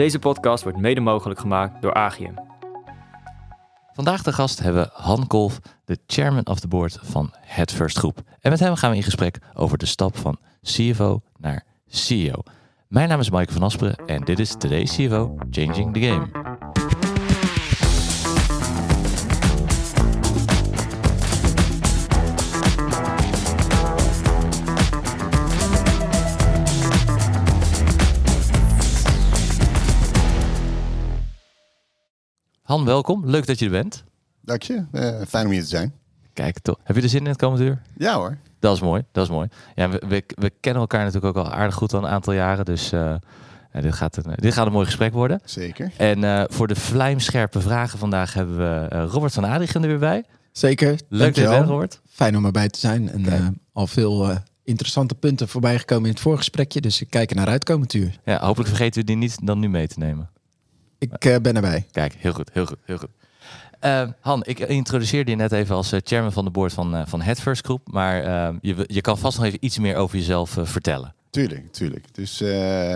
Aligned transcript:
Deze 0.00 0.18
podcast 0.18 0.62
wordt 0.62 0.78
mede 0.78 1.00
mogelijk 1.00 1.40
gemaakt 1.40 1.82
door 1.82 1.94
Agium. 1.94 2.34
Vandaag 3.92 4.22
de 4.22 4.32
gast 4.32 4.60
hebben 4.60 4.82
we 4.82 4.90
Han 4.92 5.26
Kolf, 5.26 5.60
de 5.84 5.98
chairman 6.06 6.46
of 6.46 6.60
the 6.60 6.68
board 6.68 6.98
van 7.02 7.30
Het 7.40 7.72
First 7.72 7.98
Groep. 7.98 8.22
En 8.40 8.50
met 8.50 8.60
hem 8.60 8.74
gaan 8.74 8.90
we 8.90 8.96
in 8.96 9.02
gesprek 9.02 9.38
over 9.54 9.78
de 9.78 9.86
stap 9.86 10.16
van 10.16 10.38
CFO 10.62 11.20
naar 11.38 11.64
CEO. 11.86 12.42
Mijn 12.88 13.08
naam 13.08 13.20
is 13.20 13.30
Mike 13.30 13.52
van 13.52 13.62
Asperen 13.62 13.96
en 14.06 14.24
dit 14.24 14.38
is 14.38 14.54
Today's 14.58 14.96
CFO 14.96 15.36
Changing 15.50 15.94
the 15.94 16.00
Game. 16.00 16.39
Han, 32.70 32.84
welkom. 32.84 33.22
Leuk 33.26 33.46
dat 33.46 33.58
je 33.58 33.64
er 33.64 33.70
bent. 33.70 34.04
Dank 34.40 34.62
je. 34.62 34.84
Eh, 34.92 35.20
fijn 35.28 35.46
om 35.46 35.52
hier 35.52 35.62
te 35.62 35.68
zijn. 35.68 35.92
Kijk, 36.32 36.58
toch. 36.58 36.76
Heb 36.82 36.96
je 36.96 37.02
er 37.02 37.08
zin 37.08 37.20
in 37.20 37.26
het 37.26 37.36
komende 37.36 37.64
uur? 37.64 37.82
Ja 37.96 38.14
hoor. 38.14 38.38
Dat 38.58 38.74
is 38.74 38.80
mooi, 38.80 39.04
dat 39.12 39.24
is 39.24 39.30
mooi. 39.30 39.48
Ja, 39.74 39.90
we, 39.90 40.02
we, 40.08 40.24
we 40.28 40.52
kennen 40.60 40.80
elkaar 40.80 41.04
natuurlijk 41.04 41.36
ook 41.36 41.44
al 41.44 41.52
aardig 41.52 41.74
goed 41.74 41.92
al 41.92 41.98
een 41.98 42.08
aantal 42.08 42.32
jaren. 42.32 42.64
Dus 42.64 42.92
eh, 42.92 43.14
ja, 43.72 43.80
dit, 43.80 43.94
gaat 43.94 44.16
een, 44.16 44.32
dit 44.36 44.52
gaat 44.52 44.66
een 44.66 44.72
mooi 44.72 44.86
gesprek 44.86 45.12
worden. 45.12 45.40
Zeker. 45.44 45.92
En 45.96 46.24
eh, 46.24 46.44
voor 46.48 46.66
de 46.66 46.74
vlijmscherpe 46.74 47.60
vragen 47.60 47.98
vandaag 47.98 48.34
hebben 48.34 48.56
we 48.56 48.86
eh, 48.88 49.04
Robert 49.08 49.32
van 49.32 49.44
Adrichem 49.44 49.82
er 49.82 49.88
weer 49.88 49.98
bij. 49.98 50.24
Zeker. 50.52 51.00
Leuk 51.08 51.34
dat 51.34 51.44
je 51.44 51.50
bent, 51.50 51.68
Robert. 51.68 52.00
Fijn 52.08 52.36
om 52.36 52.44
erbij 52.44 52.68
te 52.68 52.78
zijn. 52.78 53.10
En 53.10 53.26
eh, 53.26 53.46
al 53.72 53.86
veel 53.86 54.38
interessante 54.64 55.14
punten 55.14 55.48
voorbij 55.48 55.78
gekomen 55.78 56.04
in 56.04 56.10
het 56.10 56.20
voorgesprekje. 56.20 56.80
Dus 56.80 57.00
ik 57.00 57.10
kijk 57.10 57.30
er 57.30 57.36
naar 57.36 57.48
uit 57.48 57.64
komend 57.64 57.94
uur. 57.94 58.18
Ja, 58.24 58.40
hopelijk 58.40 58.68
vergeten 58.68 59.00
we 59.00 59.06
die 59.06 59.16
niet 59.16 59.46
dan 59.46 59.58
nu 59.58 59.68
mee 59.68 59.88
te 59.88 59.98
nemen. 59.98 60.30
Ik 61.00 61.24
eh, 61.24 61.36
ben 61.42 61.54
erbij. 61.56 61.86
Kijk, 61.90 62.14
heel 62.18 62.32
goed, 62.32 62.50
heel 62.52 62.66
goed, 62.66 62.78
heel 62.84 62.98
goed. 62.98 63.08
Eh, 63.80 64.08
Han, 64.20 64.42
ik 64.46 64.58
introduceerde 64.58 65.30
je 65.30 65.36
net 65.36 65.52
even 65.52 65.74
als 65.76 65.92
eh, 65.92 66.00
chairman 66.04 66.32
van 66.32 66.44
de 66.44 66.50
board 66.50 66.72
van, 66.72 66.94
eh, 66.96 67.02
van 67.06 67.20
Het 67.20 67.40
First 67.40 67.64
Groep. 67.64 67.92
Maar 67.92 68.22
eh, 68.24 68.54
je, 68.60 68.84
je 68.86 69.00
kan 69.00 69.18
vast 69.18 69.36
nog 69.36 69.46
even 69.46 69.58
iets 69.64 69.78
meer 69.78 69.96
over 69.96 70.16
jezelf 70.16 70.56
vertellen. 70.62 71.14
Tuurlijk, 71.30 71.72
tuurlijk. 71.72 72.14
Dus 72.14 72.40
eh, 72.40 72.48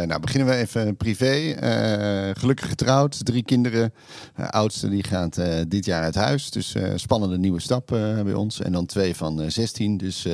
nou 0.02 0.20
beginnen 0.20 0.48
we 0.48 0.54
even 0.54 0.96
privé. 0.96 1.50
Eh, 1.50 2.30
gelukkig 2.40 2.68
getrouwd, 2.68 3.24
drie 3.24 3.42
kinderen. 3.44 3.92
De 4.36 4.50
oudste 4.50 4.88
die 4.88 5.04
gaat 5.04 5.36
eh, 5.38 5.60
dit 5.68 5.84
jaar 5.84 6.02
uit 6.02 6.14
huis. 6.14 6.50
Dus 6.50 6.74
eh, 6.74 6.92
spannende 6.94 7.38
nieuwe 7.38 7.60
stap 7.60 7.92
eh, 7.92 8.20
bij 8.22 8.34
ons. 8.34 8.60
En 8.60 8.72
dan 8.72 8.86
twee 8.86 9.14
van 9.16 9.40
eh, 9.42 9.48
16. 9.50 9.96
Dus 9.96 10.26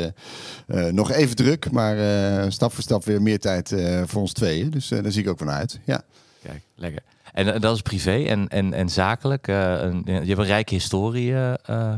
nog 0.90 1.10
even 1.10 1.36
druk, 1.36 1.70
maar 1.70 1.98
eh, 1.98 2.50
stap 2.50 2.72
voor 2.72 2.82
stap 2.82 3.04
weer 3.04 3.22
meer 3.22 3.38
tijd 3.38 3.72
eh, 3.72 4.02
voor 4.06 4.20
ons 4.20 4.32
tweeën. 4.32 4.70
Dus 4.70 4.90
eh, 4.90 5.02
daar 5.02 5.12
zie 5.12 5.22
ik 5.22 5.28
ook 5.28 5.38
van 5.38 5.50
uit. 5.50 5.80
Ja. 5.84 6.02
Kijk, 6.42 6.62
lekker. 6.74 7.02
En 7.40 7.54
eh, 7.54 7.60
dat 7.60 7.74
is 7.74 7.82
privé 7.82 8.24
en, 8.24 8.48
en, 8.48 8.72
en 8.72 8.88
zakelijk. 8.88 9.48
eh, 9.48 9.82
een, 9.82 10.02
je 10.04 10.12
hebt 10.12 10.38
een 10.38 10.44
rijke 10.44 10.74
historie 10.74 11.34
eh, 11.36 11.94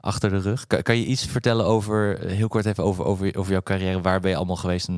achter 0.00 0.30
de 0.30 0.38
rug. 0.38 0.66
Kan, 0.66 0.96
je 0.96 1.04
iets 1.04 1.26
vertellen 1.26 1.64
over, 1.64 2.18
heel 2.26 2.48
kort 2.48 2.66
even 2.66 2.84
over, 2.84 3.04
over, 3.04 3.36
over 3.36 3.52
jouw 3.52 3.62
carrière? 3.62 4.00
Waar 4.00 4.20
ben 4.20 4.30
je 4.30 4.36
allemaal 4.36 4.56
geweest 4.56 4.88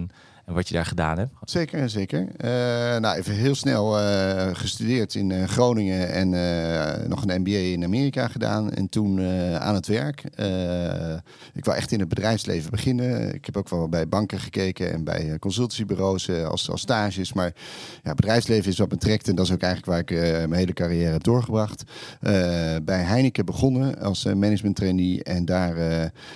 en 0.44 0.54
wat 0.54 0.68
je 0.68 0.74
daar 0.74 0.86
gedaan 0.86 1.18
hebt? 1.18 1.30
Zeker, 1.44 1.90
zeker. 1.90 2.28
Eh, 2.36 2.50
nou, 3.00 3.16
even 3.16 3.34
heel 3.34 3.54
snel 3.54 3.98
eh, 3.98 4.48
gestudeerd 4.52 5.14
in 5.14 5.30
eh, 5.30 5.44
Groningen 5.44 6.12
en 6.12 6.28
nog 7.08 7.24
een 7.26 7.40
MBA 7.40 7.58
in 7.58 7.84
Amerika 7.84 8.28
gedaan. 8.28 8.72
En 8.72 8.88
toen 8.88 9.20
aan 9.58 9.74
het 9.74 9.86
werk. 9.86 10.22
Ik 11.54 11.64
wil 11.64 11.74
echt 11.74 11.92
in 11.92 12.00
het 12.00 12.08
bedrijfsleven 12.08 12.70
beginnen. 12.70 13.34
Ik 13.34 13.46
heb 13.46 13.56
ook 13.56 13.68
wel 13.68 13.88
bij 13.88 14.08
banken 14.08 14.40
gekeken 14.40 14.92
en 14.92 15.04
bij 15.04 15.36
consultancybureaus 15.38 16.30
als, 16.30 16.70
als 16.70 16.80
stages. 16.80 17.32
Maar 17.32 17.52
ja, 18.02 18.14
bedrijfsleven 18.14 18.70
is 18.70 18.78
wat 18.78 18.90
me 18.90 18.96
trekt 18.96 19.28
en 19.28 19.34
dat 19.34 19.46
is 19.46 19.52
ook 19.52 19.62
eigenlijk 19.62 19.92
waar 19.92 20.18
ik 20.18 20.48
mijn 20.48 20.60
hele 20.60 20.72
carrière 20.72 21.12
heb 21.12 21.22
doorgebracht. 21.22 21.82
Bij 22.82 23.02
Heineken 23.02 23.44
begonnen 23.44 23.98
als 23.98 24.24
management 24.24 24.76
trainee 24.76 25.22
en 25.22 25.44
daar 25.44 25.76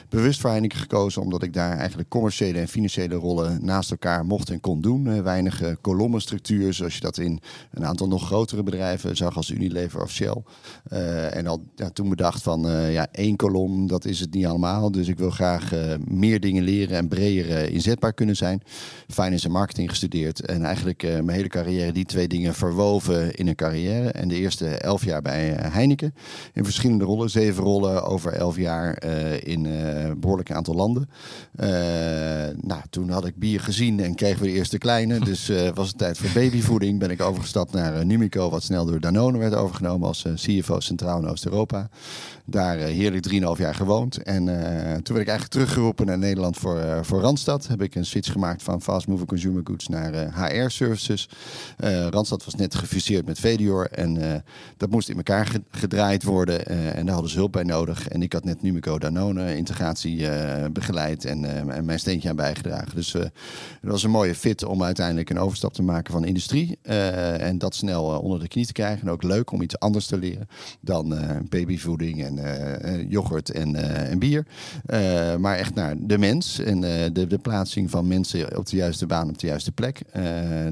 bewust 0.09 0.41
voor 0.41 0.51
Heineken 0.51 0.79
gekozen 0.79 1.23
omdat 1.23 1.43
ik 1.43 1.53
daar 1.53 1.77
eigenlijk 1.77 2.09
commerciële 2.09 2.59
en 2.59 2.69
financiële 2.69 3.15
rollen 3.15 3.65
naast 3.65 3.93
mocht 4.25 4.51
en 4.51 4.61
kon 4.61 4.81
doen. 4.81 5.07
Eh, 5.07 5.21
weinig 5.21 5.63
eh, 5.63 5.73
kolommenstructuur 5.81 6.75
zoals 6.75 6.95
je 6.95 7.01
dat 7.01 7.19
in 7.19 7.41
een 7.71 7.87
aantal 7.87 8.09
nog 8.09 8.27
grotere 8.27 8.63
bedrijven 8.63 9.17
zag 9.17 9.37
als 9.37 9.51
Unilever 9.51 10.03
of 10.03 10.11
Shell. 10.11 10.43
Eh, 10.89 11.37
en 11.37 11.47
al 11.47 11.63
ja, 11.75 11.91
toen 11.91 12.09
bedacht 12.09 12.43
van 12.43 12.61
ja, 12.91 13.07
één 13.13 13.37
kolom, 13.37 13.87
dat 13.87 14.05
is 14.05 14.21
het 14.21 14.35
niet 14.35 14.47
allemaal. 14.47 14.91
Dus 14.91 15.09
ik 15.09 15.19
wil 15.19 15.31
graag 15.31 15.73
meer 16.05 16.41
dingen 16.41 16.63
leren 16.63 16.97
en 16.97 17.09
breder 17.09 17.71
inzetbaar 17.71 18.13
kunnen 18.13 18.37
zijn. 18.37 18.63
Finance 19.09 19.47
en 19.47 19.53
marketing 19.53 19.89
gestudeerd 19.89 20.41
en 20.41 20.65
eigenlijk 20.65 21.03
mijn 21.03 21.31
hele 21.31 21.49
carrière 21.49 21.93
die 21.93 22.05
twee 22.05 22.29
dingen 22.29 22.55
verwoven 22.55 23.35
in 23.35 23.49
een 23.49 23.55
carrière. 23.55 24.11
En 24.11 24.29
de 24.29 24.35
eerste 24.35 24.67
elf 24.67 25.05
jaar 25.05 25.23
bij 25.23 25.57
Heineken 25.61 26.15
in 26.53 26.65
verschillende 26.65 27.05
rollen, 27.05 27.31
zeven 27.31 27.65
rollen 27.65 28.05
over 28.05 28.33
elf 28.33 28.57
jaar 28.57 29.05
in 29.45 29.65
een 29.65 30.21
behoorlijk 30.21 30.53
aantal 30.53 30.75
landen. 30.75 31.09
Nou, 32.61 32.83
toen 32.91 33.11
had 33.11 33.27
ik 33.27 33.37
bier 33.37 33.61
gezien 33.61 33.88
en 33.97 34.15
kregen 34.15 34.41
we 34.41 34.47
de 34.47 34.53
eerste 34.53 34.79
kleine. 34.79 35.19
Dus 35.29 35.49
eh, 35.49 35.69
was 35.75 35.89
het 35.89 35.99
tijd 35.99 36.19
voor 36.19 36.31
babyvoeding. 36.35 36.99
Ben 36.99 37.11
ik 37.11 37.23
overgestapt 37.23 37.73
naar 37.73 37.95
eh, 37.95 38.05
Numico, 38.05 38.51
wat 38.51 38.63
snel 38.63 38.85
door 38.85 39.01
Danone 39.01 39.39
werd 39.39 39.55
overgenomen 39.55 40.09
als 40.09 40.25
eh, 40.25 40.33
CFO 40.35 40.81
Centraal 40.81 41.23
en 41.23 41.29
Oost-Europa. 41.29 41.89
Daar 42.45 42.77
heerlijk 42.77 43.33
3,5 43.33 43.39
jaar 43.57 43.75
gewoond. 43.75 44.23
En 44.23 44.45
toen 44.45 45.17
werd 45.17 45.21
ik 45.21 45.29
eigenlijk 45.29 45.49
teruggeroepen 45.49 46.07
naar 46.07 46.19
Nederland 46.19 46.57
voor, 46.57 46.81
voor 47.03 47.21
Randstad. 47.21 47.67
Heb 47.67 47.83
ik 47.83 47.95
een 47.95 48.07
switch 48.07 48.33
gemaakt 48.33 48.63
van 48.63 48.83
fast 48.83 49.07
moving 49.07 49.29
consumer 49.29 49.61
goods 49.65 49.89
naar 49.89 50.13
HR 50.35 50.69
services. 50.69 51.29
Randstad 52.11 52.45
was 52.45 52.55
net 52.55 52.75
gefuseerd 52.75 53.27
met 53.27 53.41
Vedior. 53.41 53.87
En 53.91 54.43
dat 54.77 54.91
moest 54.91 55.09
in 55.09 55.17
elkaar 55.17 55.47
ge- 55.47 55.63
gedraaid 55.71 56.23
worden. 56.23 56.67
en 56.67 57.05
daar 57.05 57.13
hadden 57.15 57.31
ze 57.31 57.39
hulp 57.39 57.53
bij 57.53 57.63
nodig. 57.63 58.09
En 58.09 58.23
ik 58.23 58.33
had 58.33 58.45
net 58.45 58.63
Numico 58.63 58.99
Danone 58.99 59.57
integratie 59.57 60.29
begeleid 60.73 61.25
en, 61.25 61.71
en 61.71 61.85
mijn 61.85 61.99
steentje 61.99 62.29
aan 62.29 62.37
bijgedragen. 62.37 62.95
Dus 62.95 63.15
het 63.81 63.91
was 63.91 64.03
een 64.03 64.11
mooie 64.11 64.35
fit 64.35 64.65
om 64.65 64.83
uiteindelijk 64.83 65.31
een 65.31 65.39
overstap 65.39 65.73
te 65.73 65.83
maken 65.83 66.13
van 66.13 66.25
industrie. 66.25 66.79
eh, 66.83 67.41
en 67.41 67.59
dat 67.59 67.75
snel 67.75 68.13
eh, 68.15 68.23
onder 68.23 68.41
de 68.41 68.49
knie 68.49 68.67
te 68.67 68.73
krijgen. 68.73 69.07
En 69.07 69.13
ook 69.13 69.23
leuk 69.23 69.51
om 69.53 69.63
iets 69.63 69.79
anders 69.79 70.07
te 70.07 70.19
leren 70.19 70.49
dan 70.81 71.17
eh, 71.17 71.37
babyvoeding 71.49 72.25
en 72.25 73.09
yoghurt 73.09 73.51
en, 73.51 73.75
en 74.09 74.19
bier. 74.19 74.47
Maar 75.39 75.57
echt 75.57 75.75
naar 75.75 75.95
de 75.99 76.19
mens 76.19 76.59
en 76.59 76.81
de, 77.13 77.27
de 77.29 77.39
plaatsing 77.39 77.91
van 77.91 78.07
mensen 78.07 78.59
op 78.59 78.67
de 78.67 78.77
juiste 78.77 79.07
baan 79.07 79.29
op 79.29 79.39
de 79.39 79.47
juiste 79.47 79.73
plek. 79.73 80.01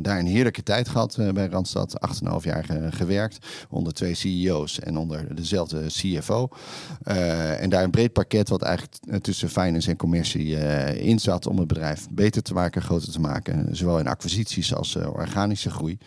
Daar 0.02 0.18
een 0.18 0.26
heerlijke 0.26 0.62
tijd 0.62 0.88
gehad 0.88 1.16
eh, 1.18 1.28
bij 1.30 1.46
Randstad. 1.46 2.00
8,5 2.22 2.36
jaar 2.42 2.64
ge- 2.64 2.88
gewerkt 2.90 3.46
onder 3.70 3.92
twee 3.92 4.14
CEO's 4.14 4.78
en 4.80 4.96
onder 4.96 5.34
dezelfde 5.34 5.86
CFO. 5.86 6.48
En 7.58 7.70
daar 7.70 7.84
een 7.84 7.90
breed 7.90 8.12
pakket 8.12 8.48
wat 8.48 8.62
eigenlijk 8.62 9.22
tussen 9.22 9.48
finance 9.48 9.90
en 9.90 9.96
commercie 9.96 10.56
in 11.00 11.18
zat 11.18 11.46
om 11.46 11.58
het 11.58 11.66
bedrijf 11.68 12.06
beter 12.10 12.42
te 12.42 12.54
maken, 12.54 12.82
te 13.00 13.20
maken. 13.20 13.76
Zowel 13.76 13.98
in 13.98 14.08
acquisities 14.08 14.74
als 14.74 14.96
eh, 14.96 15.12
organische 15.12 15.70
groei. 15.70 15.98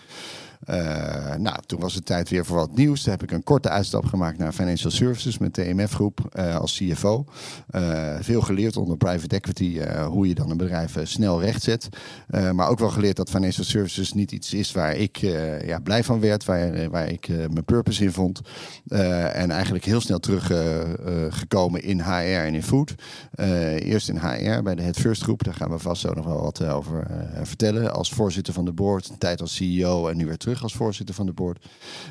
Eh, 0.59 1.35
nou, 1.35 1.57
toen 1.65 1.79
was 1.79 1.95
het 1.95 2.05
tijd 2.05 2.29
weer 2.29 2.45
voor 2.45 2.57
wat 2.57 2.75
nieuws. 2.75 3.01
Toen 3.01 3.11
heb 3.11 3.23
ik 3.23 3.31
een 3.31 3.43
korte 3.43 3.69
uitstap 3.69 4.05
gemaakt 4.05 4.37
naar 4.37 4.51
Financial 4.51 4.91
Services 4.91 5.37
met 5.37 5.53
TMF 5.53 5.91
Groep 5.91 6.27
eh, 6.31 6.55
als 6.55 6.77
CFO. 6.77 7.25
Eh, 7.69 8.15
veel 8.21 8.41
geleerd 8.41 8.77
onder 8.77 8.97
private 8.97 9.35
equity 9.35 9.79
hoe 10.03 10.27
je 10.27 10.35
dan 10.35 10.49
een 10.49 10.57
bedrijf 10.57 10.95
snel 11.03 11.41
rechtzet. 11.41 11.89
Eh, 12.27 12.51
maar 12.51 12.69
ook 12.69 12.79
wel 12.79 12.89
geleerd 12.89 13.15
dat 13.15 13.29
Financial 13.29 13.65
Services 13.65 14.13
niet 14.13 14.31
iets 14.31 14.53
is 14.53 14.71
waar 14.71 14.95
ik 14.95 15.17
ja, 15.65 15.79
blij 15.79 16.03
van 16.03 16.19
werd, 16.19 16.45
waar, 16.45 16.89
waar 16.89 17.09
ik 17.09 17.27
mijn 17.27 17.65
purpose 17.65 18.03
in 18.03 18.11
vond. 18.11 18.41
En 18.87 19.51
eigenlijk 19.51 19.85
heel 19.85 20.01
snel 20.01 20.19
teruggekomen 20.19 21.33
gekomen 21.33 21.83
in 21.83 22.01
HR 22.01 22.45
en 22.45 22.53
in 22.53 22.63
food. 22.63 22.95
Eerst 23.35 24.09
in 24.09 24.17
HR 24.17 24.61
bij 24.61 24.75
de 24.75 24.81
Het 24.81 24.99
First 24.99 25.23
Groep. 25.23 25.43
Daar 25.43 25.53
gaan 25.53 25.69
we 25.69 25.79
vast 25.79 26.01
zo 26.01 26.13
nog 26.13 26.25
wel 26.25 26.41
wat 26.41 26.63
over 26.63 27.07
vertellen. 27.43 27.93
Als 27.93 28.09
voorzitter 28.09 28.53
van 28.53 28.65
de 28.65 28.71
board, 28.71 29.09
een 29.09 29.17
tijd 29.17 29.41
als 29.41 29.55
CEO 29.55 30.07
en 30.07 30.17
nu 30.17 30.25
weer 30.25 30.37
terug 30.37 30.48
als 30.57 30.73
voorzitter 30.73 31.15
van 31.15 31.25
de 31.25 31.33
board. 31.33 31.65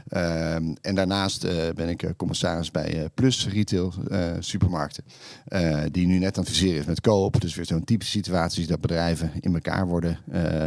Ehm, 0.09 0.75
en 0.81 0.95
daarnaast 0.95 1.45
eh, 1.45 1.55
ben 1.75 1.89
ik 1.89 2.03
eh, 2.03 2.11
commissaris 2.17 2.71
bij 2.71 3.03
eh, 3.03 3.05
Plus 3.15 3.49
Retail 3.49 3.93
Supermarkten. 4.39 5.05
Die 5.91 6.07
nu 6.07 6.19
net 6.19 6.41
fuseren 6.45 6.81
is 6.81 6.87
met 6.87 7.01
Coop. 7.01 7.41
Dus 7.41 7.55
weer 7.55 7.67
zo'n 7.67 7.85
typische 7.85 8.19
situatie 8.19 8.67
dat 8.67 8.81
bedrijven 8.81 9.33
in 9.41 9.55
elkaar 9.55 9.87
worden 9.87 10.19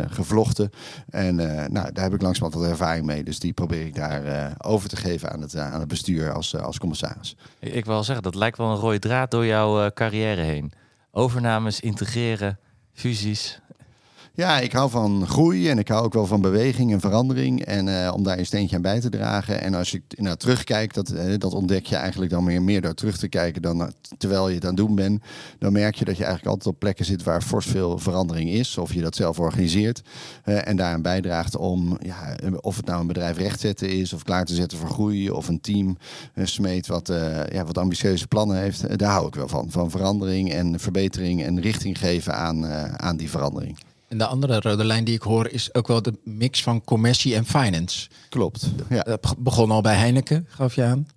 gevlochten. 0.09 0.69
En 1.09 1.35
nou, 1.35 1.91
daar 1.91 2.03
heb 2.03 2.13
ik 2.13 2.21
langzamerhand 2.21 2.63
wat 2.63 2.71
ervaring 2.71 3.05
mee. 3.05 3.23
Dus 3.23 3.39
die 3.39 3.53
probeer 3.53 3.85
ik 3.85 3.95
daar 3.95 4.53
over 4.57 4.89
te 4.89 4.95
geven 4.95 5.31
aan 5.31 5.41
het, 5.41 5.55
aan 5.55 5.79
het 5.79 5.87
bestuur 5.87 6.31
als, 6.31 6.55
als 6.57 6.77
commissaris. 6.77 7.35
Ik, 7.59 7.73
ik 7.73 7.85
wil 7.85 8.03
zeggen, 8.03 8.23
dat 8.23 8.35
lijkt 8.35 8.57
wel 8.57 8.71
een 8.71 8.77
rode 8.77 8.99
draad 8.99 9.31
door 9.31 9.45
jouw 9.45 9.91
carrière 9.93 10.41
heen. 10.41 10.71
Overnames, 11.11 11.79
integreren, 11.79 12.59
fusies. 12.93 13.60
Ja, 14.41 14.59
ik 14.59 14.71
hou 14.71 14.89
van 14.89 15.27
groei 15.27 15.69
en 15.69 15.79
ik 15.79 15.87
hou 15.87 16.03
ook 16.03 16.13
wel 16.13 16.25
van 16.25 16.41
beweging 16.41 16.91
en 16.91 16.99
verandering. 16.99 17.65
En 17.65 17.87
uh, 17.87 18.11
om 18.15 18.23
daar 18.23 18.37
een 18.37 18.45
steentje 18.45 18.75
aan 18.75 18.81
bij 18.81 18.99
te 18.99 19.09
dragen. 19.09 19.61
En 19.61 19.73
als 19.73 19.91
je 19.91 20.01
nou, 20.09 20.37
terugkijkt, 20.37 20.95
dat, 20.95 21.11
uh, 21.11 21.37
dat 21.37 21.53
ontdek 21.53 21.85
je 21.85 21.95
eigenlijk 21.95 22.31
dan 22.31 22.43
meer, 22.43 22.61
meer 22.61 22.81
door 22.81 22.93
terug 22.93 23.17
te 23.17 23.27
kijken 23.27 23.61
dan 23.61 23.81
uh, 23.81 23.87
terwijl 24.17 24.47
je 24.49 24.55
het 24.55 24.63
aan 24.63 24.69
het 24.69 24.77
doen 24.77 24.95
bent. 24.95 25.21
Dan 25.59 25.71
merk 25.71 25.95
je 25.95 26.05
dat 26.05 26.17
je 26.17 26.23
eigenlijk 26.23 26.53
altijd 26.53 26.73
op 26.73 26.79
plekken 26.79 27.05
zit 27.05 27.23
waar 27.23 27.41
fors 27.41 27.65
veel 27.65 27.97
verandering 27.97 28.49
is. 28.49 28.77
Of 28.77 28.93
je 28.93 29.01
dat 29.01 29.15
zelf 29.15 29.39
organiseert. 29.39 30.01
en 30.43 30.75
daaraan 30.75 31.01
bijdraagt 31.01 31.55
om, 31.57 31.97
ja, 31.99 32.35
of 32.61 32.75
het 32.75 32.85
nou 32.85 33.01
een 33.01 33.07
bedrijf 33.07 33.37
rechtzetten 33.37 33.89
is 33.89 34.13
of 34.13 34.23
klaar 34.23 34.45
te 34.45 34.55
zetten 34.55 34.77
voor 34.77 34.89
groei. 34.89 35.31
Of 35.31 35.47
een 35.47 35.61
team 35.61 35.97
smeet 36.43 36.87
wat, 36.87 37.07
ja, 37.51 37.65
wat 37.65 37.77
ambitieuze 37.77 38.27
plannen 38.27 38.57
heeft. 38.57 38.99
daar 38.99 39.11
hou 39.11 39.27
ik 39.27 39.35
wel 39.35 39.47
van. 39.47 39.71
Van 39.71 39.89
verandering 39.89 40.51
en 40.51 40.79
verbetering 40.79 41.43
en 41.43 41.61
richting 41.61 41.97
geven 41.97 42.35
aan, 42.35 42.65
aan 42.99 43.17
die 43.17 43.29
verandering. 43.29 43.77
En 44.11 44.17
de 44.17 44.25
andere 44.25 44.59
rode 44.59 44.83
lijn 44.83 45.03
die 45.03 45.15
ik 45.15 45.21
hoor 45.21 45.47
is 45.47 45.73
ook 45.73 45.87
wel 45.87 46.01
de 46.01 46.13
mix 46.23 46.63
van 46.63 46.83
commercie 46.83 47.35
en 47.35 47.45
finance. 47.45 48.09
Klopt. 48.29 48.71
Ja. 48.89 49.03
Dat 49.03 49.35
begon 49.37 49.71
al 49.71 49.81
bij 49.81 49.95
Heineken, 49.95 50.47
gaf 50.49 50.75
je 50.75 50.83
aan. 50.83 51.07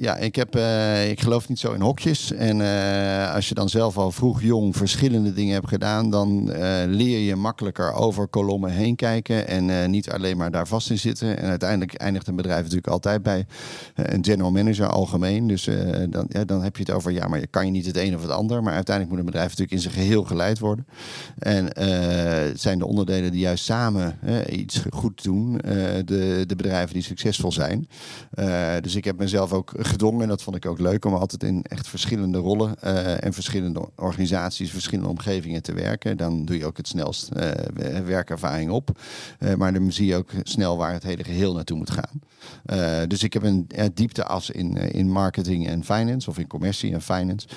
Ja, 0.00 0.16
ik, 0.16 0.36
heb, 0.36 0.56
uh, 0.56 1.10
ik 1.10 1.20
geloof 1.20 1.48
niet 1.48 1.58
zo 1.58 1.72
in 1.72 1.80
hokjes. 1.80 2.32
En 2.32 2.60
uh, 2.60 3.34
als 3.34 3.48
je 3.48 3.54
dan 3.54 3.68
zelf 3.68 3.96
al 3.96 4.12
vroeg 4.12 4.42
jong 4.42 4.76
verschillende 4.76 5.32
dingen 5.32 5.54
hebt 5.54 5.68
gedaan, 5.68 6.10
dan 6.10 6.50
uh, 6.50 6.56
leer 6.86 7.18
je 7.18 7.36
makkelijker 7.36 7.92
over 7.92 8.28
kolommen 8.28 8.70
heen 8.70 8.96
kijken 8.96 9.48
en 9.48 9.90
niet 9.90 10.10
alleen 10.10 10.36
maar 10.36 10.50
daar 10.50 10.66
vast 10.66 10.90
in 10.90 10.98
zitten. 10.98 11.38
En 11.38 11.48
uiteindelijk 11.48 11.94
eindigt 11.94 12.26
een 12.26 12.36
bedrijf 12.36 12.60
natuurlijk 12.60 12.86
altijd 12.86 13.22
bij 13.22 13.46
een 13.94 14.24
general 14.24 14.50
manager 14.50 14.86
algemeen. 14.86 15.46
Dus 15.46 15.68
dan, 16.10 16.26
ja, 16.28 16.44
dan 16.44 16.62
heb 16.62 16.76
je 16.76 16.82
het 16.82 16.92
over, 16.92 17.12
ja, 17.12 17.28
maar 17.28 17.40
je 17.40 17.46
kan 17.46 17.64
je 17.64 17.70
niet 17.70 17.86
het 17.86 17.96
een 17.96 18.14
of 18.14 18.22
het 18.22 18.30
ander. 18.30 18.62
Maar 18.62 18.74
uiteindelijk 18.74 19.16
moet 19.16 19.24
een 19.24 19.32
bedrijf 19.32 19.48
natuurlijk 19.48 19.76
in 19.76 19.90
zijn 19.90 20.04
geheel 20.04 20.24
geleid 20.24 20.58
worden. 20.58 20.86
En 21.38 21.68
zijn 22.58 22.78
de 22.78 22.86
onderdelen 22.86 23.32
die 23.32 23.40
juist 23.40 23.64
samen 23.64 24.18
iets 24.50 24.82
goed 24.90 25.22
doen, 25.22 25.58
de, 26.04 26.44
de 26.46 26.56
bedrijven 26.56 26.94
die 26.94 27.02
succesvol 27.02 27.52
zijn. 27.52 27.88
dus 28.80 28.94
ik 28.94 29.04
heb 29.04 29.18
mezelf 29.18 29.52
ook 29.52 29.72
gedwongen. 29.88 30.22
En 30.22 30.28
dat 30.28 30.42
vond 30.42 30.56
ik 30.56 30.66
ook 30.66 30.78
leuk 30.78 31.04
om 31.04 31.14
altijd 31.14 31.42
in 31.42 31.62
echt 31.62 31.88
verschillende 31.88 32.38
rollen 32.38 32.74
uh, 32.84 33.24
en 33.24 33.32
verschillende 33.32 33.88
organisaties, 33.96 34.70
verschillende 34.70 35.10
omgevingen 35.10 35.62
te 35.62 35.72
werken. 35.72 36.16
Dan 36.16 36.44
doe 36.44 36.58
je 36.58 36.66
ook 36.66 36.76
het 36.76 36.88
snelst 36.88 37.30
uh, 37.36 37.50
werkervaring 38.04 38.70
op. 38.70 38.98
Uh, 39.40 39.54
maar 39.54 39.72
dan 39.72 39.92
zie 39.92 40.06
je 40.06 40.16
ook 40.16 40.30
snel 40.42 40.76
waar 40.76 40.92
het 40.92 41.02
hele 41.02 41.24
geheel 41.24 41.54
naartoe 41.54 41.76
moet 41.76 41.90
gaan. 41.90 42.20
dus 43.08 43.22
ik 43.22 43.32
heb 43.32 43.42
een 43.42 43.66
diepteas 43.94 44.50
in, 44.50 44.76
in 44.76 45.10
marketing 45.10 45.68
en 45.68 45.84
finance, 45.84 46.30
of 46.30 46.38
in 46.38 46.46
commercie 46.46 46.92
en 46.92 47.02
finance. 47.02 47.48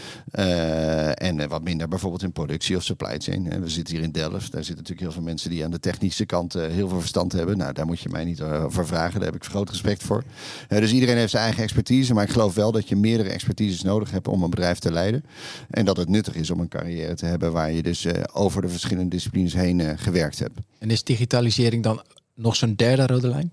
en 1.14 1.50
wat 1.50 1.64
minder 1.64 1.88
bijvoorbeeld 1.88 2.24
in 2.24 2.32
productie 2.32 2.76
of 2.76 2.84
supply 2.84 3.20
chain. 3.20 3.62
we 3.62 3.70
zitten 3.70 3.96
hier 3.96 4.04
in 4.04 4.12
Delft. 4.12 4.52
Daar 4.52 4.64
zitten 4.64 4.76
natuurlijk 4.76 5.00
heel 5.00 5.12
veel 5.12 5.22
mensen 5.22 5.50
die 5.50 5.64
aan 5.64 5.72
de 5.72 5.80
technische 5.80 6.26
kant 6.26 6.54
heel 6.54 6.90
veel 6.90 7.00
verstand 7.00 7.32
hebben. 7.32 7.58
Nou, 7.58 7.74
daar 7.74 7.86
moet 7.86 8.00
je 8.00 8.10
mij 8.10 8.24
niet 8.24 8.42
over 8.42 8.88
vragen. 8.88 9.20
Daar 9.20 9.32
heb 9.32 9.44
ik 9.44 9.50
groot 9.50 9.70
respect 9.70 10.04
voor. 10.04 10.24
dus 10.68 10.92
iedereen 10.92 11.18
heeft 11.18 11.32
zijn 11.32 11.44
eigen 11.44 11.64
expertise. 11.64 12.14
Maar 12.14 12.21
maar 12.22 12.30
ik 12.30 12.36
geloof 12.36 12.56
wel 12.56 12.72
dat 12.72 12.90
je 12.90 12.96
meerdere 12.96 13.30
expertises 13.30 13.82
nodig 13.82 14.12
hebt 14.12 14.28
om 14.28 14.44
een 14.44 14.50
bedrijf 14.50 14.80
te 14.80 14.92
leiden. 14.92 15.24
En 15.70 15.86
dat 15.86 15.98
het 15.98 16.10
nuttig 16.10 16.36
is 16.36 16.50
om 16.50 16.60
een 16.60 16.68
carrière 16.68 17.16
te 17.16 17.26
hebben 17.26 17.52
waar 17.52 17.72
je 17.72 17.82
dus 17.82 18.06
uh, 18.06 18.14
over 18.34 18.62
de 18.62 18.70
verschillende 18.70 19.10
disciplines 19.10 19.54
heen 19.54 19.80
uh, 19.80 19.92
gewerkt 19.96 20.40
hebt. 20.40 20.60
En 20.80 20.90
is 20.90 21.04
digitalisering 21.04 21.84
dan 21.84 22.04
nog 22.36 22.56
zo'n 22.56 22.76
derde 22.76 23.08
rode 23.08 23.28
lijn? 23.28 23.52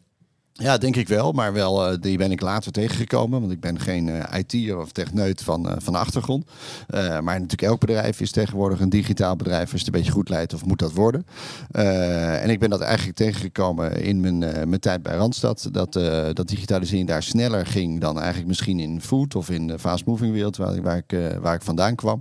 Ja, 0.61 0.79
denk 0.79 0.97
ik 0.97 1.09
wel. 1.09 1.33
Maar 1.33 1.53
wel, 1.53 1.93
uh, 1.93 1.99
die 2.01 2.17
ben 2.17 2.31
ik 2.31 2.41
later 2.41 2.73
tegengekomen. 2.73 3.41
Want 3.41 3.53
ik 3.53 3.61
ben 3.61 3.81
geen 3.81 4.07
uh, 4.07 4.23
IT'er 4.37 4.79
of 4.79 4.93
techneut 4.93 5.43
van, 5.43 5.67
uh, 5.67 5.73
van 5.79 5.95
achtergrond. 5.95 6.45
maar 6.91 7.23
natuurlijk 7.23 7.63
elk 7.63 7.81
bedrijf 7.81 8.21
is 8.21 8.31
tegenwoordig 8.31 8.81
een 8.81 8.89
digitaal 8.89 9.37
bedrijf. 9.37 9.73
Als 9.73 9.81
het 9.81 9.87
een 9.87 10.01
beetje 10.01 10.13
goed 10.13 10.29
leidt 10.29 10.55
of 10.55 10.65
moet 10.65 10.79
dat 10.79 10.93
worden. 10.93 11.27
en 11.71 12.51
ik 12.51 12.59
ben 12.59 12.71
dat 12.71 12.81
eigenlijk 12.81 13.17
tegengekomen 13.17 14.03
in 14.03 14.21
mijn, 14.21 14.39
mijn 14.39 14.81
tijd 14.81 15.03
bij 15.03 15.17
Randstad. 15.17 15.69
Dat, 15.73 15.93
dat 16.33 16.49
digitalisering 16.49 17.09
daar 17.09 17.23
sneller 17.23 17.67
ging 17.67 18.01
dan 18.01 18.17
eigenlijk 18.17 18.49
misschien 18.49 18.81
in 18.81 19.01
food 19.01 19.35
of 19.35 19.51
in 19.51 19.67
de 19.67 19.79
fast 19.79 20.07
moving 20.07 20.33
wereld 20.33 20.57
waar, 20.57 20.83
waar, 20.83 20.97
ik, 21.07 21.19
waar 21.41 21.55
ik 21.55 21.63
vandaan 21.63 21.95
kwam. 21.95 22.21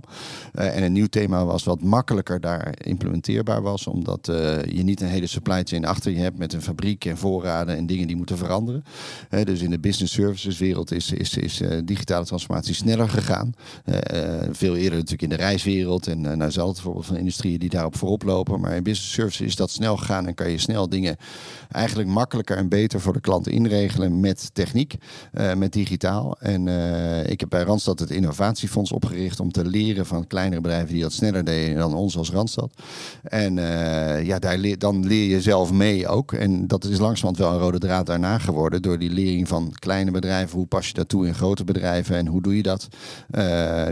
en 0.52 0.82
een 0.82 0.92
nieuw 0.92 1.06
thema 1.06 1.44
was 1.44 1.64
wat 1.64 1.82
makkelijker 1.82 2.40
daar 2.40 2.74
implementeerbaar 2.84 3.62
was. 3.62 3.86
Omdat 3.86 4.26
je 4.66 4.82
niet 4.82 5.00
een 5.00 5.08
hele 5.08 5.26
supply 5.26 5.62
chain 5.64 5.84
achter 5.84 6.12
je 6.12 6.18
hebt 6.18 6.38
met 6.38 6.52
een 6.52 6.62
fabriek 6.62 7.04
en 7.04 7.18
voorraden 7.18 7.76
en 7.76 7.86
dingen 7.86 8.06
die 8.06 8.16
moeten 8.16 8.27
te 8.28 8.36
veranderen. 8.36 8.84
dus 9.44 9.60
in 9.60 9.70
de 9.70 9.78
business 9.78 10.12
services 10.12 10.58
wereld 10.58 10.92
is, 10.92 11.12
is, 11.12 11.36
is 11.36 11.60
uh, 11.60 11.78
digitale 11.84 12.24
transformatie 12.24 12.74
sneller 12.74 13.08
gegaan. 13.08 13.54
Uh, 13.84 13.98
veel 14.50 14.76
eerder 14.76 14.98
natuurlijk 14.98 15.22
in 15.22 15.28
de 15.28 15.44
reiswereld 15.44 16.06
en 16.06 16.24
uh, 16.24 16.32
nou 16.32 16.74
van 17.02 17.16
industrieën 17.16 17.58
die 17.58 17.68
daarop 17.68 17.96
voorop 17.96 18.22
lopen. 18.22 18.60
Maar 18.60 18.76
in 18.76 18.82
business 18.82 19.12
services 19.12 19.46
is 19.46 19.56
dat 19.56 19.70
snel 19.70 19.96
gegaan 19.96 20.26
en 20.26 20.34
kan 20.34 20.50
je 20.50 20.58
snel 20.58 20.88
dingen 20.88 21.16
eigenlijk 21.70 22.08
makkelijker 22.08 22.56
en 22.56 22.68
beter 22.68 23.00
voor 23.00 23.12
de 23.12 23.20
klant 23.20 23.48
inregelen 23.48 24.20
met 24.20 24.50
techniek, 24.52 24.94
met 25.56 25.72
digitaal. 25.72 26.36
En 26.40 26.68
ik 27.26 27.40
heb 27.40 27.48
bij 27.48 27.62
Randstad 27.62 27.98
het 27.98 28.10
innovatiefonds 28.10 28.92
opgericht 28.92 29.40
om 29.40 29.52
te 29.52 29.64
leren 29.64 30.06
van 30.06 30.26
kleinere 30.26 30.60
bedrijven 30.60 30.92
die 30.92 31.02
dat 31.02 31.12
sneller 31.12 31.44
deden 31.44 31.76
dan 31.78 31.94
ons 31.94 32.16
als 32.16 32.30
Randstad. 32.30 32.72
En 33.22 33.54
ja, 34.24 34.38
daar 34.38 34.58
leer, 34.58 34.78
dan 34.78 35.06
leer 35.06 35.28
je 35.28 35.40
zelf 35.40 35.72
mee 35.72 36.08
ook. 36.08 36.32
En 36.32 36.66
dat 36.66 36.84
is 36.84 36.98
langzamerhand 36.98 37.38
wel 37.38 37.52
een 37.52 37.58
rode 37.58 37.78
draad 37.78 38.10
daarna 38.20 38.38
geworden 38.38 38.82
door 38.82 38.98
die 38.98 39.10
lering 39.10 39.48
van 39.48 39.72
kleine 39.78 40.10
bedrijven. 40.10 40.58
Hoe 40.58 40.66
pas 40.66 40.88
je 40.88 40.94
dat 40.94 41.08
toe 41.08 41.26
in 41.26 41.34
grote 41.34 41.64
bedrijven 41.64 42.16
en 42.16 42.26
hoe 42.26 42.42
doe 42.42 42.56
je 42.56 42.62
dat? 42.62 42.88
Uh, 43.30 43.42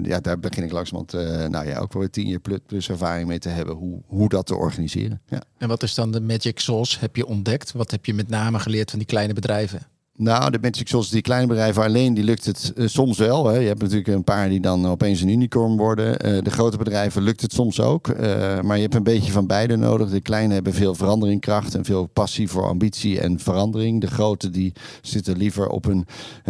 ja, 0.02 0.20
daar 0.20 0.38
begin 0.38 0.62
ik 0.62 0.72
langzamerhand 0.72 1.14
uh, 1.14 1.46
nou 1.48 1.66
ja, 1.66 1.78
ook 1.78 1.92
wel 1.92 2.10
tien 2.10 2.28
jaar 2.28 2.40
plus, 2.40 2.58
plus, 2.66 2.88
ervaring 2.88 3.28
mee 3.28 3.38
te 3.38 3.48
hebben 3.48 3.74
hoe, 3.74 4.02
hoe 4.06 4.28
dat 4.28 4.46
te 4.46 4.54
organiseren. 4.54 5.20
Ja. 5.28 5.42
En 5.58 5.68
wat 5.68 5.82
is 5.82 5.94
dan 5.94 6.10
de 6.10 6.20
magic 6.20 6.58
sauce? 6.58 6.98
Heb 7.00 7.16
je 7.16 7.26
ontdekt? 7.26 7.72
Wat 7.72 7.90
heb 7.90 8.06
je 8.06 8.14
met 8.14 8.28
name 8.28 8.58
geleerd 8.58 8.90
van 8.90 8.98
die 8.98 9.08
kleine 9.08 9.32
bedrijven? 9.32 9.86
Nou, 10.18 10.50
de 10.50 10.58
Magic 10.60 10.88
zoals 10.88 11.10
die 11.10 11.20
kleine 11.20 11.46
bedrijven 11.46 11.82
alleen, 11.82 12.14
die 12.14 12.24
lukt 12.24 12.44
het 12.44 12.72
uh, 12.76 12.86
soms 12.88 13.18
wel. 13.18 13.46
Hè. 13.46 13.58
Je 13.58 13.66
hebt 13.66 13.80
natuurlijk 13.80 14.08
een 14.08 14.24
paar 14.24 14.48
die 14.48 14.60
dan 14.60 14.86
opeens 14.86 15.20
een 15.20 15.28
unicorn 15.28 15.76
worden. 15.76 16.26
Uh, 16.26 16.42
de 16.42 16.50
grote 16.50 16.76
bedrijven 16.76 17.22
lukt 17.22 17.40
het 17.40 17.52
soms 17.52 17.80
ook. 17.80 18.08
Uh, 18.08 18.16
maar 18.60 18.76
je 18.76 18.82
hebt 18.82 18.94
een 18.94 19.02
beetje 19.02 19.32
van 19.32 19.46
beide 19.46 19.76
nodig. 19.76 20.10
De 20.10 20.20
kleine 20.20 20.54
hebben 20.54 20.74
veel 20.74 20.94
veranderingkracht 20.94 21.74
en 21.74 21.84
veel 21.84 22.06
passie 22.06 22.48
voor 22.48 22.68
ambitie 22.68 23.20
en 23.20 23.38
verandering. 23.38 24.00
De 24.00 24.06
grote 24.06 24.50
die 24.50 24.72
zitten 25.02 25.36
liever 25.36 25.68
op 25.68 25.84
hun 25.84 26.06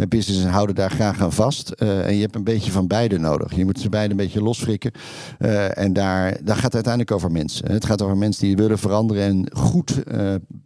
business 0.09 0.43
en 0.43 0.49
houden 0.49 0.75
daar 0.75 0.91
graag 0.91 1.21
aan 1.21 1.33
vast. 1.33 1.69
en 1.69 2.15
je 2.15 2.21
hebt 2.21 2.35
een 2.35 2.43
beetje 2.43 2.71
van 2.71 2.87
beide 2.87 3.19
nodig. 3.19 3.55
Je 3.55 3.65
moet 3.65 3.79
ze 3.79 3.89
beide 3.89 4.11
een 4.11 4.17
beetje 4.17 4.41
losfrikken. 4.41 4.91
en 5.73 5.93
daar, 5.93 6.37
daar 6.43 6.55
gaat 6.55 6.63
het 6.63 6.73
uiteindelijk 6.73 7.11
over 7.11 7.31
mensen. 7.31 7.71
Het 7.71 7.85
gaat 7.85 8.01
over 8.01 8.17
mensen 8.17 8.45
die 8.45 8.55
willen 8.55 8.79
veranderen 8.79 9.23
en 9.23 9.49
goed 9.53 10.03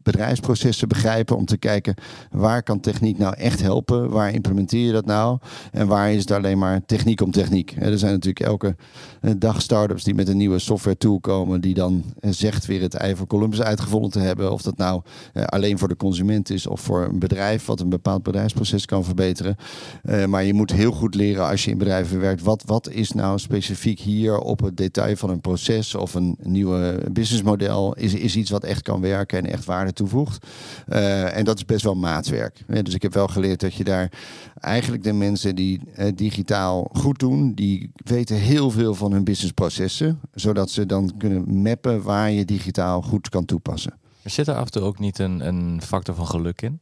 bedrijfsprocessen 0.04 0.88
begrijpen. 0.88 1.38
Om 1.38 1.46
te 1.46 1.58
kijken 1.58 1.94
waar 2.32 2.64
kan 2.64 2.80
techniek 2.92 3.18
nou 3.18 3.36
echt 3.38 3.62
helpen? 3.62 4.10
Waar 4.10 4.34
implementeer 4.34 4.86
je 4.86 4.92
dat 4.92 5.06
nou? 5.06 5.38
En 5.72 5.88
waar 5.88 6.12
is 6.12 6.20
het 6.20 6.32
alleen 6.32 6.58
maar 6.58 6.86
techniek 6.86 7.22
om 7.22 7.32
techniek? 7.32 7.76
Er 7.80 7.98
zijn 7.98 8.12
natuurlijk 8.12 8.46
elke 8.46 8.76
eh, 9.22 9.32
dag 9.38 9.62
startups 9.62 10.04
die 10.04 10.14
met 10.16 10.28
een 10.28 10.38
nieuwe 10.38 10.60
software 10.60 10.98
tool 10.98 11.20
komen, 11.20 11.62
die 11.62 11.74
dan 11.74 12.04
eh, 12.20 12.32
zegt 12.32 12.66
weer 12.66 12.82
het 12.82 12.94
ei 12.94 13.16
Columbus 13.28 13.62
uitgevonden 13.62 14.12
te 14.12 14.20
hebben. 14.20 14.52
Of 14.52 14.62
dat 14.62 14.78
nou 14.78 15.02
eh, 15.34 15.44
alleen 15.44 15.78
voor 15.78 15.88
de 15.88 15.96
consument 15.96 16.50
is 16.50 16.68
of 16.68 16.82
voor 16.82 17.04
een 17.06 17.20
bedrijf 17.20 17.66
wat 17.66 17.80
een 17.80 17.90
bepaald 17.90 18.24
bedrijfsproces 18.24 18.86
kan 18.86 19.04
verbeteren. 19.04 19.56
maar 20.28 20.44
je 20.44 20.54
moet 20.54 20.72
heel 20.72 20.92
goed 20.92 21.16
leren 21.16 21.48
als 21.48 21.66
je 21.66 21.72
in 21.72 21.78
bedrijven 21.78 22.20
werkt. 22.20 22.44
Wat, 22.44 22.64
wat 22.66 22.90
is 22.90 23.12
nou 23.12 23.40
specifiek 23.40 24.00
hier 24.00 24.38
op 24.38 24.62
het 24.62 24.78
detail 24.78 25.16
van 25.16 25.30
een 25.30 25.42
proces 25.42 25.96
of 25.96 26.14
een 26.14 26.38
nieuwe 26.42 27.04
businessmodel? 27.12 27.96
Is, 27.96 28.14
is 28.14 28.36
iets 28.36 28.50
wat 28.50 28.64
echt 28.64 28.82
kan 28.82 29.02
werken 29.02 29.38
en 29.38 29.52
echt 29.52 29.66
waarde 29.66 29.94
toevoegt. 29.94 30.46
en 30.86 31.46
dat 31.46 31.58
is 31.58 31.66
best 31.66 31.84
wel 31.84 31.96
maatwerk. 31.96 32.64
Dus 32.84 32.94
ik 32.94 33.02
heb 33.02 33.14
wel 33.14 33.28
geleerd 33.28 33.60
dat 33.60 33.74
je 33.74 33.84
daar 33.84 34.12
eigenlijk 34.60 35.04
de 35.04 35.14
mensen 35.14 35.56
die 35.56 35.82
digitaal 36.16 36.90
goed 36.94 37.20
doen, 37.20 37.54
die 37.54 37.92
weten 37.94 38.36
heel 38.36 38.72
veel 38.72 38.96
van 38.96 39.12
hun 39.12 39.24
businessprocessen, 39.24 40.20
zodat 40.34 40.70
ze 40.70 40.86
dan 40.86 41.14
kunnen 41.18 41.62
mappen 41.62 42.02
waar 42.02 42.32
je 42.32 42.46
digitaal 42.46 43.02
goed 43.02 43.30
kan 43.30 43.46
toepassen. 43.46 43.94
Er 44.22 44.30
zit 44.30 44.48
er 44.48 44.56
af 44.56 44.66
en 44.66 44.72
toe 44.72 44.82
ook 44.82 45.00
niet 45.00 45.20
een, 45.20 45.48
een 45.48 45.82
factor 45.82 46.16
van 46.16 46.28
geluk 46.28 46.62
in? 46.62 46.80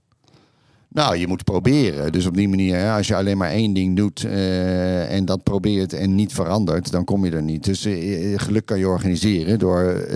Nou, 0.92 1.18
je 1.18 1.28
moet 1.28 1.44
proberen. 1.44 2.12
Dus 2.12 2.26
op 2.26 2.36
die 2.36 2.50
manier, 2.50 2.92
als 2.92 3.08
je 3.08 3.16
alleen 3.16 3.38
maar 3.38 3.50
één 3.50 3.74
ding 3.74 3.96
doet 3.96 4.24
uh, 4.24 5.12
en 5.12 5.26
dat 5.26 5.44
probeert 5.44 5.94
en 5.94 6.16
niet 6.16 6.34
verandert, 6.34 6.92
dan 6.92 7.04
kom 7.04 7.26
je 7.26 7.32
er 7.32 7.44
niet. 7.44 7.64
Dus 7.64 7.86
uh, 7.86 8.40
geluk 8.40 8.66
kan 8.66 8.80
je 8.80 8.88
organiseren 8.88 9.60
door, 9.60 10.08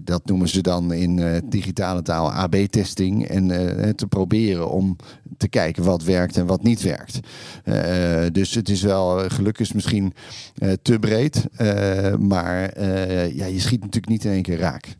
dat 0.00 0.26
noemen 0.26 0.48
ze 0.48 0.60
dan 0.60 0.92
in 0.92 1.42
digitale 1.48 2.02
taal 2.02 2.32
AB-testing. 2.32 3.26
En 3.26 3.48
te 3.96 4.06
proberen 4.06 4.70
om 4.70 4.96
te 5.36 5.48
kijken 5.48 5.84
wat 5.84 6.02
werkt 6.02 6.36
en 6.36 6.46
wat 6.46 6.62
niet 6.62 6.82
werkt. 6.82 7.20
dus 8.34 8.54
het 8.54 8.68
is 8.68 8.82
wel, 8.82 9.28
geluk 9.28 9.58
is 9.58 9.72
misschien 9.72 10.12
te 10.82 10.98
breed, 10.98 11.44
maar 12.18 12.80
ja, 13.34 13.46
je 13.46 13.60
schiet 13.60 13.80
natuurlijk 13.80 14.08
niet 14.08 14.24
in 14.24 14.30
één 14.30 14.42
keer 14.42 14.58
raak. 14.58 14.96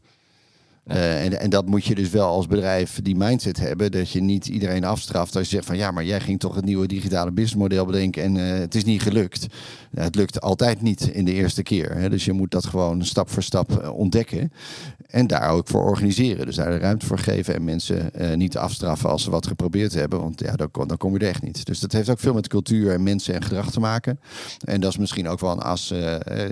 Uh, 0.86 1.24
en, 1.24 1.40
en 1.40 1.50
dat 1.50 1.66
moet 1.66 1.84
je 1.84 1.94
dus 1.94 2.10
wel 2.10 2.26
als 2.26 2.46
bedrijf 2.46 3.00
die 3.02 3.16
mindset 3.16 3.58
hebben. 3.58 3.90
Dat 3.90 4.10
je 4.10 4.20
niet 4.20 4.46
iedereen 4.46 4.84
afstraft 4.84 5.36
als 5.36 5.44
je 5.44 5.54
zegt 5.54 5.66
van 5.66 5.76
ja, 5.76 5.90
maar 5.90 6.04
jij 6.04 6.20
ging 6.20 6.40
toch 6.40 6.54
het 6.54 6.64
nieuwe 6.64 6.86
digitale 6.86 7.30
businessmodel 7.30 7.86
bedenken 7.86 8.22
en 8.22 8.36
uh, 8.36 8.58
het 8.58 8.74
is 8.74 8.84
niet 8.84 9.02
gelukt. 9.02 9.46
Ja, 9.90 10.02
het 10.02 10.14
lukt 10.14 10.40
altijd 10.40 10.82
niet 10.82 11.00
in 11.00 11.24
de 11.24 11.32
eerste 11.32 11.62
keer. 11.62 11.96
Hè? 11.96 12.10
Dus 12.10 12.24
je 12.24 12.32
moet 12.32 12.50
dat 12.50 12.66
gewoon 12.66 13.04
stap 13.04 13.30
voor 13.30 13.42
stap 13.42 13.70
uh, 13.70 13.90
ontdekken. 13.96 14.52
En 15.06 15.26
daar 15.26 15.50
ook 15.50 15.68
voor 15.68 15.82
organiseren. 15.82 16.46
Dus 16.46 16.56
daar 16.56 16.70
de 16.70 16.78
ruimte 16.78 17.06
voor 17.06 17.18
geven 17.18 17.54
en 17.54 17.64
mensen 17.64 18.10
niet 18.34 18.56
afstraffen 18.56 19.10
als 19.10 19.22
ze 19.22 19.30
wat 19.30 19.46
geprobeerd 19.46 19.94
hebben. 19.94 20.20
Want 20.20 20.40
ja, 20.40 20.52
dan, 20.56 20.68
dan 20.72 20.96
kom 20.96 21.12
je 21.12 21.18
er 21.18 21.28
echt 21.28 21.42
niet. 21.42 21.66
Dus 21.66 21.80
dat 21.80 21.92
heeft 21.92 22.08
ook 22.08 22.18
veel 22.18 22.34
met 22.34 22.48
cultuur 22.48 22.92
en 22.92 23.02
mensen 23.02 23.34
en 23.34 23.42
gedrag 23.42 23.70
te 23.70 23.80
maken. 23.80 24.20
En 24.64 24.80
dat 24.80 24.90
is 24.90 24.98
misschien 24.98 25.28
ook 25.28 25.40
wel 25.40 25.50
een 25.50 25.62
as 25.62 25.90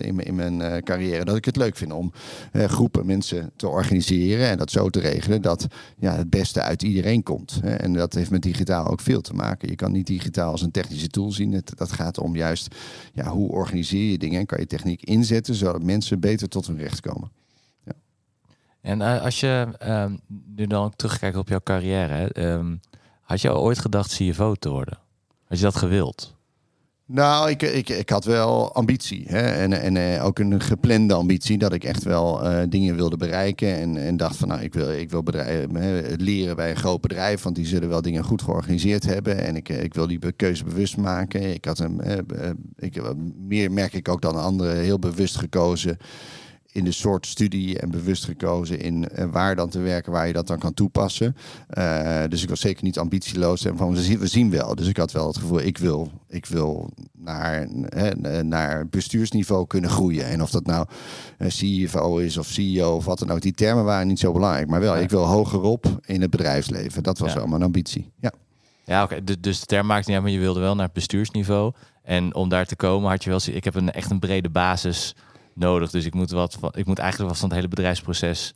in, 0.00 0.20
in 0.20 0.34
mijn 0.34 0.82
carrière. 0.82 1.24
Dat 1.24 1.36
ik 1.36 1.44
het 1.44 1.56
leuk 1.56 1.76
vind 1.76 1.92
om 1.92 2.12
groepen 2.52 3.06
mensen 3.06 3.50
te 3.56 3.68
organiseren 3.68 4.17
en 4.26 4.58
dat 4.58 4.70
zo 4.70 4.88
te 4.88 5.00
regelen 5.00 5.42
dat 5.42 5.66
ja, 5.98 6.14
het 6.14 6.30
beste 6.30 6.62
uit 6.62 6.82
iedereen 6.82 7.22
komt. 7.22 7.60
En 7.62 7.92
dat 7.92 8.14
heeft 8.14 8.30
met 8.30 8.42
digitaal 8.42 8.86
ook 8.86 9.00
veel 9.00 9.20
te 9.20 9.34
maken. 9.34 9.68
Je 9.68 9.74
kan 9.74 9.92
niet 9.92 10.06
digitaal 10.06 10.50
als 10.50 10.62
een 10.62 10.70
technische 10.70 11.08
tool 11.08 11.32
zien. 11.32 11.52
Het, 11.52 11.72
dat 11.76 11.92
gaat 11.92 12.18
om 12.18 12.36
juist 12.36 12.74
ja, 13.12 13.28
hoe 13.28 13.50
organiseer 13.50 14.10
je 14.10 14.18
dingen 14.18 14.40
en 14.40 14.46
kan 14.46 14.58
je 14.60 14.66
techniek 14.66 15.02
inzetten 15.02 15.54
zodat 15.54 15.82
mensen 15.82 16.20
beter 16.20 16.48
tot 16.48 16.66
hun 16.66 16.78
recht 16.78 17.00
komen. 17.00 17.30
Ja. 17.84 17.92
En 18.80 19.00
uh, 19.00 19.22
als 19.22 19.40
je 19.40 19.68
uh, 19.82 20.04
nu 20.46 20.66
dan 20.66 20.92
terugkijkt 20.96 21.36
op 21.36 21.48
jouw 21.48 21.60
carrière, 21.62 22.30
uh, 22.38 22.72
had 23.20 23.40
je 23.40 23.54
ooit 23.54 23.78
gedacht 23.78 24.14
CFO 24.14 24.54
te 24.54 24.68
worden? 24.68 24.98
Had 25.44 25.58
je 25.58 25.64
dat 25.64 25.76
gewild? 25.76 26.37
Nou, 27.10 27.50
ik, 27.50 27.62
ik, 27.62 27.88
ik 27.88 28.08
had 28.08 28.24
wel 28.24 28.74
ambitie. 28.74 29.24
Hè? 29.26 29.40
En, 29.40 29.72
en 29.72 29.94
uh, 29.94 30.24
ook 30.24 30.38
een 30.38 30.60
geplande 30.60 31.14
ambitie 31.14 31.58
dat 31.58 31.72
ik 31.72 31.84
echt 31.84 32.02
wel 32.02 32.44
uh, 32.44 32.62
dingen 32.68 32.94
wilde 32.94 33.16
bereiken. 33.16 33.76
En, 33.76 33.96
en 33.96 34.16
dacht 34.16 34.36
van 34.36 34.48
nou, 34.48 34.60
ik 34.60 34.74
wil, 34.74 34.92
ik 34.92 35.10
wil 35.10 35.22
bedrijf, 35.22 35.66
leren 36.16 36.56
bij 36.56 36.70
een 36.70 36.76
groot 36.76 37.00
bedrijf, 37.00 37.42
want 37.42 37.56
die 37.56 37.66
zullen 37.66 37.88
wel 37.88 38.02
dingen 38.02 38.24
goed 38.24 38.42
georganiseerd 38.42 39.04
hebben. 39.04 39.44
En 39.44 39.56
ik, 39.56 39.68
ik 39.68 39.94
wil 39.94 40.06
die 40.06 40.32
keuze 40.32 40.64
bewust 40.64 40.96
maken. 40.96 41.54
Ik 41.54 41.64
had 41.64 41.78
hem, 41.78 42.00
ik, 42.76 43.02
meer 43.38 43.72
merk 43.72 43.92
ik 43.92 44.08
ook 44.08 44.22
dan 44.22 44.36
anderen, 44.36 44.76
heel 44.76 44.98
bewust 44.98 45.36
gekozen 45.36 45.98
in 46.78 46.84
de 46.84 46.92
soort 46.92 47.26
studie 47.26 47.78
en 47.78 47.90
bewust 47.90 48.24
gekozen 48.24 48.80
in 48.80 49.08
uh, 49.18 49.24
waar 49.30 49.56
dan 49.56 49.68
te 49.68 49.78
werken, 49.78 50.12
waar 50.12 50.26
je 50.26 50.32
dat 50.32 50.46
dan 50.46 50.58
kan 50.58 50.74
toepassen. 50.74 51.36
Uh, 51.78 52.22
dus 52.28 52.42
ik 52.42 52.48
was 52.48 52.60
zeker 52.60 52.84
niet 52.84 52.98
ambitieloos 52.98 53.64
en 53.64 53.76
van 53.76 53.94
we 53.94 54.02
zien, 54.02 54.18
we 54.18 54.26
zien 54.26 54.50
wel. 54.50 54.74
Dus 54.74 54.86
ik 54.86 54.96
had 54.96 55.12
wel 55.12 55.26
het 55.26 55.36
gevoel, 55.36 55.60
ik 55.60 55.78
wil, 55.78 56.10
ik 56.28 56.46
wil 56.46 56.90
naar, 57.12 57.68
hè, 57.88 58.42
naar 58.42 58.88
bestuursniveau 58.88 59.66
kunnen 59.66 59.90
groeien. 59.90 60.26
En 60.26 60.42
of 60.42 60.50
dat 60.50 60.66
nou 60.66 60.86
CFO 61.46 62.16
is 62.16 62.36
of 62.36 62.46
CEO 62.46 62.94
of 62.94 63.04
wat 63.04 63.18
dan 63.18 63.30
ook, 63.30 63.40
die 63.40 63.52
termen 63.52 63.84
waren 63.84 64.06
niet 64.06 64.18
zo 64.18 64.32
belangrijk. 64.32 64.68
Maar 64.68 64.80
wel, 64.80 64.96
ik 64.96 65.10
wil 65.10 65.24
hogerop 65.24 65.86
in 66.06 66.20
het 66.20 66.30
bedrijfsleven. 66.30 67.02
Dat 67.02 67.18
was 67.18 67.32
ja. 67.32 67.46
mijn 67.46 67.62
ambitie. 67.62 68.10
Ja. 68.20 68.32
Ja, 68.84 69.02
oké. 69.02 69.14
Okay. 69.14 69.36
Dus 69.40 69.60
de 69.60 69.66
term 69.66 69.86
maakt 69.86 70.06
niet 70.06 70.14
uit, 70.14 70.24
maar 70.24 70.34
je 70.34 70.38
wilde 70.38 70.60
wel 70.60 70.74
naar 70.74 70.84
het 70.84 70.94
bestuursniveau. 70.94 71.72
En 72.02 72.34
om 72.34 72.48
daar 72.48 72.66
te 72.66 72.76
komen 72.76 73.10
had 73.10 73.24
je 73.24 73.30
wel, 73.30 73.40
ik 73.44 73.64
heb 73.64 73.74
een 73.74 73.92
echt 73.92 74.10
een 74.10 74.18
brede 74.18 74.48
basis 74.48 75.14
nodig. 75.58 75.90
Dus 75.90 76.04
ik 76.04 76.14
moet, 76.14 76.30
wat 76.30 76.56
van, 76.60 76.72
ik 76.74 76.86
moet 76.86 76.98
eigenlijk 76.98 77.30
wat 77.30 77.40
van 77.40 77.48
het 77.48 77.56
hele 77.56 77.68
bedrijfsproces 77.68 78.54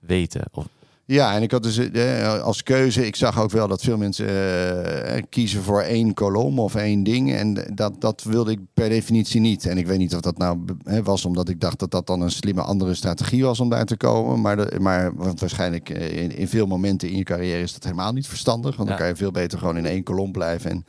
weten. 0.00 0.42
Of... 0.52 0.66
Ja, 1.10 1.34
en 1.34 1.42
ik 1.42 1.50
had 1.50 1.62
dus 1.62 1.78
eh, 1.78 2.42
als 2.42 2.62
keuze, 2.62 3.06
ik 3.06 3.16
zag 3.16 3.40
ook 3.40 3.50
wel 3.50 3.68
dat 3.68 3.82
veel 3.82 3.96
mensen 3.96 4.28
uh, 4.28 5.22
kiezen 5.28 5.62
voor 5.62 5.80
één 5.80 6.14
kolom 6.14 6.58
of 6.58 6.74
één 6.74 7.02
ding. 7.02 7.32
En 7.32 7.54
dat, 7.74 8.00
dat 8.00 8.22
wilde 8.22 8.50
ik 8.50 8.58
per 8.74 8.88
definitie 8.88 9.40
niet. 9.40 9.66
En 9.66 9.78
ik 9.78 9.86
weet 9.86 9.98
niet 9.98 10.14
of 10.14 10.20
dat 10.20 10.38
nou 10.38 10.58
hè, 10.82 11.02
was 11.02 11.24
omdat 11.24 11.48
ik 11.48 11.60
dacht 11.60 11.78
dat 11.78 11.90
dat 11.90 12.06
dan 12.06 12.20
een 12.20 12.30
slimme 12.30 12.62
andere 12.62 12.94
strategie 12.94 13.44
was 13.44 13.60
om 13.60 13.68
daar 13.68 13.84
te 13.84 13.96
komen. 13.96 14.40
Maar, 14.40 14.56
de, 14.56 14.80
maar 14.80 15.14
want 15.14 15.40
waarschijnlijk 15.40 15.88
in, 15.88 16.36
in 16.36 16.48
veel 16.48 16.66
momenten 16.66 17.08
in 17.08 17.16
je 17.16 17.22
carrière 17.22 17.62
is 17.62 17.72
dat 17.72 17.84
helemaal 17.84 18.12
niet 18.12 18.28
verstandig. 18.28 18.76
Want 18.76 18.88
dan 18.88 18.98
kan 18.98 19.08
je 19.08 19.16
veel 19.16 19.30
beter 19.30 19.58
gewoon 19.58 19.76
in 19.76 19.86
één 19.86 20.02
kolom 20.02 20.32
blijven. 20.32 20.70
En 20.70 20.84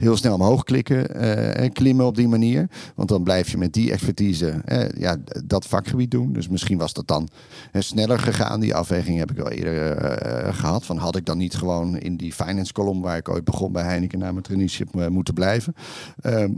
heel 0.00 0.16
snel 0.16 0.34
omhoog 0.34 0.64
klikken 0.64 1.14
en 1.54 1.64
uh, 1.64 1.70
klimmen 1.72 2.06
op 2.06 2.16
die 2.16 2.28
manier. 2.28 2.68
Want 2.94 3.08
dan 3.08 3.22
blijf 3.22 3.50
je 3.50 3.58
met 3.58 3.72
die 3.72 3.92
expertise 3.92 4.62
uh, 4.66 4.88
ja, 4.88 5.16
dat 5.44 5.66
vakgebied 5.66 6.10
doen. 6.10 6.32
Dus 6.32 6.48
misschien 6.48 6.78
was 6.78 6.92
dat 6.92 7.06
dan 7.06 7.28
uh, 7.72 7.82
sneller 7.82 8.18
gegaan. 8.18 8.60
Die 8.60 8.74
afweging 8.74 9.18
heb 9.18 9.30
ik 9.30 9.36
wel 9.36 9.50
eerder 9.50 9.96
eh, 9.96 10.54
gehad. 10.54 10.86
Van 10.86 10.96
had 10.96 11.16
ik 11.16 11.26
dan 11.26 11.38
niet 11.38 11.54
gewoon 11.54 11.98
in 11.98 12.16
die 12.16 12.32
finance 12.32 12.72
kolom 12.72 13.00
waar 13.02 13.16
ik 13.16 13.28
ooit 13.28 13.44
begon 13.44 13.72
bij 13.72 13.84
Heineken 13.84 14.18
na 14.18 14.32
mijn 14.32 14.42
traineeship 14.42 15.08
moeten 15.08 15.34
blijven. 15.34 15.74
Ehm, 16.20 16.50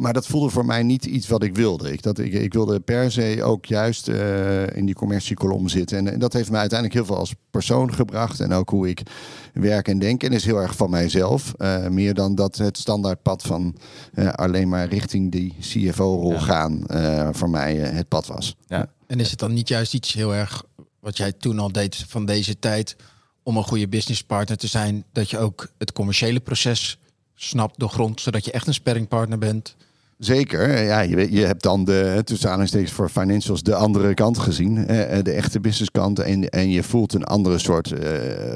maar 0.00 0.12
dat 0.12 0.26
voelde 0.26 0.50
voor 0.50 0.66
mij 0.66 0.82
niet 0.82 1.04
iets 1.04 1.28
wat 1.28 1.42
ik 1.42 1.56
wilde. 1.56 1.92
Ik, 1.92 2.02
dat, 2.02 2.18
ik, 2.18 2.32
ik 2.32 2.52
wilde 2.52 2.80
per 2.80 3.12
se 3.12 3.42
ook 3.42 3.64
juist 3.64 4.08
uh, 4.08 4.76
in 4.76 4.86
die 4.86 4.94
commerciekolom 4.94 5.68
zitten. 5.68 5.98
En, 5.98 6.12
en, 6.12 6.18
dat 6.18 6.32
heeft 6.32 6.50
mij 6.50 6.60
uiteindelijk 6.60 6.98
heel 6.98 7.08
veel 7.08 7.18
als 7.18 7.34
persoon 7.50 7.94
gebracht. 7.94 8.40
En 8.40 8.52
ook 8.52 8.70
hoe 8.70 8.88
ik 8.88 9.02
werk 9.52 9.88
en 9.88 9.98
denk. 9.98 10.22
En 10.22 10.32
is 10.32 10.44
heel 10.44 10.60
erg 10.60 10.76
van 10.76 10.90
mijzelf. 10.90 11.52
Uh, 11.58 11.86
meer 11.88 12.14
dan 12.14 12.34
dat 12.34 12.56
het 12.56 12.78
standaardpad 12.78 13.42
van 13.42 13.76
uh, 14.14 14.32
alleen 14.32 14.68
maar 14.68 14.88
richting 14.88 15.32
die 15.32 15.54
CFO-rol 15.60 16.32
ja. 16.32 16.38
gaan 16.38 16.84
voor 17.34 17.50
mij 17.50 17.76
het 17.76 18.08
pad 18.08 18.26
was. 18.26 18.56
Ja. 18.66 18.86
En 19.06 19.20
is 19.20 19.30
het 19.30 19.38
dan 19.38 19.52
niet 19.52 19.68
juist 19.68 19.94
iets 19.94 20.12
heel 20.12 20.34
erg 20.34 20.62
wat 21.00 21.16
jij 21.16 21.32
toen 21.32 21.58
al 21.58 21.72
deed 21.72 22.04
van 22.08 22.24
deze 22.24 22.58
tijd... 22.58 22.96
om 23.42 23.56
een 23.56 23.64
goede 23.64 23.88
businesspartner 23.88 24.58
te 24.58 24.66
zijn... 24.66 25.04
dat 25.12 25.30
je 25.30 25.38
ook 25.38 25.68
het 25.78 25.92
commerciële 25.92 26.40
proces 26.40 26.98
snapt, 27.34 27.78
doorgrond... 27.78 28.20
zodat 28.20 28.44
je 28.44 28.52
echt 28.52 28.66
een 28.66 28.74
sparringpartner 28.74 29.38
bent... 29.38 29.76
Zeker. 30.20 30.82
Ja, 30.82 31.00
je, 31.00 31.32
je 31.32 31.44
hebt 31.44 31.62
dan 31.62 31.84
de, 31.84 32.20
tussen 32.24 32.46
aanhalingstekens 32.46 32.92
voor 32.92 33.08
financials, 33.08 33.62
de 33.62 33.74
andere 33.74 34.14
kant 34.14 34.38
gezien. 34.38 34.86
de 35.22 35.32
echte 35.32 35.60
businesskant. 35.60 36.18
En, 36.18 36.48
en 36.48 36.70
je 36.70 36.82
voelt 36.82 37.14
een 37.14 37.24
andere 37.24 37.58
soort 37.58 37.90
uh, 37.90 37.98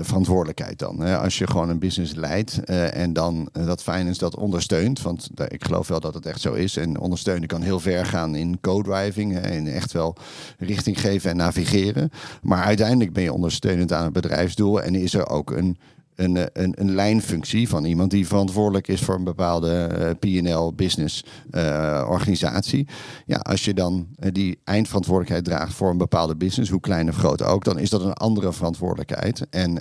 verantwoordelijkheid 0.00 0.78
dan. 0.78 1.00
Als 1.00 1.38
je 1.38 1.46
gewoon 1.46 1.68
een 1.68 1.78
business 1.78 2.14
leidt 2.14 2.60
uh, 2.64 2.96
en 2.96 3.12
dan 3.12 3.48
dat 3.52 3.82
finance 3.82 4.18
dat 4.18 4.36
ondersteunt. 4.36 5.02
Want 5.02 5.30
ik 5.48 5.64
geloof 5.64 5.88
wel 5.88 6.00
dat 6.00 6.14
het 6.14 6.26
echt 6.26 6.40
zo 6.40 6.52
is. 6.52 6.76
En 6.76 6.98
ondersteunen 6.98 7.48
kan 7.48 7.62
heel 7.62 7.80
ver 7.80 8.06
gaan 8.06 8.34
in 8.34 8.60
co-driving. 8.60 9.38
En 9.38 9.66
echt 9.66 9.92
wel 9.92 10.16
richting 10.58 11.00
geven 11.00 11.30
en 11.30 11.36
navigeren. 11.36 12.10
Maar 12.42 12.64
uiteindelijk 12.64 13.12
ben 13.12 13.22
je 13.22 13.32
ondersteunend 13.32 13.92
aan 13.92 14.04
het 14.04 14.12
bedrijfsdoel. 14.12 14.82
En 14.82 14.94
is 14.94 15.14
er 15.14 15.28
ook 15.28 15.50
een 15.50 15.76
een, 16.16 16.36
eh, 16.36 16.44
een, 16.52 16.72
een 16.76 16.94
lijnfunctie 16.94 17.68
van 17.68 17.84
iemand 17.84 18.10
die 18.10 18.26
verantwoordelijk 18.26 18.88
is 18.88 19.00
voor 19.00 19.14
een 19.14 19.24
bepaalde 19.24 19.72
eh, 19.72 20.10
PNL 20.18 20.72
business 20.74 21.24
uh, 21.50 22.06
organisatie. 22.08 22.88
Ja, 23.26 23.36
als 23.36 23.64
je 23.64 23.74
dan 23.74 24.06
die 24.32 24.58
eindverantwoordelijkheid 24.64 25.44
draagt 25.44 25.74
voor 25.74 25.90
een 25.90 25.98
bepaalde 25.98 26.36
business, 26.36 26.70
hoe 26.70 26.80
klein 26.80 27.08
of 27.08 27.16
groot 27.16 27.42
ook, 27.42 27.64
dan 27.64 27.78
is 27.78 27.90
dat 27.90 28.02
een 28.02 28.12
andere 28.12 28.52
verantwoordelijkheid. 28.52 29.46
En 29.50 29.78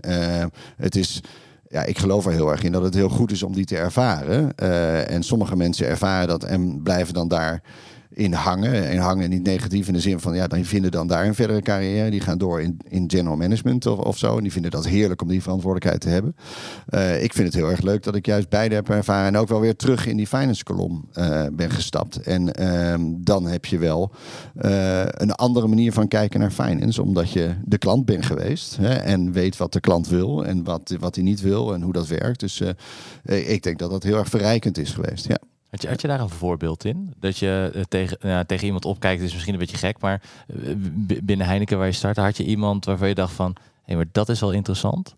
het 0.77 0.95
is. 0.95 1.21
Ja, 1.67 1.83
ik 1.83 1.97
geloof 1.97 2.25
er 2.25 2.31
heel 2.31 2.51
erg 2.51 2.63
in 2.63 2.71
dat 2.71 2.83
het 2.83 2.93
heel 2.93 3.09
goed 3.09 3.31
is 3.31 3.43
om 3.43 3.53
die 3.53 3.65
te 3.65 3.77
ervaren. 3.77 4.57
en 5.07 5.23
sommige 5.23 5.55
mensen 5.55 5.87
ervaren 5.87 6.27
dat 6.27 6.43
en 6.43 6.83
blijven 6.83 7.13
dan 7.13 7.27
daar 7.27 7.61
in 8.13 8.33
hangen. 8.33 8.89
En 8.89 8.97
hangen 8.97 9.29
niet 9.29 9.43
negatief 9.43 9.87
in 9.87 9.93
de 9.93 9.99
zin 9.99 10.19
van, 10.19 10.35
ja, 10.35 10.47
dan 10.47 10.65
vinden 10.65 10.91
dan 10.91 11.07
daar 11.07 11.25
een 11.25 11.35
verdere 11.35 11.61
carrière. 11.61 12.09
Die 12.09 12.19
gaan 12.19 12.37
door 12.37 12.61
in, 12.61 12.77
in 12.87 13.09
general 13.09 13.37
management 13.37 13.85
of, 13.85 13.99
of 13.99 14.17
zo. 14.17 14.37
En 14.37 14.43
die 14.43 14.51
vinden 14.51 14.71
dat 14.71 14.87
heerlijk 14.87 15.21
om 15.21 15.27
die 15.27 15.41
verantwoordelijkheid 15.41 16.01
te 16.01 16.09
hebben. 16.09 16.35
Uh, 16.89 17.23
ik 17.23 17.33
vind 17.33 17.47
het 17.47 17.55
heel 17.55 17.69
erg 17.69 17.81
leuk 17.81 18.03
dat 18.03 18.15
ik 18.15 18.25
juist 18.25 18.49
beide 18.49 18.75
heb 18.75 18.89
ervaren. 18.89 19.27
En 19.27 19.37
ook 19.37 19.47
wel 19.47 19.59
weer 19.59 19.75
terug 19.75 20.05
in 20.07 20.17
die 20.17 20.27
finance 20.27 20.63
kolom 20.63 21.09
uh, 21.13 21.45
ben 21.53 21.69
gestapt. 21.69 22.21
En 22.21 22.61
uh, 22.61 22.93
dan 23.17 23.45
heb 23.47 23.65
je 23.65 23.77
wel 23.77 24.11
uh, 24.61 25.01
een 25.05 25.31
andere 25.31 25.67
manier 25.67 25.93
van 25.93 26.07
kijken 26.07 26.39
naar 26.39 26.51
finance. 26.51 27.01
Omdat 27.01 27.31
je 27.31 27.55
de 27.65 27.77
klant 27.77 28.05
bent 28.05 28.25
geweest. 28.25 28.77
Hè, 28.77 28.93
en 28.93 29.31
weet 29.31 29.57
wat 29.57 29.73
de 29.73 29.79
klant 29.79 30.07
wil 30.07 30.45
en 30.45 30.63
wat, 30.63 30.95
wat 30.99 31.15
hij 31.15 31.23
niet 31.23 31.41
wil 31.41 31.73
en 31.73 31.81
hoe 31.81 31.93
dat 31.93 32.07
werkt. 32.07 32.39
Dus 32.39 32.61
ik 33.23 33.63
denk 33.63 33.79
dat 33.79 33.89
dat 33.89 34.03
heel 34.03 34.17
erg 34.17 34.29
verrijkend 34.29 34.77
is 34.77 34.91
geweest. 34.91 35.27
Ja. 35.27 35.37
Had 35.73 35.81
je, 35.81 35.87
had 35.87 36.01
je 36.01 36.07
daar 36.07 36.19
een 36.19 36.29
voorbeeld 36.29 36.85
in? 36.85 37.13
Dat 37.19 37.37
je 37.37 37.71
uh, 37.75 37.81
tegen, 37.81 38.17
uh, 38.21 38.39
tegen 38.39 38.65
iemand 38.65 38.85
opkijkt, 38.85 39.21
is 39.21 39.31
misschien 39.31 39.53
een 39.53 39.59
beetje 39.59 39.77
gek, 39.77 39.99
maar 39.99 40.21
uh, 40.47 40.75
binnen 41.23 41.47
Heineken 41.47 41.77
waar 41.77 41.87
je 41.87 41.93
startte, 41.93 42.21
had 42.21 42.37
je 42.37 42.45
iemand 42.45 42.85
waarvan 42.85 43.07
je 43.07 43.15
dacht 43.15 43.33
van, 43.33 43.55
Hey, 43.83 43.95
maar 43.95 44.05
dat 44.11 44.29
is 44.29 44.39
wel 44.39 44.51
interessant. 44.51 45.13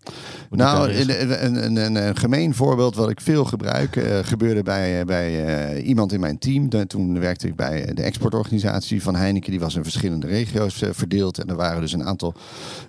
Moet 0.50 0.58
nou, 0.58 0.92
een, 0.92 1.44
een, 1.44 1.76
een, 1.76 1.94
een, 1.94 2.16
gemeen 2.16 2.54
voorbeeld 2.54 2.94
wat 2.94 3.10
ik 3.10 3.20
veel 3.20 3.44
gebruik 3.44 3.96
uh, 3.96 4.18
gebeurde 4.22 4.62
bij, 4.62 5.04
bij 5.04 5.76
uh, 5.76 5.86
iemand 5.88 6.12
in 6.12 6.20
mijn 6.20 6.38
team. 6.38 6.68
De, 6.68 6.86
toen 6.86 7.20
werkte 7.20 7.46
ik 7.46 7.56
bij 7.56 7.94
de 7.94 8.02
exportorganisatie 8.02 9.02
van 9.02 9.14
Heineken. 9.14 9.50
Die 9.50 9.60
was 9.60 9.74
in 9.74 9.82
verschillende 9.82 10.26
regio's 10.26 10.82
uh, 10.82 10.88
verdeeld. 10.92 11.38
En 11.38 11.48
er 11.48 11.56
waren 11.56 11.80
dus 11.80 11.92
een 11.92 12.04
aantal 12.04 12.34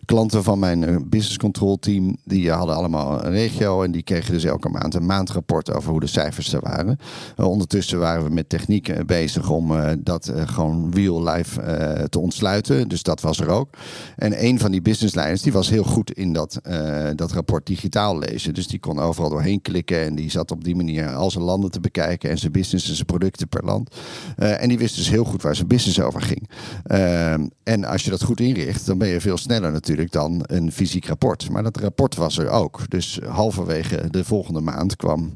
klanten 0.06 0.44
van 0.44 0.60
mijn 0.60 1.10
business 1.10 1.38
control 1.38 1.80
team. 1.80 2.18
Die 2.24 2.52
hadden 2.52 2.76
allemaal 2.76 3.26
een 3.26 3.32
regio. 3.32 3.84
En 3.84 3.92
die 3.92 4.04
kregen 4.04 4.34
dus 4.34 4.44
elke 4.44 4.70
maand 4.70 4.94
een 4.94 5.06
maandrapport 5.06 5.74
over 5.74 5.92
hoe 5.92 6.00
de 6.00 6.08
cijfers 6.08 6.54
er 6.54 6.62
waren. 6.62 7.00
ondertussen 7.36 8.00
waren 8.00 8.24
we 8.24 8.30
met 8.30 8.50
techniek 8.50 9.06
bezig 9.06 9.50
om 9.50 9.74
dat 10.00 10.32
gewoon 10.46 10.92
real 10.94 11.24
life 11.24 11.62
te 12.10 12.20
ontsluiten. 12.20 12.88
Dus 12.88 13.04
dat 13.04 13.22
was 13.22 13.40
er 13.40 13.50
ook. 13.50 13.70
En 14.16 14.46
een 14.46 14.60
van 14.60 14.72
die 14.72 14.82
businessleiders 14.82 15.42
die 15.42 15.52
was 15.52 15.67
heel 15.70 15.84
goed 15.84 16.12
in 16.12 16.34
dat, 16.34 16.60
eh, 16.64 17.10
dat 17.16 17.32
rapport 17.32 17.66
digitaal 17.66 18.20
lezen. 18.20 18.54
Dus 18.54 18.68
die 18.68 18.80
kon 18.80 19.00
overal 19.00 19.30
doorheen 19.30 19.62
klikken. 19.62 20.04
En 20.04 20.16
die 20.16 20.32
zat 20.32 20.52
op 20.52 20.64
die 20.64 20.76
manier 20.76 21.16
al 21.16 21.32
zijn 21.32 21.44
landen 21.44 21.72
te 21.72 21.80
bekijken. 21.80 22.30
En 22.30 22.38
zijn 22.38 22.52
business 22.52 22.90
en 22.90 22.94
zijn 22.94 23.06
producten 23.06 23.48
per 23.48 23.66
land. 23.66 23.96
Eh, 24.36 24.62
en 24.62 24.70
die 24.70 24.78
wist 24.78 24.96
dus 24.96 25.10
heel 25.10 25.24
goed 25.24 25.42
waar 25.42 25.56
zijn 25.56 25.68
business 25.68 26.00
over 26.00 26.22
ging. 26.22 26.50
Ehm, 26.84 27.48
en 27.64 27.86
als 27.86 28.04
je 28.04 28.10
dat 28.10 28.24
goed 28.24 28.40
inricht, 28.40 28.86
dan 28.86 28.98
ben 28.98 29.08
je 29.08 29.22
veel 29.22 29.38
sneller 29.38 29.72
natuurlijk 29.72 30.12
dan 30.12 30.44
een 30.46 30.72
fysiek 30.72 31.06
rapport. 31.06 31.50
Maar 31.50 31.64
dat 31.64 31.78
rapport 31.78 32.16
was 32.16 32.38
er 32.38 32.50
ook. 32.50 32.90
Dus 32.90 33.20
halverwege 33.28 34.08
de 34.10 34.24
volgende 34.24 34.62
maand 34.62 34.96
kwam 34.96 35.36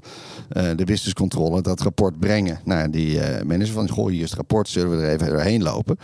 de 0.51 0.86
businesscontrole 0.86 1.62
dat 1.62 1.81
rapport 1.81 2.20
brengen 2.20 2.60
naar 2.63 2.91
die 2.91 3.15
uh, 3.15 3.41
manager. 3.46 3.74
Van, 3.74 3.89
goh, 3.89 4.10
hier 4.10 4.22
is 4.22 4.29
het 4.29 4.38
rapport, 4.38 4.70
zullen 4.70 4.98
we 4.98 5.03
er 5.03 5.10
even 5.10 5.27
doorheen 5.27 5.63
lopen? 5.63 5.98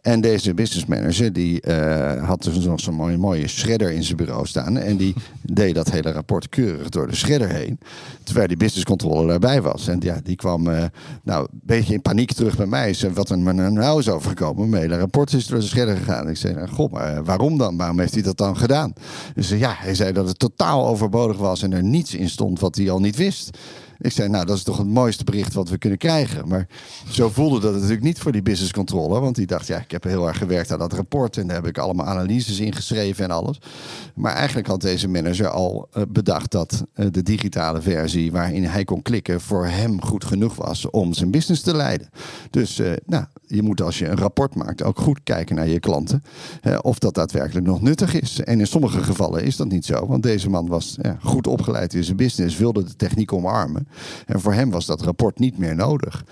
En 0.00 0.20
deze 0.20 0.54
business 0.54 0.86
manager, 0.86 1.32
die 1.32 1.66
uh, 1.66 2.28
had 2.28 2.42
dus 2.42 2.64
nog 2.64 2.80
zo'n 2.80 2.94
mooie, 2.94 3.18
mooie 3.18 3.48
shredder 3.48 3.90
in 3.90 4.02
zijn 4.02 4.16
bureau 4.16 4.46
staan. 4.46 4.78
En 4.78 4.96
die 4.96 5.14
deed 5.42 5.74
dat 5.74 5.90
hele 5.90 6.12
rapport 6.12 6.48
keurig 6.48 6.88
door 6.88 7.06
de 7.06 7.14
shredder 7.14 7.48
heen. 7.48 7.78
Terwijl 8.22 8.46
die 8.48 8.56
businesscontrole 8.56 9.26
daarbij 9.26 9.62
was. 9.62 9.88
En 9.88 10.00
ja, 10.00 10.20
die 10.22 10.36
kwam 10.36 10.62
nou, 11.22 11.48
een 11.52 11.60
beetje 11.62 11.94
in 11.94 12.02
paniek 12.02 12.32
terug 12.32 12.56
bij 12.56 12.66
mij. 12.66 12.94
Zei, 12.94 13.12
wat 13.12 13.30
er 13.30 13.38
nou 13.38 13.98
is 13.98 14.08
overgekomen. 14.08 14.68
Mijn 14.68 14.82
hele 14.82 14.98
rapport 14.98 15.32
is 15.32 15.46
door 15.46 15.58
de 15.58 15.66
shredder 15.66 15.96
gegaan. 15.96 16.28
Ik 16.28 16.36
zei, 16.36 16.54
nou, 16.54 16.68
goh, 16.68 16.92
maar 16.92 17.24
waarom 17.24 17.58
dan? 17.58 17.76
Waarom 17.76 17.98
heeft 17.98 18.14
hij 18.14 18.22
dat 18.22 18.36
dan 18.36 18.56
gedaan? 18.56 18.92
Dus 19.34 19.48
ja, 19.48 19.74
hij 19.78 19.94
zei 19.94 20.12
dat 20.12 20.28
het 20.28 20.38
totaal 20.38 20.86
overbodig 20.86 21.36
was 21.36 21.62
en 21.62 21.72
er 21.72 21.82
niets 21.82 22.14
in 22.14 22.28
stond 22.28 22.60
wat 22.60 22.76
hij 22.76 22.90
al 22.90 23.00
niet 23.00 23.16
wist. 23.16 23.58
Ik 24.02 24.12
zei, 24.12 24.28
nou, 24.28 24.44
dat 24.44 24.56
is 24.56 24.62
toch 24.62 24.78
het 24.78 24.86
mooiste 24.86 25.24
bericht 25.24 25.54
wat 25.54 25.68
we 25.68 25.78
kunnen 25.78 25.98
krijgen. 25.98 26.48
Maar 26.48 26.66
zo 27.08 27.28
voelde 27.28 27.60
dat 27.60 27.72
natuurlijk 27.72 28.02
niet 28.02 28.18
voor 28.18 28.32
die 28.32 28.42
business 28.42 28.72
controller. 28.72 29.20
Want 29.20 29.36
die 29.36 29.46
dacht, 29.46 29.66
ja, 29.66 29.78
ik 29.78 29.90
heb 29.90 30.04
heel 30.04 30.28
erg 30.28 30.38
gewerkt 30.38 30.72
aan 30.72 30.78
dat 30.78 30.92
rapport. 30.92 31.36
En 31.36 31.46
daar 31.46 31.56
heb 31.56 31.66
ik 31.66 31.78
allemaal 31.78 32.06
analyses 32.06 32.60
in 32.60 32.74
geschreven 32.74 33.24
en 33.24 33.30
alles. 33.30 33.60
Maar 34.14 34.34
eigenlijk 34.34 34.66
had 34.66 34.80
deze 34.80 35.08
manager 35.08 35.48
al 35.48 35.88
uh, 35.96 36.02
bedacht 36.08 36.50
dat 36.50 36.84
uh, 36.94 37.06
de 37.10 37.22
digitale 37.22 37.82
versie 37.82 38.32
waarin 38.32 38.64
hij 38.64 38.84
kon 38.84 39.02
klikken 39.02 39.40
voor 39.40 39.66
hem 39.66 40.02
goed 40.02 40.24
genoeg 40.24 40.54
was 40.54 40.90
om 40.90 41.12
zijn 41.12 41.30
business 41.30 41.62
te 41.62 41.76
leiden. 41.76 42.08
Dus 42.50 42.78
uh, 42.78 42.92
nou, 43.06 43.24
je 43.52 43.62
moet 43.62 43.82
als 43.82 43.98
je 43.98 44.08
een 44.08 44.16
rapport 44.16 44.54
maakt 44.54 44.82
ook 44.82 44.98
goed 44.98 45.20
kijken 45.24 45.56
naar 45.56 45.68
je 45.68 45.80
klanten. 45.80 46.22
of 46.80 46.98
dat 46.98 47.14
daadwerkelijk 47.14 47.66
nog 47.66 47.80
nuttig 47.80 48.20
is. 48.20 48.40
En 48.40 48.60
in 48.60 48.66
sommige 48.66 49.02
gevallen 49.02 49.44
is 49.44 49.56
dat 49.56 49.68
niet 49.68 49.84
zo. 49.84 50.06
Want 50.06 50.22
deze 50.22 50.50
man 50.50 50.66
was 50.66 50.96
ja, 51.00 51.16
goed 51.22 51.46
opgeleid 51.46 51.94
in 51.94 52.04
zijn 52.04 52.16
business, 52.16 52.56
wilde 52.56 52.84
de 52.84 52.96
techniek 52.96 53.32
omarmen. 53.32 53.88
En 54.26 54.40
voor 54.40 54.52
hem 54.52 54.70
was 54.70 54.86
dat 54.86 55.02
rapport 55.02 55.38
niet 55.38 55.58
meer 55.58 55.74
nodig. 55.74 56.24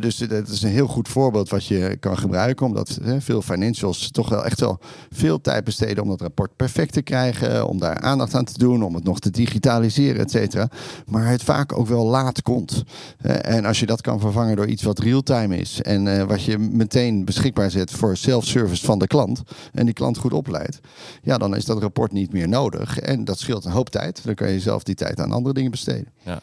dus 0.00 0.16
dat 0.16 0.48
is 0.48 0.62
een 0.62 0.70
heel 0.70 0.86
goed 0.86 1.08
voorbeeld 1.08 1.48
wat 1.48 1.66
je 1.66 1.96
kan 2.00 2.18
gebruiken. 2.18 2.66
Omdat 2.66 2.98
veel 3.18 3.42
financials 3.42 4.10
toch 4.10 4.28
wel 4.28 4.44
echt 4.44 4.60
wel 4.60 4.80
veel 5.10 5.40
tijd 5.40 5.64
besteden 5.64 6.02
om 6.02 6.08
dat 6.08 6.20
rapport 6.20 6.56
perfect 6.56 6.92
te 6.92 7.02
krijgen. 7.02 7.68
Om 7.68 7.78
daar 7.78 8.00
aandacht 8.00 8.34
aan 8.34 8.44
te 8.44 8.58
doen. 8.58 8.82
Om 8.82 8.94
het 8.94 9.04
nog 9.04 9.20
te 9.20 9.30
digitaliseren, 9.30 10.20
et 10.20 10.30
cetera. 10.30 10.68
Maar 11.06 11.26
het 11.26 11.42
vaak 11.42 11.78
ook 11.78 11.86
wel 11.86 12.06
laat 12.06 12.42
komt. 12.42 12.82
en 13.22 13.64
als 13.64 13.80
je 13.80 13.86
dat 13.86 14.00
kan 14.00 14.20
vervangen 14.20 14.56
door 14.56 14.66
iets 14.66 14.82
wat 14.82 14.98
real-time 14.98 15.56
is. 15.56 15.82
En 15.82 16.26
wat 16.26 16.42
je 16.42 16.57
meteen 16.58 17.24
beschikbaar 17.24 17.70
zet 17.70 17.90
voor 17.90 18.16
self-service 18.16 18.84
van 18.84 18.98
de 18.98 19.06
klant. 19.06 19.42
En 19.72 19.84
die 19.84 19.94
klant 19.94 20.18
goed 20.18 20.32
opleidt. 20.32 20.80
Ja, 21.22 21.38
dan 21.38 21.56
is 21.56 21.64
dat 21.64 21.80
rapport 21.80 22.12
niet 22.12 22.32
meer 22.32 22.48
nodig. 22.48 22.98
En 22.98 23.24
dat 23.24 23.38
scheelt 23.38 23.64
een 23.64 23.72
hoop 23.72 23.88
tijd. 23.88 24.24
Dan 24.24 24.34
kan 24.34 24.50
je 24.50 24.60
zelf 24.60 24.82
die 24.82 24.94
tijd 24.94 25.20
aan 25.20 25.32
andere 25.32 25.54
dingen 25.54 25.70
besteden. 25.70 26.12
Ja. 26.24 26.40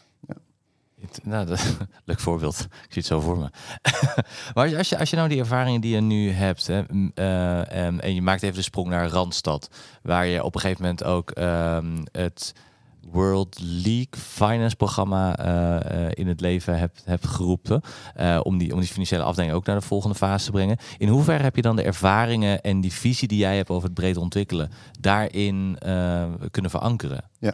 Nou, 1.24 1.46
dat, 1.46 1.78
leuk 2.06 2.20
voorbeeld. 2.20 2.60
Ik 2.60 2.68
zie 2.70 3.02
het 3.02 3.06
zo 3.06 3.20
voor 3.20 3.38
me. 3.38 3.50
maar 4.54 4.78
als 4.78 4.90
je, 4.90 5.00
als 5.00 5.10
je 5.10 5.16
nou 5.16 5.30
die 5.30 5.40
ervaringen 5.40 5.82
die 5.82 5.96
je 5.96 6.02
nu 6.02 6.32
hebt, 6.32 6.68
hè, 6.68 6.84
uh, 7.16 7.72
en, 7.72 8.02
en, 8.02 8.14
je 8.14 8.22
maakt 8.22 8.44
even 8.44 8.56
de 8.56 8.62
sprong 8.62 8.88
naar 8.88 9.08
Randstad, 9.08 9.70
waar 10.02 10.26
je 10.26 10.44
op 10.44 10.56
een 10.56 10.62
gegeven 10.62 10.82
moment 10.82 11.04
ook 11.04 11.38
um, 11.38 12.04
het 12.12 12.54
World 13.12 13.58
League 13.62 14.20
Finance 14.20 14.76
programma 14.76 15.46
uh, 15.46 16.10
in 16.14 16.28
het 16.28 16.42
leven 16.42 16.78
hebt, 16.78 17.02
hebt 17.06 17.28
geroepen. 17.28 17.82
Uh, 18.20 18.40
om, 18.44 18.58
die, 18.58 18.74
om 18.74 18.80
die 18.80 18.90
financiële 18.90 19.24
afdeling 19.24 19.54
ook 19.54 19.66
naar 19.66 19.80
de 19.80 19.86
volgende 19.86 20.16
fase 20.16 20.46
te 20.46 20.52
brengen. 20.52 20.78
In 20.98 21.08
hoeverre 21.08 21.44
heb 21.44 21.56
je 21.56 21.62
dan 21.62 21.76
de 21.76 21.84
ervaringen 21.84 22.62
en 22.62 22.82
die 22.82 22.94
visie 22.94 23.28
die 23.28 23.38
jij 23.38 23.56
hebt 23.56 23.70
over 23.70 23.84
het 23.84 23.94
breed 23.94 24.18
ontwikkelen 24.18 24.72
daarin 25.00 25.78
kunnen 26.52 26.72
verankeren? 26.72 27.24
Ja. 27.40 27.54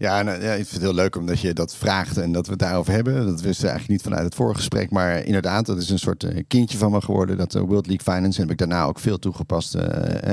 Ja, 0.00 0.22
nou, 0.22 0.42
ja, 0.42 0.50
ik 0.50 0.56
vind 0.56 0.70
het 0.70 0.80
heel 0.80 0.94
leuk 0.94 1.16
omdat 1.16 1.40
je 1.40 1.52
dat 1.52 1.74
vraagt 1.74 2.18
en 2.18 2.32
dat 2.32 2.46
we 2.46 2.52
het 2.52 2.60
daarover 2.60 2.92
hebben. 2.92 3.14
Dat 3.14 3.40
wisten 3.40 3.64
we 3.64 3.70
eigenlijk 3.70 3.88
niet 3.88 4.02
vanuit 4.02 4.24
het 4.24 4.34
vorige 4.34 4.56
gesprek. 4.56 4.90
Maar 4.90 5.24
inderdaad, 5.24 5.66
dat 5.66 5.78
is 5.78 5.90
een 5.90 5.98
soort 5.98 6.22
uh, 6.22 6.42
kindje 6.48 6.78
van 6.78 6.90
me 6.90 7.00
geworden. 7.00 7.36
Dat 7.36 7.54
uh, 7.54 7.62
World 7.62 7.86
League 7.86 8.14
Finance 8.14 8.40
heb 8.40 8.50
ik 8.50 8.58
daarna 8.58 8.84
ook 8.84 8.98
veel 8.98 9.18
toegepast 9.18 9.74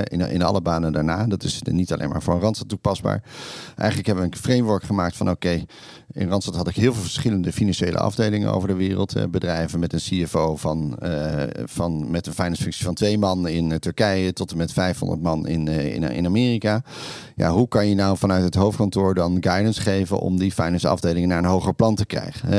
in, 0.04 0.22
in 0.22 0.42
alle 0.42 0.62
banen 0.62 0.94
daarna. 0.94 1.26
Dat 1.26 1.44
is 1.44 1.62
niet 1.62 1.94
alleen 1.94 2.10
maar 2.10 2.22
voor 2.22 2.34
een 2.34 2.40
Randstad 2.40 2.70
toepasbaar. 2.70 3.24
Eigenlijk 3.76 4.08
hebben 4.08 4.26
we 4.26 4.32
een 4.32 4.42
framework 4.42 4.84
gemaakt 4.84 5.16
van 5.16 5.30
oké, 5.30 5.64
in 6.18 6.30
Randstad 6.30 6.56
had 6.56 6.68
ik 6.68 6.76
heel 6.76 6.94
veel 6.94 7.02
verschillende 7.02 7.52
financiële 7.54 7.98
afdelingen 7.98 8.54
over 8.54 8.68
de 8.68 8.74
wereld. 8.74 9.32
bedrijven 9.32 9.80
met 9.80 9.94
een 9.94 10.00
CFO 10.00 10.56
van, 10.56 10.98
van 11.66 12.12
met 12.12 12.28
een 12.28 12.34
finance 12.34 12.62
functie 12.62 12.86
van 12.86 12.94
twee 12.94 13.18
man 13.18 13.48
in 13.48 13.80
Turkije 13.80 14.34
tot 14.34 14.52
en 14.52 14.58
met 14.58 14.74
500 14.74 15.22
man 15.22 15.48
in, 15.48 15.68
in, 15.68 16.04
in 16.04 16.26
Amerika. 16.26 16.82
Ja, 17.36 17.52
hoe 17.52 17.68
kan 17.68 17.88
je 17.88 17.96
nou 17.96 18.18
vanuit 18.18 18.44
het 18.44 18.56
hoofdkantoor 18.56 19.14
dan 19.14 19.38
guidance 19.40 19.82
geven 19.82 20.20
om 20.20 20.38
die 20.38 20.52
finance 20.52 20.88
afdelingen 20.88 21.30
naar 21.30 21.38
een 21.38 21.46
hoger 21.46 21.74
plan 21.74 21.96
te 21.96 22.06
krijgen? 22.06 22.50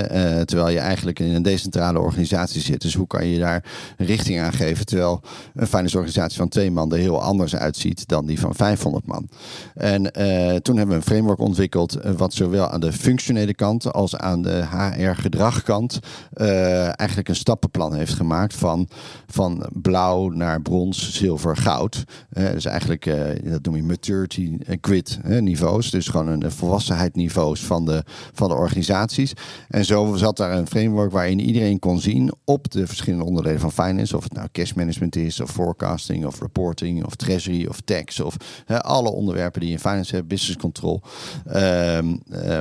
Terwijl 0.46 0.68
je 0.68 0.78
eigenlijk 0.78 1.18
in 1.18 1.34
een 1.34 1.42
decentrale 1.42 1.99
organisatie 1.99 2.60
zit. 2.60 2.80
Dus 2.80 2.94
hoe 2.94 3.06
kan 3.06 3.26
je 3.26 3.38
daar 3.38 3.64
richting 3.97 4.40
aan 4.40 4.52
geven? 4.52 4.86
Terwijl 4.86 5.21
een 5.54 5.66
finance 5.66 5.97
organisatie 5.97 6.38
van 6.38 6.49
twee 6.49 6.71
man 6.71 6.92
er 6.92 6.99
heel 6.99 7.23
anders 7.23 7.56
uitziet 7.56 8.08
dan 8.08 8.26
die 8.26 8.40
van 8.40 8.54
500 8.54 9.06
man. 9.06 9.28
En 9.75 10.02
toen 10.62 10.76
hebben 10.76 10.88
we 10.88 10.94
een 10.94 11.02
framework 11.02 11.40
ontwikkeld, 11.40 11.99
wat 12.16 12.34
zowel 12.34 12.68
aan 12.68 12.80
de 12.80 12.92
functionele 12.92 13.48
kant 13.54 13.93
als 13.93 14.17
aan 14.17 14.43
de 14.43 14.65
HR-gedragkant 14.71 15.99
eigenlijk 16.93 17.28
een 17.28 17.37
stappenplan 17.37 17.95
heeft 17.95 18.15
gemaakt 18.15 18.54
van, 18.54 18.89
van 19.26 19.67
blauw 19.73 20.28
naar 20.28 20.63
brons, 20.63 21.13
zilver, 21.15 21.56
goud. 21.56 22.04
dus 22.28 22.65
eigenlijk, 22.65 23.04
dat 23.45 23.63
noem 23.63 23.76
je 23.76 23.82
maturity 23.82 24.58
grid 24.80 25.19
niveaus. 25.41 25.91
Dus 25.91 26.08
gewoon 26.08 26.43
een 26.43 26.50
volwassenheid 26.50 27.13
van 27.52 27.84
de, 27.84 28.04
van 28.32 28.49
de 28.49 28.54
organisaties. 28.54 29.32
En 29.69 29.84
zo 29.84 30.15
zat 30.17 30.37
daar 30.37 30.52
een 30.52 30.67
framework 30.67 31.13
waarin 31.13 31.41
iedereen 31.41 31.78
kon 31.78 32.00
zien 32.00 32.32
op 32.45 32.71
de 32.71 32.87
verschillende 32.87 33.25
onderdelen 33.25 33.61
van 33.61 33.73
finance. 33.73 34.17
Of 34.17 34.23
het 34.23 34.32
nou 34.32 34.49
cash 34.52 34.73
management 34.73 35.17
is, 35.17 35.41
of 35.41 35.50
forecasting, 35.50 36.26
of 36.26 36.41
reporting, 36.41 37.04
of 37.04 37.15
treasury, 37.15 37.67
of 37.67 37.80
tax. 37.80 38.21
Of 38.21 38.37
alle 38.67 39.11
onderwerpen 39.11 39.61
die 39.61 39.71
in 39.71 39.78
finance 39.78 40.15
hebt, 40.15 40.28
business 40.28 40.56
control, 40.56 41.00
uh, 41.47 41.99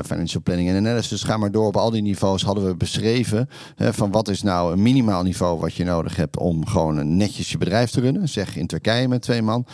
financial 0.06 0.42
planning 0.44 0.67
en 0.70 0.78
analysis. 0.78 1.24
Ga 1.24 1.38
maar 1.38 1.52
door 1.52 1.68
op 1.68 1.78
al 1.78 1.92
die 1.92 2.02
niveaus 2.02 2.44
hadden 2.44 2.66
we 2.66 2.76
beschreven 2.76 3.50
van 3.78 4.12
wat 4.12 4.28
is 4.28 4.42
nou 4.42 4.74
een 4.74 4.82
minimaal 4.82 5.24
niveau 5.24 5.60
wat 5.60 5.74
je 5.74 5.84
nodig 5.84 6.16
hebt 6.16 6.38
om 6.38 6.68
gewoon 6.68 7.18
netjes 7.18 7.52
je 7.52 7.58
bedrijf 7.58 7.92
te 7.92 8.02
runnen. 8.02 8.30
Zeg 8.30 8.56
in 8.56 8.68
Turkije 8.68 9.08
met 9.08 9.22
twee 9.22 9.42
man. 9.42 9.66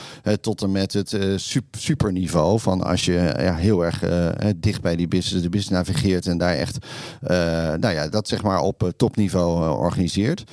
tot 0.42 0.62
en 0.62 0.72
met 0.72 0.94
het 0.94 1.12
uh, 1.12 1.38
super 1.72 2.12
niveau 2.12 2.22
niveau. 2.24 2.60
Van 2.60 2.82
als 2.84 3.06
je 3.06 3.34
ja, 3.38 3.56
heel 3.56 3.86
erg 3.86 4.04
uh, 4.04 4.30
dicht 4.56 4.82
bij 4.82 4.96
die 4.96 5.08
business, 5.08 5.44
de 5.44 5.50
business 5.50 5.70
navigeert 5.70 6.28
en 6.28 6.38
daar 6.38 6.56
echt, 6.56 6.86
uh, 7.24 7.30
nou 7.74 7.90
ja, 7.94 8.08
dat 8.08 8.28
zeg 8.28 8.44
maar 8.44 8.60
op 8.60 8.92
topniveau 8.96 9.78
organiseert. 9.78 10.44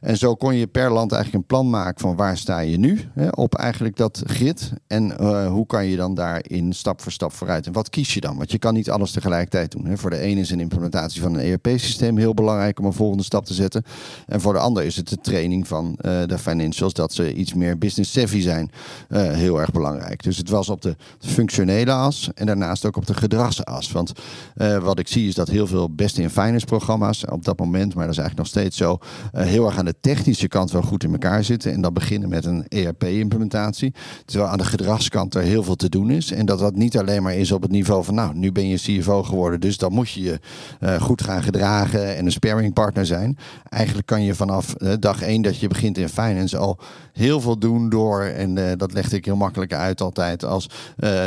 En 0.00 0.16
zo 0.16 0.34
kon 0.34 0.54
je 0.54 0.66
per 0.66 0.92
land 0.92 1.12
eigenlijk 1.12 1.42
een 1.42 1.56
plan 1.56 1.70
maken 1.70 2.00
van 2.00 2.16
waar 2.16 2.36
sta 2.36 2.58
je 2.58 2.78
nu 2.78 3.00
hè, 3.14 3.28
op 3.28 3.54
eigenlijk 3.54 3.96
dat 3.96 4.22
grid. 4.26 4.72
En 4.86 5.22
hoe 5.46 5.66
kan 5.66 5.86
je 5.86 5.96
dan 5.96 6.14
daarin 6.14 6.72
stap 6.72 7.00
voor 7.00 7.12
stap 7.12 7.32
vooruit. 7.32 7.66
En 7.66 7.72
wat 7.72 7.90
kies 7.90 8.14
je 8.14 8.20
dan? 8.20 8.36
Want 8.36 8.50
je 8.50 8.58
kan 8.58 8.74
niet 8.74 8.90
alles 8.90 9.10
tegelijkertijd 9.10 9.70
doen. 9.70 9.86
Voor 9.96 10.10
de 10.10 10.18
ene 10.18 10.40
is 10.40 10.50
een 10.50 10.60
implementatie 10.60 11.22
van 11.22 11.34
een 11.34 11.40
ERP-systeem 11.40 12.16
heel 12.16 12.34
belangrijk 12.34 12.78
om 12.78 12.84
een 12.84 12.92
volgende 12.92 13.24
stap 13.24 13.44
te 13.44 13.54
zetten. 13.54 13.82
En 14.26 14.40
voor 14.40 14.52
de 14.52 14.58
ander 14.58 14.84
is 14.84 14.96
het 14.96 15.08
de 15.08 15.20
training 15.20 15.68
van 15.68 15.98
de 16.02 16.38
financials, 16.38 16.92
dat 16.92 17.12
ze 17.12 17.34
iets 17.34 17.54
meer 17.54 17.78
business 17.78 18.12
savvy 18.12 18.40
zijn, 18.40 18.70
heel 19.08 19.60
erg 19.60 19.70
belangrijk. 19.70 20.22
Dus 20.22 20.36
het 20.36 20.48
was 20.48 20.68
op 20.68 20.82
de 20.82 20.96
functionele 21.18 21.92
as 21.92 22.30
en 22.34 22.46
daarnaast 22.46 22.84
ook 22.86 22.96
op 22.96 23.06
de 23.06 23.14
gedragsas. 23.14 23.92
Want 23.92 24.12
uh, 24.56 24.78
wat 24.78 24.98
ik 24.98 25.08
zie 25.08 25.28
is 25.28 25.34
dat 25.34 25.48
heel 25.48 25.66
veel 25.66 25.90
beste 25.90 26.22
in 26.22 26.30
finance 26.30 26.66
programma's 26.66 27.24
op 27.30 27.44
dat 27.44 27.58
moment, 27.58 27.94
maar 27.94 28.04
dat 28.04 28.12
is 28.12 28.20
eigenlijk 28.20 28.36
nog 28.36 28.46
steeds 28.46 28.76
zo, 28.76 28.98
uh, 29.34 29.42
heel 29.42 29.66
erg 29.66 29.78
aan 29.78 29.84
de 29.84 29.94
technische 30.00 30.48
kant 30.48 30.70
wel 30.70 30.82
goed 30.82 31.04
in 31.04 31.12
elkaar 31.12 31.44
zitten. 31.44 31.72
En 31.72 31.80
dan 31.80 31.92
beginnen 31.92 32.28
met 32.28 32.44
een 32.44 32.64
ERP-implementatie. 32.68 33.94
Terwijl 34.24 34.50
aan 34.50 34.58
de 34.58 34.64
gedragskant 34.64 35.34
er 35.34 35.42
heel 35.42 35.62
veel 35.62 35.76
te 35.76 35.88
doen 35.88 36.10
is. 36.10 36.32
En 36.32 36.46
dat 36.46 36.58
dat 36.58 36.74
niet 36.74 36.98
alleen 36.98 37.22
maar 37.22 37.34
is 37.34 37.52
op 37.52 37.62
het 37.62 37.70
niveau 37.70 38.04
van, 38.04 38.14
nou, 38.14 38.34
nu 38.34 38.52
ben 38.52 38.68
je 38.68 38.76
CFO 38.76 39.22
geworden, 39.22 39.60
dus 39.60 39.77
Dus 39.78 39.88
dan 39.88 39.96
moet 39.96 40.10
je 40.10 40.22
je 40.22 40.40
eh, 40.80 41.00
goed 41.00 41.22
gaan 41.22 41.42
gedragen 41.42 42.16
en 42.16 42.24
een 42.24 42.32
sparringpartner 42.32 43.06
zijn. 43.06 43.38
Eigenlijk 43.68 44.06
kan 44.06 44.22
je 44.22 44.34
vanaf 44.34 44.74
eh, 44.74 44.92
dag 45.00 45.22
één 45.22 45.42
dat 45.42 45.58
je 45.58 45.68
begint 45.68 45.98
in 45.98 46.08
finance 46.08 46.56
al 46.56 46.78
heel 47.12 47.40
veel 47.40 47.58
doen 47.58 47.88
door, 47.88 48.22
en 48.22 48.70
eh, 48.70 48.76
dat 48.76 48.92
legde 48.92 49.16
ik 49.16 49.24
heel 49.24 49.36
makkelijk 49.36 49.72
uit 49.72 50.00
altijd, 50.00 50.44
als 50.44 50.70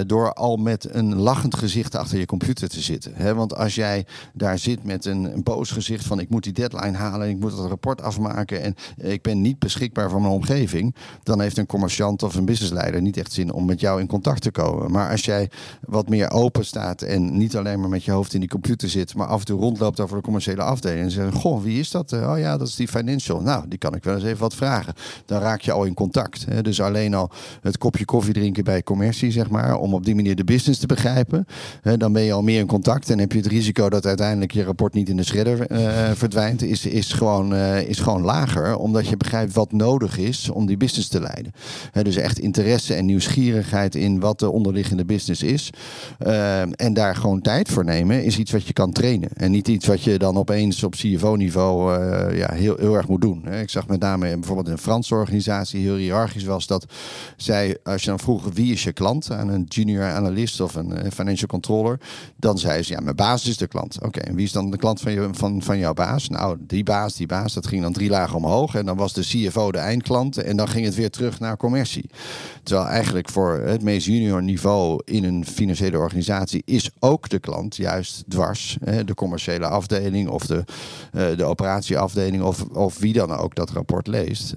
door 0.08 0.34
al 0.34 0.58
met 0.58 0.94
een 0.96 1.16
lachend 1.16 1.56
gezicht 1.56 1.96
achter 1.96 2.20
je 2.20 2.26
computer 2.26 2.70
te 2.70 2.82
zitten. 2.82 3.36
Want 3.36 3.56
als 3.56 3.76
jij 3.76 4.06
daar 4.34 4.60
zit 4.60 4.84
met 4.84 5.06
een, 5.06 5.34
een 5.34 5.44
boos 5.44 5.72
gezicht 5.72 6.06
van 6.06 6.20
ik 6.20 6.30
moet 6.30 6.44
die 6.44 6.54
deadline 6.54 6.98
halen, 6.98 7.30
ik 7.30 7.40
moet 7.40 7.58
dat 7.58 7.68
rapport 7.68 8.02
afmaken 8.02 8.62
en 8.62 8.76
ik 8.98 9.22
ben 9.22 9.42
niet 9.42 9.60
beschikbaar 9.60 10.10
voor 10.10 10.22
mijn 10.22 10.34
omgeving, 10.34 10.96
dan 11.24 11.42
heeft 11.42 11.58
een 11.58 11.66
commerciant 11.66 12.24
of 12.24 12.36
een 12.36 12.46
businessleider 12.46 13.02
niet 13.02 13.18
echt 13.18 13.34
zin 13.34 13.54
om 13.54 13.66
met 13.66 13.80
jou 13.80 14.00
in 14.00 14.08
contact 14.08 14.42
te 14.42 14.52
komen. 14.52 14.92
Maar 14.92 15.12
als 15.12 15.26
jij 15.26 15.50
wat 15.82 16.10
meer 16.10 16.32
open 16.32 16.66
staat 16.66 17.02
en 17.02 17.38
niet 17.38 17.58
alleen 17.58 17.80
maar 17.80 17.90
met 17.90 18.04
je 18.04 18.12
hoofd 18.12 18.34
in 18.34 18.41
die 18.42 18.50
computer 18.50 18.90
zit, 18.90 19.16
maar 19.16 19.28
af 19.28 19.40
en 19.40 19.46
toe 19.46 19.60
rondloopt 19.60 20.00
over 20.00 20.16
de 20.18 20.24
commerciële 20.24 20.62
afdeling 20.62 21.04
en 21.04 21.12
zegt, 21.12 21.34
goh, 21.34 21.64
wie 21.64 21.80
is 21.80 21.92
dat? 21.92 22.14
Oh 22.14 22.38
ja, 22.38 22.58
dat 22.58 22.68
is 22.68 22.76
die 22.76 22.88
financial. 22.88 23.42
Nou, 23.42 23.68
die 23.68 23.80
kan 23.80 23.96
ik 23.96 24.04
wel 24.04 24.16
eens 24.16 24.24
even 24.24 24.40
wat 24.40 24.56
vragen. 24.56 24.94
Dan 25.26 25.42
raak 25.42 25.62
je 25.62 25.72
al 25.72 25.84
in 25.84 25.94
contact. 25.94 26.46
Hè? 26.50 26.62
Dus 26.62 26.82
alleen 26.82 27.14
al 27.14 27.32
het 27.62 27.78
kopje 27.78 28.06
koffie 28.06 28.34
drinken 28.34 28.64
bij 28.64 28.84
commercie, 28.84 29.32
zeg 29.32 29.50
maar, 29.50 29.76
om 29.78 29.94
op 29.94 30.06
die 30.06 30.16
manier 30.16 30.36
de 30.36 30.44
business 30.44 30.80
te 30.80 30.88
begrijpen. 30.88 31.46
Hè, 31.82 31.98
dan 31.98 32.14
ben 32.14 32.22
je 32.22 32.34
al 32.34 32.42
meer 32.42 32.60
in 32.60 32.68
contact 32.68 33.10
en 33.10 33.20
heb 33.20 33.32
je 33.32 33.38
het 33.38 33.48
risico 33.48 33.90
dat 33.90 34.06
uiteindelijk 34.06 34.52
je 34.52 34.64
rapport 34.64 34.94
niet 34.94 35.10
in 35.10 35.18
de 35.18 35.24
shredder 35.24 35.68
eh, 35.68 36.12
verdwijnt, 36.14 36.64
is, 36.64 36.86
is, 36.86 37.14
gewoon, 37.14 37.54
eh, 37.56 37.82
is 37.82 38.00
gewoon 38.00 38.22
lager, 38.22 38.76
omdat 38.76 39.08
je 39.08 39.18
begrijpt 39.18 39.54
wat 39.54 39.72
nodig 39.72 40.18
is 40.18 40.50
om 40.50 40.66
die 40.66 40.78
business 40.78 41.08
te 41.08 41.22
leiden. 41.22 41.52
Hè, 41.92 42.04
dus 42.04 42.16
echt 42.16 42.40
interesse 42.40 42.94
en 42.94 43.06
nieuwsgierigheid 43.06 43.96
in 43.96 44.20
wat 44.20 44.40
de 44.40 44.50
onderliggende 44.50 45.06
business 45.06 45.44
is. 45.44 45.70
En 46.76 46.94
daar 46.94 47.16
gewoon 47.16 47.42
tijd 47.42 47.70
voor 47.70 47.86
nemen, 47.86 48.24
is 48.32 48.38
iets 48.38 48.52
wat 48.52 48.68
je 48.68 48.74
kan 48.74 48.92
trainen. 48.92 49.30
En 49.34 49.52
niet 49.52 49.68
iets 49.68 49.88
wat 49.88 50.04
je 50.04 50.18
dan 50.18 50.38
opeens 50.38 50.84
op 50.84 50.96
CFO-niveau 50.96 52.00
uh, 52.00 52.38
ja, 52.38 52.54
heel, 52.54 52.76
heel 52.78 52.96
erg 52.96 53.08
moet 53.08 53.22
doen. 53.22 53.48
Ik 53.48 53.70
zag 53.70 53.88
met 53.88 54.00
name 54.00 54.34
bijvoorbeeld 54.34 54.68
in 54.68 54.74
een 54.74 54.80
Franse 54.80 55.16
organisatie 55.16 55.82
heel 55.82 55.96
hiërarchisch 55.96 56.44
was 56.44 56.68
dat 56.68 56.86
zij, 57.38 57.78
als 57.84 58.04
je 58.04 58.10
dan 58.10 58.20
vroeg 58.20 58.50
wie 58.54 58.72
is 58.72 58.84
je 58.84 58.94
klant 58.94 59.32
aan 59.32 59.50
een 59.50 59.66
junior 59.70 60.12
analyst 60.12 60.62
of 60.62 60.76
een 60.76 61.12
financial 61.12 61.48
controller, 61.48 62.00
dan 62.36 62.58
zei 62.58 62.84
ze 62.84 62.94
ja, 62.94 63.00
mijn 63.00 63.16
baas 63.16 63.48
is 63.48 63.58
de 63.58 63.68
klant. 63.68 64.02
Oké, 64.02 64.20
en 64.20 64.36
wie 64.36 64.46
is 64.46 64.52
dan 64.52 64.72
de 64.72 64.78
klant 64.78 65.02
van, 65.02 65.12
je, 65.12 65.30
van, 65.32 65.62
van 65.62 65.78
jouw 65.78 65.94
baas? 65.94 66.30
Nou, 66.30 66.58
die 66.60 66.84
baas, 66.84 67.16
die 67.16 67.28
baas, 67.28 67.54
dat 67.54 67.68
ging 67.68 67.82
dan 67.82 67.94
drie 67.94 68.10
lagen 68.10 68.36
omhoog 68.36 68.76
en 68.76 68.86
dan 68.86 68.98
was 68.98 69.14
de 69.14 69.22
CFO 69.22 69.72
de 69.72 69.78
eindklant 69.78 70.38
en 70.38 70.58
dan 70.58 70.68
ging 70.68 70.86
het 70.86 70.96
weer 70.96 71.10
terug 71.10 71.40
naar 71.40 71.58
commercie. 71.58 72.10
Terwijl 72.64 72.88
eigenlijk 72.88 73.30
voor 73.30 73.60
het 73.60 73.84
meest 73.84 74.06
junior 74.06 74.44
niveau 74.44 75.02
in 75.06 75.24
een 75.24 75.46
financiële 75.46 75.98
organisatie 75.98 76.62
is 76.66 76.90
ook 77.00 77.30
de 77.30 77.40
klant 77.40 77.76
juist 77.76 78.21
dwars. 78.28 78.78
De 79.06 79.14
commerciële 79.14 79.68
afdeling 79.68 80.30
of 80.30 80.46
de, 80.46 80.64
de 81.12 81.44
operatieafdeling 81.44 82.44
of, 82.44 82.64
of 82.64 83.00
wie 83.00 83.14
dan 83.14 83.32
ook 83.32 83.56
dat 83.56 83.70
rapport 83.70 84.08
leest. 84.08 84.54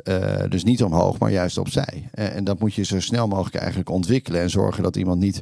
Dus 0.48 0.64
niet 0.64 0.82
omhoog, 0.82 1.18
maar 1.18 1.30
juist 1.30 1.58
opzij. 1.58 2.08
En 2.10 2.44
dat 2.44 2.58
moet 2.58 2.74
je 2.74 2.84
zo 2.84 3.00
snel 3.00 3.28
mogelijk 3.28 3.54
eigenlijk 3.54 3.90
ontwikkelen 3.90 4.40
en 4.40 4.50
zorgen 4.50 4.82
dat 4.82 4.96
iemand 4.96 5.20
niet 5.20 5.40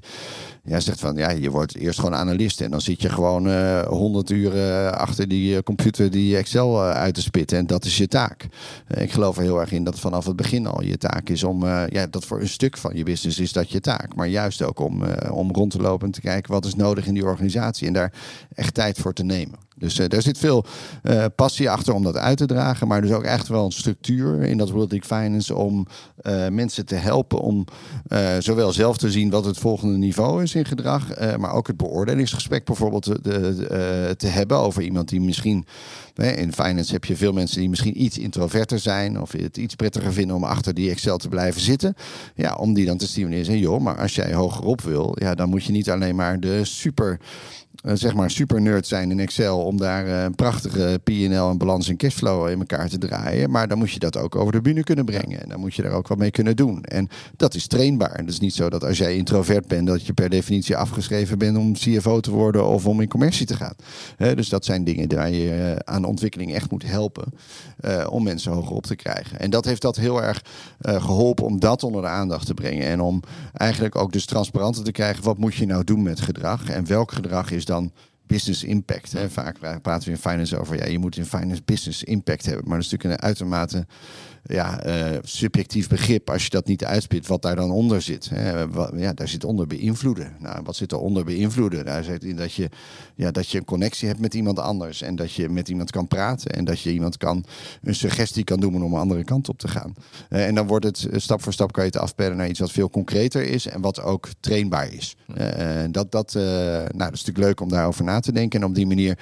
ja, 0.64 0.80
zegt 0.80 1.00
van 1.00 1.16
ja, 1.16 1.30
je 1.30 1.50
wordt 1.50 1.76
eerst 1.76 1.98
gewoon 1.98 2.14
analist 2.14 2.60
en 2.60 2.70
dan 2.70 2.80
zit 2.80 3.02
je 3.02 3.08
gewoon 3.08 3.50
honderd 3.84 4.30
uh, 4.30 4.38
uur 4.38 4.54
uh, 4.54 4.90
achter 4.90 5.28
die 5.28 5.54
uh, 5.54 5.58
computer 5.58 6.10
die 6.10 6.36
Excel 6.36 6.82
uit 6.82 7.14
te 7.14 7.22
spitten 7.22 7.58
en 7.58 7.66
dat 7.66 7.84
is 7.84 7.96
je 7.96 8.08
taak. 8.08 8.46
ik 8.94 9.12
geloof 9.12 9.36
er 9.36 9.42
heel 9.42 9.60
erg 9.60 9.72
in 9.72 9.84
dat 9.84 9.98
vanaf 9.98 10.24
het 10.24 10.36
begin 10.36 10.66
al 10.66 10.82
je 10.82 10.98
taak 10.98 11.28
is 11.28 11.44
om, 11.44 11.66
ja, 11.66 12.06
dat 12.06 12.24
voor 12.24 12.40
een 12.40 12.48
stuk 12.48 12.76
van 12.76 12.96
je 12.96 13.02
business 13.02 13.38
is 13.38 13.52
dat 13.52 13.70
je 13.70 13.80
taak, 13.80 14.14
maar 14.14 14.28
juist 14.28 14.62
ook 14.62 14.78
om, 14.78 15.02
om 15.30 15.52
rond 15.52 15.70
te 15.70 15.80
lopen 15.80 16.06
en 16.06 16.12
te 16.12 16.20
kijken 16.20 16.52
wat 16.52 16.64
is 16.64 16.74
nodig 16.74 17.06
in 17.06 17.14
die 17.14 17.24
organisatie 17.24 17.86
en 17.86 17.92
daar 17.92 18.12
echt 18.54 18.74
tijd 18.74 18.98
voor 18.98 19.12
te 19.12 19.24
nemen. 19.24 19.58
Dus 19.82 19.98
uh, 19.98 20.06
daar 20.08 20.22
zit 20.22 20.38
veel 20.38 20.64
uh, 21.02 21.24
passie 21.36 21.70
achter 21.70 21.94
om 21.94 22.02
dat 22.02 22.16
uit 22.16 22.36
te 22.36 22.46
dragen. 22.46 22.88
Maar 22.88 23.00
dus 23.00 23.10
ook 23.10 23.22
echt 23.22 23.48
wel 23.48 23.64
een 23.64 23.72
structuur 23.72 24.42
in 24.42 24.58
dat 24.58 24.70
World 24.70 24.90
League 24.90 25.18
Finance 25.18 25.54
om 25.54 25.86
uh, 26.22 26.48
mensen 26.48 26.86
te 26.86 26.94
helpen 26.94 27.40
om 27.40 27.64
zowel 28.38 28.72
zelf 28.72 28.96
te 28.96 29.10
zien 29.10 29.30
wat 29.30 29.44
het 29.44 29.58
volgende 29.58 29.96
niveau 29.96 30.42
is 30.42 30.54
in 30.54 30.64
gedrag. 30.64 31.08
maar 31.38 31.52
ook 31.52 31.66
het 31.66 31.76
beoordelingsgesprek 31.76 32.64
bijvoorbeeld 32.64 33.02
te, 33.02 33.18
de, 33.22 34.14
te 34.16 34.26
hebben 34.26 34.58
over 34.58 34.82
iemand 34.82 35.08
die 35.08 35.20
misschien. 35.20 35.66
in 36.14 36.52
finance 36.52 36.92
heb 36.92 37.04
je 37.04 37.16
veel 37.16 37.32
mensen 37.32 37.60
die 37.60 37.68
misschien 37.68 38.02
iets 38.02 38.18
introverter 38.18 38.78
zijn. 38.78 39.20
Of 39.20 39.32
het 39.32 39.56
iets 39.56 39.74
prettiger 39.74 40.12
vinden 40.12 40.36
om 40.36 40.44
achter 40.44 40.74
die 40.74 40.90
Excel 40.90 41.16
te 41.16 41.28
blijven 41.28 41.60
zitten. 41.60 41.94
Ja, 42.34 42.54
om 42.54 42.74
die 42.74 42.86
dan 42.86 42.96
te 42.96 43.06
stimuleren. 43.06 43.44
Zeggen, 43.44 43.62
joh, 43.62 43.80
maar 43.80 43.98
als 43.98 44.14
jij 44.14 44.34
hogerop 44.34 44.80
wil, 44.80 45.16
ja, 45.18 45.34
dan 45.34 45.48
moet 45.48 45.64
je 45.64 45.72
niet 45.72 45.90
alleen 45.90 46.16
maar 46.16 46.40
de 46.40 46.64
super 46.64 47.20
zeg 47.82 48.14
maar 48.14 48.30
super 48.30 48.60
nerd 48.60 48.86
zijn 48.86 49.10
in 49.10 49.20
Excel 49.20 49.64
om 49.64 49.76
daar 49.76 50.06
uh, 50.06 50.22
een 50.22 50.34
prachtige 50.34 51.00
P&L 51.04 51.50
en 51.50 51.58
balans 51.58 51.88
en 51.88 51.96
cashflow 51.96 52.48
in 52.48 52.58
elkaar 52.58 52.88
te 52.88 52.98
draaien. 52.98 53.50
Maar 53.50 53.68
dan 53.68 53.78
moet 53.78 53.90
je 53.90 53.98
dat 53.98 54.16
ook 54.16 54.36
over 54.36 54.52
de 54.52 54.60
bühne 54.60 54.82
kunnen 54.82 55.04
brengen. 55.04 55.42
En 55.42 55.48
dan 55.48 55.60
moet 55.60 55.74
je 55.74 55.82
daar 55.82 55.92
ook 55.92 56.08
wat 56.08 56.18
mee 56.18 56.30
kunnen 56.30 56.56
doen. 56.56 56.82
En 56.82 57.08
dat 57.36 57.54
is 57.54 57.66
trainbaar. 57.66 58.16
Het 58.16 58.28
is 58.28 58.40
niet 58.40 58.54
zo 58.54 58.70
dat 58.70 58.84
als 58.84 58.98
jij 58.98 59.16
introvert 59.16 59.66
bent, 59.66 59.86
dat 59.86 60.06
je 60.06 60.12
per 60.12 60.28
definitie 60.28 60.76
afgeschreven 60.76 61.38
bent 61.38 61.56
om 61.56 61.72
CFO 61.72 62.20
te 62.20 62.30
worden 62.30 62.66
of 62.66 62.86
om 62.86 63.00
in 63.00 63.08
commercie 63.08 63.46
te 63.46 63.56
gaan. 63.56 63.74
Dus 64.34 64.48
dat 64.48 64.64
zijn 64.64 64.84
dingen 64.84 65.14
waar 65.14 65.30
je 65.30 65.50
uh, 65.50 65.76
aan 65.94 66.04
ontwikkeling 66.04 66.54
echt 66.54 66.70
moet 66.70 66.86
helpen 66.86 67.24
om 68.08 68.22
mensen 68.22 68.52
hoger 68.52 68.72
op 68.72 68.86
te 68.86 68.96
krijgen. 68.96 69.38
En 69.38 69.50
dat 69.50 69.64
heeft 69.64 69.82
dat 69.82 69.96
heel 69.96 70.22
erg 70.22 70.44
geholpen 70.80 71.44
om 71.44 71.60
dat 71.60 71.82
onder 71.82 72.02
de 72.02 72.08
aandacht 72.08 72.46
te 72.46 72.54
brengen. 72.54 72.86
En 72.86 73.00
om 73.00 73.22
eigenlijk 73.52 73.96
ook 73.96 74.12
dus 74.12 74.24
transparanter 74.24 74.84
te 74.84 74.92
krijgen, 74.92 75.24
wat 75.24 75.38
moet 75.38 75.54
je 75.54 75.66
nou 75.66 75.84
doen 75.84 76.02
met 76.02 76.20
gedrag 76.20 76.68
en 76.68 76.86
welk 76.86 77.12
gedrag 77.12 77.50
is 77.50 77.64
dan 77.72 77.92
business 78.26 78.64
impact. 78.64 79.12
Hè. 79.12 79.30
Vaak 79.30 79.58
praten 79.82 80.04
we 80.04 80.10
in 80.10 80.20
finance 80.20 80.58
over, 80.58 80.76
ja, 80.76 80.86
je 80.86 80.98
moet 80.98 81.16
in 81.16 81.24
finance 81.24 81.62
business 81.64 82.04
impact 82.04 82.46
hebben. 82.46 82.64
Maar 82.68 82.76
dat 82.76 82.84
is 82.86 82.90
natuurlijk 82.90 83.20
een 83.20 83.26
uitermate 83.26 83.86
ja, 84.42 84.86
uh, 84.86 85.18
subjectief 85.22 85.88
begrip 85.88 86.30
als 86.30 86.44
je 86.44 86.50
dat 86.50 86.66
niet 86.66 86.84
uitspit, 86.84 87.26
wat 87.26 87.42
daar 87.42 87.56
dan 87.56 87.70
onder 87.70 88.02
zit. 88.02 88.28
Hè. 88.28 88.68
Wat, 88.68 88.92
ja, 88.96 89.12
daar 89.12 89.28
zit 89.28 89.44
onder 89.44 89.66
beïnvloeden. 89.66 90.36
Nou, 90.38 90.62
wat 90.64 90.76
zit 90.76 90.92
er 90.92 90.98
onder 90.98 91.24
beïnvloeden? 91.24 91.84
Daar 91.84 92.04
zit 92.04 92.24
in 92.24 92.36
dat 92.36 92.52
je, 92.52 92.68
ja, 93.14 93.30
dat 93.30 93.48
je 93.48 93.58
een 93.58 93.64
connectie 93.64 94.08
hebt 94.08 94.20
met 94.20 94.34
iemand 94.34 94.58
anders 94.58 95.02
en 95.02 95.16
dat 95.16 95.32
je 95.32 95.48
met 95.48 95.68
iemand 95.68 95.90
kan 95.90 96.08
praten 96.08 96.50
en 96.50 96.64
dat 96.64 96.80
je 96.80 96.92
iemand 96.92 97.16
kan 97.16 97.44
een 97.82 97.94
suggestie 97.94 98.44
kan 98.44 98.60
doen 98.60 98.74
om 98.74 98.92
een 98.92 99.00
andere 99.00 99.24
kant 99.24 99.48
op 99.48 99.58
te 99.58 99.68
gaan. 99.68 99.94
Uh, 100.30 100.46
en 100.46 100.54
dan 100.54 100.66
wordt 100.66 100.84
het 100.84 101.08
stap 101.12 101.42
voor 101.42 101.52
stap 101.52 101.72
kan 101.72 101.84
je 101.84 101.90
het 101.90 102.00
afpellen 102.00 102.36
naar 102.36 102.48
iets 102.48 102.60
wat 102.60 102.72
veel 102.72 102.90
concreter 102.90 103.42
is 103.42 103.66
en 103.66 103.80
wat 103.80 104.02
ook 104.02 104.28
trainbaar 104.40 104.92
is. 104.92 105.16
Uh, 105.38 105.84
dat, 105.90 106.12
dat, 106.12 106.32
nou, 106.34 106.88
dat 106.96 107.12
is 107.12 107.24
natuurlijk 107.24 107.38
leuk 107.38 107.60
om 107.60 107.68
daarover 107.68 108.04
na 108.04 108.20
te 108.20 108.32
denken 108.32 108.60
en 108.60 108.66
op 108.66 108.74
die 108.74 108.86
manier. 108.86 109.18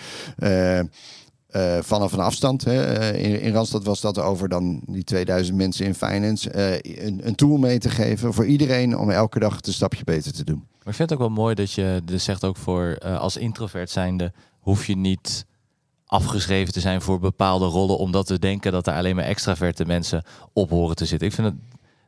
Uh, 1.56 1.78
vanaf 1.80 2.12
een 2.12 2.20
afstand. 2.20 2.64
Hè. 2.64 2.98
Uh, 3.14 3.24
in, 3.24 3.40
in 3.40 3.52
Randstad 3.52 3.84
was 3.84 4.00
dat 4.00 4.18
over 4.18 4.48
dan 4.48 4.80
die 4.86 5.04
2000 5.04 5.56
mensen 5.56 5.86
in 5.86 5.94
finance. 5.94 6.52
Uh, 6.54 7.04
een, 7.04 7.20
een, 7.26 7.34
tool 7.34 7.56
mee 7.56 7.78
te 7.78 7.88
geven 7.88 8.34
voor 8.34 8.46
iedereen 8.46 8.98
om 8.98 9.10
elke 9.10 9.38
dag 9.38 9.56
het 9.56 9.66
een 9.66 9.72
stapje 9.72 10.04
beter 10.04 10.32
te 10.32 10.44
doen. 10.44 10.56
Maar 10.56 10.88
ik 10.88 10.94
vind 10.94 11.10
het 11.10 11.12
ook 11.12 11.26
wel 11.26 11.36
mooi 11.36 11.54
dat 11.54 11.72
je 11.72 12.02
dus 12.04 12.24
zegt 12.24 12.44
ook 12.44 12.56
voor 12.56 12.98
als 12.98 13.36
introvert 13.36 13.90
zijnde 13.90 14.32
hoef 14.58 14.86
je 14.86 14.96
niet 14.96 15.46
afgeschreven 16.06 16.72
te 16.72 16.80
zijn 16.80 17.00
voor 17.00 17.20
bepaalde 17.20 17.66
rollen 17.66 17.98
omdat 17.98 18.28
we 18.28 18.38
denken 18.38 18.72
dat 18.72 18.86
er 18.86 18.94
alleen 18.94 19.16
maar 19.16 19.24
extraverte 19.24 19.84
mensen 19.84 20.22
op 20.52 20.70
horen 20.70 20.96
te 20.96 21.06
zitten. 21.06 21.28
Ik 21.28 21.34
vind 21.34 21.46
het, 21.46 21.56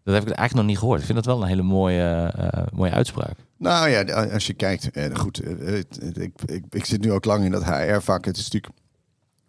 dat 0.05 0.15
heb 0.15 0.23
ik 0.23 0.29
eigenlijk 0.29 0.55
nog 0.55 0.67
niet 0.67 0.79
gehoord. 0.79 0.99
Ik 0.99 1.07
vind 1.07 1.19
dat 1.19 1.27
wel 1.27 1.43
een 1.43 1.49
hele 1.49 1.63
mooie, 1.63 2.35
mooie 2.73 2.93
uitspraak. 2.93 3.37
Nou 3.59 3.89
ja, 3.89 4.03
als 4.33 4.47
je 4.47 4.55
kijkt, 4.55 4.91
goed, 5.13 5.43
ik, 5.67 6.33
ik, 6.47 6.65
ik 6.71 6.85
zit 6.85 7.01
nu 7.01 7.13
ook 7.13 7.25
lang 7.25 7.45
in 7.45 7.51
dat 7.51 7.65
HR-vak. 7.65 8.25
Het 8.25 8.37
is 8.37 8.51
natuurlijk 8.51 8.82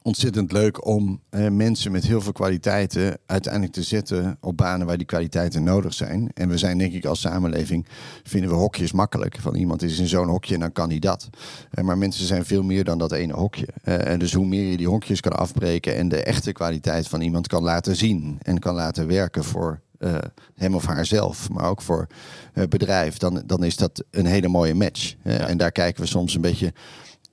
ontzettend 0.03 0.51
leuk 0.51 0.85
om 0.85 1.21
eh, 1.29 1.49
mensen 1.49 1.91
met 1.91 2.03
heel 2.03 2.21
veel 2.21 2.31
kwaliteiten 2.31 3.17
uiteindelijk 3.25 3.73
te 3.73 3.83
zetten 3.83 4.37
op 4.41 4.57
banen 4.57 4.87
waar 4.87 4.97
die 4.97 5.05
kwaliteiten 5.05 5.63
nodig 5.63 5.93
zijn. 5.93 6.31
En 6.33 6.49
we 6.49 6.57
zijn 6.57 6.77
denk 6.77 6.93
ik 6.93 7.05
als 7.05 7.21
samenleving, 7.21 7.85
vinden 8.23 8.49
we 8.49 8.55
hokjes 8.55 8.91
makkelijk. 8.91 9.37
Van 9.39 9.55
iemand 9.55 9.81
is 9.81 9.99
in 9.99 10.07
zo'n 10.07 10.27
hokje 10.27 10.53
en 10.53 10.59
dan 10.59 10.71
kan 10.71 10.89
hij 10.89 10.99
dat. 10.99 11.29
Uh, 11.71 11.83
maar 11.83 11.97
mensen 11.97 12.25
zijn 12.25 12.45
veel 12.45 12.63
meer 12.63 12.83
dan 12.83 12.97
dat 12.97 13.11
ene 13.11 13.33
hokje. 13.33 13.67
Uh, 13.83 14.07
en 14.07 14.19
dus 14.19 14.33
hoe 14.33 14.45
meer 14.45 14.71
je 14.71 14.77
die 14.77 14.87
hokjes 14.87 15.19
kan 15.19 15.33
afbreken 15.33 15.95
en 15.95 16.09
de 16.09 16.23
echte 16.23 16.51
kwaliteit 16.51 17.07
van 17.07 17.21
iemand 17.21 17.47
kan 17.47 17.63
laten 17.63 17.95
zien 17.95 18.37
en 18.41 18.59
kan 18.59 18.75
laten 18.75 19.07
werken 19.07 19.43
voor 19.43 19.81
uh, 19.99 20.15
hem 20.55 20.75
of 20.75 20.85
haarzelf, 20.85 21.49
maar 21.49 21.69
ook 21.69 21.81
voor 21.81 22.07
uh, 22.53 22.63
bedrijf, 22.69 23.17
dan, 23.17 23.43
dan 23.45 23.63
is 23.63 23.75
dat 23.75 24.03
een 24.11 24.25
hele 24.25 24.47
mooie 24.47 24.73
match. 24.73 25.15
Ja. 25.23 25.47
En 25.47 25.57
daar 25.57 25.71
kijken 25.71 26.01
we 26.01 26.07
soms 26.07 26.35
een 26.35 26.41
beetje 26.41 26.73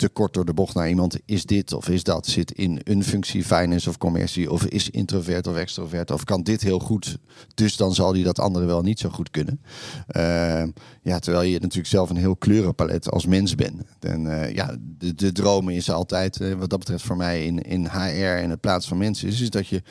te 0.00 0.08
kort 0.08 0.34
door 0.34 0.44
de 0.44 0.54
bocht 0.54 0.74
naar 0.74 0.88
iemand. 0.88 1.18
Is 1.24 1.44
dit 1.44 1.72
of 1.72 1.88
is 1.88 2.02
dat? 2.02 2.26
Zit 2.26 2.52
in 2.52 2.80
een 2.84 3.04
functie 3.04 3.44
finance 3.44 3.88
of 3.88 3.98
commercie? 3.98 4.50
Of 4.50 4.64
is 4.64 4.90
introvert 4.90 5.46
of 5.46 5.56
extrovert? 5.56 6.10
Of 6.10 6.24
kan 6.24 6.42
dit 6.42 6.62
heel 6.62 6.78
goed? 6.78 7.18
Dus 7.54 7.76
dan 7.76 7.94
zal 7.94 8.12
hij 8.12 8.22
dat 8.22 8.38
andere 8.38 8.64
wel 8.64 8.82
niet 8.82 8.98
zo 8.98 9.08
goed 9.08 9.30
kunnen. 9.30 9.60
Uh, 10.16 10.62
ja, 11.02 11.18
terwijl 11.18 11.48
je 11.48 11.60
natuurlijk 11.60 11.88
zelf 11.88 12.10
een 12.10 12.16
heel 12.16 12.36
kleurenpalet 12.36 13.10
als 13.10 13.26
mens 13.26 13.54
bent. 13.54 13.82
En 14.00 14.24
uh, 14.24 14.52
ja, 14.52 14.76
de, 14.98 15.14
de 15.14 15.32
droom 15.32 15.68
is 15.68 15.90
altijd, 15.90 16.40
uh, 16.40 16.52
wat 16.52 16.70
dat 16.70 16.78
betreft 16.78 17.04
voor 17.04 17.16
mij 17.16 17.44
in, 17.44 17.62
in 17.62 17.86
HR 17.86 18.36
en 18.42 18.50
het 18.50 18.60
plaats 18.60 18.88
van 18.88 18.98
mensen, 18.98 19.28
is, 19.28 19.40
is 19.40 19.50
dat 19.50 19.66
je 19.66 19.82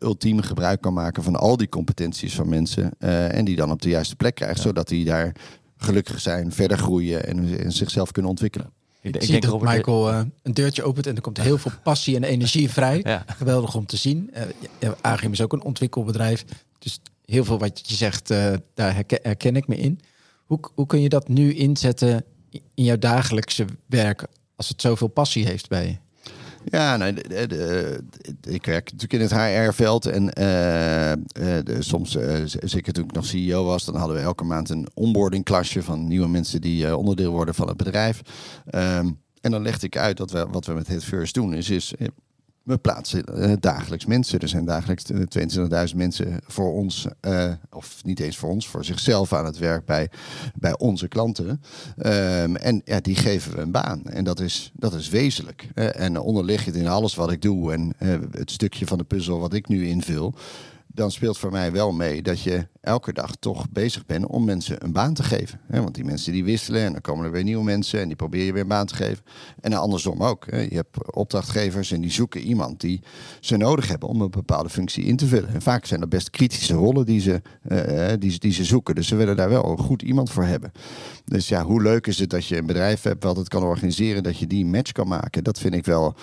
ultieme 0.00 0.42
gebruik 0.42 0.80
kan 0.80 0.92
maken 0.92 1.22
van 1.22 1.36
al 1.36 1.56
die 1.56 1.68
competenties 1.68 2.34
van 2.34 2.48
mensen. 2.48 2.98
en 2.98 3.44
die 3.44 3.56
dan 3.56 3.70
op 3.70 3.82
de 3.82 3.88
juiste 3.88 4.16
plek 4.16 4.34
krijgt, 4.34 4.56
ja. 4.56 4.62
zodat 4.62 4.88
die 4.88 5.04
daar 5.04 5.32
gelukkig 5.76 6.20
zijn, 6.20 6.52
verder 6.52 6.78
groeien 6.78 7.26
en, 7.26 7.58
en 7.58 7.72
zichzelf 7.72 8.10
kunnen 8.12 8.30
ontwikkelen. 8.30 8.75
Ik, 9.06 9.14
ik 9.14 9.22
zie 9.22 9.40
denk, 9.40 9.52
dat 9.52 9.60
Michael 9.60 10.10
eh, 10.10 10.20
een 10.42 10.54
deurtje 10.54 10.82
opent 10.82 11.06
en 11.06 11.14
er 11.16 11.20
komt 11.20 11.40
heel 11.40 11.58
veel 11.58 11.72
passie 11.82 12.16
en 12.16 12.24
energie 12.24 12.70
vrij. 12.70 13.00
Ja. 13.06 13.24
Geweldig 13.26 13.74
om 13.74 13.86
te 13.86 13.96
zien. 13.96 14.30
Eh 14.32 14.42
ja, 14.78 14.94
Agim 15.00 15.32
is 15.32 15.40
ook 15.40 15.52
een 15.52 15.62
ontwikkelbedrijf. 15.62 16.44
Dus 16.78 17.00
heel 17.24 17.44
veel 17.44 17.58
wat 17.58 17.88
je 17.88 17.94
zegt, 17.94 18.30
eh, 18.30 18.52
daar 18.74 18.94
herken, 18.94 19.18
herken 19.22 19.56
ik 19.56 19.66
me 19.66 19.76
in. 19.76 20.00
Hoe, 20.44 20.60
hoe 20.74 20.86
kun 20.86 21.00
je 21.00 21.08
dat 21.08 21.28
nu 21.28 21.54
inzetten 21.54 22.24
in 22.50 22.84
jouw 22.84 22.98
dagelijkse 22.98 23.64
werk 23.86 24.26
als 24.56 24.68
het 24.68 24.80
zoveel 24.80 25.08
passie 25.08 25.46
heeft 25.46 25.68
bij 25.68 25.86
je? 25.86 25.96
Ja, 26.70 26.98
de- 26.98 28.04
ik 28.48 28.66
werk 28.66 28.92
natuurlijk 28.92 29.12
in 29.12 29.20
het 29.20 29.32
HR-veld. 29.68 30.06
En 30.06 30.32
eh, 30.32 31.12
eh, 31.12 31.18
soms, 31.78 32.10
z- 32.44 32.54
zeker 32.54 32.92
toen 32.92 33.04
ik 33.04 33.12
nog 33.12 33.26
CEO 33.26 33.64
was, 33.64 33.84
dan 33.84 33.96
hadden 33.96 34.16
we 34.16 34.22
elke 34.22 34.44
maand 34.44 34.70
een 34.70 34.88
onboarding 34.94 35.44
klasje 35.44 35.82
van 35.82 36.06
nieuwe 36.06 36.28
mensen 36.28 36.60
die 36.60 36.96
onderdeel 36.96 37.30
worden 37.32 37.54
van 37.54 37.68
het 37.68 37.76
bedrijf. 37.76 38.20
Ehm, 38.66 39.10
en 39.40 39.50
dan 39.50 39.62
legde 39.62 39.86
ik 39.86 39.96
uit 39.96 40.16
dat 40.16 40.30
we, 40.30 40.46
wat 40.50 40.66
we 40.66 40.72
met 40.72 40.86
het 40.86 41.04
First 41.04 41.34
doen, 41.34 41.54
is, 41.54 41.70
is 41.70 41.92
we 42.66 42.78
plaatsen 42.78 43.24
eh, 43.24 43.52
dagelijks 43.60 44.06
mensen. 44.06 44.40
Er 44.40 44.48
zijn 44.48 44.64
dagelijks 44.64 45.04
eh, 45.04 45.88
22.000 45.88 45.96
mensen 45.96 46.40
voor 46.46 46.72
ons, 46.72 47.06
eh, 47.20 47.52
of 47.70 48.04
niet 48.04 48.20
eens 48.20 48.36
voor 48.36 48.50
ons, 48.50 48.68
voor 48.68 48.84
zichzelf 48.84 49.32
aan 49.32 49.44
het 49.44 49.58
werk 49.58 49.84
bij, 49.84 50.10
bij 50.54 50.78
onze 50.78 51.08
klanten. 51.08 51.60
Ehm, 51.96 52.54
en 52.54 52.82
ja, 52.84 53.00
die 53.00 53.14
geven 53.14 53.54
we 53.54 53.60
een 53.60 53.70
baan. 53.70 54.04
En 54.04 54.24
dat 54.24 54.40
is, 54.40 54.72
dat 54.74 54.94
is 54.94 55.08
wezenlijk. 55.08 55.68
Eh, 55.74 56.00
en 56.00 56.20
onderliggend 56.20 56.76
in 56.76 56.88
alles 56.88 57.14
wat 57.14 57.32
ik 57.32 57.42
doe 57.42 57.72
en 57.72 57.92
eh, 57.98 58.08
het 58.30 58.50
stukje 58.50 58.86
van 58.86 58.98
de 58.98 59.04
puzzel 59.04 59.38
wat 59.38 59.54
ik 59.54 59.68
nu 59.68 59.86
invul. 59.86 60.34
Dan 60.96 61.10
speelt 61.10 61.38
voor 61.38 61.50
mij 61.50 61.72
wel 61.72 61.92
mee 61.92 62.22
dat 62.22 62.40
je 62.42 62.66
elke 62.80 63.12
dag 63.12 63.34
toch 63.36 63.70
bezig 63.70 64.06
bent 64.06 64.26
om 64.26 64.44
mensen 64.44 64.84
een 64.84 64.92
baan 64.92 65.14
te 65.14 65.22
geven. 65.22 65.60
Want 65.68 65.94
die 65.94 66.04
mensen 66.04 66.32
die 66.32 66.44
wisselen 66.44 66.82
en 66.84 66.92
dan 66.92 67.00
komen 67.00 67.24
er 67.24 67.30
weer 67.30 67.42
nieuwe 67.42 67.64
mensen 67.64 68.00
en 68.00 68.06
die 68.06 68.16
probeer 68.16 68.44
je 68.44 68.52
weer 68.52 68.62
een 68.62 68.68
baan 68.68 68.86
te 68.86 68.94
geven. 68.94 69.24
En 69.60 69.72
andersom 69.72 70.22
ook. 70.22 70.44
Je 70.44 70.68
hebt 70.74 71.14
opdrachtgevers 71.14 71.90
en 71.92 72.00
die 72.00 72.10
zoeken 72.10 72.40
iemand 72.40 72.80
die 72.80 73.00
ze 73.40 73.56
nodig 73.56 73.88
hebben 73.88 74.08
om 74.08 74.20
een 74.20 74.30
bepaalde 74.30 74.68
functie 74.68 75.04
in 75.04 75.16
te 75.16 75.26
vullen. 75.26 75.48
En 75.54 75.62
vaak 75.62 75.84
zijn 75.86 76.00
dat 76.00 76.08
best 76.08 76.30
kritische 76.30 76.74
rollen 76.74 77.06
die 77.06 77.20
ze, 77.20 77.42
eh, 77.62 78.12
die, 78.18 78.30
ze- 78.30 78.38
die 78.38 78.52
ze 78.52 78.64
zoeken. 78.64 78.94
Dus 78.94 79.08
ze 79.08 79.16
willen 79.16 79.36
daar 79.36 79.48
wel 79.48 79.64
een 79.70 79.78
goed 79.78 80.02
iemand 80.02 80.30
voor 80.30 80.44
hebben. 80.44 80.72
Dus 81.24 81.48
ja, 81.48 81.64
hoe 81.64 81.82
leuk 81.82 82.06
is 82.06 82.18
het 82.18 82.30
dat 82.30 82.46
je 82.46 82.56
een 82.56 82.66
bedrijf 82.66 83.02
hebt 83.02 83.24
wat 83.24 83.36
het 83.36 83.48
kan 83.48 83.62
organiseren, 83.62 84.22
dat 84.22 84.38
je 84.38 84.46
die 84.46 84.66
match 84.66 84.92
kan 84.92 85.08
maken. 85.08 85.44
Dat 85.44 85.58
vind 85.58 85.74
ik 85.74 85.84
wel 85.84 86.14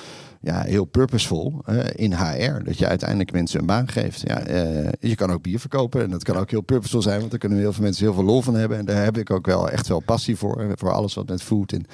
ja, 0.44 0.62
heel 0.62 0.86
purposeful 0.86 1.64
in 1.96 2.14
HR. 2.14 2.64
Dat 2.64 2.78
je 2.78 2.88
uiteindelijk 2.88 3.32
mensen 3.32 3.60
een 3.60 3.66
baan 3.66 3.88
geeft. 3.88 4.22
Ja, 4.28 4.40
eh, 4.40 4.92
je 5.00 5.16
kan 5.16 5.32
ook 5.32 5.42
bier 5.42 5.60
verkopen 5.60 6.02
en 6.04 6.10
dat 6.10 6.24
kan 6.24 6.36
ook 6.36 6.50
heel 6.50 6.62
purposeful 6.62 7.02
zijn, 7.02 7.20
want 7.20 7.32
daar 7.32 7.40
kunnen 7.40 7.58
heel 7.58 7.74
veel 7.74 7.84
mensen 7.84 8.06
heel 8.06 8.14
veel 8.14 8.24
lol 8.24 8.42
van 8.42 8.56
hebben. 8.56 8.78
En 8.78 8.86
daar 8.86 9.04
heb 9.04 9.18
ik 9.18 9.32
ook 9.32 9.46
wel 9.46 9.70
echt 9.70 9.88
wel 9.88 10.00
passie 10.00 10.38
voor. 10.38 10.72
Voor 10.76 10.92
alles 10.92 11.14
wat 11.14 11.28
met 11.28 11.44
food 11.44 11.72
en 11.72 11.86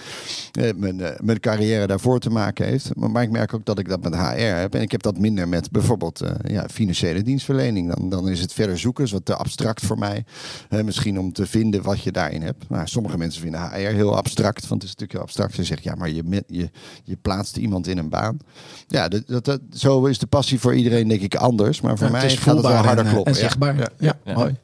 eh, 0.51 0.73
mijn, 0.75 1.01
eh, 1.01 1.19
mijn 1.19 1.39
carrière 1.39 1.87
daarvoor 1.87 2.19
te 2.19 2.29
maken 2.29 2.65
heeft. 2.65 2.95
Maar, 2.95 3.11
maar 3.11 3.23
ik 3.23 3.31
merk 3.31 3.53
ook 3.53 3.65
dat 3.65 3.79
ik 3.79 3.89
dat 3.89 4.03
met 4.03 4.15
HR 4.15 4.39
heb. 4.39 4.75
En 4.75 4.81
ik 4.81 4.91
heb 4.91 5.01
dat 5.01 5.17
minder 5.17 5.47
met 5.47 5.71
bijvoorbeeld 5.71 6.21
ja, 6.43 6.67
financiële 6.71 7.21
dienstverlening. 7.21 7.93
Dan, 7.95 8.09
dan 8.09 8.29
is 8.29 8.41
het 8.41 8.53
verder 8.53 8.79
zoeken, 8.79 9.03
is 9.03 9.11
wat 9.11 9.25
te 9.25 9.35
abstract 9.35 9.85
voor 9.85 9.97
mij. 9.97 10.25
Misschien 10.69 11.19
om 11.19 11.33
te 11.33 11.45
vinden 11.45 11.81
wat 11.81 12.01
je 12.01 12.11
daarin 12.11 12.41
hebt. 12.41 12.69
Maar 12.69 12.87
sommige 12.87 13.17
mensen 13.17 13.41
vinden 13.41 13.61
HR 13.61 13.77
heel 13.77 14.15
abstract. 14.15 14.67
Want 14.67 14.81
het 14.81 14.91
is 14.91 14.97
natuurlijk 14.97 15.11
heel 15.11 15.21
abstract. 15.21 15.55
Ze 15.55 15.63
zeggen, 15.63 15.91
ja, 15.91 15.97
maar 15.97 16.09
je, 16.09 16.43
je, 16.47 16.69
je 17.03 17.17
plaatst 17.21 17.57
iemand 17.57 17.87
in 17.87 17.97
een 17.97 18.09
baan. 18.09 18.38
Ja, 18.87 19.07
dat, 19.07 19.23
dat, 19.27 19.45
dat- 19.45 19.61
zo 19.73 20.05
is 20.05 20.19
de 20.19 20.27
passie 20.27 20.59
voor 20.59 20.75
iedereen 20.75 21.07
denk 21.07 21.21
ik 21.21 21.35
anders. 21.35 21.81
Maar 21.81 21.97
voor 21.97 22.05
Ja, 22.05 22.11
mij 22.11 22.21
het 22.21 22.31
is 22.31 22.37
gaat 22.37 22.55
het 22.55 22.65
wel 22.65 22.75
harder 22.75 22.97
en, 22.97 23.05
eh, 23.05 23.11
kloppen. 23.11 23.33
En 23.33 23.39
Ja. 23.39 23.45
zichtbaar. 23.45 23.77
Ja, 23.77 23.87
Ja. 23.99 24.13
Ja. 24.23 24.33
mooi. 24.33 24.55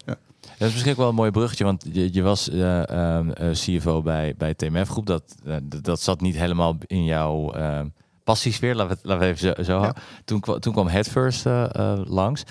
Dat 0.58 0.68
is 0.68 0.72
misschien 0.74 0.92
ook 0.92 0.98
wel 0.98 1.10
een 1.10 1.16
mooi 1.16 1.32
bruggetje, 1.32 1.64
want 1.64 1.86
je, 1.92 2.14
je 2.14 2.22
was 2.22 2.50
eh, 2.50 2.90
ehm, 2.90 3.30
eh, 3.30 3.50
CFO 3.52 4.02
bij, 4.02 4.34
bij 4.38 4.54
TMF 4.54 4.90
Groep. 4.90 5.06
Dat, 5.06 5.36
eh, 5.46 5.56
dat 5.82 6.02
zat 6.02 6.22
niet 6.22 6.36
helemaal 6.36 6.78
in 6.88 7.04
jouw 7.06 7.52
ehm 7.54 7.86
passiesfeer, 8.24 8.76
laten 8.76 8.96
we, 9.02 9.08
laten 9.08 9.28
we 9.28 9.34
even 9.34 9.56
zo, 9.58 9.64
zo 9.64 9.78
houden. 9.80 10.02
Toen, 10.26 10.42
toen 10.60 10.74
kwam 10.74 10.88
Headfirst 10.88 11.46
eh, 11.46 11.64
eh, 11.76 12.00
langs. 12.06 12.44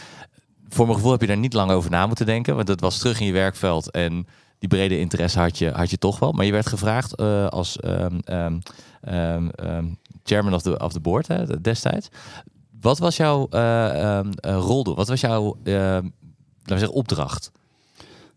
Voor 0.68 0.84
mijn 0.84 0.96
gevoel 0.96 1.12
heb 1.12 1.20
je 1.20 1.26
daar 1.26 1.36
niet 1.36 1.52
lang 1.52 1.70
over 1.70 1.90
na 1.90 2.06
moeten 2.06 2.26
denken, 2.26 2.54
want 2.54 2.66
dat 2.66 2.80
was 2.80 2.98
terug 2.98 3.20
in 3.20 3.26
je 3.26 3.32
werkveld 3.32 3.90
en 3.90 4.26
die 4.58 4.68
brede 4.68 4.98
interesse 4.98 5.38
had 5.38 5.58
je, 5.58 5.70
had 5.70 5.90
je 5.90 5.98
toch 5.98 6.18
wel. 6.18 6.32
Maar 6.32 6.44
je 6.44 6.52
werd 6.52 6.66
gevraagd 6.68 7.14
eh, 7.14 7.46
als 7.46 7.80
ehm, 7.80 8.18
ehm, 8.24 8.58
ehm, 9.00 9.84
chairman 10.24 10.52
of 10.54 10.62
the, 10.62 10.78
of 10.78 10.92
the 10.92 11.00
board 11.00 11.28
hè, 11.28 11.60
destijds. 11.60 12.08
Wat 12.80 12.98
was 12.98 13.16
jouw 13.16 13.46
ehm, 13.50 14.30
eh, 14.36 14.56
roldoel? 14.56 14.94
Wat 14.94 15.08
was 15.08 15.20
jouw 15.20 15.56
ehm, 15.64 16.08
laten 16.62 16.78
zeggen, 16.78 16.92
opdracht? 16.92 17.50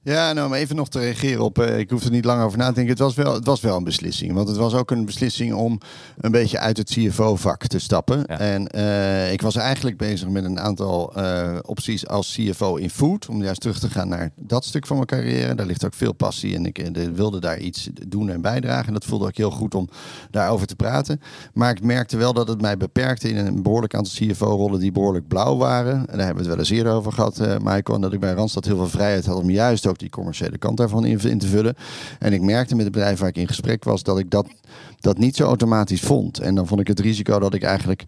Ja, 0.08 0.34
nou, 0.34 0.48
om 0.48 0.54
even 0.54 0.76
nog 0.76 0.90
te 0.90 1.00
reageren 1.00 1.44
op. 1.44 1.60
eh, 1.60 1.80
ik 1.80 1.90
hoef 1.90 2.04
er 2.04 2.12
niet 2.12 2.26
lang 2.26 2.44
over 2.44 2.58
na 2.58 2.68
te 2.68 2.74
denken. 2.74 2.94
Het 2.94 3.02
was, 3.04 3.16
wel, 3.16 3.34
het 3.34 3.46
was 3.46 3.62
wel 3.62 3.78
een 3.78 3.84
beslissing. 3.84 4.34
Want 4.34 4.48
het 4.48 4.58
was 4.58 4.74
ook 4.74 4.92
een 4.92 5.06
beslissing 5.06 5.54
om 5.54 5.80
een 6.18 6.32
beetje 6.32 6.60
uit 6.60 6.78
het 6.78 6.90
CFO-vak 6.90 7.68
te 7.68 7.80
stappen. 7.80 8.24
Ja. 8.28 8.40
En 8.40 8.68
eh, 8.68 9.32
ik 9.32 9.42
was 9.42 9.56
eigenlijk 9.56 9.98
bezig 9.98 10.30
met 10.30 10.44
een 10.44 10.60
aantal 10.60 11.14
eh, 11.16 11.58
opties 11.62 12.08
als 12.08 12.34
CFO 12.40 12.76
in 12.76 12.90
food. 12.90 13.30
Om 13.30 13.44
juist 13.44 13.62
terug 13.62 13.80
te 13.80 13.90
gaan 13.90 14.08
naar 14.08 14.32
dat 14.36 14.66
stuk 14.66 14.88
van 14.88 14.96
mijn 14.96 15.08
carrière. 15.08 15.56
Daar 15.56 15.66
ligt 15.66 15.86
ook 15.86 15.94
veel 15.94 16.14
passie 16.14 16.56
en 16.56 16.66
ik 16.66 16.90
wilde 17.14 17.40
daar 17.40 17.60
iets 17.60 17.90
doen 18.08 18.30
en 18.30 18.42
bijdragen. 18.42 18.88
En 18.88 18.94
dat 18.94 19.06
voelde 19.06 19.26
ook 19.26 19.38
heel 19.38 19.52
goed 19.52 19.76
om 19.76 19.90
daarover 20.32 20.68
te 20.68 20.76
praten. 20.76 21.22
Maar 21.54 21.72
ik 21.72 21.84
merkte 21.84 22.18
wel 22.18 22.34
dat 22.34 22.48
het 22.48 22.62
mij 22.62 22.78
beperkte 22.78 23.30
in 23.30 23.38
een 23.38 23.62
behoorlijk 23.62 23.96
aantal 23.96 24.14
CFO-rollen 24.14 24.80
die 24.80 24.92
behoorlijk 24.92 25.28
blauw 25.28 25.58
waren. 25.58 25.94
En 25.94 26.18
daar 26.18 26.26
hebben 26.26 26.44
we 26.44 26.50
het 26.50 26.58
wel 26.58 26.58
eens 26.58 26.70
eerder 26.70 26.94
over 26.94 27.12
gehad, 27.12 27.40
eh 27.40 27.56
Michael. 27.58 27.96
En 27.96 28.02
dat 28.02 28.14
ik 28.14 28.20
bij 28.20 28.34
Randstad 28.34 28.66
heel 28.66 28.78
veel 28.78 28.88
vrijheid 28.90 29.26
had 29.26 29.38
om 29.38 29.50
juist 29.50 29.88
ook 29.88 29.96
die 30.00 30.10
commerciële 30.10 30.58
kant 30.58 30.78
daarvan 30.78 31.06
in, 31.06 31.38
te 31.38 31.48
vullen. 31.48 31.76
En 32.20 32.34
ik 32.34 32.42
merkte 32.42 32.76
met 32.76 32.84
het 32.84 32.94
bedrijf 32.94 33.20
waar 33.20 33.30
ik 33.30 33.38
in 33.38 33.48
gesprek 33.48 33.84
was 33.84 34.04
dat 34.04 34.20
ik 34.20 34.30
dat, 34.30 34.48
dat 35.00 35.18
niet 35.18 35.36
zo 35.36 35.46
automatisch 35.46 36.02
vond. 36.02 36.40
En 36.40 36.56
dan 36.56 36.68
vond 36.68 36.80
ik 36.80 36.88
het 36.88 37.00
risico 37.00 37.40
dat 37.40 37.54
ik 37.54 37.64
eigenlijk 37.64 38.06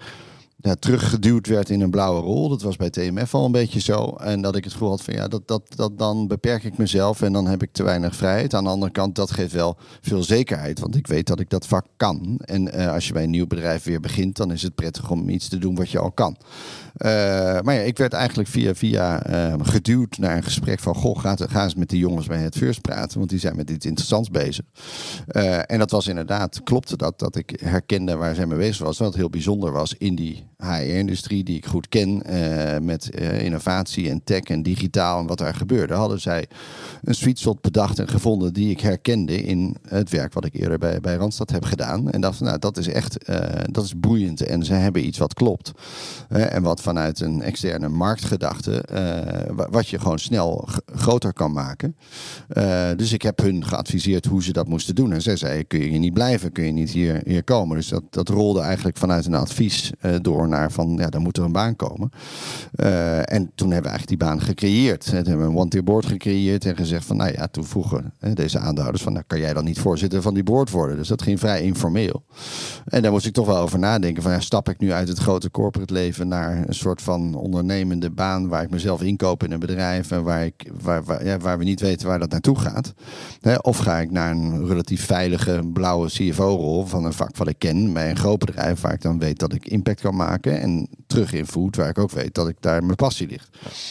ja, 0.61 0.75
teruggeduwd 0.75 1.47
werd 1.47 1.69
in 1.69 1.81
een 1.81 1.89
blauwe 1.89 2.21
rol. 2.21 2.49
Dat 2.49 2.61
was 2.61 2.75
bij 2.75 2.89
TMF 2.89 3.33
al 3.33 3.45
een 3.45 3.51
beetje 3.51 3.79
zo. 3.79 4.15
En 4.19 4.41
dat 4.41 4.55
ik 4.55 4.63
het 4.63 4.73
gevoel 4.73 4.89
had 4.89 5.01
van 5.01 5.13
ja, 5.13 5.27
dat, 5.27 5.47
dat, 5.47 5.61
dat, 5.75 5.97
dan 5.97 6.27
beperk 6.27 6.63
ik 6.63 6.77
mezelf 6.77 7.21
en 7.21 7.33
dan 7.33 7.47
heb 7.47 7.63
ik 7.63 7.71
te 7.71 7.83
weinig 7.83 8.15
vrijheid. 8.15 8.53
Aan 8.53 8.63
de 8.63 8.69
andere 8.69 8.91
kant, 8.91 9.15
dat 9.15 9.31
geeft 9.31 9.53
wel 9.53 9.77
veel 10.01 10.23
zekerheid. 10.23 10.79
Want 10.79 10.95
ik 10.95 11.07
weet 11.07 11.27
dat 11.27 11.39
ik 11.39 11.49
dat 11.49 11.67
vak 11.67 11.85
kan. 11.97 12.39
En 12.45 12.73
eh, 12.73 12.93
als 12.93 13.07
je 13.07 13.13
bij 13.13 13.23
een 13.23 13.29
nieuw 13.29 13.47
bedrijf 13.47 13.83
weer 13.83 13.99
begint, 13.99 14.37
dan 14.37 14.51
is 14.51 14.61
het 14.61 14.75
prettig 14.75 15.11
om 15.11 15.29
iets 15.29 15.47
te 15.47 15.57
doen 15.57 15.75
wat 15.75 15.89
je 15.89 15.99
al 15.99 16.11
kan. 16.11 16.37
Eh, 16.95 17.09
maar 17.61 17.73
ja, 17.73 17.81
ik 17.81 17.97
werd 17.97 18.13
eigenlijk 18.13 18.49
via 18.49 18.75
via 18.75 19.23
eh, 19.23 19.53
geduwd 19.61 20.17
naar 20.17 20.37
een 20.37 20.43
gesprek 20.43 20.79
van... 20.79 20.95
goh, 20.95 21.19
ga, 21.19 21.35
ga 21.39 21.63
eens 21.63 21.75
met 21.75 21.89
die 21.89 21.99
jongens 21.99 22.27
bij 22.27 22.41
het 22.41 22.57
First 22.57 22.81
praten... 22.81 23.17
want 23.17 23.29
die 23.29 23.39
zijn 23.39 23.55
met 23.55 23.69
iets 23.69 23.85
interessants 23.85 24.29
bezig. 24.29 24.65
Eh, 25.27 25.71
en 25.71 25.79
dat 25.79 25.91
was 25.91 26.07
inderdaad, 26.07 26.63
klopte 26.63 26.97
dat, 26.97 27.19
dat 27.19 27.35
ik 27.35 27.59
herkende 27.63 28.15
waar 28.15 28.35
zij 28.35 28.45
mee 28.45 28.57
bezig 28.57 28.85
was. 28.85 28.97
Wat 28.97 29.15
heel 29.15 29.29
bijzonder 29.29 29.71
was 29.71 29.93
in 29.97 30.15
die 30.15 30.48
HR-industrie 30.63 31.43
die 31.43 31.57
ik 31.57 31.65
goed 31.65 31.89
ken... 31.89 32.23
eh, 32.23 32.79
met 32.79 33.09
eh, 33.09 33.41
innovatie 33.43 34.09
en 34.09 34.21
tech 34.23 34.39
en 34.43 34.63
digitaal 34.63 35.19
en 35.19 35.27
wat 35.27 35.37
daar 35.37 35.55
gebeurde... 35.55 35.93
hadden 35.93 36.19
zij 36.21 36.45
een 37.03 37.15
sweet 37.15 37.39
spot 37.39 37.61
bedacht 37.61 37.99
en 37.99 38.07
gevonden 38.07 38.53
die 38.53 38.69
ik 38.69 38.79
herkende... 38.79 39.41
in 39.43 39.75
het 39.87 40.09
werk 40.09 40.33
wat 40.33 40.45
ik 40.45 40.53
eerder 40.53 40.77
bij, 40.77 40.99
bij 40.99 41.15
Randstad 41.15 41.49
heb 41.51 41.63
gedaan. 41.63 42.11
En 42.11 42.21
dacht 42.21 42.39
nou, 42.39 42.59
dat 42.59 42.77
is 42.77 42.87
echt 42.87 43.23
eh, 43.23 43.37
dat 43.71 43.83
is 43.83 43.99
boeiend 43.99 44.41
en 44.41 44.63
ze 44.65 44.73
hebben 44.73 45.05
iets 45.05 45.17
wat 45.17 45.33
klopt. 45.33 45.71
En 46.29 46.61
wat 46.63 46.81
vanuit 46.81 47.19
een 47.19 47.41
externe 47.41 47.87
marktgedachte, 47.89 48.83
wa- 49.55 49.69
wat 49.69 49.87
je 49.87 49.99
gewoon 49.99 50.19
snel 50.19 50.67
groter 50.95 51.33
kan 51.33 51.51
maken. 51.51 51.95
Dus 52.95 53.13
ik 53.13 53.21
heb 53.21 53.39
hun 53.39 53.65
geadviseerd 53.65 54.25
hoe 54.25 54.43
ze 54.43 54.51
dat 54.53 54.67
moesten 54.67 54.95
doen. 54.95 55.13
En 55.13 55.21
zij 55.21 55.35
zei, 55.35 55.63
kun 55.67 55.79
je 55.79 55.87
hier 55.87 55.99
niet 55.99 56.13
blijven, 56.13 56.51
kun 56.51 56.65
je 56.65 56.71
niet 56.71 56.89
hier, 56.89 57.21
hier 57.25 57.43
komen. 57.43 57.75
Dus 57.77 57.87
dat, 57.87 58.03
dat 58.09 58.29
rolde 58.29 58.59
eigenlijk 58.59 58.97
vanuit 58.97 59.25
een 59.25 59.33
advies 59.33 59.91
door 60.21 60.47
naar 60.49 60.71
van, 60.71 60.95
ja, 60.97 61.09
dan 61.09 61.21
moet 61.21 61.37
er 61.37 61.43
een 61.43 61.51
baan 61.51 61.75
komen. 61.75 62.09
Eh, 62.75 63.33
en 63.33 63.51
toen 63.55 63.71
hebben 63.71 63.91
we 63.91 63.97
eigenlijk 63.97 64.07
die 64.07 64.17
baan 64.17 64.41
gecreëerd. 64.41 65.05
Toen 65.05 65.15
hebben 65.15 65.37
we 65.37 65.51
een 65.51 65.57
one-tier 65.57 65.83
board 65.83 66.05
gecreëerd 66.05 66.65
en 66.65 66.75
gezegd 66.75 67.05
van, 67.05 67.17
nou 67.17 67.31
ja, 67.31 67.47
toen 67.47 67.65
vroegen 67.65 68.13
eh, 68.19 68.35
deze 68.35 68.59
aandeelhouders 68.59 69.03
van, 69.03 69.13
nou, 69.13 69.23
kan 69.27 69.39
jij 69.39 69.53
dan 69.53 69.63
niet 69.63 69.79
voorzitter 69.79 70.21
van 70.21 70.33
die 70.33 70.43
board 70.43 70.69
worden? 70.69 70.97
Dus 70.97 71.07
dat 71.07 71.21
ging 71.21 71.39
vrij 71.39 71.61
informeel. 71.61 72.23
En 72.85 73.01
daar 73.01 73.11
moest 73.11 73.25
ik 73.25 73.33
toch 73.33 73.45
wel 73.45 73.57
over 73.57 73.79
nadenken 73.79 74.23
van, 74.23 74.31
ja, 74.31 74.39
stap 74.39 74.69
ik 74.69 74.79
nu 74.79 74.91
uit 74.91 75.07
het 75.07 75.17
grote 75.17 75.51
corporate 75.51 75.93
leven 75.93 76.27
naar 76.27 76.67
een 76.67 76.75
soort 76.75 77.01
van 77.01 77.35
ondernemende 77.35 78.09
baan 78.09 78.47
waar 78.47 78.63
ik 78.63 78.69
mezelf 78.69 79.01
inkoop 79.01 79.43
in 79.43 79.51
een 79.51 79.59
bedrijf 79.59 80.11
en 80.11 80.23
waar, 80.23 80.45
ik, 80.45 80.71
waar, 80.81 81.03
waar, 81.03 81.25
ja, 81.25 81.37
waar 81.37 81.57
we 81.57 81.63
niet 81.63 81.81
weten 81.81 82.07
waar 82.07 82.19
dat 82.19 82.31
naartoe 82.31 82.59
gaat. 82.59 82.93
Hè, 83.41 83.55
of 83.55 83.77
ga 83.77 83.99
ik 83.99 84.11
naar 84.11 84.31
een 84.31 84.67
relatief 84.67 85.05
veilige 85.05 85.61
blauwe 85.73 86.07
CFO-rol 86.07 86.85
van 86.85 87.05
een 87.05 87.13
vak 87.13 87.37
wat 87.37 87.47
ik 87.47 87.59
ken 87.59 87.93
bij 87.93 88.09
een 88.09 88.17
groot 88.17 88.39
bedrijf 88.39 88.81
waar 88.81 88.93
ik 88.93 89.01
dan 89.01 89.19
weet 89.19 89.39
dat 89.39 89.53
ik 89.53 89.67
impact 89.67 90.01
kan 90.01 90.15
maken. 90.15 90.38
Maken 90.45 90.61
en 90.61 90.87
terug 91.07 91.33
in 91.33 91.47
food, 91.47 91.75
waar 91.75 91.89
ik 91.89 91.97
ook 91.97 92.11
weet 92.11 92.33
dat 92.33 92.47
ik 92.47 92.55
daar 92.59 92.83
mijn 92.83 92.95
passie 92.95 93.27
ligt. 93.27 93.49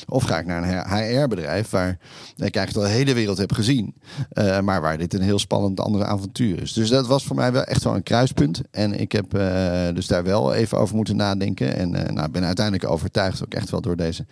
Of 0.09 0.25
ga 0.25 0.39
ik 0.39 0.47
naar 0.47 0.63
een 0.63 1.21
HR-bedrijf 1.21 1.71
waar 1.71 1.99
ik 2.37 2.57
eigenlijk 2.57 2.87
de 2.89 2.95
hele 2.95 3.15
wereld 3.15 3.39
heb 3.39 3.53
gezien, 3.53 3.95
uh, 4.33 4.61
maar 4.61 4.81
waar 4.81 4.99
dit 4.99 5.15
een 5.15 5.23
heel 5.23 5.39
spannend 5.39 5.81
andere 5.81 6.05
avontuur 6.05 6.63
is. 6.63 6.73
Dus 6.73 6.89
dat 6.89 7.07
was 7.07 7.25
voor 7.25 7.37
mij 7.37 7.53
wel 7.53 7.65
echt 7.65 7.85
wel 7.85 7.95
een 7.95 8.03
kruispunt. 8.03 8.61
En 8.71 9.01
ik 9.01 9.13
heb 9.13 9.35
uh, 9.35 9.43
dus 9.95 10.07
daar 10.07 10.25
wel 10.25 10.55
even 10.55 10.79
over 10.79 10.97
moeten 10.97 11.17
nadenken. 11.17 11.77
En 11.77 11.95
uh, 11.95 12.03
nou, 12.03 12.31
ben 12.31 12.45
uiteindelijk 12.45 12.91
overtuigd, 12.91 13.45
ook 13.45 13.55
echt 13.55 13.71
wel 13.71 13.81
door 13.81 13.97
deze 13.97 14.27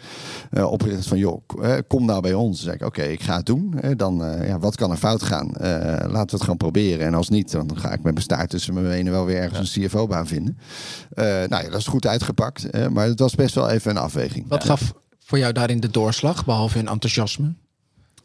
oprichter 0.50 1.02
van 1.02 1.18
joh, 1.18 1.42
kom 1.86 2.04
nou 2.04 2.20
bij 2.20 2.34
ons. 2.34 2.56
Dan 2.56 2.70
zeg 2.70 2.74
ik, 2.80 2.86
oké, 2.86 3.02
ik 3.02 3.22
ga 3.22 3.36
het 3.36 3.46
doen. 3.46 3.74
dan, 3.96 4.24
ja, 4.46 4.58
wat 4.58 4.76
kan 4.76 4.90
er 4.90 4.96
fout 4.96 5.22
gaan? 5.22 5.50
laten 5.56 6.10
we 6.10 6.18
het 6.18 6.40
gewoon 6.40 6.56
proberen. 6.56 7.06
En 7.06 7.14
als 7.14 7.28
niet, 7.28 7.50
dan 7.50 7.70
ga 7.74 7.88
ik 7.88 8.02
met 8.02 8.12
mijn 8.12 8.24
staart 8.24 8.50
tussen 8.50 8.74
mijn 8.74 8.86
benen 8.86 9.12
wel 9.12 9.24
weer 9.24 9.36
ergens 9.36 9.76
een 9.76 9.86
CFO-baan 9.88 10.26
vinden. 10.26 10.58
nou 11.48 11.64
ja, 11.64 11.70
dat 11.70 11.80
is 11.80 11.86
goed 11.86 12.05
uitgepakt. 12.08 12.90
maar 12.90 13.06
het 13.06 13.20
was 13.20 13.34
best 13.34 13.54
wel 13.54 13.70
even 13.70 13.90
een 13.90 13.96
afweging. 13.96 14.48
Wat 14.48 14.64
gaf 14.64 14.92
voor 15.18 15.38
jou 15.38 15.52
daarin 15.52 15.80
de 15.80 15.90
doorslag, 15.90 16.44
behalve 16.44 16.78
in 16.78 16.88
enthousiasme? 16.88 17.54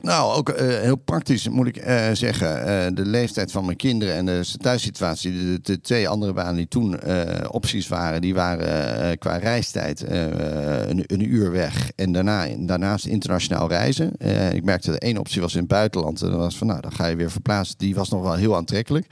Nou, 0.02 0.36
ook 0.38 0.50
uh, 0.50 0.56
heel 0.58 0.96
praktisch 0.96 1.50
moet 1.50 1.68
ik 1.68 1.88
uh, 1.88 2.08
zeggen. 2.14 2.58
Uh, 2.58 2.96
de 2.96 3.06
leeftijd 3.06 3.52
van 3.52 3.66
mijn 3.66 3.78
kinderen 3.78 4.16
en 4.16 4.26
de 4.26 4.54
thuissituatie. 4.58 5.32
De, 5.32 5.60
de 5.62 5.82
twee 5.82 6.10
andere 6.10 6.34
banen 6.34 6.56
die 6.56 6.68
toen 6.68 7.00
opties 7.48 7.88
waren, 7.88 8.22
die 8.22 8.34
waren 8.34 9.18
qua 9.18 9.38
reistijd 9.38 10.06
een, 10.10 11.04
een, 11.08 11.34
uur 11.34 11.52
weg. 11.52 11.92
En 11.96 12.12
daarna, 12.12 12.48
daarnaast 12.58 13.06
internationaal 13.06 13.68
reizen. 13.68 14.12
ik 14.54 14.64
merkte 14.64 14.92
de 14.92 14.98
ene 14.98 15.20
optie 15.20 15.42
was 15.42 15.54
in 15.54 15.60
het 15.60 15.68
buitenland. 15.68 16.22
En 16.22 16.30
dan 16.30 16.40
was 16.40 16.58
van, 16.58 16.68
nou, 16.68 16.82
dan 16.82 16.92
ga 16.92 17.06
je 17.06 17.16
weer 17.16 17.32
verplaatsen. 17.32 17.78
Die 17.78 17.96
was 17.96 18.10
nog 18.10 18.22
wel 18.22 18.36
heel 18.36 18.56
aantrekkelijk. 18.56 19.06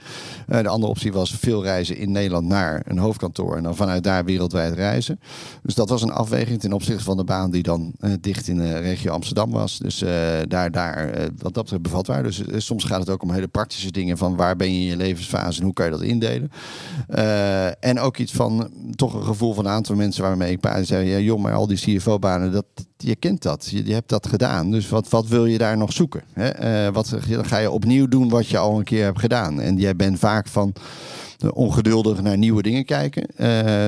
de 0.46 0.68
andere 0.68 0.92
optie 0.92 1.12
was 1.12 1.34
veel 1.34 1.62
reizen 1.62 1.96
in 1.96 2.12
Nederland 2.12 2.46
naar 2.46 2.82
een 2.84 2.98
hoofdkantoor. 2.98 3.56
En 3.56 3.62
dan 3.62 3.76
vanuit 3.76 4.04
daar 4.04 4.24
wereldwijd 4.24 4.74
reizen. 4.74 5.20
Dus 5.62 5.74
dat 5.74 5.88
was 5.88 6.02
een 6.02 6.12
afweging 6.12 6.60
ten 6.60 6.72
opzichte 6.72 7.04
van 7.04 7.16
de 7.16 7.24
baan 7.24 7.50
die 7.50 7.62
dan 7.62 7.92
dicht 8.20 8.48
in 8.48 8.56
de 8.56 8.78
regio 8.78 9.12
Amsterdam 9.12 9.50
was. 9.50 9.78
Dus 9.78 10.04
daar 10.48 10.70
daar 10.70 10.79
eh, 10.88 11.28
wat 11.38 11.54
dat 11.54 11.62
betreft 11.62 11.82
bevat 11.82 12.06
waar. 12.06 12.22
Dus 12.22 12.46
eh, 12.46 12.60
soms 12.60 12.84
gaat 12.84 13.00
het 13.00 13.10
ook 13.10 13.22
om 13.22 13.30
hele 13.30 13.48
praktische 13.48 13.90
dingen 13.90 14.18
van 14.18 14.36
waar 14.36 14.56
ben 14.56 14.72
je 14.72 14.80
in 14.80 14.86
je 14.86 14.96
levensfase 14.96 15.58
en 15.58 15.64
hoe 15.64 15.74
kan 15.74 15.84
je 15.84 15.90
dat 15.90 16.02
indelen. 16.02 16.50
Uh, 17.08 17.84
en 17.84 17.98
ook 17.98 18.16
iets 18.16 18.32
van 18.32 18.70
toch 18.94 19.14
een 19.14 19.24
gevoel 19.24 19.54
van 19.54 19.64
een 19.64 19.72
aantal 19.72 19.96
mensen 19.96 20.22
waarmee 20.22 20.52
ik 20.52 20.60
praat. 20.60 20.86
Zeggen, 20.86 21.08
ja 21.08 21.18
joh, 21.18 21.40
maar 21.40 21.52
al 21.52 21.66
die 21.66 21.76
CFO-banen, 21.76 22.52
dat, 22.52 22.64
je 22.96 23.16
kent 23.16 23.42
dat. 23.42 23.68
Je, 23.70 23.92
hebt 23.94 24.08
dat 24.08 24.26
gedaan. 24.26 24.70
Dus 24.70 24.88
wat, 24.88 25.08
wat 25.08 25.28
wil 25.28 25.46
je 25.46 25.58
daar 25.58 25.76
nog 25.76 25.92
zoeken? 25.92 26.22
Hè? 26.32 26.86
Uh, 26.86 26.92
wat 26.92 27.16
ga 27.26 27.58
je 27.58 27.70
opnieuw 27.70 28.08
doen 28.08 28.28
wat 28.28 28.46
je 28.46 28.58
al 28.58 28.78
een 28.78 28.84
keer 28.84 29.04
hebt 29.04 29.20
gedaan. 29.20 29.60
En 29.60 29.76
jij 29.76 29.96
bent 29.96 30.18
vaak 30.18 30.48
van 30.48 30.72
ongeduldig 31.52 32.22
naar 32.22 32.38
nieuwe 32.38 32.62
dingen 32.62 32.84
kijken. 32.84 33.26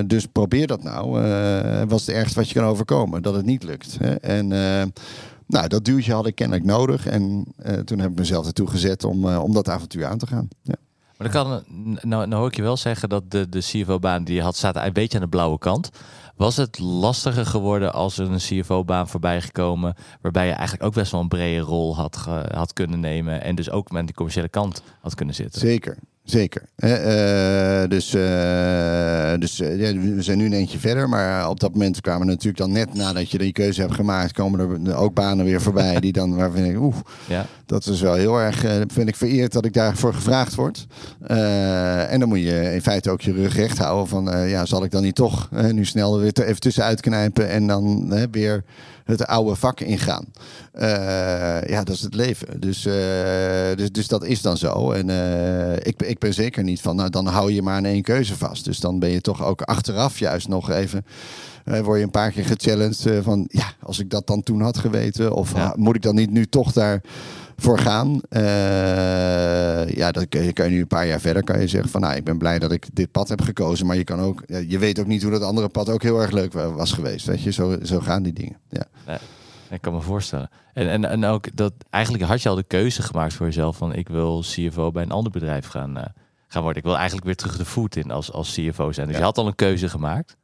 Dus 0.08 0.26
probeer 0.26 0.66
dat 0.66 0.82
nou. 0.82 1.22
Uh, 1.22 1.82
wat 1.88 2.00
het 2.00 2.08
ergste 2.08 2.38
wat 2.38 2.48
je 2.48 2.54
kan 2.54 2.68
overkomen? 2.68 3.22
Dat 3.22 3.34
het 3.34 3.46
niet 3.46 3.62
lukt. 3.62 3.96
Hè? 3.98 4.14
En 4.14 4.52
nou, 5.46 5.68
dat 5.68 5.84
duwtje 5.84 6.12
had 6.12 6.26
ik 6.26 6.34
kennelijk 6.34 6.66
nodig. 6.66 7.06
En 7.06 7.44
uh, 7.66 7.72
toen 7.72 7.98
heb 7.98 8.10
ik 8.10 8.18
mezelf 8.18 8.46
ertoe 8.46 8.66
gezet 8.66 9.04
om, 9.04 9.24
uh, 9.26 9.42
om 9.42 9.52
dat 9.52 9.68
avontuur 9.68 10.06
aan 10.06 10.18
te 10.18 10.26
gaan. 10.26 10.48
Ja. 10.62 10.74
Maar 11.16 11.30
dan 11.30 11.42
kan, 11.42 11.62
nou, 12.02 12.26
nou 12.26 12.34
hoor 12.34 12.48
ik 12.48 12.56
je 12.56 12.62
wel 12.62 12.76
zeggen 12.76 13.08
dat 13.08 13.30
de, 13.30 13.48
de 13.48 13.58
CFO-baan 13.58 14.24
die 14.24 14.34
je 14.34 14.42
had, 14.42 14.56
staat 14.56 14.76
een 14.76 14.92
beetje 14.92 15.18
aan 15.18 15.24
de 15.24 15.30
blauwe 15.30 15.58
kant. 15.58 15.90
Was 16.36 16.56
het 16.56 16.78
lastiger 16.78 17.46
geworden 17.46 17.92
als 17.92 18.18
er 18.18 18.30
een 18.30 18.38
CFO-baan 18.38 19.08
voorbij 19.08 19.40
gekomen, 19.40 19.94
waarbij 20.20 20.46
je 20.46 20.52
eigenlijk 20.52 20.82
ook 20.84 20.94
best 20.94 21.12
wel 21.12 21.20
een 21.20 21.28
brede 21.28 21.60
rol 21.60 21.96
had, 21.96 22.16
had 22.52 22.72
kunnen 22.72 23.00
nemen 23.00 23.42
en 23.42 23.54
dus 23.54 23.70
ook 23.70 23.90
met 23.90 24.06
die 24.06 24.14
commerciële 24.14 24.48
kant 24.48 24.82
had 25.00 25.14
kunnen 25.14 25.34
zitten? 25.34 25.60
Zeker. 25.60 25.98
Zeker. 26.24 26.62
Uh, 26.76 27.88
dus 27.88 28.14
uh, 28.14 29.32
dus 29.38 29.60
uh, 29.60 29.80
ja, 29.80 29.98
we 30.14 30.22
zijn 30.22 30.38
nu 30.38 30.44
een 30.44 30.52
eentje 30.52 30.78
verder. 30.78 31.08
Maar 31.08 31.48
op 31.48 31.60
dat 31.60 31.72
moment 31.72 32.00
kwamen 32.00 32.26
natuurlijk 32.26 32.56
dan 32.56 32.72
net 32.72 32.94
nadat 32.94 33.30
je 33.30 33.38
die 33.38 33.52
keuze 33.52 33.80
hebt 33.80 33.94
gemaakt, 33.94 34.32
komen 34.32 34.86
er 34.86 34.96
ook 34.96 35.14
banen 35.14 35.44
weer 35.44 35.60
voorbij. 35.60 36.00
die 36.00 36.12
dan 36.12 36.36
waarvan 36.36 36.64
ik, 36.64 36.78
oeh, 36.78 36.96
ja. 37.28 37.46
dat 37.66 37.86
is 37.86 38.00
wel 38.00 38.14
heel 38.14 38.38
erg, 38.38 38.60
vind 38.86 39.08
ik 39.08 39.16
vereerd 39.16 39.52
dat 39.52 39.64
ik 39.64 39.72
daarvoor 39.72 40.14
gevraagd 40.14 40.54
word. 40.54 40.86
en 42.08 42.20
dan 42.20 42.28
moet 42.28 42.42
je 42.42 42.74
in 42.74 42.82
feite 42.82 43.10
ook 43.10 43.20
je 43.20 43.32
rug 43.32 43.56
recht 43.56 43.78
houden 43.78 44.08
van, 44.08 44.48
ja, 44.48 44.66
zal 44.66 44.84
ik 44.84 44.90
dan 44.90 45.02
niet 45.02 45.14
toch 45.14 45.48
nu 45.72 45.84
snel 45.84 46.14
er 46.14 46.20
weer 46.20 46.46
even 46.46 46.60
tussenuit 46.60 47.00
knijpen 47.00 47.48
en 47.48 47.66
dan 47.66 48.14
weer 48.30 48.64
het 49.04 49.26
oude 49.26 49.54
vak 49.54 49.80
ingaan. 49.80 50.24
Uh, 50.74 50.82
ja, 51.62 51.84
dat 51.84 51.94
is 51.94 52.00
het 52.00 52.14
leven. 52.14 52.60
Dus, 52.60 52.86
uh, 52.86 52.94
dus, 53.76 53.92
dus 53.92 54.08
dat 54.08 54.24
is 54.24 54.42
dan 54.42 54.56
zo. 54.56 54.92
En 54.92 55.08
uh, 55.08 55.76
ik, 55.76 56.02
ik 56.02 56.18
ben 56.18 56.34
zeker 56.34 56.62
niet 56.62 56.80
van, 56.80 56.96
nou 56.96 57.10
dan 57.10 57.26
hou 57.26 57.52
je 57.52 57.62
maar 57.62 57.76
aan 57.76 57.84
één 57.84 58.02
keuze 58.02 58.36
vast. 58.36 58.64
Dus 58.64 58.80
dan 58.80 58.98
ben 58.98 59.10
je 59.10 59.20
toch 59.20 59.44
ook 59.44 59.62
achteraf 59.62 60.18
juist 60.18 60.48
nog 60.48 60.70
even... 60.70 61.04
word 61.64 61.98
je 61.98 62.04
een 62.04 62.10
paar 62.10 62.30
keer 62.30 62.44
gechallenged 62.44 63.22
van, 63.22 63.44
ja, 63.48 63.72
als 63.80 63.98
ik 63.98 64.10
dat 64.10 64.26
dan 64.26 64.42
toen 64.42 64.60
had 64.60 64.78
geweten... 64.78 65.34
of 65.34 65.54
ja. 65.54 65.74
moet 65.76 65.96
ik 65.96 66.02
dan 66.02 66.14
niet 66.14 66.30
nu 66.30 66.46
toch 66.46 66.72
daar 66.72 67.02
voor 67.62 67.78
gaan. 67.78 68.20
Uh, 68.30 69.88
ja, 69.94 70.12
dat 70.12 70.28
kan 70.28 70.42
je, 70.42 70.70
nu 70.70 70.80
een 70.80 70.86
paar 70.86 71.06
jaar 71.06 71.20
verder 71.20 71.44
kan 71.44 71.60
je 71.60 71.66
zeggen 71.66 71.90
van 71.90 72.00
nou, 72.00 72.14
ik 72.14 72.24
ben 72.24 72.38
blij 72.38 72.58
dat 72.58 72.72
ik 72.72 72.86
dit 72.92 73.10
pad 73.10 73.28
heb 73.28 73.40
gekozen. 73.40 73.86
Maar 73.86 73.96
je 73.96 74.04
kan 74.04 74.20
ook, 74.20 74.42
je 74.46 74.78
weet 74.78 75.00
ook 75.00 75.06
niet 75.06 75.22
hoe 75.22 75.30
dat 75.32 75.42
andere 75.42 75.68
pad 75.68 75.88
ook 75.88 76.02
heel 76.02 76.20
erg 76.20 76.30
leuk 76.30 76.52
was 76.52 76.92
geweest. 76.92 77.26
Weet 77.26 77.42
je, 77.42 77.50
zo, 77.50 77.76
zo 77.82 78.00
gaan 78.00 78.22
die 78.22 78.32
dingen. 78.32 78.56
Ja. 78.68 78.86
Nee, 79.06 79.18
ik 79.70 79.80
kan 79.80 79.92
me 79.92 80.00
voorstellen. 80.00 80.50
En, 80.72 80.88
en, 80.88 81.04
en 81.04 81.24
ook 81.24 81.56
dat 81.56 81.72
eigenlijk 81.90 82.24
had 82.24 82.42
je 82.42 82.48
al 82.48 82.54
de 82.54 82.62
keuze 82.62 83.02
gemaakt 83.02 83.34
voor 83.34 83.46
jezelf 83.46 83.76
van 83.76 83.94
ik 83.94 84.08
wil 84.08 84.40
CFO 84.40 84.90
bij 84.90 85.02
een 85.02 85.10
ander 85.10 85.32
bedrijf 85.32 85.66
gaan, 85.66 85.98
uh, 85.98 86.04
gaan 86.48 86.62
worden. 86.62 86.82
Ik 86.82 86.88
wil 86.88 86.96
eigenlijk 86.96 87.26
weer 87.26 87.36
terug 87.36 87.56
de 87.56 87.64
voet 87.64 87.96
in 87.96 88.10
als, 88.10 88.32
als 88.32 88.52
CFO 88.52 88.92
zijn. 88.92 89.06
Dus 89.06 89.16
je 89.16 89.22
had 89.22 89.38
al 89.38 89.46
een 89.46 89.54
keuze 89.54 89.88
gemaakt. 89.88 90.36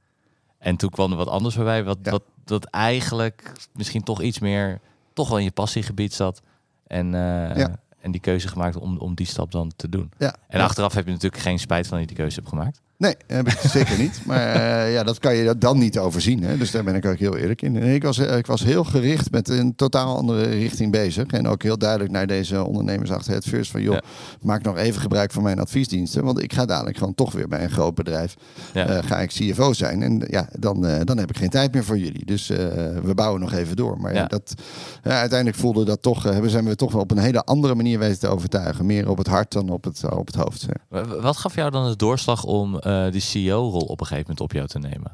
En 0.59 0.77
toen 0.77 0.91
kwam 0.91 1.11
er 1.11 1.17
wat 1.17 1.29
anders 1.29 1.55
voorbij, 1.55 1.85
wat, 1.85 1.99
ja. 2.03 2.11
wat, 2.11 2.23
wat 2.45 2.65
eigenlijk 2.65 3.53
misschien 3.73 4.03
toch 4.03 4.23
iets 4.23 4.39
meer, 4.39 4.81
toch 5.13 5.29
wel 5.29 5.39
in 5.39 5.45
je 5.45 5.51
passiegebied 5.51 6.15
zat. 6.15 6.43
En, 6.89 7.11
ja. 7.11 7.77
en 8.01 8.11
die 8.11 8.21
keuze 8.21 8.49
gemaakt 8.49 8.77
om, 8.77 8.99
om 8.99 9.15
die 9.15 9.27
stap 9.27 9.53
dan 9.53 9.73
te 9.77 9.89
doen. 9.89 10.11
En 10.49 10.61
achteraf 10.61 10.95
heb 10.95 11.05
je 11.05 11.13
natuurlijk 11.13 11.43
geen 11.43 11.59
spijt 11.59 11.87
van 11.87 11.99
dat 11.99 12.09
je 12.09 12.15
die 12.15 12.23
keuze 12.23 12.37
hebt 12.37 12.49
gemaakt. 12.49 12.81
Nee, 12.99 13.15
heb 13.27 13.49
ik 13.49 13.59
zeker 13.79 13.99
niet. 13.99 14.21
Maar 14.25 14.57
uh, 14.57 14.93
ja, 14.93 15.03
dat 15.03 15.19
kan 15.19 15.35
je 15.35 15.59
dan 15.59 15.79
niet 15.79 15.99
overzien. 15.99 16.43
Hè? 16.43 16.57
Dus 16.57 16.71
daar 16.71 16.85
ben 16.85 16.95
ik 16.95 17.07
ook 17.07 17.19
heel 17.19 17.37
eerlijk 17.37 17.63
in. 17.63 17.77
ik 17.77 18.03
was, 18.03 18.19
ik 18.19 18.47
was 18.47 18.65
heel 18.65 18.85
gericht 18.85 19.31
met 19.31 19.49
een 19.49 19.75
totaal 19.75 20.17
andere 20.17 20.43
richting 20.43 20.93
bezig. 20.93 21.27
En 21.27 21.49
ook 21.49 21.63
heel 21.63 21.79
duidelijk 21.79 22.11
naar 22.11 22.27
deze 22.27 22.65
ondernemers 22.65 23.11
achter 23.11 23.35
het 23.35 23.45
first 23.45 23.71
van... 23.71 23.83
joh, 23.83 23.95
ja. 23.95 24.03
maak 24.41 24.63
nog 24.63 24.77
even 24.77 25.01
gebruik 25.01 25.33
van 25.33 25.43
mijn 25.43 25.59
adviesdiensten. 25.59 26.25
Want 26.25 26.43
ik 26.43 26.53
ga 26.53 26.65
dadelijk 26.65 26.97
gewoon 26.97 27.15
toch 27.15 27.33
weer 27.33 27.49
bij 27.49 27.63
een 27.63 27.71
groot 27.71 27.95
bedrijf... 27.95 28.35
Ja. 28.75 28.91
Uh, 28.91 28.99
ga 29.03 29.21
ik 29.21 29.29
CFO 29.29 29.73
zijn. 29.73 30.03
En 30.03 30.25
ja, 30.29 30.49
dan, 30.59 30.87
uh, 30.87 30.97
dan 31.05 31.19
heb 31.19 31.31
ik 31.31 31.37
geen 31.37 31.49
tijd 31.49 31.73
meer 31.73 31.85
voor 31.85 31.99
jullie. 31.99 32.25
Dus 32.25 32.47
we 33.03 33.13
bouwen 33.15 33.41
nog 33.41 33.53
even 33.53 33.77
door. 33.77 34.01
Maar 34.01 34.15
ja. 34.15 34.27
dat, 34.27 34.55
uiteindelijk 35.03 35.61
voelde 35.61 35.85
dat 35.85 36.03
toch... 36.03 36.23
hebben 36.23 36.51
zijn 36.51 36.65
we 36.65 36.77
toch 36.77 36.93
wel 36.93 37.01
op 37.01 37.11
een 37.11 37.19
hele 37.19 37.45
andere 37.45 37.75
manier 37.75 37.99
weten 37.99 38.19
te 38.19 38.29
overtuigen. 38.29 38.87
Meer 38.87 39.09
op 39.09 39.19
het 39.19 39.27
hart 39.27 39.53
dan 39.53 39.69
op 39.69 39.85
het, 39.85 40.03
op 40.11 40.27
het 40.27 40.37
hoofd. 40.37 40.67
Wat 41.21 41.37
gaf 41.37 41.55
jou 41.55 41.71
dan 41.71 41.89
de 41.89 41.97
doorslag 41.97 42.45
om 42.45 42.81
uh, 42.89 43.13
die 43.13 43.21
CEO-rol 43.21 43.83
op 43.83 44.01
een 44.01 44.07
gegeven 44.07 44.35
moment 44.35 44.41
op 44.41 44.53
jou 44.53 44.67
te 44.67 44.79
nemen? 44.79 45.13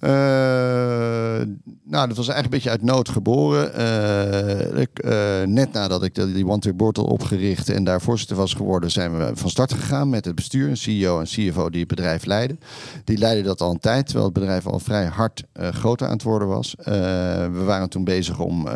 Uh, 0.00 1.46
nou, 1.84 2.08
dat 2.08 2.16
was 2.16 2.28
eigenlijk 2.28 2.44
een 2.44 2.50
beetje 2.50 2.70
uit 2.70 2.82
nood 2.82 3.08
geboren. 3.08 3.80
Uh, 3.80 4.80
ik, 4.80 5.04
net 5.46 5.72
nadat 5.72 6.02
ik 6.02 6.14
die 6.14 6.46
One 6.46 6.74
Portal 6.76 7.04
opgericht 7.04 7.68
en 7.68 7.84
daar 7.84 8.00
voorzitter 8.00 8.36
was 8.36 8.54
geworden, 8.54 8.90
zijn 8.90 9.18
we 9.18 9.30
van 9.34 9.50
start 9.50 9.72
gegaan 9.72 10.10
met 10.10 10.24
het 10.24 10.34
bestuur, 10.34 10.68
een 10.68 10.76
CEO 10.76 11.20
en 11.20 11.24
CFO 11.24 11.70
die 11.70 11.80
het 11.80 11.88
bedrijf 11.88 12.24
leiden. 12.24 12.60
Die 13.04 13.18
leidden 13.18 13.44
dat 13.44 13.60
al 13.60 13.70
een 13.70 13.78
tijd, 13.78 14.04
terwijl 14.04 14.24
het 14.24 14.34
bedrijf 14.34 14.66
al 14.66 14.78
vrij 14.78 15.06
hard 15.06 15.44
groter 15.52 16.06
aan 16.06 16.12
het 16.12 16.22
worden 16.22 16.48
was. 16.48 16.74
we 16.84 17.62
waren 17.64 17.88
toen 17.88 18.04
bezig 18.04 18.38
om 18.38 18.66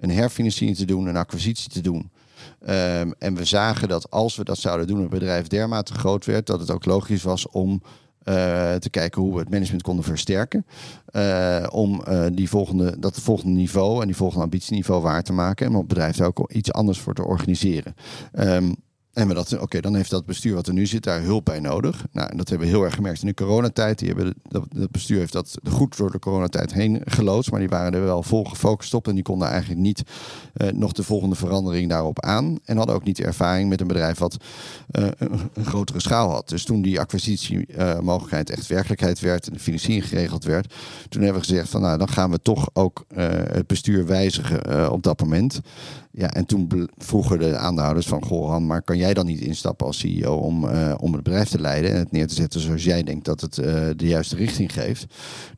een 0.00 0.10
herfinanciering 0.10 0.76
te 0.76 0.84
doen, 0.84 1.06
een 1.06 1.16
acquisitie 1.16 1.70
te 1.70 1.80
doen. 1.80 2.10
Um, 2.68 3.14
en 3.18 3.34
we 3.34 3.44
zagen 3.44 3.88
dat 3.88 4.10
als 4.10 4.36
we 4.36 4.44
dat 4.44 4.58
zouden 4.58 4.86
doen, 4.86 5.00
het 5.00 5.10
bedrijf 5.10 5.46
dermate 5.46 5.94
groot 5.94 6.24
werd, 6.24 6.46
dat 6.46 6.60
het 6.60 6.70
ook 6.70 6.84
logisch 6.84 7.22
was 7.22 7.48
om 7.48 7.82
uh, 8.24 8.74
te 8.74 8.90
kijken 8.90 9.22
hoe 9.22 9.32
we 9.32 9.38
het 9.38 9.50
management 9.50 9.82
konden 9.82 10.04
versterken. 10.04 10.66
Uh, 11.12 11.66
om 11.70 12.02
uh, 12.08 12.26
die 12.32 12.48
volgende, 12.48 12.96
dat 12.98 13.20
volgende 13.20 13.56
niveau 13.56 14.00
en 14.00 14.06
die 14.06 14.16
volgende 14.16 14.44
ambitieniveau 14.44 15.02
waar 15.02 15.22
te 15.22 15.32
maken. 15.32 15.66
En 15.66 15.72
om 15.72 15.78
het 15.78 15.88
bedrijf 15.88 16.16
daar 16.16 16.26
ook 16.26 16.52
iets 16.52 16.72
anders 16.72 17.00
voor 17.00 17.14
te 17.14 17.24
organiseren. 17.24 17.94
Um, 18.32 18.76
we 19.28 19.34
dat, 19.34 19.58
oké, 19.58 19.80
dan 19.80 19.94
heeft 19.94 20.10
dat 20.10 20.26
bestuur 20.26 20.54
wat 20.54 20.66
er 20.66 20.72
nu 20.72 20.86
zit 20.86 21.02
daar 21.02 21.22
hulp 21.22 21.44
bij 21.44 21.60
nodig. 21.60 22.04
Nou, 22.12 22.28
en 22.30 22.36
dat 22.36 22.48
hebben 22.48 22.66
we 22.66 22.74
heel 22.74 22.84
erg 22.84 22.94
gemerkt 22.94 23.20
in 23.20 23.26
de 23.26 23.34
coronatijd. 23.34 23.98
Die 23.98 24.08
hebben, 24.08 24.34
dat, 24.48 24.64
dat 24.68 24.90
bestuur 24.90 25.18
heeft 25.18 25.32
dat 25.32 25.58
goed 25.68 25.96
door 25.96 26.10
de 26.10 26.18
coronatijd 26.18 26.72
heen 26.72 27.00
geloodst. 27.04 27.50
Maar 27.50 27.60
die 27.60 27.68
waren 27.68 27.94
er 27.94 28.04
wel 28.04 28.22
vol 28.22 28.44
gefocust 28.44 28.94
op. 28.94 29.08
En 29.08 29.14
die 29.14 29.22
konden 29.22 29.48
eigenlijk 29.48 29.80
niet 29.80 30.02
uh, 30.56 30.68
nog 30.70 30.92
de 30.92 31.02
volgende 31.02 31.34
verandering 31.34 31.88
daarop 31.88 32.20
aan. 32.20 32.58
En 32.64 32.76
hadden 32.76 32.94
ook 32.94 33.04
niet 33.04 33.16
de 33.16 33.24
ervaring 33.24 33.68
met 33.68 33.80
een 33.80 33.86
bedrijf 33.86 34.18
wat 34.18 34.36
uh, 34.92 35.08
een, 35.18 35.50
een, 35.54 35.64
grotere 35.64 36.00
schaal 36.00 36.30
had. 36.30 36.48
Dus 36.48 36.64
toen 36.64 36.82
die 36.82 37.00
acquisitiemogelijkheid 37.00 38.50
uh, 38.50 38.56
echt 38.56 38.66
werkelijkheid 38.66 39.20
werd 39.20 39.46
en 39.46 39.52
de 39.52 39.58
financiering 39.58 40.08
geregeld 40.08 40.44
werd. 40.44 40.74
Toen 41.08 41.22
hebben 41.22 41.40
we 41.40 41.46
gezegd 41.46 41.68
van 41.68 41.80
nou, 41.80 41.98
dan 41.98 42.08
gaan 42.08 42.30
we 42.30 42.42
toch 42.42 42.68
ook 42.72 43.04
het 43.14 43.66
bestuur 43.66 44.06
wijzigen 44.06 44.92
op 44.92 45.02
dat 45.02 45.20
moment. 45.20 45.60
Ja, 46.12 46.30
en 46.30 46.44
toen 46.46 46.88
vroegen 46.98 47.38
de 47.38 47.56
aandeelhouders 47.56 48.06
van, 48.06 48.24
goh 48.24 48.48
Han, 48.48 48.66
maar 48.66 48.82
kan 48.82 48.96
jij 48.96 49.14
dan 49.14 49.26
niet 49.26 49.40
instappen 49.40 49.86
als 49.86 49.98
CEO 49.98 50.34
om, 50.34 50.64
uh, 50.64 50.94
om 50.96 51.12
het 51.12 51.22
bedrijf 51.22 51.48
te 51.48 51.60
leiden 51.60 51.90
en 51.90 51.96
het 51.98 52.12
neer 52.12 52.26
te 52.26 52.34
zetten 52.34 52.60
zoals 52.60 52.84
jij 52.84 53.02
denkt 53.02 53.24
dat 53.24 53.40
het 53.40 53.58
uh, 53.58 53.66
de 53.96 54.06
juiste 54.06 54.36
richting 54.36 54.72
geeft? 54.72 55.06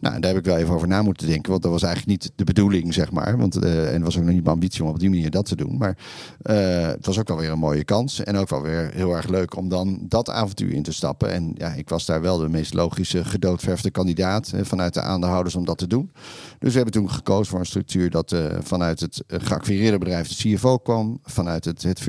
Nou, 0.01 0.21
daar 0.21 0.31
heb 0.31 0.38
ik 0.41 0.47
wel 0.47 0.57
even 0.57 0.75
over 0.75 0.88
na 0.88 1.03
moeten 1.03 1.27
denken, 1.27 1.51
want 1.51 1.62
dat 1.62 1.73
was 1.73 1.83
eigenlijk 1.83 2.23
niet 2.23 2.33
de 2.37 2.45
bedoeling, 2.45 2.95
zeg 2.95 3.12
maar. 3.12 3.38
Want, 3.38 3.65
uh, 3.65 3.95
en 3.95 4.03
was 4.03 4.19
ook 4.19 4.25
nog 4.25 4.33
niet 4.33 4.43
mijn 4.43 4.55
ambitie 4.55 4.83
om 4.83 4.88
op 4.88 4.99
die 4.99 5.11
manier 5.11 5.31
dat 5.31 5.45
te 5.45 5.57
doen. 5.57 5.77
Maar 5.77 5.97
het 6.43 7.07
was 7.07 7.19
ook 7.19 7.29
wel 7.29 7.37
weer 7.37 7.51
een 7.51 7.59
mooie 7.59 7.85
kans 7.85 8.23
en 8.23 8.37
ook 8.37 8.49
wel 8.49 8.62
weer 8.62 8.91
heel 8.95 9.17
erg 9.17 9.29
leuk 9.29 9.57
om 9.57 9.69
dan 9.69 9.99
dat 10.09 10.31
avontuur 10.31 10.73
in 10.73 10.83
te 10.83 10.93
stappen. 10.93 11.33
En 11.33 11.53
ja, 11.55 11.73
ik 11.73 11.88
was 11.88 12.07
daar 12.07 12.21
wel 12.21 12.38
de 12.38 12.49
meest 12.49 12.75
logische 12.75 13.25
gedoodverfde 13.25 13.91
kandidaat 13.91 14.53
vanuit 14.62 14.95
de 14.95 15.01
aandeelhouders 15.01 15.55
om 15.55 15.65
dat 15.65 15.79
te 15.79 15.87
doen. 15.87 16.11
Dus 16.59 16.71
we 16.71 16.77
hebben 16.77 16.93
toen 16.93 17.11
gekozen 17.11 17.47
voor 17.47 17.59
een 17.59 17.67
structuur 17.67 18.11
dat 18.11 18.37
vanuit 18.62 19.01
het 19.01 19.23
geacquireerde 19.27 19.99
bedrijf 19.99 20.29
CFO 20.42 20.78
kwam, 20.78 21.18
vanuit 21.22 21.64
het, 21.64 21.83
het 21.83 22.00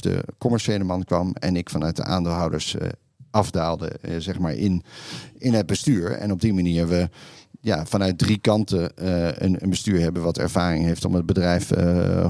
de 0.00 0.24
commerciële 0.38 0.84
man 0.84 1.04
kwam 1.04 1.32
en 1.32 1.56
ik 1.56 1.70
vanuit 1.70 1.96
de 1.96 2.04
aandeelhouders 2.04 2.74
uh, 2.74 2.88
afdaalde, 3.30 3.92
uh, 4.02 4.16
zeg 4.18 4.38
maar, 4.38 4.54
in, 4.54 4.82
in 5.38 5.54
het 5.54 5.66
bestuur. 5.66 6.10
En 6.10 6.32
op 6.32 6.40
die 6.40 6.54
manier 6.54 6.88
we 6.88 7.08
ja, 7.66 7.86
vanuit 7.86 8.18
drie 8.18 8.38
kanten 8.38 8.92
uh, 9.02 9.24
een, 9.24 9.62
een, 9.62 9.70
bestuur 9.70 10.00
hebben 10.00 10.22
wat 10.22 10.38
ervaring 10.38 10.84
heeft 10.84 11.04
om 11.04 11.14
het 11.14 11.26
bedrijf 11.26 11.70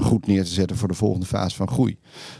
goed 0.01 0.27
neer 0.27 0.43
te 0.43 0.49
zetten 0.49 0.77
voor 0.77 0.87
de 0.87 0.93
volgende 0.93 1.25
fase 1.25 1.55
van 1.55 1.67
groei. 1.67 1.97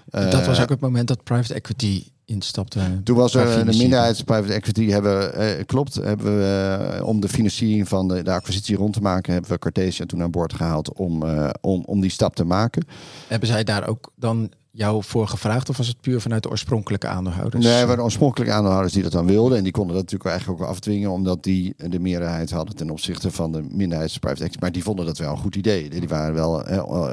dat 0.10 0.46
was 0.46 0.62
ook 0.62 0.70
het 0.70 0.80
moment 0.80 1.08
dat 1.08 1.24
private 1.24 1.54
equity 1.54 2.04
instapte. 2.26 2.80
Toen 3.04 3.16
was 3.16 3.36
er 3.36 3.66
de 3.66 3.78
minderheids 3.78 4.24
private 4.24 4.54
equity 4.54 4.90
hebben 4.90 5.34
eh, 5.34 5.66
klopt 5.66 5.96
hebben 5.96 6.38
we 6.38 6.78
eh, 6.92 7.06
om 7.06 7.22
de 7.22 7.30
financiering 7.30 7.88
van 7.88 8.08
de, 8.08 8.24
de, 8.24 8.32
acquisitie 8.32 8.76
rond 8.76 8.94
te 8.94 9.02
maken 9.02 9.34
hebben 9.34 9.52
we 9.52 9.60
Cartesia 9.60 10.06
toen 10.06 10.22
aan 10.22 10.32
boord 10.32 10.54
gehaald 10.54 10.94
om, 10.94 11.24
om, 11.62 11.84
om 11.86 12.02
die 12.02 12.10
stap 12.10 12.36
te 12.36 12.44
maken. 12.44 12.88
Hebben 13.28 13.50
zij 13.50 13.64
daar 13.64 13.88
ook 13.88 14.12
dan 14.16 14.52
jou 14.78 15.04
voor 15.04 15.28
gevraagd 15.28 15.70
of 15.70 15.78
was 15.78 15.88
het 15.88 16.02
puur 16.02 16.22
vanuit 16.22 16.44
de 16.44 16.50
oorspronkelijke 16.50 17.08
aandeelhouders? 17.08 17.66
Nee, 17.66 17.86
waren 17.86 18.04
oorspronkelijke 18.04 18.54
aandeelhouders 18.54 18.94
die 18.94 19.04
dat 19.04 19.12
dan 19.12 19.26
wilden. 19.26 19.58
En 19.58 19.64
die 19.64 19.72
konden 19.72 19.94
dat 19.96 20.04
natuurlijk 20.04 20.30
eigenlijk 20.30 20.62
ook 20.62 20.68
afdwingen, 20.68 21.12
omdat 21.12 21.44
die 21.44 21.74
de 21.78 22.00
meerderheid 22.00 22.52
hadden 22.52 22.76
ten 22.76 22.90
opzichte 22.90 23.32
van 23.32 23.52
de 23.52 23.66
minderheids 23.70 24.18
private 24.18 24.42
equity. 24.42 24.62
Maar 24.62 24.72
die 24.72 24.84
vonden 24.84 25.06
dat 25.06 25.18
wel 25.18 25.32
een 25.32 25.38
goed 25.38 25.56
idee. 25.56 25.90
Die 25.90 26.08
waren 26.08 26.34
wel, 26.34 26.60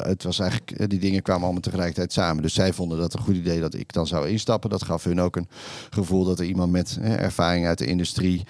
het 0.03 0.23
was 0.23 0.39
eigenlijk, 0.39 0.91
die 0.91 0.99
dingen 0.99 1.23
kwamen 1.23 1.43
allemaal 1.43 1.61
tegelijkertijd 1.61 2.13
samen. 2.13 2.43
Dus 2.43 2.55
zij 2.55 2.73
vonden 2.73 2.99
dat 2.99 3.15
een 3.15 3.21
goed 3.21 3.37
idee 3.37 3.61
dat 3.61 3.75
ik 3.75 3.93
dan 3.93 4.07
zou 4.07 4.29
instappen. 4.29 4.71
Dat 4.71 4.85
gaf 4.85 5.05
hun 5.05 5.21
ook 5.21 5.37
een 5.37 5.49
gevoel 5.91 6.25
dat 6.25 6.39
er 6.39 6.45
iemand 6.45 6.73
met 6.73 6.99
ervaring 7.03 7.67
uit 7.67 7.79
de 7.79 7.87
industrie 7.87 8.43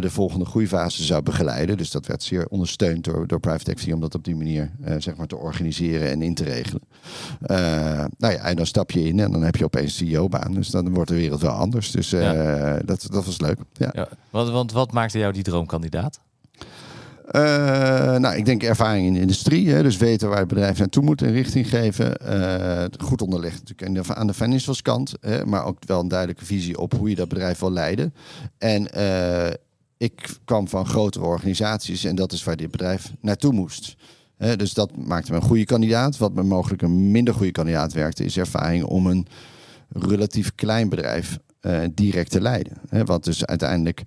de 0.00 0.10
volgende 0.10 0.44
groeifase 0.44 1.04
zou 1.04 1.22
begeleiden. 1.22 1.76
Dus 1.76 1.90
dat 1.90 2.06
werd 2.06 2.22
zeer 2.22 2.46
ondersteund 2.48 3.04
door, 3.04 3.26
door 3.26 3.40
private 3.40 3.70
equity 3.70 3.92
om 3.92 4.00
dat 4.00 4.14
op 4.14 4.24
die 4.24 4.36
manier 4.36 4.70
zeg 4.98 5.16
maar 5.16 5.26
te 5.26 5.36
organiseren 5.36 6.10
en 6.10 6.22
in 6.22 6.34
te 6.34 6.44
regelen. 6.44 6.82
Uh, 7.46 7.56
nou 8.18 8.34
ja, 8.34 8.54
dan 8.54 8.66
stap 8.66 8.90
je 8.90 9.04
in 9.04 9.20
en 9.20 9.32
dan 9.32 9.42
heb 9.42 9.56
je 9.56 9.64
opeens 9.64 10.00
een 10.00 10.06
CEO-baan. 10.06 10.52
Dus 10.52 10.68
dan 10.68 10.94
wordt 10.94 11.10
de 11.10 11.16
wereld 11.16 11.40
wel 11.40 11.50
anders. 11.50 11.90
Dus 11.90 12.08
dat, 12.84 13.06
dat 13.10 13.24
was 13.24 13.40
leuk. 13.40 13.58
Ja. 13.72 13.90
ja. 13.92 14.08
Want, 14.30 14.50
want 14.50 14.72
wat 14.72 14.92
maakte 14.92 15.18
jou 15.18 15.32
die 15.32 15.42
droomkandidaat? 15.42 16.20
Uh, 17.26 18.16
nou, 18.16 18.36
ik 18.36 18.44
denk 18.44 18.62
ervaring 18.62 19.06
in 19.06 19.12
de 19.12 19.20
industrie. 19.20 19.70
Hè, 19.70 19.82
dus 19.82 19.96
weten 19.96 20.28
waar 20.28 20.38
het 20.38 20.48
bedrijf 20.48 20.78
naartoe 20.78 21.02
moet 21.02 21.22
en 21.22 21.32
richting 21.32 21.68
geven. 21.68 22.16
Uh, 22.28 22.84
goed 22.98 23.22
onderlegd 23.22 23.62
natuurlijk 23.68 24.10
aan 24.10 24.26
de 24.26 24.34
financials 24.34 24.82
kant. 24.82 25.14
Hè, 25.20 25.44
maar 25.44 25.64
ook 25.64 25.78
wel 25.86 26.00
een 26.00 26.08
duidelijke 26.08 26.44
visie 26.44 26.78
op 26.78 26.92
hoe 26.92 27.08
je 27.08 27.14
dat 27.14 27.28
bedrijf 27.28 27.58
wil 27.58 27.72
leiden. 27.72 28.14
En 28.58 28.88
uh, 28.96 29.46
ik 30.02 30.38
kwam 30.44 30.68
van 30.68 30.86
grotere 30.86 31.24
organisaties 31.24 32.04
en 32.04 32.14
dat 32.14 32.32
is 32.32 32.44
waar 32.44 32.56
dit 32.56 32.70
bedrijf 32.70 33.12
naartoe 33.20 33.52
moest 33.52 33.96
dus 34.56 34.74
dat 34.74 34.96
maakte 34.96 35.30
me 35.30 35.36
een 35.36 35.42
goede 35.42 35.64
kandidaat. 35.64 36.18
Wat 36.18 36.34
me 36.34 36.42
mogelijk 36.42 36.82
een 36.82 37.10
minder 37.10 37.34
goede 37.34 37.52
kandidaat 37.52 37.92
werkte, 37.92 38.24
is 38.24 38.36
ervaring 38.36 38.84
om 38.84 39.06
een 39.06 39.26
relatief 39.88 40.54
klein 40.54 40.88
bedrijf 40.88 41.38
direct 41.94 42.30
te 42.30 42.40
leiden. 42.40 42.72
wat 43.04 43.24
dus 43.24 43.46
uiteindelijk 43.46 44.02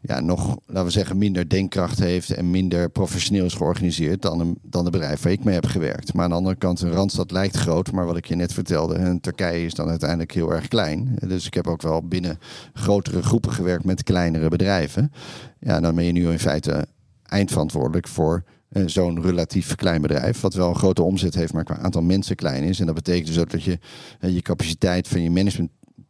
ja, 0.00 0.20
nog, 0.20 0.58
laten 0.66 0.84
we 0.84 0.90
zeggen, 0.90 1.18
minder 1.18 1.48
denkkracht 1.48 1.98
heeft 1.98 2.30
en 2.30 2.50
minder 2.50 2.90
professioneel 2.90 3.44
is 3.44 3.54
georganiseerd 3.54 4.22
dan, 4.22 4.40
een, 4.40 4.58
dan 4.62 4.84
de 4.84 4.90
bedrijf 4.90 5.22
waar 5.22 5.32
ik 5.32 5.44
mee 5.44 5.54
heb 5.54 5.66
gewerkt. 5.66 6.14
Maar 6.14 6.24
aan 6.24 6.30
de 6.30 6.36
andere 6.36 6.56
kant, 6.56 6.80
een 6.80 6.92
Randstad 6.92 7.30
lijkt 7.30 7.56
groot, 7.56 7.92
maar 7.92 8.06
wat 8.06 8.16
ik 8.16 8.26
je 8.26 8.34
net 8.34 8.52
vertelde, 8.52 8.94
een 8.94 9.20
Turkije 9.20 9.64
is 9.64 9.74
dan 9.74 9.88
uiteindelijk 9.88 10.32
heel 10.32 10.52
erg 10.52 10.68
klein. 10.68 11.16
Dus 11.26 11.46
ik 11.46 11.54
heb 11.54 11.66
ook 11.66 11.82
wel 11.82 12.02
binnen 12.08 12.38
grotere 12.72 13.22
groepen 13.22 13.52
gewerkt 13.52 13.84
met 13.84 14.02
kleinere 14.02 14.48
bedrijven. 14.48 15.12
Ja, 15.60 15.80
dan 15.80 15.94
ben 15.94 16.04
je 16.04 16.12
nu 16.12 16.30
in 16.30 16.38
feite 16.38 16.86
eindverantwoordelijk 17.22 18.08
voor 18.08 18.44
uh, 18.72 18.82
zo'n 18.86 19.22
relatief 19.22 19.74
klein 19.74 20.02
bedrijf, 20.02 20.40
wat 20.40 20.54
wel 20.54 20.68
een 20.68 20.74
grote 20.74 21.02
omzet 21.02 21.34
heeft, 21.34 21.52
maar 21.52 21.64
qua 21.64 21.78
aantal 21.78 22.02
mensen 22.02 22.36
klein 22.36 22.62
is. 22.62 22.80
En 22.80 22.86
dat 22.86 22.94
betekent 22.94 23.26
dus 23.26 23.38
ook 23.38 23.50
dat 23.50 23.62
je 23.62 23.78
uh, 24.20 24.34
je 24.34 24.42
capaciteit 24.42 25.08
van 25.08 25.22
je 25.22 25.30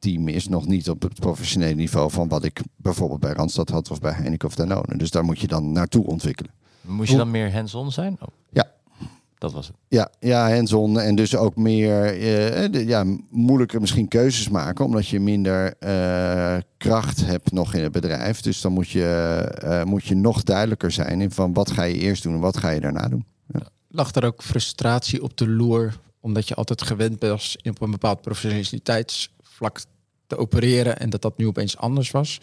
managementteam 0.00 0.28
is 0.28 0.48
nog 0.48 0.66
niet 0.66 0.90
op 0.90 1.02
het 1.02 1.20
professionele 1.20 1.74
niveau 1.74 2.10
van 2.10 2.28
wat 2.28 2.44
ik 2.44 2.60
bijvoorbeeld 2.76 3.20
bij 3.20 3.32
Randstad 3.32 3.68
had 3.68 3.90
of 3.90 4.00
bij 4.00 4.12
Heineken 4.12 4.48
of 4.48 4.54
Danone. 4.54 4.96
Dus 4.96 5.10
daar 5.10 5.24
moet 5.24 5.38
je 5.38 5.46
dan 5.46 5.72
naartoe 5.72 6.06
ontwikkelen. 6.06 6.52
Moest 6.80 7.10
je 7.10 7.16
dan 7.16 7.30
meer 7.30 7.52
hands-on 7.52 7.92
zijn? 7.92 8.16
Oh. 8.20 8.28
Ja, 8.50 8.70
dat 9.38 9.52
was 9.52 9.66
het. 9.66 9.76
Ja, 9.88 10.10
ja 10.20 10.54
hands-on 10.54 11.00
en 11.00 11.14
dus 11.14 11.36
ook 11.36 11.56
meer 11.56 12.18
uh, 12.18 12.86
ja, 12.86 13.04
moeilijker 13.30 13.80
misschien 13.80 14.08
keuzes 14.08 14.48
maken, 14.48 14.84
omdat 14.84 15.08
je 15.08 15.20
minder 15.20 15.74
uh, 15.80 16.56
kracht 16.76 17.26
hebt 17.26 17.52
nog 17.52 17.74
in 17.74 17.82
het 17.82 17.92
bedrijf. 17.92 18.40
Dus 18.40 18.60
dan 18.60 18.72
moet 18.72 18.88
je, 18.88 19.60
uh, 19.64 19.84
moet 19.84 20.04
je 20.04 20.14
nog 20.14 20.42
duidelijker 20.42 20.90
zijn 20.90 21.20
in 21.20 21.30
van 21.30 21.52
wat 21.52 21.70
ga 21.70 21.82
je 21.82 21.98
eerst 21.98 22.22
doen 22.22 22.34
en 22.34 22.40
wat 22.40 22.56
ga 22.56 22.70
je 22.70 22.80
daarna 22.80 23.08
doen. 23.08 23.24
Ja. 23.52 23.68
Lag 23.88 24.14
er 24.14 24.24
ook 24.24 24.42
frustratie 24.42 25.22
op 25.22 25.36
de 25.36 25.48
loer, 25.48 26.00
omdat 26.20 26.48
je 26.48 26.54
altijd 26.54 26.82
gewend 26.82 27.20
was 27.20 27.56
op 27.62 27.80
een 27.80 27.90
bepaald 27.90 28.20
professionaliteitsvlak 29.60 29.98
te 30.26 30.36
opereren 30.36 30.98
en 30.98 31.10
dat 31.10 31.22
dat 31.22 31.38
nu 31.38 31.46
opeens 31.46 31.76
anders 31.76 32.10
was? 32.10 32.38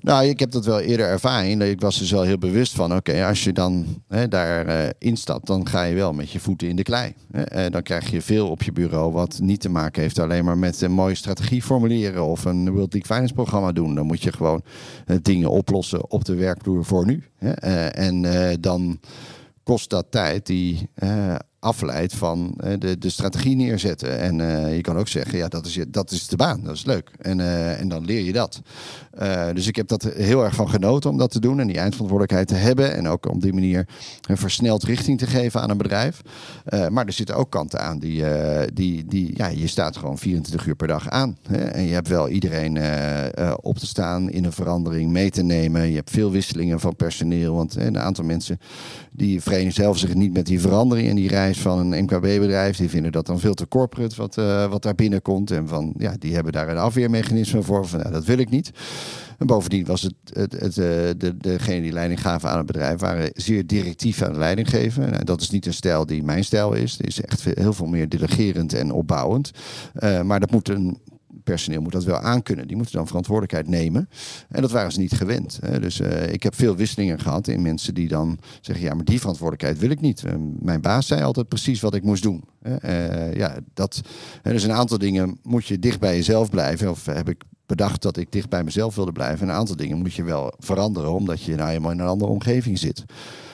Nou, 0.00 0.24
ik 0.24 0.38
heb 0.38 0.50
dat 0.50 0.64
wel 0.64 0.80
eerder 0.80 1.06
ervaring. 1.06 1.62
Ik 1.62 1.80
was 1.80 1.98
dus 1.98 2.10
wel 2.10 2.22
heel 2.22 2.38
bewust 2.38 2.74
van, 2.74 2.96
oké, 2.96 3.26
als 3.26 3.44
je 3.44 3.52
dan 3.52 4.02
hè, 4.08 4.28
daar 4.28 4.66
uh, 4.66 4.90
instapt, 4.98 5.46
dan 5.46 5.68
ga 5.68 5.82
je 5.82 5.94
wel 5.94 6.12
met 6.12 6.30
je 6.30 6.40
voeten 6.40 6.68
in 6.68 6.76
de 6.76 6.82
klei. 6.82 7.14
Hè. 7.32 7.70
dan 7.70 7.82
krijg 7.82 8.10
je 8.10 8.22
veel 8.22 8.50
op 8.50 8.62
je 8.62 8.72
bureau 8.72 9.12
wat 9.12 9.38
niet 9.42 9.60
te 9.60 9.68
maken 9.68 10.02
heeft 10.02 10.18
alleen 10.18 10.44
maar 10.44 10.58
met 10.58 10.80
een 10.80 10.92
mooie 10.92 11.14
strategie 11.14 11.62
formuleren 11.62 12.24
of 12.24 12.44
een 12.44 12.70
World 12.70 12.92
League 12.92 13.14
Finance 13.14 13.34
programma 13.34 13.72
doen. 13.72 13.94
Dan 13.94 14.06
moet 14.06 14.22
je 14.22 14.32
gewoon 14.32 14.62
uh, 15.06 15.16
dingen 15.22 15.50
oplossen 15.50 16.10
op 16.10 16.24
de 16.24 16.34
werkvloer 16.34 16.84
voor 16.84 17.06
nu. 17.06 17.24
Hè. 17.36 17.52
En 17.86 18.26
dan 18.60 19.00
kost 19.62 19.90
dat 19.90 20.06
tijd 20.10 20.46
die 20.46 20.90
afleidt 21.60 22.14
van 22.14 22.54
uh, 22.64 22.72
de, 22.78 22.98
de 22.98 23.10
strategie 23.10 23.56
neerzetten. 23.56 24.18
En 24.18 24.38
uh, 24.38 24.74
je 24.76 24.80
kan 24.80 24.96
ook 24.96 25.08
zeggen, 25.08 25.38
ja, 25.38 25.48
dat 25.48 25.66
is, 25.66 25.78
dat 25.88 26.10
is 26.10 26.26
de 26.26 26.36
baan, 26.36 26.62
dat 26.62 26.74
is 26.74 26.84
leuk. 26.84 27.10
En, 27.20 27.38
uh, 27.38 27.80
en 27.80 27.88
dan 27.88 28.04
leer 28.04 28.22
je 28.22 28.32
dat. 28.32 28.60
dus 29.54 29.66
ik 29.66 29.76
heb 29.76 29.88
dat 29.88 30.02
heel 30.02 30.44
erg 30.44 30.54
van 30.54 30.68
genoten 30.68 31.10
om 31.10 31.18
dat 31.18 31.30
te 31.30 31.40
doen 31.40 31.60
en 31.60 31.66
die 31.66 31.78
eindverantwoordelijkheid 31.78 32.48
te 32.48 32.54
hebben. 32.54 32.94
En 32.94 33.08
ook 33.08 33.26
op 33.26 33.40
die 33.40 33.52
manier 33.52 33.88
een 34.28 34.36
versneld 34.36 34.82
richting 34.82 35.18
te 35.18 35.26
geven 35.26 35.60
aan 35.60 35.70
een 35.70 35.76
bedrijf. 35.76 36.20
maar 36.90 37.06
er 37.06 37.12
zitten 37.12 37.36
ook 37.36 37.50
kanten 37.50 37.80
aan 37.80 37.98
die, 37.98 38.24
die, 38.72 39.04
die, 39.06 39.30
ja, 39.36 39.46
je 39.46 39.66
staat 39.66 39.96
gewoon 39.96 40.18
24 40.18 40.66
uur 40.66 40.76
per 40.76 40.88
dag 40.88 41.08
aan. 41.08 41.36
Hè? 41.48 41.64
En 41.64 41.82
je 41.82 41.92
hebt 41.92 42.08
wel 42.08 42.28
iedereen 42.28 42.78
op 43.60 43.78
te 43.78 43.86
staan, 43.86 44.30
in 44.30 44.44
een 44.44 44.52
verandering 44.52 45.10
mee 45.10 45.30
te 45.30 45.42
nemen. 45.42 45.88
Je 45.88 45.96
hebt 45.96 46.10
veel 46.10 46.30
wisselingen 46.30 46.80
van 46.80 46.96
personeel, 46.96 47.54
want 47.54 47.76
een 47.76 47.98
aantal 47.98 48.24
mensen 48.24 48.58
die 49.18 49.42
verenigen 49.42 49.72
zelf 49.72 49.98
zich 49.98 50.14
niet 50.14 50.32
met 50.32 50.46
die 50.46 50.60
verandering 50.60 51.08
en 51.08 51.16
die 51.16 51.28
van 51.56 51.78
een 51.78 52.04
MKB-bedrijf. 52.04 52.76
Die 52.76 52.88
vinden 52.88 53.12
dat 53.12 53.26
dan 53.26 53.40
veel 53.40 53.54
te 53.54 53.68
corporate 53.68 54.16
wat, 54.16 54.36
uh, 54.36 54.70
wat 54.70 54.82
daar 54.82 54.94
binnenkomt. 54.94 55.50
En 55.50 55.68
van, 55.68 55.94
ja, 55.98 56.14
die 56.18 56.34
hebben 56.34 56.52
daar 56.52 56.68
een 56.68 56.78
afweermechanisme 56.78 57.62
voor. 57.62 57.86
Van, 57.86 57.98
nou, 57.98 58.12
dat 58.12 58.24
wil 58.24 58.38
ik 58.38 58.50
niet. 58.50 58.70
En 59.38 59.46
bovendien 59.46 59.84
was 59.84 60.02
het, 60.02 60.14
het, 60.32 60.52
het, 60.52 60.76
uh, 60.76 60.84
de, 61.16 61.34
degene 61.38 61.82
die 61.82 61.92
leiding 61.92 62.20
gaven 62.20 62.50
aan 62.50 62.56
het 62.56 62.66
bedrijf, 62.66 63.00
waren 63.00 63.30
zeer 63.34 63.66
directief 63.66 64.22
aan 64.22 64.32
de 64.32 64.38
leiding 64.38 64.70
geven. 64.70 65.10
Nou, 65.10 65.24
dat 65.24 65.40
is 65.40 65.50
niet 65.50 65.66
een 65.66 65.74
stijl 65.74 66.06
die 66.06 66.22
mijn 66.22 66.44
stijl 66.44 66.72
is. 66.72 66.96
Die 66.96 67.06
is 67.06 67.20
echt 67.20 67.44
heel 67.44 67.72
veel 67.72 67.86
meer 67.86 68.08
delegerend 68.08 68.72
en 68.72 68.92
opbouwend. 68.92 69.50
Uh, 70.00 70.22
maar 70.22 70.40
dat 70.40 70.50
moet 70.50 70.68
een 70.68 70.98
personeel 71.50 71.82
moet 71.82 71.92
dat 71.92 72.04
wel 72.04 72.18
aankunnen. 72.18 72.66
Die 72.66 72.76
moeten 72.76 72.94
dan 72.94 73.06
verantwoordelijkheid 73.06 73.68
nemen. 73.68 74.08
En 74.48 74.62
dat 74.62 74.70
waren 74.70 74.92
ze 74.92 75.00
niet 75.00 75.12
gewend. 75.12 75.58
Hè. 75.60 75.80
Dus 75.80 76.00
uh, 76.00 76.32
ik 76.32 76.42
heb 76.42 76.54
veel 76.54 76.76
wisselingen 76.76 77.20
gehad 77.20 77.48
in 77.48 77.62
mensen 77.62 77.94
die 77.94 78.08
dan 78.08 78.38
zeggen: 78.60 78.84
ja, 78.84 78.94
maar 78.94 79.04
die 79.04 79.20
verantwoordelijkheid 79.20 79.78
wil 79.78 79.90
ik 79.90 80.00
niet. 80.00 80.22
Uh, 80.26 80.32
mijn 80.60 80.80
baas 80.80 81.06
zei 81.06 81.22
altijd 81.22 81.48
precies 81.48 81.80
wat 81.80 81.94
ik 81.94 82.02
moest 82.02 82.22
doen. 82.22 82.44
Uh, 82.84 83.34
ja, 83.34 83.56
dat, 83.74 84.00
dus 84.42 84.62
een 84.62 84.72
aantal 84.72 84.98
dingen 84.98 85.38
moet 85.42 85.66
je 85.66 85.78
dicht 85.78 86.00
bij 86.00 86.16
jezelf 86.16 86.50
blijven. 86.50 86.90
Of 86.90 87.06
heb 87.06 87.28
ik 87.28 87.44
bedacht 87.66 88.02
dat 88.02 88.16
ik 88.16 88.32
dicht 88.32 88.48
bij 88.48 88.64
mezelf 88.64 88.94
wilde 88.94 89.12
blijven. 89.12 89.42
En 89.42 89.48
een 89.48 89.58
aantal 89.58 89.76
dingen 89.76 89.98
moet 89.98 90.14
je 90.14 90.22
wel 90.22 90.52
veranderen, 90.58 91.12
omdat 91.12 91.42
je 91.42 91.54
nou 91.54 91.70
eenmaal 91.70 91.90
in 91.90 91.98
een 91.98 92.06
andere 92.06 92.30
omgeving 92.30 92.78
zit. 92.78 93.04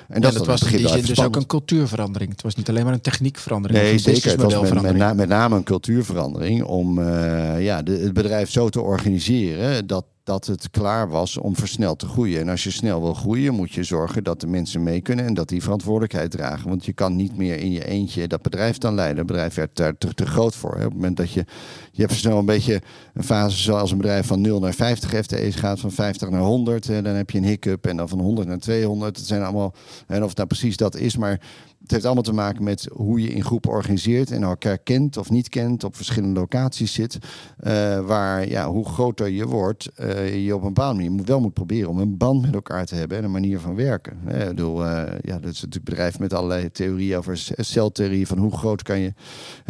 En 0.09 0.21
dat, 0.21 0.33
dat 0.33 0.47
was 0.47 0.63
in 0.63 0.77
die 0.77 0.89
zin 0.89 1.05
dus 1.05 1.23
ook 1.23 1.37
een 1.37 1.47
cultuurverandering. 1.47 2.31
Het 2.31 2.43
was 2.43 2.55
niet 2.55 2.69
alleen 2.69 2.85
maar 2.85 2.93
een 2.93 3.01
techniekverandering. 3.01 3.83
Nee, 3.83 3.99
zeker. 3.99 4.31
Het 4.31 4.43
was 4.53 4.71
met, 4.71 4.97
met, 4.97 5.17
met, 5.17 5.29
name 5.29 5.57
een 5.57 5.63
cultuurverandering 5.63 6.65
om 6.65 6.99
uh, 6.99 7.65
ja, 7.65 7.83
de, 7.83 7.93
het 7.93 8.13
bedrijf 8.13 8.51
zo 8.51 8.69
te 8.69 8.81
organiseren 8.81 9.87
dat 9.87 10.05
dat 10.25 10.47
het 10.47 10.71
klaar 10.71 11.09
was 11.09 11.37
om 11.37 11.57
versneld 11.57 11.99
te 11.99 12.07
groeien. 12.07 12.41
En 12.41 12.49
als 12.49 12.65
je 12.65 12.71
snel 12.71 13.01
wil 13.01 13.15
groeien, 13.15 13.55
moet 13.55 13.73
je 13.73 13.83
zorgen 13.83 14.25
dat 14.25 14.41
de 14.41 14.47
mensen 14.47 14.83
mee 14.83 15.01
kunnen 15.01 15.25
en 15.25 15.35
dat 15.35 15.49
die 15.49 15.63
verantwoordelijkheid 15.63 16.31
dragen. 16.31 16.69
Want 16.69 16.85
je 16.85 16.93
kan 16.93 17.17
niet 17.17 17.37
meer 17.37 17.57
in 17.57 17.71
je 17.71 17.87
eentje 17.87 18.29
dat 18.29 18.43
bedrijf 18.43 18.79
dan 18.79 18.95
leiden. 18.95 19.19
Het 19.19 19.27
bedrijf 19.27 19.55
werd 19.55 19.77
daar 19.77 19.99
te, 19.99 20.15
te 20.15 20.27
groot 20.27 20.55
voor. 20.55 20.75
Op 20.75 20.81
het 20.81 20.93
moment 20.93 21.17
dat 21.17 21.33
je, 21.33 21.45
je 21.93 22.03
hebt 22.03 22.15
snel 22.15 22.39
een 22.39 22.47
beetje 22.47 22.83
een 23.15 23.25
fase 23.25 23.59
zoals 23.59 23.91
een 23.91 23.97
bedrijf 23.97 24.27
van 24.27 24.41
0 24.41 24.61
naar 24.61 24.75
50 24.75 25.11
FTE's 25.11 25.55
gaat, 25.55 25.81
van 25.81 25.93
50 25.93 26.31
naar 26.31 26.41
100. 26.41 26.87
Hè. 26.87 27.03
Dan 27.03 27.15
heb 27.15 27.31
je 27.31 27.39
een 27.39 27.45
hiccup 27.45 27.87
en 27.87 27.97
dan 27.97 28.09
van 28.09 28.21
100 28.21 28.49
naar 28.49 28.59
200. 28.59 29.17
Het 29.17 29.27
zijn 29.27 29.43
allemaal, 29.43 29.75
en 30.07 30.23
of 30.23 30.29
het 30.29 30.37
nou 30.37 30.49
precies 30.49 30.77
dat 30.77 30.97
is, 30.97 31.17
maar 31.17 31.41
het 31.85 31.93
heeft 31.93 32.05
allemaal 32.05 32.23
te 32.23 32.33
maken 32.33 32.65
met 32.65 32.89
hoe 32.93 33.21
je 33.21 33.29
in 33.29 33.45
groepen 33.45 33.71
organiseert 33.71 34.31
en 34.31 34.43
elkaar 34.43 34.79
kent 34.79 35.17
of 35.17 35.31
niet 35.31 35.49
kent, 35.49 35.85
op 35.85 35.97
verschillende 35.97 36.41
locaties 36.41 36.93
zit. 36.93 37.19
Uh, 37.65 38.01
waar 38.07 38.49
ja, 38.49 38.71
hoe 38.71 38.85
groter 38.85 39.29
je 39.29 39.47
wordt, 39.47 39.91
uh, 40.01 40.45
je 40.45 40.55
op 40.55 40.63
een 40.63 40.73
bepaalde 40.73 41.03
manier 41.03 41.25
wel 41.25 41.41
moet 41.41 41.53
proberen 41.53 41.91
om 41.91 41.99
een 41.99 42.17
band 42.17 42.43
met 42.43 42.55
elkaar 42.55 42.87
te 42.87 42.95
hebben 42.95 43.19
en 43.19 43.25
een 43.25 43.31
manier 43.31 43.61
van 43.61 43.75
werken. 43.75 44.19
Uh, 44.29 44.41
ik 44.41 44.49
bedoel, 44.49 44.85
ja, 44.85 45.39
dat 45.41 45.51
is 45.51 45.61
natuurlijk 45.61 45.85
bedrijf 45.85 46.19
met 46.19 46.33
allerlei 46.33 46.71
theorieën 46.71 47.17
over 47.19 47.47
celtheorie, 47.57 48.27
van 48.27 48.39
hoe 48.39 48.57
groot 48.57 48.83
kan 48.83 48.99
je 48.99 49.13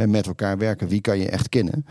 met 0.07 0.27
elkaar 0.27 0.59
werken, 0.59 0.89
wie 0.89 1.01
kan 1.01 1.19
je 1.19 1.29
echt 1.29 1.49
kennen. 1.49 1.85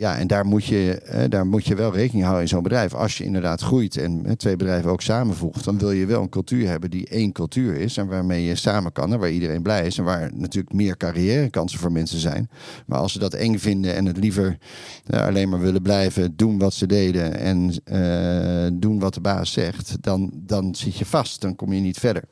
Ja, 0.00 0.16
en 0.18 0.26
daar 0.26 0.46
moet, 0.46 0.64
je, 0.64 1.02
daar 1.28 1.46
moet 1.46 1.66
je 1.66 1.74
wel 1.74 1.92
rekening 1.92 2.22
houden 2.22 2.42
in 2.42 2.48
zo'n 2.48 2.62
bedrijf. 2.62 2.94
Als 2.94 3.18
je 3.18 3.24
inderdaad 3.24 3.60
groeit 3.60 3.96
en 3.96 4.36
twee 4.36 4.56
bedrijven 4.56 4.90
ook 4.90 5.02
samenvoegt, 5.02 5.64
dan 5.64 5.78
wil 5.78 5.90
je 5.90 6.06
wel 6.06 6.22
een 6.22 6.28
cultuur 6.28 6.68
hebben 6.68 6.90
die 6.90 7.08
één 7.08 7.32
cultuur 7.32 7.76
is 7.76 7.96
en 7.96 8.06
waarmee 8.06 8.44
je 8.44 8.54
samen 8.54 8.92
kan 8.92 9.12
en 9.12 9.18
waar 9.18 9.30
iedereen 9.30 9.62
blij 9.62 9.86
is 9.86 9.98
en 9.98 10.04
waar 10.04 10.30
natuurlijk 10.34 10.74
meer 10.74 10.96
carrièrekansen 10.96 11.78
voor 11.78 11.92
mensen 11.92 12.18
zijn. 12.18 12.50
Maar 12.86 12.98
als 12.98 13.12
ze 13.12 13.18
dat 13.18 13.34
eng 13.34 13.58
vinden 13.58 13.94
en 13.94 14.06
het 14.06 14.16
liever 14.16 14.58
alleen 15.10 15.48
maar 15.48 15.60
willen 15.60 15.82
blijven 15.82 16.36
doen 16.36 16.58
wat 16.58 16.74
ze 16.74 16.86
deden 16.86 17.38
en 17.38 17.74
uh, 17.92 18.80
doen 18.80 18.98
wat 18.98 19.14
de 19.14 19.20
baas 19.20 19.52
zegt, 19.52 19.96
dan, 20.00 20.30
dan 20.34 20.74
zit 20.74 20.96
je 20.96 21.04
vast, 21.04 21.40
dan 21.40 21.56
kom 21.56 21.72
je 21.72 21.80
niet 21.80 21.98
verder. 21.98 22.24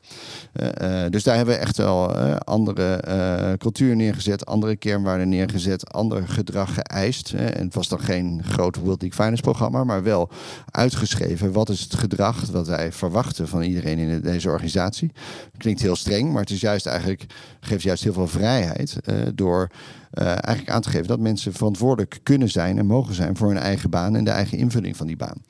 Uh, 0.53 1.03
uh, 1.03 1.09
dus 1.09 1.23
daar 1.23 1.35
hebben 1.35 1.53
we 1.53 1.59
echt 1.59 1.77
wel 1.77 2.15
andere 2.37 3.57
cultuur 3.57 3.95
neergezet, 3.95 4.45
andere 4.45 4.75
kernwaarden 4.75 5.29
neergezet, 5.29 5.93
ander 5.93 6.27
gedrag 6.27 6.73
geëist. 6.73 7.33
En 7.59 7.65
het 7.65 7.75
was 7.75 7.87
dan 7.87 7.99
geen 7.99 8.43
groot 8.43 8.75
World 8.75 9.01
League 9.01 9.23
Finance 9.23 9.41
programma, 9.41 9.83
maar 9.83 10.03
wel 10.03 10.29
uitgeschreven. 10.71 11.51
Wat 11.51 11.69
is 11.69 11.81
het 11.81 11.95
gedrag 11.95 12.45
wat 12.45 12.67
wij 12.67 12.91
verwachten 12.91 13.47
van 13.47 13.61
iedereen 13.61 13.97
in 13.97 14.21
deze 14.21 14.49
organisatie? 14.49 15.11
Klinkt 15.57 15.81
heel 15.81 15.95
streng, 15.95 16.31
maar 16.31 16.41
het 16.41 16.49
is 16.49 16.61
juist 16.61 16.85
eigenlijk, 16.85 17.25
geeft 17.59 17.83
juist 17.83 18.03
heel 18.03 18.13
veel 18.13 18.27
vrijheid 18.27 18.97
uh, 19.05 19.15
door 19.35 19.69
uh, 20.13 20.25
eigenlijk 20.25 20.69
aan 20.69 20.81
te 20.81 20.89
geven 20.89 21.07
dat 21.07 21.19
mensen 21.19 21.53
verantwoordelijk 21.53 22.19
kunnen 22.23 22.49
zijn 22.49 22.77
en 22.77 22.85
mogen 22.85 23.13
zijn 23.13 23.37
voor 23.37 23.47
hun 23.47 23.57
eigen 23.57 23.89
baan 23.89 24.15
en 24.15 24.23
de 24.23 24.31
eigen 24.31 24.57
invulling 24.57 24.97
van 24.97 25.07
die 25.07 25.17
baan. 25.17 25.43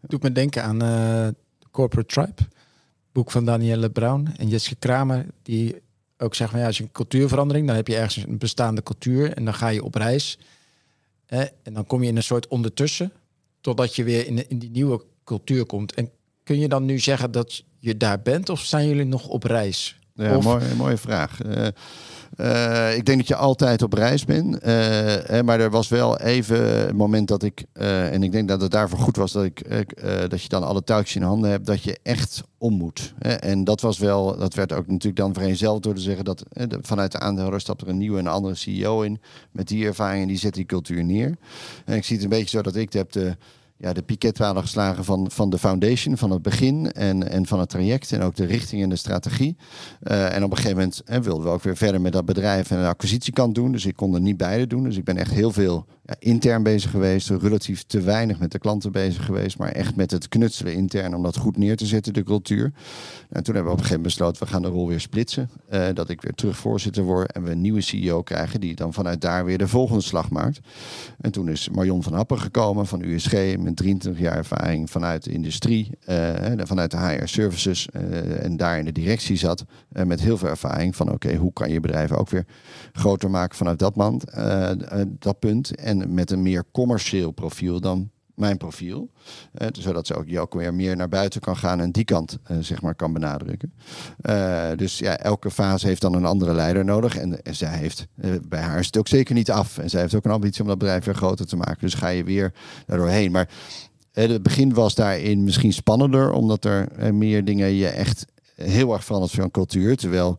Doet 0.00 0.22
me 0.22 0.32
denken 0.32 0.64
aan 0.64 0.82
uh, 0.82 1.28
Corporate 1.70 2.14
Tribe, 2.14 2.48
boek 3.12 3.30
van 3.30 3.44
Danielle 3.44 3.90
Brown 3.90 4.28
en 4.36 4.48
Jessica 4.48 4.76
Kramer, 4.78 5.26
die 5.42 5.82
ook 6.18 6.34
zeggen, 6.34 6.58
ja, 6.58 6.66
als 6.66 6.76
je 6.76 6.82
een 6.82 6.92
cultuurverandering, 6.92 7.66
dan 7.66 7.76
heb 7.76 7.88
je 7.88 7.96
ergens 7.96 8.26
een 8.26 8.38
bestaande 8.38 8.82
cultuur 8.82 9.32
en 9.32 9.44
dan 9.44 9.54
ga 9.54 9.68
je 9.68 9.84
op 9.84 9.94
reis. 9.94 10.38
Hè, 11.26 11.44
en 11.62 11.74
dan 11.74 11.86
kom 11.86 12.02
je 12.02 12.08
in 12.08 12.16
een 12.16 12.22
soort 12.22 12.48
ondertussen, 12.48 13.12
totdat 13.60 13.96
je 13.96 14.04
weer 14.04 14.26
in, 14.26 14.48
in 14.48 14.58
die 14.58 14.70
nieuwe 14.70 15.04
cultuur 15.24 15.66
komt. 15.66 15.94
En 15.94 16.10
kun 16.42 16.58
je 16.58 16.68
dan 16.68 16.84
nu 16.84 16.98
zeggen 16.98 17.30
dat 17.30 17.64
je 17.78 17.96
daar 17.96 18.22
bent, 18.22 18.48
of 18.48 18.60
zijn 18.60 18.88
jullie 18.88 19.04
nog 19.04 19.28
op 19.28 19.42
reis? 19.42 19.98
Ja, 20.14 20.36
of... 20.36 20.44
mooie, 20.44 20.74
mooie 20.74 20.96
vraag. 20.96 21.44
Uh, 21.44 21.66
uh, 22.36 22.96
ik 22.96 23.04
denk 23.04 23.18
dat 23.18 23.28
je 23.28 23.36
altijd 23.36 23.82
op 23.82 23.92
reis 23.92 24.24
bent. 24.24 24.54
Uh, 24.54 24.60
hè, 25.24 25.42
maar 25.42 25.60
er 25.60 25.70
was 25.70 25.88
wel 25.88 26.18
even 26.18 26.88
een 26.88 26.96
moment 26.96 27.28
dat 27.28 27.42
ik, 27.42 27.64
en 27.72 28.22
ik 28.22 28.32
denk 28.32 28.48
dat 28.48 28.60
het 28.60 28.70
daarvoor 28.70 28.98
goed 28.98 29.16
was 29.16 29.32
dat, 29.32 29.44
ik, 29.44 29.64
dat 30.28 30.42
je 30.42 30.48
dan 30.48 30.64
alle 30.64 30.84
touwtjes 30.84 31.16
in 31.16 31.22
handen 31.22 31.50
hebt, 31.50 31.66
dat 31.66 31.82
je 31.82 31.98
echt 32.02 32.42
om 32.58 32.74
moet. 32.74 33.14
Hè. 33.18 33.32
En 33.32 33.64
dat 33.64 33.80
was 33.80 33.98
wel, 33.98 34.38
dat 34.38 34.54
werd 34.54 34.72
ook 34.72 34.86
natuurlijk 34.86 35.16
dan 35.16 35.34
vereenzelvigd 35.34 35.82
door 35.82 35.94
te 35.94 36.00
zeggen 36.00 36.24
dat 36.24 36.44
vanuit 36.80 37.12
de 37.12 37.18
aandeelhouder 37.18 37.60
stapt 37.60 37.80
er 37.80 37.88
een 37.88 37.98
nieuwe 37.98 38.18
en 38.18 38.26
andere 38.26 38.54
CEO 38.54 39.02
in. 39.02 39.20
Met 39.50 39.68
die 39.68 39.86
ervaring 39.86 40.22
en 40.22 40.28
die 40.28 40.38
zet 40.38 40.54
die 40.54 40.66
cultuur 40.66 41.04
neer. 41.04 41.36
En 41.84 41.96
ik 41.96 42.04
zie 42.04 42.16
het 42.16 42.24
een 42.24 42.30
beetje 42.30 42.56
zo 42.56 42.62
dat 42.62 42.76
ik 42.76 42.92
heb 42.92 43.12
de 43.12 43.36
ja, 43.76 43.92
de 43.92 44.02
piketpalen 44.02 44.62
geslagen 44.62 45.04
van, 45.04 45.30
van 45.30 45.50
de 45.50 45.58
foundation, 45.58 46.16
van 46.16 46.30
het 46.30 46.42
begin 46.42 46.92
en, 46.92 47.28
en 47.30 47.46
van 47.46 47.60
het 47.60 47.68
traject 47.68 48.12
en 48.12 48.22
ook 48.22 48.34
de 48.34 48.44
richting 48.44 48.82
en 48.82 48.88
de 48.88 48.96
strategie. 48.96 49.56
Uh, 50.02 50.34
en 50.34 50.44
op 50.44 50.50
een 50.50 50.56
gegeven 50.56 50.76
moment 50.76 51.02
hè, 51.04 51.22
wilden 51.22 51.44
we 51.44 51.50
ook 51.50 51.62
weer 51.62 51.76
verder 51.76 52.00
met 52.00 52.12
dat 52.12 52.24
bedrijf 52.24 52.70
en 52.70 52.80
de 52.80 52.86
acquisitiekant 52.86 53.54
doen. 53.54 53.72
Dus 53.72 53.86
ik 53.86 53.96
kon 53.96 54.14
er 54.14 54.20
niet 54.20 54.36
beide 54.36 54.66
doen. 54.66 54.84
Dus 54.84 54.96
ik 54.96 55.04
ben 55.04 55.16
echt 55.16 55.30
heel 55.30 55.52
veel 55.52 55.86
intern 56.18 56.62
bezig 56.62 56.90
geweest, 56.90 57.30
relatief 57.30 57.82
te 57.82 58.00
weinig 58.00 58.38
met 58.38 58.52
de 58.52 58.58
klanten 58.58 58.92
bezig 58.92 59.24
geweest, 59.24 59.58
maar 59.58 59.68
echt 59.68 59.96
met 59.96 60.10
het 60.10 60.28
knutselen 60.28 60.74
intern 60.74 61.14
om 61.14 61.22
dat 61.22 61.36
goed 61.36 61.56
neer 61.56 61.76
te 61.76 61.86
zetten, 61.86 62.12
de 62.12 62.22
cultuur. 62.22 62.72
En 63.30 63.42
toen 63.42 63.54
hebben 63.54 63.72
we 63.72 63.78
op 63.78 63.78
een 63.78 63.84
gegeven 63.84 63.96
moment 63.96 64.02
besloten, 64.02 64.42
we 64.42 64.48
gaan 64.48 64.62
de 64.62 64.68
rol 64.68 64.88
weer 64.88 65.00
splitsen. 65.00 65.50
Uh, 65.72 65.86
dat 65.94 66.08
ik 66.08 66.22
weer 66.22 66.34
terug 66.34 66.56
voorzitter 66.56 67.02
word 67.02 67.32
en 67.32 67.42
we 67.42 67.50
een 67.50 67.60
nieuwe 67.60 67.80
CEO 67.80 68.22
krijgen 68.22 68.60
die 68.60 68.74
dan 68.74 68.92
vanuit 68.92 69.20
daar 69.20 69.44
weer 69.44 69.58
de 69.58 69.68
volgende 69.68 70.02
slag 70.02 70.30
maakt. 70.30 70.60
En 71.20 71.30
toen 71.30 71.48
is 71.48 71.68
Marion 71.68 72.02
van 72.02 72.12
Happen 72.12 72.38
gekomen 72.38 72.86
van 72.86 73.02
USG 73.02 73.56
met 73.58 73.76
23 73.76 74.22
jaar 74.22 74.36
ervaring 74.36 74.90
vanuit 74.90 75.24
de 75.24 75.32
industrie, 75.32 75.90
uh, 76.08 76.32
vanuit 76.56 76.90
de 76.90 76.96
HR 76.96 77.26
services 77.26 77.88
uh, 77.92 78.44
en 78.44 78.56
daar 78.56 78.78
in 78.78 78.84
de 78.84 78.92
directie 78.92 79.36
zat 79.36 79.64
met 79.88 80.20
heel 80.20 80.38
veel 80.38 80.48
ervaring 80.48 80.96
van 80.96 81.12
oké, 81.12 81.34
hoe 81.34 81.52
kan 81.52 81.70
je 81.70 81.80
bedrijven 81.80 82.18
ook 82.18 82.28
weer 82.28 82.46
groter 82.92 83.30
maken 83.30 83.56
vanuit 83.56 83.78
dat, 83.78 83.96
mand, 83.96 84.24
dat 85.18 85.38
punt. 85.38 85.74
En 85.74 85.93
met 86.14 86.30
een 86.30 86.42
meer 86.42 86.64
commercieel 86.72 87.30
profiel 87.30 87.80
dan 87.80 88.10
mijn 88.34 88.56
profiel. 88.56 89.10
Uh, 89.58 89.68
zodat 89.72 90.06
ze 90.06 90.14
ook, 90.14 90.28
je 90.28 90.46
weer 90.50 90.74
meer 90.74 90.96
naar 90.96 91.08
buiten 91.08 91.40
kan 91.40 91.56
gaan 91.56 91.80
en 91.80 91.90
die 91.90 92.04
kant 92.04 92.38
uh, 92.50 92.56
zeg 92.60 92.82
maar 92.82 92.94
kan 92.94 93.12
benadrukken. 93.12 93.72
Uh, 94.22 94.70
dus 94.76 94.98
ja, 94.98 95.18
elke 95.18 95.50
fase 95.50 95.86
heeft 95.86 96.00
dan 96.00 96.14
een 96.14 96.24
andere 96.24 96.52
leider 96.52 96.84
nodig. 96.84 97.16
En, 97.16 97.42
en 97.42 97.54
zij 97.54 97.76
heeft, 97.76 98.06
bij 98.48 98.60
haar 98.60 98.78
is 98.78 98.86
het 98.86 98.98
ook 98.98 99.08
zeker 99.08 99.34
niet 99.34 99.50
af. 99.50 99.78
En 99.78 99.90
zij 99.90 100.00
heeft 100.00 100.14
ook 100.14 100.24
een 100.24 100.30
ambitie 100.30 100.62
om 100.62 100.68
dat 100.68 100.78
bedrijf 100.78 101.04
weer 101.04 101.14
groter 101.14 101.46
te 101.46 101.56
maken. 101.56 101.80
Dus 101.80 101.94
ga 101.94 102.08
je 102.08 102.24
weer 102.24 102.52
daardoorheen. 102.86 103.32
Maar 103.32 103.48
het 104.12 104.42
begin 104.42 104.74
was 104.74 104.94
daarin 104.94 105.44
misschien 105.44 105.72
spannender, 105.72 106.32
omdat 106.32 106.64
er 106.64 107.14
meer 107.14 107.44
dingen 107.44 107.68
je 107.72 107.88
echt 107.88 108.26
heel 108.54 108.92
erg 108.92 109.04
verandert 109.04 109.32
van 109.32 109.50
cultuur. 109.50 109.96
Terwijl 109.96 110.38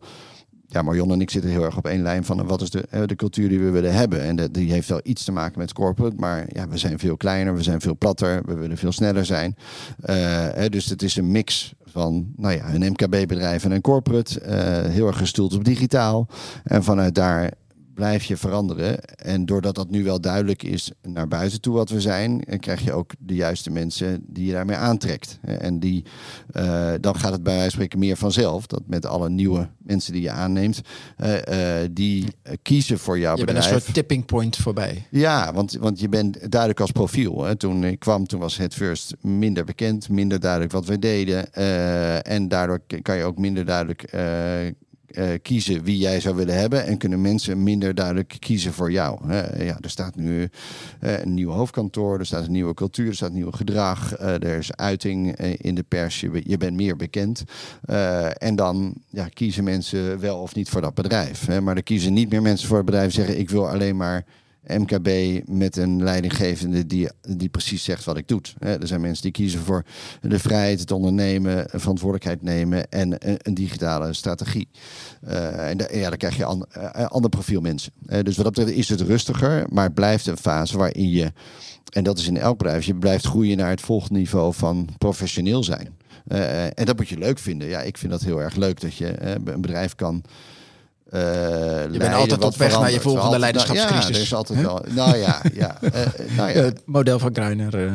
ja, 0.68 0.82
Marion 0.82 1.12
en 1.12 1.20
ik 1.20 1.30
zitten 1.30 1.50
heel 1.50 1.64
erg 1.64 1.76
op 1.76 1.86
één 1.86 2.02
lijn 2.02 2.24
van 2.24 2.46
wat 2.46 2.60
is 2.60 2.70
de, 2.70 3.06
de 3.06 3.16
cultuur 3.16 3.48
die 3.48 3.58
we 3.58 3.70
willen 3.70 3.94
hebben. 3.94 4.22
En 4.22 4.52
die 4.52 4.72
heeft 4.72 4.88
wel 4.88 5.00
iets 5.02 5.24
te 5.24 5.32
maken 5.32 5.58
met 5.58 5.72
corporate, 5.72 6.16
maar 6.16 6.46
ja, 6.52 6.68
we 6.68 6.78
zijn 6.78 6.98
veel 6.98 7.16
kleiner, 7.16 7.54
we 7.54 7.62
zijn 7.62 7.80
veel 7.80 7.96
platter, 7.96 8.42
we 8.44 8.54
willen 8.54 8.76
veel 8.76 8.92
sneller 8.92 9.24
zijn. 9.24 9.56
Uh, 10.10 10.48
dus 10.68 10.86
het 10.86 11.02
is 11.02 11.16
een 11.16 11.30
mix 11.30 11.74
van 11.84 12.32
nou 12.36 12.54
ja, 12.54 12.74
een 12.74 12.92
MKB-bedrijf 12.92 13.64
en 13.64 13.70
een 13.70 13.80
corporate, 13.80 14.40
uh, 14.40 14.92
heel 14.92 15.06
erg 15.06 15.18
gestoeld 15.18 15.54
op 15.54 15.64
digitaal. 15.64 16.28
En 16.64 16.84
vanuit 16.84 17.14
daar 17.14 17.50
blijf 17.96 18.24
je 18.24 18.36
veranderen. 18.36 19.04
En 19.04 19.46
doordat 19.46 19.74
dat 19.74 19.90
nu 19.90 20.04
wel 20.04 20.20
duidelijk 20.20 20.62
is 20.62 20.90
naar 21.02 21.28
buiten 21.28 21.60
toe 21.60 21.74
wat 21.74 21.90
we 21.90 22.00
zijn, 22.00 22.44
krijg 22.60 22.80
je 22.80 22.92
ook 22.92 23.12
de 23.18 23.34
juiste 23.34 23.70
mensen 23.70 24.22
die 24.26 24.46
je 24.46 24.52
daarmee 24.52 24.76
aantrekt. 24.76 25.38
En 25.42 25.78
die, 25.78 26.04
uh, 26.56 26.92
dan 27.00 27.18
gaat 27.18 27.32
het 27.32 27.42
bij 27.42 27.52
wijze 27.52 27.70
van 27.70 27.70
spreken 27.70 27.98
meer 27.98 28.16
vanzelf. 28.16 28.66
Dat 28.66 28.82
met 28.86 29.06
alle 29.06 29.30
nieuwe 29.30 29.68
mensen 29.78 30.12
die 30.12 30.22
je 30.22 30.30
aanneemt, 30.30 30.80
uh, 31.18 31.34
uh, 31.34 31.88
die 31.90 32.24
kiezen 32.62 32.98
voor 32.98 33.18
jouw 33.18 33.36
je 33.36 33.44
bedrijf. 33.44 33.64
Je 33.64 33.70
bent 33.70 33.80
een 33.80 33.80
soort 33.80 33.94
tipping 33.94 34.24
point 34.24 34.56
voorbij. 34.56 35.06
Ja, 35.10 35.52
want, 35.52 35.72
want 35.72 36.00
je 36.00 36.08
bent 36.08 36.50
duidelijk 36.50 36.80
als 36.80 36.90
profiel. 36.90 37.44
Hè. 37.44 37.56
Toen 37.56 37.84
ik 37.84 37.98
kwam, 37.98 38.26
toen 38.26 38.40
was 38.40 38.56
het 38.56 38.74
first 38.74 39.14
minder 39.20 39.64
bekend, 39.64 40.08
minder 40.08 40.40
duidelijk 40.40 40.72
wat 40.72 40.86
we 40.86 40.98
deden. 40.98 41.52
en 42.24 42.48
daardoor 42.48 42.80
kan 43.02 43.16
je 43.16 43.24
ook 43.24 43.38
minder 43.38 43.64
duidelijk 43.64 44.10
uh, 45.18 45.28
kiezen 45.42 45.82
wie 45.82 45.98
jij 45.98 46.20
zou 46.20 46.36
willen 46.36 46.58
hebben. 46.58 46.84
En 46.84 46.98
kunnen 46.98 47.20
mensen 47.20 47.62
minder 47.62 47.94
duidelijk 47.94 48.36
kiezen 48.38 48.72
voor 48.72 48.90
jou. 48.90 49.32
Ja, 49.58 49.78
er 49.80 49.90
staat 49.90 50.16
nu 50.16 50.48
uh, 51.00 51.18
een 51.18 51.34
nieuw 51.34 51.50
hoofdkantoor, 51.50 52.18
er 52.18 52.26
staat 52.26 52.44
een 52.44 52.52
nieuwe 52.52 52.74
cultuur, 52.74 53.08
er 53.08 53.14
staat 53.14 53.32
nieuw 53.32 53.50
gedrag. 53.50 54.18
er 54.18 54.44
is 54.58 54.74
uiting 54.76 55.36
in 55.36 55.74
de 55.74 55.82
pers, 55.82 56.20
je, 56.20 56.42
je 56.44 56.56
bent 56.56 56.76
meer 56.76 56.96
bekend. 56.96 57.44
en 58.38 58.56
dan 58.56 58.94
ja, 59.10 59.28
kiezen 59.28 59.64
mensen 59.64 60.20
wel 60.20 60.38
of 60.38 60.54
niet 60.54 60.68
voor 60.68 60.80
dat 60.80 60.94
bedrijf. 60.94 61.46
Hè. 61.46 61.60
Maar 61.60 61.76
er 61.76 61.82
kiezen 61.82 62.12
niet 62.12 62.30
meer 62.30 62.42
mensen 62.42 62.68
voor 62.68 62.76
het 62.76 62.86
bedrijf 62.86 63.12
zeggen 63.12 63.38
ik 63.38 63.50
wil 63.50 63.68
alleen 63.68 63.96
maar 63.96 64.24
MKB 64.66 65.40
met 65.48 65.76
een 65.76 66.02
leidinggevende 66.02 66.86
die, 66.86 67.08
die 67.28 67.48
precies 67.48 67.84
zegt 67.84 68.04
wat 68.04 68.16
ik 68.16 68.28
doe. 68.28 68.40
Er 68.58 68.86
zijn 68.86 69.00
mensen 69.00 69.22
die 69.22 69.32
kiezen 69.32 69.60
voor 69.60 69.84
de 70.20 70.38
vrijheid, 70.38 70.80
het 70.80 70.90
ondernemen, 70.90 71.66
verantwoordelijkheid 71.72 72.42
nemen 72.42 72.90
en 72.90 73.16
een, 73.18 73.54
digitale 73.54 74.12
strategie. 74.12 74.68
Uh, 75.28 75.68
en 75.70 75.78
ja, 75.92 76.08
dan 76.08 76.18
krijg 76.18 76.36
je 76.36 76.64
uh, 76.76 77.06
ander 77.06 77.30
profiel 77.30 77.60
mensen. 77.60 77.92
Uh, 78.06 78.20
dus 78.22 78.36
wat 78.36 78.44
dat 78.44 78.54
betreft 78.54 78.78
is 78.78 78.88
het 78.88 79.00
rustiger, 79.00 79.66
maar 79.70 79.84
het 79.84 79.94
blijft 79.94 80.26
een 80.26 80.36
fase 80.36 80.78
waarin 80.78 81.10
je, 81.10 81.32
en 81.92 82.04
dat 82.04 82.18
is 82.18 82.26
in 82.26 82.36
elk 82.36 82.58
bedrijf, 82.58 82.84
je 82.84 82.94
blijft 82.94 83.26
groeien 83.26 83.56
naar 83.56 83.70
het 83.70 83.80
volgende 83.80 84.18
niveau 84.18 84.54
van 84.54 84.88
professioneel 84.98 85.64
zijn. 85.64 85.94
En 86.74 86.84
dat 86.84 86.96
moet 86.96 87.08
je 87.08 87.18
leuk 87.18 87.38
vinden. 87.38 87.68
Ja, 87.68 87.80
ik 87.80 87.98
vind 87.98 88.12
dat 88.12 88.22
heel 88.22 88.42
erg 88.42 88.54
leuk 88.54 88.80
dat 88.80 88.94
je 88.94 89.22
een 89.22 89.60
bedrijf 89.60 89.94
kan 89.94 90.22
uh, 91.12 91.20
je 91.92 91.98
bent 91.98 92.14
altijd 92.14 92.44
op 92.44 92.56
weg 92.56 92.80
naar 92.80 92.92
je 92.92 93.00
volgende 93.00 93.38
leiderschapscrisis. 93.38 94.00
Nou, 94.00 94.12
ja, 94.12 94.16
er 94.16 94.22
is 94.22 94.34
altijd 94.34 94.60
wel. 94.60 94.84
Nou 94.88 95.16
ja, 95.16 95.42
ja. 95.54 95.78
Uh, 95.82 95.90
nou 96.36 96.50
ja. 96.50 96.62
Het 96.62 96.82
model 96.84 97.18
van 97.18 97.34
Greiner. 97.34 97.84
Uh, 97.84 97.92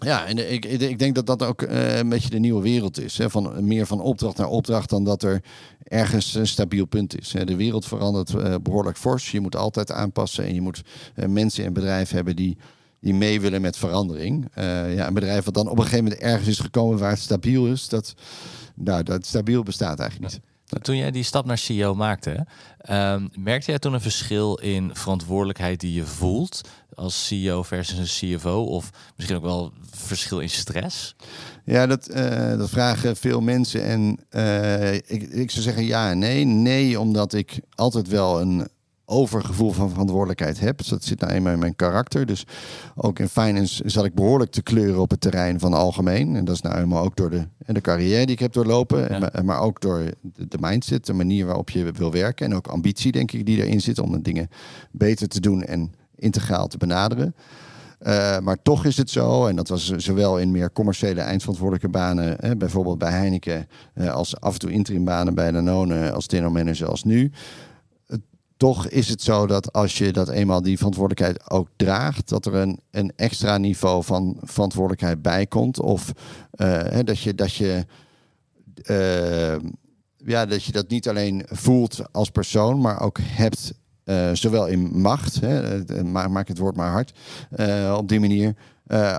Ja, 0.00 0.26
en 0.26 0.52
ik, 0.52 0.64
ik, 0.64 0.98
denk 0.98 1.14
dat 1.14 1.26
dat 1.26 1.42
ook 1.42 1.62
eh, 1.62 1.98
een 1.98 2.08
beetje 2.08 2.30
de 2.30 2.38
nieuwe 2.38 2.62
wereld 2.62 3.00
is. 3.00 3.18
Hè? 3.18 3.30
Van, 3.30 3.64
meer 3.66 3.86
van 3.86 4.00
opdracht 4.00 4.36
naar 4.36 4.48
opdracht 4.48 4.90
dan 4.90 5.04
dat 5.04 5.22
er 5.22 5.42
ergens 5.84 6.34
een 6.34 6.46
stabiel 6.46 6.84
punt 6.84 7.20
is. 7.20 7.32
Hè? 7.32 7.44
De 7.44 7.56
wereld 7.56 7.86
verandert 7.86 8.34
eh, 8.34 8.54
behoorlijk 8.62 8.96
fors. 8.96 9.30
Je 9.30 9.40
moet 9.40 9.56
altijd 9.56 9.92
aanpassen 9.92 10.44
en 10.44 10.54
je 10.54 10.60
moet 10.60 10.82
eh, 11.14 11.28
mensen 11.28 11.64
en 11.64 11.72
bedrijven 11.72 12.16
hebben 12.16 12.36
die, 12.36 12.56
die 13.00 13.14
mee 13.14 13.40
willen 13.40 13.60
met 13.60 13.76
verandering. 13.76 14.48
Eh, 14.54 14.94
ja, 14.94 15.06
een 15.06 15.14
bedrijf 15.14 15.44
wat 15.44 15.54
dan 15.54 15.68
op 15.68 15.76
een 15.76 15.84
gegeven 15.84 16.04
moment 16.04 16.22
ergens 16.22 16.48
is 16.48 16.58
gekomen 16.58 16.98
waar 16.98 17.10
het 17.10 17.18
stabiel 17.18 17.66
is, 17.66 17.88
dat, 17.88 18.14
nou, 18.74 19.02
dat 19.02 19.26
stabiel 19.26 19.62
bestaat 19.62 19.98
eigenlijk 19.98 20.32
niet. 20.32 20.42
Toen 20.80 20.96
jij 20.96 21.10
die 21.10 21.22
stap 21.22 21.46
naar 21.46 21.58
CEO 21.58 21.94
maakte, 21.94 22.46
ehm, 22.78 23.26
merkte 23.38 23.70
jij 23.70 23.78
toen 23.78 23.92
een 23.92 24.00
verschil 24.00 24.54
in 24.54 24.90
verantwoordelijkheid 24.94 25.80
die 25.80 25.92
je 25.92 26.06
voelt 26.06 26.60
als 26.94 27.26
CEO 27.26 27.62
versus 27.62 27.98
een 27.98 28.36
CFO? 28.36 28.62
Of 28.62 28.90
misschien 29.16 29.36
ook 29.36 29.42
wel 29.42 29.72
verschil 29.90 30.40
in 30.40 30.50
stress? 30.50 31.14
Ja, 31.64 31.86
dat, 31.86 32.06
eh, 32.06 32.58
dat 32.58 32.70
vragen 32.70 33.16
veel 33.16 33.40
mensen. 33.40 33.84
En 33.84 34.18
eh, 34.28 34.94
ik, 34.94 35.22
ik 35.30 35.50
zou 35.50 35.62
zeggen 35.62 35.84
ja 35.84 36.10
en 36.10 36.18
nee. 36.18 36.44
Nee, 36.44 37.00
omdat 37.00 37.32
ik 37.32 37.60
altijd 37.74 38.08
wel 38.08 38.40
een 38.40 38.68
overgevoel 39.06 39.72
van 39.72 39.90
verantwoordelijkheid 39.90 40.60
heb. 40.60 40.78
Dus 40.78 40.88
dat 40.88 41.04
zit 41.04 41.20
nou 41.20 41.32
eenmaal 41.32 41.52
in 41.52 41.58
mijn 41.58 41.76
karakter. 41.76 42.26
Dus 42.26 42.46
ook 42.94 43.18
in 43.18 43.28
finance 43.28 43.82
zat 43.86 44.04
ik 44.04 44.14
behoorlijk 44.14 44.50
te 44.50 44.62
kleuren 44.62 45.00
op 45.00 45.10
het 45.10 45.20
terrein 45.20 45.60
van 45.60 45.72
algemeen. 45.72 46.36
En 46.36 46.44
dat 46.44 46.54
is 46.54 46.60
nou 46.60 46.74
helemaal 46.74 47.04
ook 47.04 47.16
door 47.16 47.30
de, 47.30 47.46
en 47.64 47.74
de 47.74 47.80
carrière 47.80 48.26
die 48.26 48.34
ik 48.34 48.40
heb 48.40 48.52
doorlopen. 48.52 49.00
Ja. 49.00 49.08
En 49.08 49.20
maar, 49.20 49.44
maar 49.44 49.60
ook 49.60 49.80
door 49.80 50.02
de, 50.20 50.48
de 50.48 50.58
mindset, 50.60 51.06
de 51.06 51.12
manier 51.12 51.46
waarop 51.46 51.70
je 51.70 51.92
wil 51.92 52.12
werken. 52.12 52.46
En 52.46 52.54
ook 52.54 52.66
ambitie, 52.66 53.12
denk 53.12 53.32
ik, 53.32 53.46
die 53.46 53.64
erin 53.64 53.80
zit 53.80 53.98
om 53.98 54.12
de 54.12 54.22
dingen 54.22 54.48
beter 54.90 55.28
te 55.28 55.40
doen 55.40 55.62
en 55.62 55.92
integraal 56.16 56.66
te 56.66 56.76
benaderen. 56.76 57.34
Uh, 58.06 58.38
maar 58.38 58.62
toch 58.62 58.84
is 58.84 58.96
het 58.96 59.10
zo, 59.10 59.46
en 59.46 59.56
dat 59.56 59.68
was 59.68 59.88
zowel 59.88 60.38
in 60.38 60.50
meer 60.50 60.72
commerciële 60.72 61.20
eindverantwoordelijke 61.20 61.88
banen, 61.88 62.36
hè, 62.40 62.56
bijvoorbeeld 62.56 62.98
bij 62.98 63.10
Heineken, 63.10 63.68
uh, 63.94 64.12
als 64.12 64.40
af 64.40 64.52
en 64.52 64.58
toe 64.58 64.70
interimbanen 64.70 65.34
bij 65.34 65.50
Danone, 65.50 66.12
als 66.12 66.26
general 66.28 66.50
manager 66.50 66.88
als 66.88 67.04
nu. 67.04 67.30
Toch 68.64 68.88
is 68.88 69.08
het 69.08 69.22
zo 69.22 69.46
dat 69.46 69.72
als 69.72 69.98
je 69.98 70.12
dat 70.12 70.28
eenmaal 70.28 70.62
die 70.62 70.76
verantwoordelijkheid 70.76 71.50
ook 71.50 71.68
draagt, 71.76 72.28
dat 72.28 72.46
er 72.46 72.54
een, 72.54 72.80
een 72.90 73.12
extra 73.16 73.58
niveau 73.58 74.04
van 74.04 74.36
verantwoordelijkheid 74.42 75.22
bij 75.22 75.46
komt. 75.46 75.80
Of 75.80 76.12
hè, 76.56 77.04
dat 77.04 77.20
je 77.20 77.34
dat 77.34 77.54
je 77.54 77.84
ja, 80.16 80.46
dat 80.46 80.64
je 80.64 80.72
dat 80.72 80.88
niet 80.88 81.08
alleen 81.08 81.42
voelt 81.46 82.02
als 82.12 82.30
persoon, 82.30 82.80
maar 82.80 83.00
ook 83.00 83.18
hebt 83.22 83.74
uh, 84.04 84.30
zowel 84.32 84.66
in 84.66 85.00
macht, 85.00 85.40
hè, 85.40 85.84
maak 86.04 86.48
het 86.48 86.58
woord 86.58 86.76
maar 86.76 86.90
hard, 86.90 87.12
op 87.96 88.08
die 88.08 88.20
manier, 88.20 88.54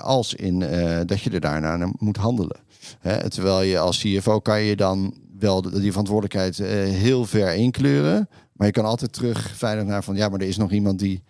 als 0.01 0.33
in 0.33 0.59
dat 1.05 1.21
je 1.21 1.29
er 1.29 1.39
daarna 1.39 1.91
moet 1.97 2.17
handelen. 2.17 2.59
Hè, 2.99 3.29
terwijl 3.29 3.61
je 3.61 3.79
als 3.79 3.99
CFO 3.99 4.39
kan 4.39 4.61
je 4.61 4.75
dan 4.75 5.13
wel 5.39 5.61
die 5.61 5.91
verantwoordelijkheid 5.91 6.57
heel 6.97 7.25
ver 7.25 7.53
inkleuren, 7.53 8.29
maar 8.55 8.67
je 8.67 8.73
kan 8.73 8.85
altijd 8.85 9.13
terug 9.13 9.51
veilig 9.55 9.85
naar 9.85 10.03
van 10.03 10.15
ja, 10.15 10.29
maar 10.29 10.39
er 10.39 10.47
is 10.47 10.57
nog 10.57 10.71
iemand 10.71 10.99
die 10.99 11.23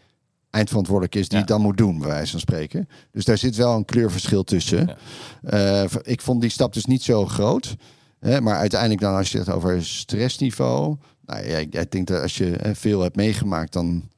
eindverantwoordelijk 0.50 1.16
is 1.16 1.28
die 1.28 1.34
ja. 1.34 1.40
het 1.40 1.48
dan 1.48 1.62
moet 1.62 1.78
doen, 1.78 2.00
bij 2.00 2.08
wijze 2.08 2.32
van 2.32 2.40
spreken. 2.40 2.90
Dus 3.12 3.26
daar 3.26 3.38
zit 3.38 3.56
wel 3.56 3.76
een 3.76 3.86
kleurverschil 3.86 4.44
tussen. 4.44 4.98
Ja. 5.42 5.88
ik 6.02 6.22
vond 6.22 6.42
die 6.42 6.50
stap 6.50 6.74
dus 6.74 6.86
niet 6.86 7.04
zo 7.04 7.26
groot. 7.26 7.76
Hè, 8.20 8.42
maar 8.42 8.56
uiteindelijk 8.56 9.02
dan 9.02 9.16
als 9.16 9.32
je 9.32 9.38
het 9.38 9.50
over 9.50 9.86
stressniveau, 9.86 10.96
nou 11.26 11.48
ja, 11.48 11.58
ik, 11.58 11.76
ik 11.76 11.92
denk 11.92 12.08
dat 12.08 12.22
als 12.22 12.38
je 12.38 12.60
veel 12.74 13.02
hebt 13.02 13.16
meegemaakt, 13.16 13.74
dan, 13.74 14.10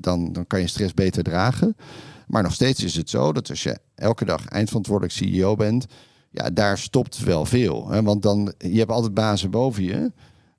dan, 0.00 0.32
dan 0.32 0.46
kan 0.46 0.60
je 0.60 0.66
stress 0.66 0.94
beter 0.94 1.22
dragen. 1.22 1.76
Maar 2.26 2.42
nog 2.42 2.52
steeds 2.52 2.84
is 2.84 2.94
het 2.94 3.10
zo 3.10 3.32
dat 3.32 3.50
als 3.50 3.62
je 3.62 3.78
elke 3.94 4.24
dag 4.24 4.46
eindverantwoordelijk 4.46 5.14
CEO 5.14 5.54
bent, 5.56 5.86
ja, 6.30 6.50
daar 6.50 6.78
stopt 6.78 7.18
wel 7.18 7.44
veel. 7.44 7.88
Hè? 7.88 8.02
Want 8.02 8.22
dan, 8.22 8.54
je 8.58 8.78
hebt 8.78 8.90
altijd 8.90 9.14
bazen 9.14 9.50
boven 9.50 9.82
je, 9.82 10.12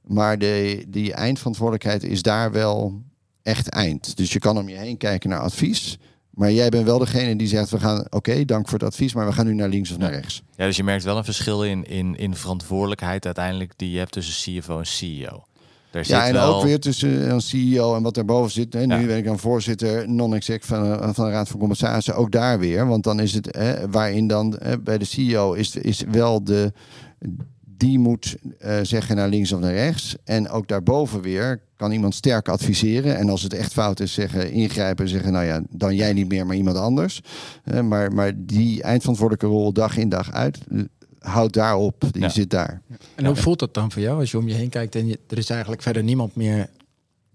maar 0.08 0.38
de, 0.38 0.86
die 0.88 1.14
eindverantwoordelijkheid 1.14 2.04
is 2.04 2.22
daar 2.22 2.52
wel 2.52 3.02
echt 3.42 3.68
eind. 3.68 4.18
Dus 4.18 4.34
je 4.34 4.40
kan 4.40 4.58
om 4.58 4.70
je 4.70 4.76
heen 4.76 4.98
kijken 4.98 5.30
naar 5.30 5.40
advies. 5.40 5.98
Maar 6.30 6.52
jij 6.52 6.70
bent 6.70 6.86
wel 6.86 7.00
degene 7.00 7.36
die 7.36 7.48
zegt: 7.48 7.70
we 7.70 7.80
gaan, 7.80 8.00
oké, 8.00 8.16
okay, 8.16 8.46
dank 8.46 8.68
voor 8.68 8.80
het 8.80 8.88
advies, 8.88 9.14
maar 9.14 9.26
we 9.26 9.34
gaan 9.34 9.46
nu 9.46 9.54
naar 9.54 9.70
links 9.70 9.92
of 9.92 9.98
naar 9.98 10.12
rechts. 10.12 10.44
Ja, 10.56 10.66
dus 10.66 10.76
je 10.76 10.84
merkt 10.84 11.04
wel 11.04 11.18
een 11.18 11.24
verschil 11.24 11.64
in, 11.64 11.84
in, 11.84 12.16
in 12.16 12.36
verantwoordelijkheid 12.36 13.26
uiteindelijk 13.26 13.74
die 13.76 13.92
je 13.92 13.98
hebt 13.98 14.12
tussen 14.12 14.60
CFO 14.60 14.80
en 14.80 14.86
CEO. 14.86 15.44
Ja, 16.02 16.28
en 16.28 16.34
wel... 16.34 16.56
ook 16.56 16.64
weer 16.64 16.80
tussen 16.80 17.32
een 17.32 17.42
CEO 17.42 17.96
en 17.96 18.04
wat 18.04 18.14
daarboven 18.14 18.52
zit. 18.52 18.74
Hè. 18.74 18.86
Nu 18.86 19.00
ja. 19.00 19.06
ben 19.06 19.18
ik 19.18 19.26
dan 19.26 19.40
voorzitter 19.40 20.10
non-exec 20.10 20.64
van, 20.64 21.14
van 21.14 21.26
de 21.26 21.32
Raad 21.32 21.48
van 21.48 21.60
Commissarissen. 21.60 22.16
Ook 22.16 22.32
daar 22.32 22.60
weer. 22.60 22.88
Want 22.88 23.04
dan 23.04 23.20
is 23.20 23.34
het 23.34 23.56
hè, 23.58 23.90
waarin 23.90 24.28
dan 24.28 24.56
hè, 24.60 24.80
bij 24.80 24.98
de 24.98 25.06
CEO 25.06 25.54
is, 25.54 25.76
is 25.76 26.04
wel 26.12 26.44
de. 26.44 26.74
Die 27.78 28.00
moet 28.00 28.36
uh, 28.66 28.80
zeggen 28.82 29.16
naar 29.16 29.30
links 29.30 29.52
of 29.52 29.60
naar 29.60 29.74
rechts. 29.74 30.16
En 30.24 30.50
ook 30.50 30.68
daarboven 30.68 31.22
weer 31.22 31.62
kan 31.76 31.92
iemand 31.92 32.16
sterk 32.16 32.50
adviseren. 32.50 33.18
En 33.18 33.30
als 33.30 33.42
het 33.42 33.54
echt 33.54 33.74
fout 33.74 34.00
is, 34.00 34.14
zeggen 34.14 34.52
ingrijpen. 34.52 35.10
Zeggen, 35.10 35.32
nou 35.32 35.46
ja, 35.46 35.62
dan 35.70 35.96
jij 35.96 36.14
niet 36.14 36.28
meer, 36.28 36.46
maar 36.46 36.56
iemand 36.56 36.78
anders. 36.78 37.22
Uh, 37.66 37.82
maar, 37.82 38.14
maar 38.14 38.32
die 38.36 38.84
eindverantwoordelijke 38.84 39.56
rol 39.56 39.74
dag 39.74 39.98
in 39.98 40.10
dag 40.10 40.32
uit 40.32 40.58
houdt 41.26 41.54
daarop, 41.54 42.04
die 42.12 42.22
ja. 42.22 42.30
zit 42.30 42.50
daar. 42.50 42.82
En 43.16 43.26
hoe 43.26 43.36
voelt 43.36 43.60
dat 43.60 43.74
dan 43.74 43.92
voor 43.92 44.02
jou 44.02 44.20
als 44.20 44.32
je 44.32 44.38
om 44.38 44.48
je 44.48 44.54
heen 44.54 44.70
kijkt 44.70 44.96
en 44.96 45.08
je, 45.08 45.20
er 45.28 45.38
is 45.38 45.50
eigenlijk 45.50 45.82
verder 45.82 46.04
niemand 46.04 46.36
meer 46.36 46.70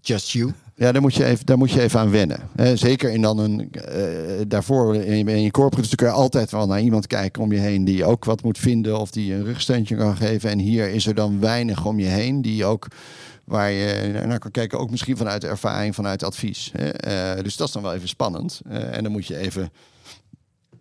just 0.01 0.29
you? 0.29 0.53
Ja, 0.75 0.91
daar 0.91 1.01
moet 1.01 1.15
je 1.15 1.25
even, 1.25 1.45
daar 1.45 1.57
moet 1.57 1.71
je 1.71 1.81
even 1.81 1.99
aan 1.99 2.09
wennen. 2.09 2.39
Zeker 2.73 3.11
in 3.11 3.21
dan 3.21 3.37
een. 3.37 3.71
Uh, 3.75 4.41
daarvoor 4.47 4.95
in, 4.95 5.41
je 5.41 5.51
corporate 5.51 5.87
dus 5.87 5.95
kun 5.95 6.07
je 6.07 6.13
altijd 6.13 6.51
wel 6.51 6.67
naar 6.67 6.81
iemand 6.81 7.07
kijken 7.07 7.41
om 7.41 7.51
je 7.51 7.59
heen 7.59 7.83
die 7.83 8.05
ook 8.05 8.25
wat 8.25 8.43
moet 8.43 8.57
vinden 8.57 8.99
of 8.99 9.11
die 9.11 9.33
een 9.33 9.43
rugsteuntje 9.43 9.95
kan 9.95 10.15
geven. 10.15 10.49
En 10.49 10.59
hier 10.59 10.89
is 10.89 11.07
er 11.07 11.15
dan 11.15 11.39
weinig 11.39 11.85
om 11.85 11.99
je 11.99 12.05
heen 12.05 12.41
die 12.41 12.65
ook 12.65 12.87
waar 13.43 13.71
je 13.71 14.21
naar 14.25 14.39
kan 14.39 14.51
kijken, 14.51 14.79
ook 14.79 14.89
misschien 14.89 15.17
vanuit 15.17 15.43
ervaring, 15.43 15.95
vanuit 15.95 16.23
advies. 16.23 16.71
Uh, 16.75 17.43
dus 17.43 17.55
dat 17.55 17.67
is 17.67 17.73
dan 17.73 17.83
wel 17.83 17.93
even 17.93 18.07
spannend. 18.07 18.61
Uh, 18.67 18.95
en 18.95 19.03
dan 19.03 19.11
moet 19.11 19.27
je 19.27 19.37
even 19.37 19.71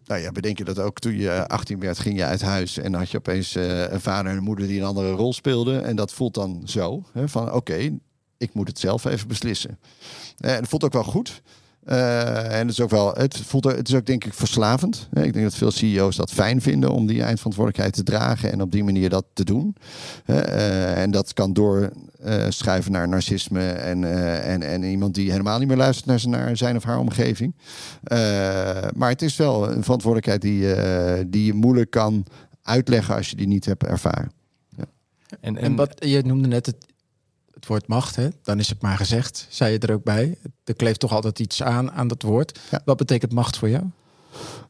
nou 0.04 0.22
ja, 0.22 0.32
bedenk 0.32 0.58
je 0.58 0.64
dat 0.64 0.78
ook 0.78 0.98
toen 0.98 1.18
je 1.18 1.46
18 1.48 1.80
werd, 1.80 1.98
ging 1.98 2.16
je 2.16 2.24
uit 2.24 2.42
huis 2.42 2.78
en 2.78 2.94
had 2.94 3.10
je 3.10 3.18
opeens 3.18 3.56
uh, 3.56 3.90
een 3.90 4.00
vader 4.00 4.30
en 4.30 4.36
een 4.36 4.42
moeder 4.42 4.66
die 4.66 4.80
een 4.80 4.86
andere 4.86 5.10
rol 5.10 5.32
speelden. 5.32 5.84
En 5.84 5.96
dat 5.96 6.12
voelt 6.12 6.34
dan 6.34 6.62
zo, 6.64 7.02
hè, 7.12 7.28
van 7.28 7.52
oké, 7.52 7.98
ik 8.40 8.54
moet 8.54 8.68
het 8.68 8.78
zelf 8.78 9.04
even 9.04 9.28
beslissen. 9.28 9.78
En 10.38 10.58
dat 10.58 10.68
voelt 10.68 10.84
ook 10.84 10.92
wel 10.92 11.04
goed. 11.04 11.42
Uh, 11.86 12.58
en 12.58 12.60
het 12.66 12.70
is 12.70 12.80
ook 12.80 12.90
wel, 12.90 13.14
het, 13.14 13.36
voelt, 13.36 13.64
het 13.64 13.88
is 13.88 13.94
ook 13.94 14.06
denk 14.06 14.24
ik 14.24 14.34
verslavend. 14.34 15.08
Ik 15.12 15.32
denk 15.32 15.44
dat 15.44 15.54
veel 15.54 15.70
CEO's 15.70 16.16
dat 16.16 16.32
fijn 16.32 16.60
vinden 16.62 16.90
om 16.90 17.06
die 17.06 17.22
eindverantwoordelijkheid 17.22 17.94
te 17.94 18.02
dragen 18.02 18.52
en 18.52 18.62
op 18.62 18.72
die 18.72 18.84
manier 18.84 19.08
dat 19.08 19.24
te 19.32 19.44
doen. 19.44 19.76
Uh, 20.26 21.02
en 21.02 21.10
dat 21.10 21.32
kan 21.32 21.52
doorschuiven 21.52 22.92
uh, 22.92 22.98
naar 22.98 23.08
narcisme 23.08 23.70
en, 23.70 24.04
en, 24.42 24.62
en 24.62 24.82
iemand 24.82 25.14
die 25.14 25.30
helemaal 25.30 25.58
niet 25.58 25.68
meer 25.68 25.76
luistert 25.76 26.06
naar 26.06 26.20
zijn, 26.20 26.32
naar 26.32 26.56
zijn 26.56 26.76
of 26.76 26.84
haar 26.84 26.98
omgeving. 26.98 27.54
maar 28.94 29.08
het 29.08 29.22
is 29.22 29.36
wel 29.36 29.70
een 29.70 29.82
verantwoordelijkheid 29.82 30.40
die, 30.40 30.74
die 31.28 31.44
je 31.44 31.54
moeilijk 31.54 31.90
kan 31.90 32.26
uitleggen 32.62 33.14
als 33.14 33.30
je 33.30 33.36
die 33.36 33.46
niet 33.46 33.64
hebt 33.64 33.84
ervaren. 33.84 34.32
Ja. 34.76 34.84
En, 35.40 35.56
en, 35.56 35.62
en 35.62 35.76
wat 35.76 35.94
je 35.98 36.22
noemde 36.22 36.48
net 36.48 36.66
het 36.66 36.89
het 37.60 37.68
woord 37.68 37.86
macht, 37.86 38.16
hè? 38.16 38.28
dan 38.42 38.58
is 38.58 38.68
het 38.68 38.82
maar 38.82 38.96
gezegd, 38.96 39.46
zei 39.48 39.72
je 39.72 39.78
er 39.78 39.92
ook 39.92 40.04
bij. 40.04 40.38
Er 40.64 40.74
kleeft 40.74 41.00
toch 41.00 41.12
altijd 41.12 41.38
iets 41.38 41.62
aan 41.62 41.92
aan 41.92 42.08
dat 42.08 42.22
woord. 42.22 42.58
Ja. 42.70 42.80
Wat 42.84 42.96
betekent 42.96 43.32
macht 43.32 43.58
voor 43.58 43.68
jou? 43.68 43.84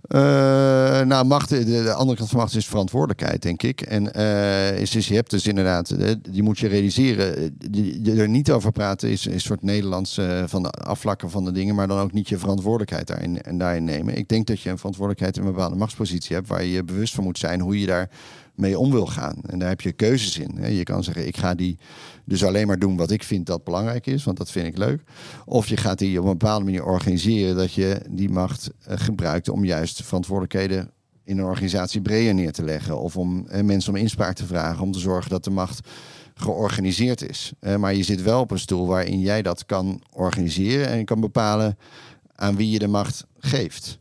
Uh, 0.09 0.20
nou, 1.01 1.24
macht, 1.24 1.49
de, 1.49 1.64
de, 1.64 1.93
andere 1.93 2.18
kant 2.18 2.30
van 2.30 2.38
macht 2.38 2.57
is 2.57 2.66
verantwoordelijkheid, 2.66 3.43
denk 3.43 3.62
ik. 3.62 3.80
En 3.80 4.11
uh, 4.16 4.78
is, 4.80 4.95
is, 4.95 5.09
je 5.09 5.14
hebt 5.14 5.30
dus 5.30 5.47
inderdaad, 5.47 5.95
die 6.30 6.43
moet 6.43 6.59
je 6.59 6.68
realiseren. 6.68 7.57
Die, 7.59 8.01
die 8.01 8.20
er 8.20 8.28
niet 8.28 8.51
over 8.51 8.72
praten 8.72 9.11
is 9.11 9.24
een 9.24 9.41
soort 9.41 9.62
Nederlands 9.62 10.18
uh, 10.18 10.43
van 10.47 10.62
de 10.62 10.70
afvlakken 10.70 11.30
van 11.30 11.45
de 11.45 11.53
dingen, 11.53 11.74
maar 11.74 11.88
dan 11.88 11.99
ook 11.99 12.12
niet 12.12 12.28
je 12.28 12.38
verantwoordelijkheid 12.38 13.07
daarin, 13.07 13.43
en 13.43 13.59
daarin 13.59 13.84
nemen. 13.84 14.16
Ik 14.16 14.28
denk 14.28 14.47
dat 14.47 14.61
je 14.61 14.70
een 14.70 14.78
verantwoordelijkheid 14.78 15.36
in 15.36 15.43
een 15.43 15.53
bepaalde 15.53 15.76
machtspositie 15.76 16.36
hebt, 16.36 16.49
waar 16.49 16.64
je 16.64 16.70
je 16.70 16.84
bewust 16.84 17.14
van 17.14 17.24
moet 17.24 17.38
zijn 17.38 17.61
hoe 17.61 17.80
je 17.80 17.86
daar 17.86 18.11
mee 18.61 18.78
om 18.78 18.90
wil 18.90 19.06
gaan. 19.06 19.36
En 19.46 19.58
daar 19.58 19.68
heb 19.68 19.80
je 19.80 19.92
keuzes 19.92 20.38
in. 20.38 20.74
Je 20.74 20.82
kan 20.82 21.04
zeggen, 21.04 21.26
ik 21.26 21.36
ga 21.36 21.54
die 21.54 21.78
dus 22.24 22.44
alleen 22.44 22.66
maar 22.66 22.78
doen 22.78 22.96
wat 22.96 23.11
ik 23.11 23.22
vind 23.22 23.46
dat 23.46 23.64
belangrijk 23.64 24.06
is, 24.06 24.24
want 24.24 24.36
dat 24.36 24.50
vind 24.50 24.66
ik 24.66 24.78
leuk. 24.78 25.02
Of 25.44 25.66
je 25.66 25.76
gaat 25.76 25.98
die 25.98 26.18
op 26.18 26.24
een 26.24 26.30
bepaalde 26.30 26.64
manier 26.64 26.84
organiseren 26.84 27.56
dat 27.56 27.72
je 27.72 28.00
die 28.11 28.30
macht 28.30 28.70
gebruikt 28.86 29.48
om 29.48 29.64
juist 29.64 30.02
verantwoordelijkheden 30.02 30.90
in 31.24 31.38
een 31.38 31.44
organisatie 31.44 32.00
breder 32.00 32.34
neer 32.34 32.52
te 32.52 32.64
leggen. 32.64 33.00
Of 33.00 33.16
om 33.16 33.46
mensen 33.62 33.92
om 33.92 33.98
inspraak 33.98 34.34
te 34.34 34.46
vragen, 34.46 34.82
om 34.82 34.92
te 34.92 34.98
zorgen 34.98 35.30
dat 35.30 35.44
de 35.44 35.50
macht 35.50 35.88
georganiseerd 36.34 37.28
is. 37.28 37.52
maar 37.78 37.94
je 37.94 38.02
zit 38.02 38.22
wel 38.22 38.40
op 38.40 38.50
een 38.50 38.58
stoel 38.58 38.86
waarin 38.86 39.20
jij 39.20 39.42
dat 39.42 39.66
kan 39.66 40.02
organiseren 40.12 40.86
en 40.86 41.04
kan 41.04 41.20
bepalen 41.20 41.78
aan 42.34 42.56
wie 42.56 42.70
je 42.70 42.78
de 42.78 42.88
macht 42.88 43.26
geeft. 43.38 43.98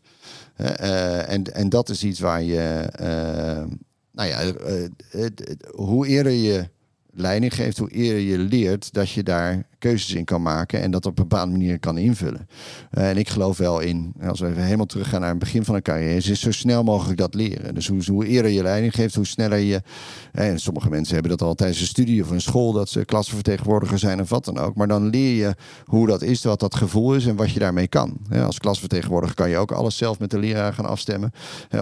Uh, 0.62 1.32
en, 1.32 1.44
en 1.54 1.70
dat 1.70 1.90
is 1.90 2.04
iets 2.04 2.20
waar 2.20 2.44
je, 2.44 2.90
nou 4.20 4.32
ja, 4.32 4.44
uh, 4.46 5.26
hoe 5.76 6.08
eerder 6.08 6.32
je 6.32 6.70
leiding 7.12 7.54
geeft, 7.54 7.78
hoe 7.78 7.92
eerder 7.92 8.22
je 8.22 8.38
leert 8.38 8.94
dat 8.94 9.12
je 9.12 9.24
daar 9.24 9.68
keuzes 9.80 10.14
in 10.14 10.26
kan 10.26 10.42
maken 10.42 10.82
en 10.82 10.92
dat 10.92 11.06
op 11.06 11.20
een 11.20 11.28
bepaalde 11.28 11.52
manier 11.52 11.80
kan 11.80 11.98
invullen. 11.98 12.48
en 12.90 13.18
ik 13.18 13.30
geloof 13.30 13.58
wel 13.58 13.80
in, 13.80 14.14
als 14.22 14.40
we 14.40 14.48
even 14.48 14.64
helemaal 14.64 14.86
teruggaan 14.86 15.20
naar 15.20 15.30
het 15.30 15.40
begin 15.40 15.66
van 15.66 15.76
een 15.76 15.82
carrière, 15.82 16.16
is 16.16 16.40
zo 16.40 16.52
snel 16.52 16.84
mogelijk 16.84 17.18
dat 17.18 17.34
leren. 17.34 17.76
Dus 17.76 17.88
hoe, 17.88 18.04
hoe 18.06 18.26
eerder 18.26 18.52
je 18.52 18.62
leiding 18.62 18.94
geeft, 18.94 19.16
hoe 19.16 19.26
sneller 19.26 19.58
je. 19.58 19.82
En 20.32 20.60
sommige 20.60 20.90
mensen 20.90 21.14
hebben 21.14 21.32
dat 21.32 21.48
al 21.48 21.56
tijdens 21.56 21.80
een 21.80 21.88
studie 21.88 22.24
of 22.24 22.30
een 22.30 22.42
school, 22.42 22.72
dat 22.72 22.90
ze 22.90 23.06
klasvertegenwoordiger 23.06 24.00
zijn 24.00 24.22
of 24.22 24.30
wat 24.30 24.46
dan 24.46 24.58
ook. 24.58 24.76
Maar 24.76 24.88
dan 24.88 25.08
leer 25.08 25.36
je 25.36 25.56
hoe 25.86 26.08
dat 26.08 26.22
is, 26.22 26.44
wat 26.44 26.60
dat 26.60 26.76
gevoel 26.76 27.16
is 27.16 27.26
en 27.26 27.36
wat 27.36 27.52
je 27.52 27.60
daarmee 27.60 27.88
kan. 27.88 28.18
Als 28.46 28.60
klasvertegenwoordiger 28.60 29.36
kan 29.36 29.50
je 29.50 29.58
ook 29.58 29.72
alles 29.72 29.98
zelf 29.98 30.20
met 30.20 30.32
de 30.32 30.40
leraar 30.40 30.74
gaan 30.74 30.86
afstemmen. 30.86 31.32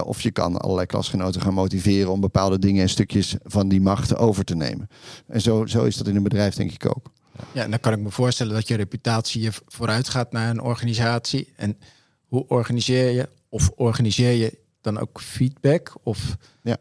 Of 0.04 0.20
je 0.20 0.30
kan 0.30 0.56
allerlei 0.56 0.86
klasgenoten 0.86 1.40
gaan 1.40 1.54
motiveren 1.54 2.12
om 2.12 2.20
bepaalde 2.20 2.58
dingen 2.58 2.82
en 2.82 2.88
stukjes 2.88 3.36
van 3.44 3.68
die 3.68 3.80
macht 3.80 4.16
over 4.16 4.44
te 4.44 4.54
nemen. 4.54 4.88
En 5.26 5.40
zo, 5.40 5.66
zo 5.66 5.84
is 5.84 5.96
dat 5.96 6.06
in 6.06 6.16
een 6.16 6.22
bedrijf 6.22 6.54
denk 6.54 6.72
ik 6.72 6.86
ook. 6.86 7.17
Ja, 7.52 7.68
dan 7.68 7.80
kan 7.80 7.92
ik 7.92 7.98
me 7.98 8.10
voorstellen 8.10 8.54
dat 8.54 8.68
je 8.68 8.74
reputatie 8.74 9.42
je 9.42 9.50
vooruit 9.66 10.08
gaat 10.08 10.32
naar 10.32 10.50
een 10.50 10.60
organisatie. 10.60 11.52
En 11.56 11.78
hoe 12.26 12.48
organiseer 12.48 13.10
je 13.10 13.28
of 13.48 13.70
organiseer 13.74 14.32
je 14.32 14.58
dan 14.80 14.98
ook 14.98 15.20
feedback? 15.20 15.94
Of... 16.02 16.36
Ja. 16.62 16.76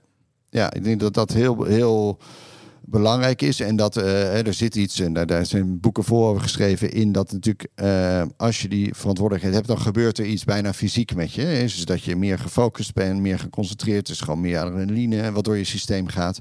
ja, 0.50 0.74
ik 0.74 0.84
denk 0.84 1.00
dat 1.00 1.14
dat 1.14 1.32
heel, 1.32 1.64
heel 1.64 2.20
belangrijk 2.90 3.42
is. 3.42 3.60
En 3.60 3.76
dat 3.76 3.98
uh, 3.98 4.48
er 4.48 4.54
zit 4.54 4.76
iets, 4.76 5.00
en 5.00 5.14
daar, 5.14 5.26
daar 5.26 5.46
zijn 5.46 5.80
boeken 5.80 6.04
voor 6.04 6.40
geschreven, 6.42 6.92
in 6.92 7.12
dat 7.12 7.32
natuurlijk 7.32 7.68
uh, 7.76 8.22
als 8.38 8.62
je 8.62 8.68
die 8.68 8.96
verantwoordelijkheid 8.96 9.56
hebt, 9.56 9.68
dan 9.68 9.80
gebeurt 9.80 10.18
er 10.18 10.26
iets 10.26 10.44
bijna 10.44 10.74
fysiek 10.74 11.16
met 11.16 11.34
je. 11.34 11.60
Is 11.60 11.76
dus 11.76 11.86
dat 11.86 12.04
je 12.04 12.16
meer 12.16 12.40
gefocust 12.40 12.94
bent, 12.94 13.20
meer 13.20 13.40
geconcentreerd, 13.40 14.08
dus 14.08 14.22
gewoon 14.22 14.42
meer 14.42 14.60
adrenaline 14.60 15.32
wat 15.32 15.44
door 15.44 15.58
je 15.58 15.64
systeem 15.64 16.08
gaat. 16.08 16.40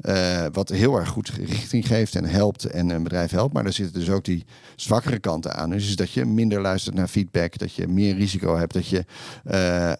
Uh, 0.00 0.46
wat 0.52 0.68
heel 0.68 0.96
erg 0.96 1.08
goed 1.08 1.28
richting 1.28 1.86
geeft 1.86 2.14
en 2.14 2.24
helpt 2.24 2.64
en 2.64 2.90
een 2.90 3.02
bedrijf 3.02 3.30
helpt. 3.30 3.54
Maar 3.54 3.66
er 3.66 3.72
zitten 3.72 4.00
dus 4.00 4.10
ook 4.10 4.24
die 4.24 4.44
zwakkere 4.76 5.18
kanten 5.18 5.54
aan. 5.54 5.70
Dus 5.70 5.96
dat 5.96 6.10
je 6.10 6.24
minder 6.24 6.60
luistert 6.60 6.94
naar 6.94 7.08
feedback, 7.08 7.58
dat 7.58 7.72
je 7.72 7.88
meer 7.88 8.14
risico 8.14 8.56
hebt, 8.56 8.72
dat 8.72 8.88
je 8.88 9.04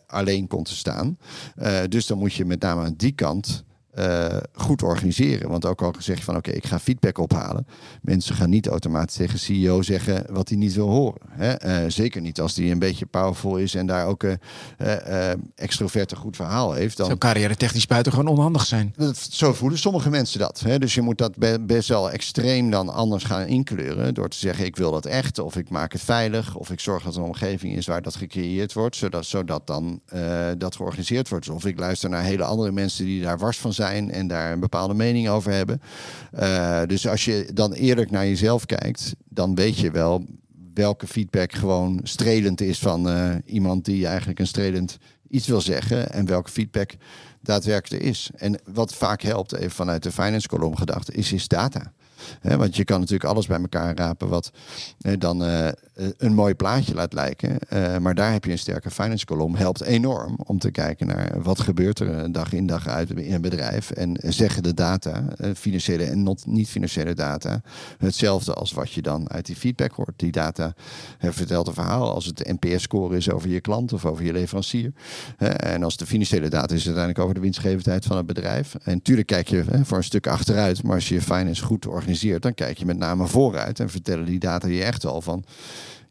alleen 0.07 0.47
komt 0.47 0.67
te 0.67 0.77
staan. 0.77 1.19
dus 1.89 2.07
dan 2.07 2.19
moet 2.19 2.35
je 2.35 2.45
met 2.45 2.61
name 2.61 2.85
aan 2.85 2.95
die 2.97 3.13
kant 3.13 3.67
uh, 3.99 4.37
goed 4.53 4.83
organiseren. 4.83 5.49
Want 5.49 5.67
ook 5.67 5.83
al 5.83 5.95
zeg 5.99 6.19
je 6.19 6.25
van 6.25 6.37
oké, 6.37 6.51
ik 6.51 6.67
ga 6.67 6.79
feedback 6.79 7.19
ophalen. 7.19 7.67
Mensen 8.03 8.35
gaan 8.35 8.51
niet 8.51 8.67
automatisch 8.67 9.17
tegen 9.17 9.39
CEO 9.39 9.83
zeggen 9.83 10.25
wat 10.31 10.49
hij 10.49 10.59
niet 10.59 10.75
wil 10.75 10.89
horen. 10.89 11.21
Hè? 11.29 11.83
Uh, 11.85 11.91
zeker 11.91 12.21
niet 12.21 12.41
als 12.41 12.55
die 12.55 12.71
een 12.71 12.79
beetje 12.79 13.07
powerful 13.07 13.57
is 13.57 13.75
en 13.75 13.87
daar 13.87 14.07
ook 14.07 14.23
een 14.23 14.39
uh, 14.79 15.31
extrovert 15.55 16.11
een 16.11 16.17
goed 16.17 16.37
verhaal 16.37 16.73
heeft. 16.73 16.97
Dan... 16.97 17.07
Zou 17.07 17.19
carrière 17.19 17.57
technisch 17.57 17.87
buitengewoon 17.87 18.29
onhandig 18.29 18.67
zijn. 18.67 18.95
Dat, 18.97 19.17
zo 19.31 19.53
voelen 19.53 19.79
sommige 19.79 20.11
mensen 20.11 20.39
dat. 20.39 20.61
Hè? 20.61 20.79
Dus 20.79 20.95
je 20.95 21.01
moet 21.01 21.19
dat 21.19 21.67
best 21.67 21.89
wel 21.89 22.11
extreem 22.11 22.71
dan 22.71 22.89
anders 22.89 23.25
gaan 23.25 23.47
inkleuren. 23.47 24.15
Door 24.15 24.29
te 24.29 24.39
zeggen 24.39 24.65
ik 24.65 24.77
wil 24.77 24.93
dat 24.93 25.07
echt. 25.07 25.39
Of 25.39 25.57
ik 25.57 25.71
maak 25.71 25.93
het 25.93 26.03
veilig. 26.03 26.55
Of 26.55 26.71
ik 26.71 26.81
zorg 26.81 27.05
dat 27.05 27.15
er 27.15 27.21
een 27.21 27.27
omgeving 27.27 27.77
is 27.77 27.87
waar 27.87 28.03
dat 28.03 28.17
gecreëerd 28.17 28.73
wordt. 28.73 28.97
Zodat, 28.97 29.27
zodat 29.27 29.67
dan 29.67 30.01
dat 30.59 30.77
georganiseerd 30.77 31.29
wordt. 31.29 31.49
Of 31.49 31.65
ik 31.65 31.79
luister 31.79 32.11
naar 32.11 32.23
hele 32.23 32.45
andere 32.45 32.73
mensen 32.73 33.05
die 33.05 33.23
daar 33.23 33.39
wars 33.39 33.59
van 33.59 33.73
zijn 33.73 33.88
en 33.95 34.27
daar 34.27 34.53
een 34.53 34.61
bepaalde 34.61 34.95
mening 34.95 35.29
over 35.29 35.53
hebben. 35.53 35.81
Uh, 36.39 36.83
dus 36.87 37.09
als 37.09 37.25
je 37.25 37.51
dan 37.55 37.73
eerlijk 37.73 38.11
naar 38.11 38.27
jezelf 38.27 38.67
kijkt, 38.67 39.15
dan 39.29 39.55
weet 39.55 39.79
je 39.79 39.91
wel 39.91 40.25
welke 40.75 41.07
feedback 41.07 41.53
gewoon 41.53 42.01
strelend 42.03 42.61
is 42.61 42.79
van 42.79 43.09
uh, 43.09 43.35
iemand 43.45 43.85
die 43.85 44.07
eigenlijk 44.07 44.39
een 44.39 44.47
strelend 44.47 44.99
iets 45.29 45.47
wil 45.47 45.61
zeggen 45.61 46.11
en 46.13 46.27
welke 46.27 46.51
feedback 46.51 46.91
daadwerkelijk 47.43 48.03
er 48.03 48.09
is. 48.09 48.31
En 48.37 48.61
wat 48.65 48.95
vaak 48.95 49.23
helpt, 49.23 49.55
even 49.55 49.71
vanuit 49.71 50.03
de 50.03 50.13
finance 50.13 50.49
column 50.49 50.79
gedacht, 50.79 51.15
is, 51.15 51.33
is 51.33 51.49
data 51.49 51.93
want 52.43 52.77
je 52.77 52.85
kan 52.85 53.01
natuurlijk 53.01 53.31
alles 53.31 53.47
bij 53.47 53.61
elkaar 53.61 53.97
rapen 53.97 54.29
wat 54.29 54.51
dan 55.19 55.43
uh, 55.43 55.69
een 56.17 56.35
mooi 56.35 56.55
plaatje 56.55 56.95
laat 56.95 57.13
lijken. 57.13 57.59
Maar 58.03 58.15
daar 58.15 58.33
heb 58.33 58.45
je 58.45 58.51
een 58.51 58.59
sterke 58.59 58.91
finance 58.91 59.25
kolom. 59.25 59.55
Helpt 59.55 59.81
enorm 59.81 60.39
om 60.45 60.59
te 60.59 60.71
kijken 60.71 61.07
naar 61.07 61.43
wat 61.43 61.61
gebeurt 61.61 61.99
er 61.99 62.33
dag 62.33 62.53
in 62.53 62.67
dag 62.67 62.87
uit 62.89 63.11
in 63.11 63.35
een 63.35 63.41
bedrijf. 63.41 63.91
En 63.91 64.17
zeggen 64.21 64.63
de 64.63 64.75
data, 64.75 65.25
financiële 65.57 66.05
en 66.05 66.37
niet-financiële 66.47 67.15
data, 67.15 67.63
hetzelfde 67.99 68.55
als 68.55 68.73
wat 68.73 68.93
je 68.93 69.03
dan 69.03 69.31
uit 69.31 69.47
die 69.47 69.57
feedback 69.57 69.93
hoort. 69.93 70.13
Die 70.17 70.33
data 70.33 70.75
vertelt 71.19 71.67
een 71.67 71.75
verhaal 71.75 72.15
als 72.15 72.27
het 72.27 72.59
NPS-score 72.61 73.17
is 73.17 73.31
over 73.31 73.49
je 73.49 73.61
klant 73.61 73.93
of 73.93 74.05
over 74.05 74.25
je 74.25 74.33
leverancier. 74.33 74.93
en 75.39 75.83
als 75.83 75.97
de 75.97 76.07
financiële 76.07 76.49
data 76.49 76.75
is 76.75 76.85
uiteindelijk 76.87 77.19
over 77.19 77.35
de 77.35 77.41
winstgevendheid 77.41 78.05
van 78.05 78.17
het 78.17 78.27
bedrijf. 78.27 78.75
En 78.75 78.95
natuurlijk 78.95 79.27
kijk 79.27 79.49
je 79.49 79.65
voor 79.83 79.97
een 79.97 80.05
stuk 80.05 80.27
achteruit, 80.27 80.83
maar 80.83 80.95
als 80.95 81.09
je 81.09 81.15
je 81.15 81.23
finance 81.23 81.65
goed 81.65 81.87
organiseert 81.87 82.08
dan 82.39 82.55
kijk 82.55 82.79
je 82.79 82.85
met 82.85 82.97
name 82.97 83.27
vooruit 83.27 83.81
en 83.81 83.91
vertellen 83.91 84.25
die 84.25 84.39
data 84.39 84.69
je 84.69 84.85
echt 84.85 85.05
al 85.05 85.21
van 85.21 85.45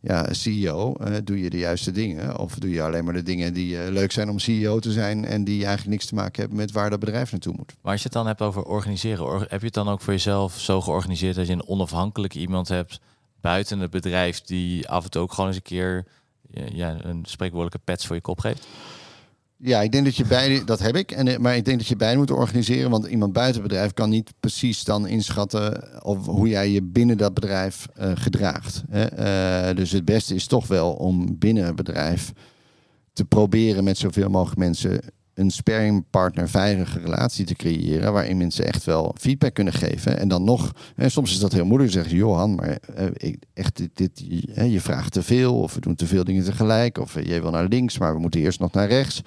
ja, 0.01 0.33
CEO, 0.33 0.95
uh, 1.01 1.15
doe 1.23 1.41
je 1.41 1.49
de 1.49 1.57
juiste 1.57 1.91
dingen? 1.91 2.39
Of 2.39 2.55
doe 2.55 2.69
je 2.69 2.81
alleen 2.81 3.03
maar 3.03 3.13
de 3.13 3.23
dingen 3.23 3.53
die 3.53 3.73
uh, 3.73 3.87
leuk 3.87 4.11
zijn 4.11 4.29
om 4.29 4.39
CEO 4.39 4.79
te 4.79 4.91
zijn 4.91 5.25
en 5.25 5.43
die 5.43 5.65
eigenlijk 5.65 5.89
niks 5.89 6.05
te 6.05 6.15
maken 6.15 6.39
hebben 6.39 6.57
met 6.57 6.71
waar 6.71 6.89
dat 6.89 6.99
bedrijf 6.99 7.31
naartoe 7.31 7.53
moet? 7.57 7.73
Maar 7.81 7.91
als 7.91 8.01
je 8.01 8.07
het 8.07 8.17
dan 8.17 8.27
hebt 8.27 8.41
over 8.41 8.63
organiseren, 8.63 9.39
heb 9.39 9.59
je 9.59 9.65
het 9.65 9.73
dan 9.73 9.89
ook 9.89 10.01
voor 10.01 10.13
jezelf 10.13 10.59
zo 10.59 10.81
georganiseerd 10.81 11.35
dat 11.35 11.47
je 11.47 11.53
een 11.53 11.67
onafhankelijke 11.67 12.39
iemand 12.39 12.67
hebt 12.67 12.99
buiten 13.41 13.79
het 13.79 13.91
bedrijf 13.91 14.41
die 14.41 14.89
af 14.89 15.03
en 15.03 15.09
toe 15.09 15.21
ook 15.21 15.33
gewoon 15.33 15.47
eens 15.47 15.55
een 15.55 15.61
keer 15.61 16.05
ja, 16.73 16.97
een 17.03 17.25
spreekwoordelijke 17.25 17.85
pets 17.85 18.05
voor 18.05 18.15
je 18.15 18.21
kop 18.21 18.39
geeft? 18.39 18.67
Ja, 19.59 19.81
ik 19.81 19.91
denk 19.91 20.05
dat 20.05 20.15
je 20.15 20.25
beide, 20.25 20.63
dat 20.63 20.79
heb 20.79 20.95
ik. 20.95 21.11
En, 21.11 21.41
maar 21.41 21.55
ik 21.55 21.65
denk 21.65 21.77
dat 21.77 21.87
je 21.87 21.95
beide 21.95 22.17
moet 22.17 22.31
organiseren. 22.31 22.89
Want 22.91 23.05
iemand 23.05 23.33
buiten 23.33 23.61
het 23.61 23.69
bedrijf 23.69 23.93
kan 23.93 24.09
niet 24.09 24.33
precies 24.39 24.83
dan 24.83 25.07
inschatten 25.07 26.03
of 26.03 26.25
hoe 26.25 26.47
jij 26.47 26.69
je 26.69 26.83
binnen 26.83 27.17
dat 27.17 27.33
bedrijf 27.33 27.87
uh, 27.99 28.11
gedraagt. 28.15 28.83
Hè? 28.89 29.69
Uh, 29.69 29.75
dus 29.75 29.91
het 29.91 30.05
beste 30.05 30.35
is 30.35 30.47
toch 30.47 30.67
wel 30.67 30.93
om 30.93 31.37
binnen 31.37 31.65
het 31.65 31.75
bedrijf 31.75 32.33
te 33.13 33.25
proberen 33.25 33.83
met 33.83 33.97
zoveel 33.97 34.29
mogelijk 34.29 34.59
mensen 34.59 35.01
een 35.38 35.51
sparringpartner 35.51 36.49
veilige 36.49 36.99
relatie 36.99 37.45
te 37.45 37.55
creëren. 37.55 38.13
Waarin 38.13 38.38
mensen 38.38 38.65
echt 38.65 38.83
wel 38.83 39.15
feedback 39.19 39.53
kunnen 39.53 39.73
geven. 39.73 40.19
En 40.19 40.27
dan 40.27 40.43
nog, 40.43 40.71
hè, 40.95 41.09
soms 41.09 41.31
is 41.31 41.39
dat 41.39 41.51
heel 41.51 41.65
moeilijk. 41.65 41.91
Zeggen 41.91 42.11
ze, 42.11 42.17
Johan, 42.17 42.55
maar 42.55 42.77
ik, 43.13 43.38
echt, 43.53 43.77
dit, 43.77 43.89
dit 43.93 44.23
je, 44.71 44.81
vraagt 44.81 45.13
te 45.13 45.23
veel. 45.23 45.59
Of 45.59 45.73
we 45.73 45.81
doen 45.81 45.95
te 45.95 46.07
veel 46.07 46.23
dingen 46.23 46.43
tegelijk. 46.43 46.97
Of 46.97 47.15
uh, 47.15 47.23
jij 47.23 47.41
wil 47.41 47.51
naar 47.51 47.67
links, 47.67 47.97
maar 47.97 48.13
we 48.13 48.19
moeten 48.19 48.39
eerst 48.39 48.59
nog 48.59 48.71
naar 48.71 48.88
rechts. 48.88 49.21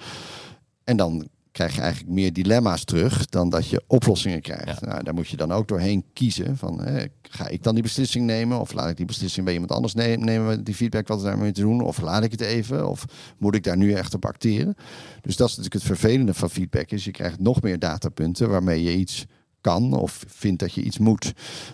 En 0.83 0.97
dan 0.97 1.27
krijg 1.51 1.75
je 1.75 1.81
eigenlijk 1.81 2.13
meer 2.13 2.33
dilemma's 2.33 2.83
terug 2.83 3.25
dan 3.25 3.49
dat 3.49 3.67
je 3.67 3.83
oplossingen 3.87 4.41
krijgt. 4.41 4.81
Nou, 4.81 5.03
daar 5.03 5.13
moet 5.13 5.27
je 5.27 5.37
dan 5.37 5.51
ook 5.51 5.67
doorheen 5.67 6.05
kiezen 6.13 6.57
van 6.57 6.81
hè, 6.81 7.05
ga 7.21 7.47
ik 7.47 7.63
dan 7.63 7.73
die 7.73 7.83
beslissing 7.83 8.25
nemen 8.25 8.59
of 8.59 8.73
laat 8.73 8.89
ik 8.89 8.97
die 8.97 9.05
beslissing 9.05 9.45
bij 9.45 9.53
iemand 9.53 9.71
anders 9.71 9.93
nemen, 9.93 10.25
nemen 10.25 10.63
die 10.63 10.75
feedback 10.75 11.07
wat 11.07 11.21
daarmee 11.21 11.51
te 11.51 11.61
doen 11.61 11.81
of 11.81 12.01
laat 12.01 12.23
ik 12.23 12.31
het 12.31 12.41
even 12.41 12.89
of 12.89 13.05
moet 13.37 13.55
ik 13.55 13.63
daar 13.63 13.77
nu 13.77 13.93
echt 13.93 14.13
op 14.13 14.25
acteren. 14.25 14.75
Dus 15.21 15.35
dat 15.35 15.49
is 15.49 15.55
natuurlijk 15.55 15.85
het 15.85 15.97
vervelende 15.97 16.33
van 16.33 16.49
feedback 16.49 16.91
is 16.91 17.05
je 17.05 17.11
krijgt 17.11 17.39
nog 17.39 17.61
meer 17.61 17.79
datapunten 17.79 18.49
waarmee 18.49 18.83
je 18.83 18.95
iets 18.95 19.25
kan 19.61 19.93
of 19.93 20.23
vindt 20.27 20.59
dat 20.59 20.73
je 20.73 20.81
iets 20.81 20.97
moet. 20.97 21.33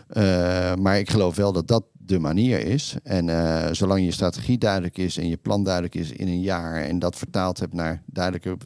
Uh, 0.09 0.75
maar 0.75 0.99
ik 0.99 1.09
geloof 1.09 1.35
wel 1.35 1.51
dat 1.51 1.67
dat 1.67 1.83
de 2.07 2.19
manier 2.19 2.65
is. 2.65 2.95
En 3.03 3.27
uh, 3.27 3.67
zolang 3.71 4.03
je 4.03 4.11
strategie 4.11 4.57
duidelijk 4.57 4.97
is 4.97 5.17
en 5.17 5.29
je 5.29 5.37
plan 5.37 5.63
duidelijk 5.63 5.95
is 5.95 6.11
in 6.11 6.27
een 6.27 6.41
jaar 6.41 6.83
en 6.83 6.99
dat 6.99 7.15
vertaald 7.15 7.59
hebt 7.59 7.73
naar 7.73 8.01
duidelijke 8.05 8.57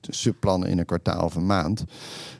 subplannen 0.00 0.68
in 0.68 0.78
een 0.78 0.84
kwartaal 0.84 1.24
of 1.24 1.34
een 1.34 1.46
maand 1.46 1.84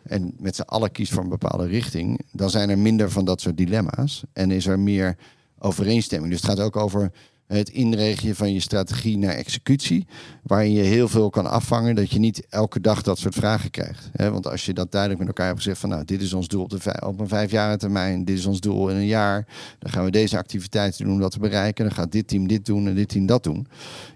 en 0.03 0.34
met 0.38 0.57
z'n 0.57 0.62
allen 0.62 0.92
kiest 0.92 1.12
voor 1.12 1.22
een 1.22 1.28
bepaalde 1.28 1.66
richting, 1.66 2.20
dan 2.32 2.50
zijn 2.50 2.70
er 2.70 2.78
minder 2.78 3.11
van 3.11 3.24
dat 3.24 3.40
soort 3.40 3.57
dilemma's 3.57 4.22
en 4.32 4.50
is 4.50 4.66
er 4.66 4.78
meer 4.78 5.16
overeenstemming. 5.59 6.32
Dus 6.32 6.42
het 6.42 6.50
gaat 6.50 6.61
ook 6.61 6.76
over 6.76 7.12
het 7.57 7.68
inregelen 7.68 8.36
van 8.36 8.53
je 8.53 8.61
strategie 8.61 9.18
naar 9.18 9.34
executie, 9.34 10.07
waarin 10.42 10.72
je 10.72 10.82
heel 10.82 11.09
veel 11.09 11.30
kan 11.30 11.46
afvangen 11.46 11.94
dat 11.94 12.11
je 12.11 12.18
niet 12.18 12.46
elke 12.48 12.80
dag 12.80 13.03
dat 13.03 13.18
soort 13.18 13.34
vragen 13.34 13.70
krijgt. 13.70 14.11
Want 14.16 14.46
als 14.46 14.66
je 14.66 14.72
dat 14.72 14.90
duidelijk 14.90 15.20
met 15.20 15.28
elkaar 15.28 15.46
hebt 15.46 15.59
gezegd 15.59 15.80
van 15.80 15.88
nou, 15.88 16.05
dit 16.05 16.22
is 16.22 16.32
ons 16.32 16.48
doel 16.48 16.62
op, 16.62 16.70
de 16.70 17.03
op 17.07 17.20
een 17.20 17.28
vijfjarige 17.28 17.78
termijn, 17.78 18.24
dit 18.24 18.38
is 18.38 18.46
ons 18.46 18.61
doel 18.61 18.88
in 18.88 18.96
een 18.96 19.07
jaar, 19.07 19.46
dan 19.78 19.90
gaan 19.90 20.05
we 20.05 20.11
deze 20.11 20.38
activiteiten 20.38 21.05
doen 21.05 21.14
om 21.14 21.20
dat 21.20 21.30
te 21.30 21.38
bereiken, 21.38 21.84
dan 21.84 21.94
gaat 21.94 22.12
dit 22.12 22.28
team 22.28 22.48
dit 22.48 22.66
doen 22.66 22.86
en 22.86 22.94
dit 22.94 23.09
team 23.09 23.26
dat 23.26 23.42
doen. 23.42 23.66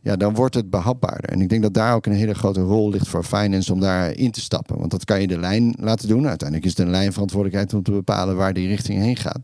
Ja, 0.02 0.16
dan 0.16 0.34
wordt 0.34 0.54
het 0.54 0.70
behapbaarder. 0.70 1.30
En 1.30 1.40
ik 1.40 1.48
denk 1.48 1.62
dat 1.62 1.74
daar 1.74 1.94
ook 1.94 2.06
een 2.06 2.12
hele 2.12 2.34
grote 2.34 2.60
rol 2.60 2.90
ligt 2.90 3.08
voor 3.08 3.24
finance 3.24 3.72
om 3.72 3.80
daar 3.80 4.12
in 4.12 4.30
te 4.30 4.40
stappen. 4.40 4.78
Want 4.78 4.90
dat 4.90 5.04
kan 5.04 5.20
je 5.20 5.26
de 5.26 5.38
lijn 5.38 5.74
laten 5.80 6.08
doen. 6.08 6.28
Uiteindelijk 6.28 6.68
is 6.68 6.76
het 6.76 6.86
een 6.86 6.92
lijnverantwoordelijkheid 6.92 7.74
om 7.74 7.82
te 7.82 7.90
bepalen 7.90 8.36
waar 8.36 8.52
die 8.52 8.68
richting 8.68 8.98
heen 8.98 9.16
gaat. 9.16 9.40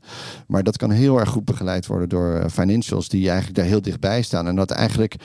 Maar 0.46 0.62
dat 0.62 0.76
kan 0.76 0.90
heel 0.90 1.18
erg 1.20 1.28
goed 1.28 1.44
begeleid 1.44 1.86
worden 1.86 2.08
door 2.08 2.34
eh, 2.34 2.48
financials 2.50 3.08
die 3.08 3.28
eigenlijk 3.28 3.56
daar 3.56 3.66
heel 3.66 3.81
dichtbij 3.84 4.22
staan. 4.22 4.46
En 4.46 4.56
dat 4.56 4.70
eigenlijk 4.70 5.16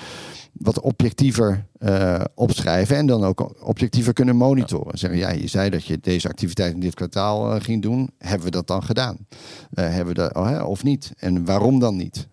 wat 0.53 0.79
objectiever 0.79 1.65
uh, 1.79 2.21
opschrijven 2.35 2.95
en 2.95 3.05
dan 3.05 3.23
ook 3.23 3.63
objectiever 3.63 4.13
kunnen 4.13 4.35
monitoren. 4.35 4.97
Zeggen, 4.97 5.19
ja, 5.19 5.31
je 5.31 5.47
zei 5.47 5.69
dat 5.69 5.85
je 5.85 5.99
deze 6.01 6.27
activiteit 6.27 6.73
in 6.73 6.79
dit 6.79 6.93
kwartaal 6.93 7.55
uh, 7.55 7.61
ging 7.61 7.81
doen. 7.81 8.09
Hebben 8.17 8.45
we 8.45 8.51
dat 8.51 8.67
dan 8.67 8.83
gedaan? 8.83 9.17
Uh, 9.19 9.85
hebben 9.87 10.07
we 10.07 10.13
dat, 10.13 10.35
oh, 10.35 10.63
of 10.67 10.83
niet? 10.83 11.11
En 11.17 11.45
waarom 11.45 11.79
dan 11.79 11.95
niet? 11.95 12.27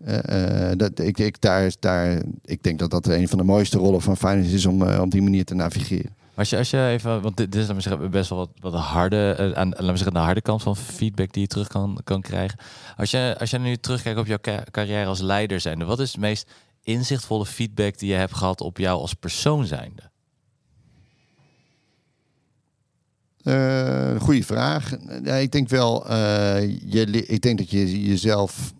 dat, 0.76 0.98
ik, 0.98 1.18
ik, 1.18 1.40
daar, 1.40 1.72
daar, 1.78 2.22
ik 2.44 2.62
denk 2.62 2.78
dat 2.78 2.90
dat 2.90 3.06
een 3.06 3.28
van 3.28 3.38
de 3.38 3.44
mooiste 3.44 3.78
rollen 3.78 4.02
van 4.02 4.16
finance 4.16 4.54
is 4.54 4.66
om 4.66 4.82
op 4.82 5.10
die 5.10 5.22
manier 5.22 5.44
te 5.44 5.54
navigeren. 5.54 6.23
Als 6.36 6.50
je, 6.50 6.56
als 6.56 6.70
je 6.70 6.86
even, 6.86 7.22
want 7.22 7.36
dit, 7.36 7.52
dit 7.52 7.70
is 7.70 7.82
zeggen, 7.82 8.10
best 8.10 8.30
wel 8.30 8.38
wat, 8.38 8.50
wat 8.60 8.74
harde, 8.74 9.36
uh, 9.40 9.50
aan, 9.58 9.68
laten 9.68 9.86
zeggen, 9.86 10.12
de 10.12 10.18
harde 10.18 10.40
kant 10.40 10.62
van 10.62 10.76
feedback 10.76 11.32
die 11.32 11.42
je 11.42 11.48
terug 11.48 11.68
kan, 11.68 12.00
kan 12.04 12.20
krijgen. 12.20 12.58
Als 12.96 13.10
je, 13.10 13.36
als 13.38 13.50
je 13.50 13.58
nu 13.58 13.76
terugkijkt 13.76 14.18
op 14.18 14.26
jouw 14.26 14.38
carrière 14.70 15.06
als 15.06 15.20
leider 15.20 15.60
zijnde, 15.60 15.84
wat 15.84 16.00
is 16.00 16.12
het 16.12 16.20
meest 16.20 16.50
inzichtvolle 16.82 17.46
feedback 17.46 17.98
die 17.98 18.08
je 18.08 18.14
hebt 18.14 18.34
gehad 18.34 18.60
op 18.60 18.78
jou 18.78 19.00
als 19.00 19.14
persoon 19.14 19.66
zijnde? 19.66 20.12
Uh, 23.42 24.20
goeie 24.20 24.46
vraag. 24.46 24.90
Ja, 25.22 25.34
ik 25.34 25.52
denk 25.52 25.68
wel, 25.68 26.10
uh, 26.10 26.60
je, 26.92 27.06
ik 27.26 27.40
denk 27.40 27.58
dat 27.58 27.70
je 27.70 28.06
jezelf 28.06 28.72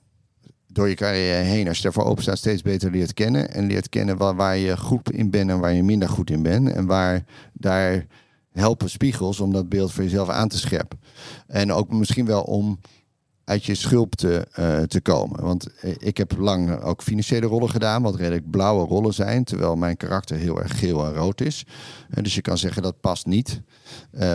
door 0.75 0.89
je 0.89 0.95
carrière 0.95 1.43
heen, 1.43 1.68
als 1.68 1.77
je 1.77 1.83
daarvoor 1.83 2.05
open 2.05 2.22
staat, 2.22 2.39
steeds 2.39 2.62
beter 2.62 2.91
leert 2.91 3.14
kennen. 3.14 3.51
En 3.51 3.66
leert 3.66 3.89
kennen 3.89 4.16
waar, 4.16 4.57
je 4.57 4.77
goed 4.77 5.11
in 5.11 5.31
bent 5.31 5.51
en 5.51 5.59
waar 5.59 5.72
je 5.72 5.83
minder 5.83 6.09
goed 6.09 6.31
in 6.31 6.43
bent. 6.43 6.70
En 6.70 6.87
waar 6.87 7.25
daar 7.53 8.07
helpen 8.53 8.91
spiegels 8.91 9.41
om 9.41 9.53
dat 9.53 9.68
beeld 9.68 9.93
voor 9.93 10.05
jezelf 10.05 10.29
aan 10.29 10.49
te 10.49 10.59
scherpen. 10.59 11.01
En 11.47 11.72
ook 11.72 11.93
misschien 11.93 12.27
wel 12.27 12.43
om 12.43 12.81
uit 13.45 13.64
je 13.64 13.75
schulp 13.75 14.14
te, 14.14 14.47
uh, 14.59 14.83
te 14.83 15.01
komen. 15.01 15.43
Want 15.43 15.68
ik 15.99 16.16
heb 16.16 16.37
lang 16.39 16.81
ook 16.81 17.03
financiële 17.03 17.47
rollen 17.47 17.70
gedaan, 17.70 18.03
wat 18.03 18.16
redelijk 18.16 18.51
blauwe 18.51 18.87
rollen 18.87 19.14
zijn, 19.14 19.45
terwijl 19.45 19.77
mijn 19.77 19.97
karakter 19.97 20.37
heel 20.37 20.62
erg 20.62 20.79
geel 20.79 21.05
en 21.05 21.12
rood 21.12 21.41
is. 21.41 21.66
En 22.11 22.22
dus 22.22 22.35
je 22.35 22.41
kan 22.41 22.59
zeggen 22.59 22.83
dat 22.83 23.01
past 23.01 23.27
niet, 23.27 23.61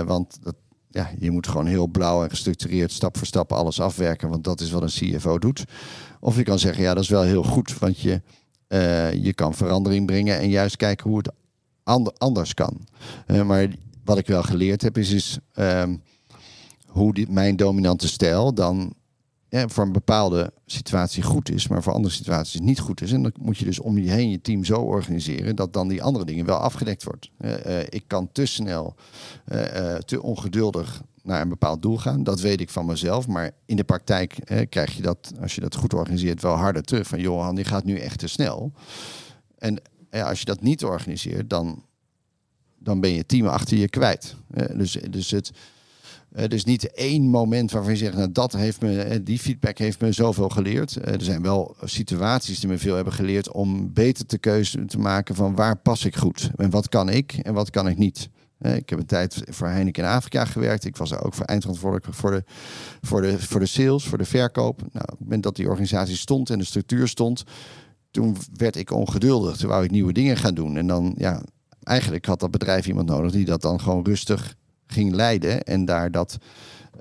want 0.06 0.38
dat, 0.44 0.56
ja, 0.90 1.12
je 1.20 1.32
moet 1.32 1.48
gewoon 1.48 1.66
heel 1.66 1.88
blauw 1.88 2.24
en 2.24 2.30
gestructureerd 2.30 2.92
stap 2.92 3.18
voor 3.18 3.28
stap 3.28 3.52
alles 3.52 3.82
afwerken, 3.82 4.30
want 4.30 4.44
dat 4.44 4.62
is 4.62 4.72
wat 4.72 4.82
een 4.82 5.18
CFO 5.18 5.40
doet. 5.40 5.64
Of 6.20 6.36
je 6.36 6.44
kan 6.44 6.60
zeggen, 6.60 6.84
ja, 6.84 6.94
dat 6.94 7.04
is 7.04 7.10
wel 7.10 7.22
heel 7.22 7.44
goed, 7.44 7.80
want 7.80 8.00
je, 8.00 8.22
uh, 8.68 9.14
je 9.14 9.34
kan 9.34 9.54
verandering 9.54 10.06
brengen 10.06 10.40
en 10.40 10.50
juist 10.50 10.76
kijken 10.76 11.10
hoe 11.10 11.18
het 11.18 11.32
and 11.84 12.20
anders 12.20 12.54
kan. 12.54 12.88
Uh, 13.28 13.42
maar 13.42 13.68
wat 14.04 14.18
ik 14.18 14.28
wel 14.28 14.44
geleerd 14.44 14.82
heb, 14.82 14.98
is, 14.98 15.12
is 15.12 15.38
um, 15.56 16.02
hoe 16.88 17.14
dit, 17.14 17.30
mijn 17.30 17.56
dominante 17.56 18.08
stijl 18.08 18.54
dan 18.54 18.94
ja, 19.50 19.68
voor 19.68 19.84
een 19.84 19.92
bepaalde 19.92 20.54
situatie 20.66 21.24
goed 21.24 21.50
is, 21.50 21.68
maar 21.68 21.84
voor 21.84 21.94
andere 21.94 22.14
situaties 22.14 22.60
niet 22.60 22.80
goed 22.80 23.02
is. 23.02 23.12
En 23.12 23.24
dan 23.24 23.32
moet 23.40 23.58
je 23.58 23.66
dus 23.66 23.80
om 23.80 23.98
je 23.98 24.10
heen 24.10 24.30
je 24.30 24.42
team 24.42 24.64
zo 24.64 24.82
organiseren 24.82 25.56
dat 25.56 25.74
dan 25.74 25.88
die 25.88 26.04
andere 26.04 26.26
dingen 26.26 26.46
wel 26.46 26.58
afgedekt 26.58 27.04
wordt. 27.04 27.30
Uh, 27.40 27.66
uh, 27.66 27.82
ik 27.82 28.04
kan 28.08 28.30
te 28.32 28.46
snel, 28.46 28.96
uh, 29.52 29.96
te 29.96 30.22
ongeduldig 30.22 31.02
naar 31.24 31.42
een 31.42 31.50
bepaald 31.50 31.82
doel 31.82 31.98
gaan. 31.98 32.24
Dat 32.24 32.40
weet 32.40 32.62
ik 32.62 32.70
van 32.70 32.86
mezelf. 32.86 33.28
Maar 33.28 33.52
in 33.66 33.76
de 33.76 33.84
praktijk 33.84 34.38
krijg 34.70 34.96
je 34.96 35.02
dat, 35.02 35.32
als 35.42 35.56
je 35.56 35.62
dat 35.62 35.76
goed 35.76 35.94
organiseert, 35.94 36.42
wel 36.42 36.56
harder 36.56 36.84
terug. 36.84 37.08
Van 37.08 37.20
Johan, 37.20 37.56
die 37.56 37.66
gaat 37.66 37.84
nu 37.84 37.98
echt 37.98 38.20
te 38.20 38.28
snel. 38.28 38.72
En 39.58 39.82
als 40.10 40.40
je 40.40 40.46
dat 40.46 40.62
niet 40.62 40.84
organiseert, 40.84 41.50
dan, 41.50 41.84
dan 42.78 43.00
ben 43.00 43.14
je 43.14 43.26
team 43.26 43.48
achter 43.48 43.78
je 43.78 43.90
kwijt. 43.90 44.36
dus, 44.76 44.92
dus 44.92 45.32
het 45.32 45.52
uh, 46.36 46.48
dus 46.48 46.64
niet 46.64 46.92
één 46.92 47.22
moment 47.22 47.72
waarvan 47.72 47.92
je 47.92 47.98
zegt, 47.98 48.16
nou, 48.16 48.32
dat 48.32 48.54
heeft 48.54 48.82
me, 48.82 49.22
die 49.24 49.40
feedback 49.40 49.78
heeft 49.78 50.02
me 50.02 50.12
zoveel 50.12 50.50
geleerd. 50.50 50.98
Uh, 50.98 51.14
er 51.14 51.22
zijn 51.22 51.42
wel 51.42 51.76
situaties 51.84 52.60
die 52.60 52.70
me 52.70 52.78
veel 52.78 52.96
hebben 52.96 53.14
geleerd 53.14 53.52
om 53.52 53.94
beter 53.94 54.28
de 54.28 54.38
keuze 54.38 54.86
te 54.86 55.00
maken 55.00 55.36
van 55.36 55.56
waar 55.56 55.78
pas 55.78 56.06
ik 56.06 56.16
goed 56.16 56.52
en 56.56 56.70
wat 56.70 56.90
kan 56.90 57.10
ik 57.10 57.34
en 57.34 57.54
wat 57.54 57.70
kan 57.70 57.88
ik 57.88 57.98
niet. 57.98 58.30
Ik 58.60 58.90
heb 58.90 59.00
een 59.00 59.06
tijd 59.06 59.42
voor 59.46 59.68
Heineken 59.68 60.04
in 60.04 60.10
Afrika 60.10 60.46
gewerkt. 60.46 60.86
Ik 60.86 60.98
was 60.98 61.14
ook 61.14 61.34
voor 61.34 61.46
eindverantwoordelijk 61.46 62.16
voor 62.16 62.32
de, 62.32 62.44
voor 63.02 63.22
de, 63.22 63.40
voor 63.40 63.60
de 63.60 63.66
sales, 63.66 64.04
voor 64.04 64.18
de 64.18 64.26
verkoop. 64.26 64.80
Nou, 64.80 65.04
op 65.04 65.10
het 65.10 65.20
moment 65.20 65.44
dat 65.44 65.56
die 65.56 65.68
organisatie 65.68 66.16
stond 66.16 66.50
en 66.50 66.60
de 66.60 66.66
structuur 66.66 67.08
stond, 67.08 67.44
toen 68.12 68.38
werd 68.54 68.76
ik 68.76 68.92
ongeduldig. 68.92 69.58
Toen 69.58 69.70
wou 69.70 69.84
ik 69.84 69.92
nieuwe 69.92 70.14
dingen 70.14 70.38
gaan 70.38 70.54
doen. 70.54 70.78
En 70.78 70.88
dan, 70.88 71.14
ja, 71.18 71.44
eigenlijk 71.84 72.26
had 72.26 72.40
dat 72.40 72.52
bedrijf 72.52 72.88
iemand 72.88 73.08
nodig 73.08 73.32
die 73.32 73.46
dat 73.46 73.62
dan 73.62 73.82
gewoon 73.82 74.06
rustig 74.06 74.56
ging 74.92 75.14
leiden 75.14 75.64
en 75.64 75.86
daar 75.86 76.12
dat 76.12 76.38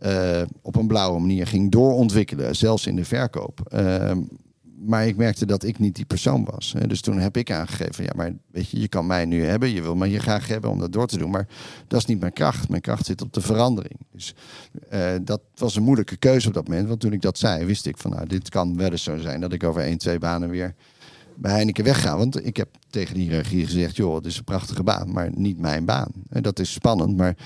uh, 0.02 0.42
op 0.62 0.76
een 0.76 0.86
blauwe 0.86 1.20
manier 1.20 1.46
ging 1.46 1.70
doorontwikkelen, 1.70 2.56
zelfs 2.56 2.86
in 2.86 2.96
de 2.96 3.04
verkoop. 3.04 3.60
Uh, 3.74 4.12
maar 4.86 5.06
ik 5.06 5.16
merkte 5.16 5.46
dat 5.46 5.64
ik 5.64 5.78
niet 5.78 5.94
die 5.94 6.04
persoon 6.04 6.44
was. 6.44 6.74
Dus 6.86 7.00
toen 7.00 7.18
heb 7.18 7.36
ik 7.36 7.50
aangegeven, 7.50 8.04
ja, 8.04 8.10
maar 8.16 8.32
weet 8.50 8.70
je, 8.70 8.80
je 8.80 8.88
kan 8.88 9.06
mij 9.06 9.24
nu 9.24 9.44
hebben, 9.44 9.70
je 9.70 9.82
wil 9.82 9.94
me 9.94 10.06
hier 10.06 10.20
graag 10.20 10.48
hebben 10.48 10.70
om 10.70 10.78
dat 10.78 10.92
door 10.92 11.06
te 11.06 11.18
doen, 11.18 11.30
maar 11.30 11.48
dat 11.86 12.00
is 12.00 12.06
niet 12.06 12.20
mijn 12.20 12.32
kracht. 12.32 12.68
Mijn 12.68 12.82
kracht 12.82 13.06
zit 13.06 13.22
op 13.22 13.32
de 13.32 13.40
verandering. 13.40 14.00
Dus 14.12 14.34
uh, 14.92 15.08
dat 15.22 15.40
was 15.54 15.76
een 15.76 15.82
moeilijke 15.82 16.16
keuze 16.16 16.48
op 16.48 16.54
dat 16.54 16.68
moment, 16.68 16.88
want 16.88 17.00
toen 17.00 17.12
ik 17.12 17.22
dat 17.22 17.38
zei, 17.38 17.64
wist 17.64 17.86
ik 17.86 17.98
van, 17.98 18.10
nou, 18.10 18.26
dit 18.26 18.48
kan 18.48 18.76
wel 18.76 18.90
eens 18.90 19.02
zo 19.02 19.16
zijn 19.16 19.40
dat 19.40 19.52
ik 19.52 19.64
over 19.64 19.82
één, 19.82 19.98
twee 19.98 20.18
banen 20.18 20.50
weer 20.50 20.74
bij 21.34 21.52
Heineken 21.52 21.84
wegga. 21.84 22.16
Want 22.16 22.46
ik 22.46 22.56
heb 22.56 22.68
tegen 22.90 23.14
die 23.14 23.30
regie 23.30 23.64
gezegd, 23.64 23.96
joh, 23.96 24.14
het 24.14 24.26
is 24.26 24.38
een 24.38 24.44
prachtige 24.44 24.82
baan, 24.82 25.12
maar 25.12 25.30
niet 25.34 25.58
mijn 25.58 25.84
baan. 25.84 26.10
En 26.28 26.42
dat 26.42 26.58
is 26.58 26.72
spannend, 26.72 27.16
maar 27.16 27.36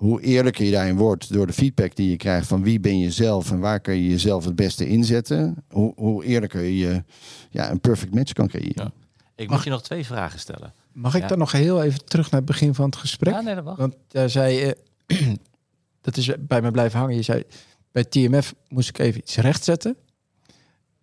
hoe 0.00 0.20
eerlijker 0.20 0.64
je 0.64 0.70
daarin 0.70 0.96
wordt 0.96 1.32
door 1.32 1.46
de 1.46 1.52
feedback 1.52 1.96
die 1.96 2.10
je 2.10 2.16
krijgt 2.16 2.46
van 2.46 2.62
wie 2.62 2.80
ben 2.80 2.98
je 2.98 3.10
zelf 3.10 3.50
en 3.50 3.58
waar 3.58 3.80
kan 3.80 3.94
je 3.94 4.08
jezelf 4.08 4.44
het 4.44 4.56
beste 4.56 4.88
inzetten, 4.88 5.64
hoe, 5.68 5.92
hoe 5.96 6.24
eerlijker 6.24 6.62
je 6.62 7.04
ja, 7.50 7.70
een 7.70 7.80
perfect 7.80 8.14
match 8.14 8.32
kan 8.32 8.48
creëren. 8.48 8.72
Ja. 8.74 8.92
Ik 9.36 9.50
mag 9.50 9.64
je 9.64 9.70
nog 9.70 9.82
twee 9.82 10.06
vragen 10.06 10.38
stellen. 10.38 10.72
Mag 10.92 11.14
ik 11.14 11.20
ja. 11.22 11.26
dan 11.26 11.38
nog 11.38 11.52
heel 11.52 11.82
even 11.82 12.04
terug 12.04 12.30
naar 12.30 12.40
het 12.40 12.48
begin 12.48 12.74
van 12.74 12.84
het 12.84 12.96
gesprek? 12.96 13.34
Ja, 13.34 13.40
nee, 13.40 13.54
dat 13.54 13.64
mag. 13.64 13.76
Want 13.76 13.96
jij 14.08 14.28
zei, 14.28 14.74
uh, 15.06 15.18
dat 16.00 16.16
is 16.16 16.30
bij 16.38 16.62
me 16.62 16.70
blijven 16.70 16.98
hangen. 16.98 17.16
Je 17.16 17.22
zei, 17.22 17.44
bij 17.92 18.04
TMF 18.04 18.54
moest 18.68 18.88
ik 18.88 18.98
even 18.98 19.20
iets 19.20 19.36
rechtzetten. 19.36 19.96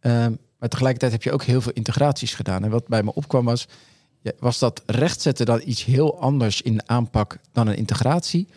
Um, 0.02 0.38
maar 0.60 0.70
tegelijkertijd 0.70 1.12
heb 1.12 1.24
je 1.24 1.32
ook 1.32 1.44
heel 1.44 1.62
veel 1.62 1.74
integraties 1.74 2.34
gedaan. 2.34 2.64
En 2.64 2.70
wat 2.70 2.88
bij 2.88 3.04
me 3.04 3.14
opkwam 3.14 3.46
was, 3.46 3.68
was 4.40 4.60
dat 4.60 4.84
rechtzetten 4.86 5.46
dan 5.46 5.62
iets 5.66 5.86
heel 5.86 6.20
anders 6.20 6.62
in 6.62 6.74
de 6.74 6.88
aanpak 6.88 7.38
dan 7.52 7.68
een 7.68 7.78
integratie? 7.78 8.48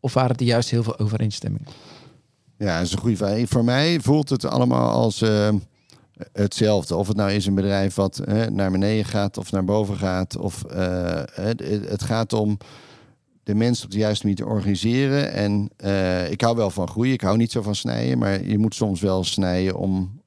Of 0.00 0.14
waren 0.14 0.36
er 0.36 0.44
juist 0.44 0.70
heel 0.70 0.82
veel 0.82 0.98
overeenstemmingen? 0.98 1.66
Ja, 2.58 2.76
dat 2.76 2.86
is 2.86 2.92
een 2.92 2.98
goede 2.98 3.16
vraag. 3.16 3.48
Voor 3.48 3.64
mij 3.64 4.00
voelt 4.00 4.28
het 4.28 4.44
allemaal 4.44 4.90
als 4.90 5.22
uh, 5.22 5.48
hetzelfde. 6.32 6.96
Of 6.96 7.08
het 7.08 7.16
nou 7.16 7.30
is 7.30 7.46
een 7.46 7.54
bedrijf 7.54 7.94
wat 7.94 8.22
uh, 8.28 8.44
naar 8.46 8.70
beneden 8.70 9.04
gaat 9.04 9.38
of 9.38 9.52
naar 9.52 9.64
boven 9.64 9.96
gaat. 9.96 10.36
Of 10.36 10.64
het, 11.32 11.60
het, 11.88 12.02
gaat 12.02 12.32
om 12.32 12.58
de 13.42 13.54
mensen 13.54 13.84
op 13.84 13.90
de 13.90 13.98
juiste 13.98 14.26
manier 14.26 14.44
te 14.44 14.50
organiseren. 14.50 15.32
En 15.32 15.70
ik 16.30 16.40
hou 16.40 16.56
wel 16.56 16.70
van 16.70 16.88
groeien. 16.88 17.12
Ik 17.12 17.20
hou 17.20 17.36
niet 17.36 17.52
zo 17.52 17.62
van 17.62 17.74
snijden. 17.74 18.18
Maar 18.18 18.44
je 18.44 18.58
moet 18.58 18.74
soms 18.74 19.00
wel 19.00 19.24
snijden 19.24 19.76
om 19.76 20.20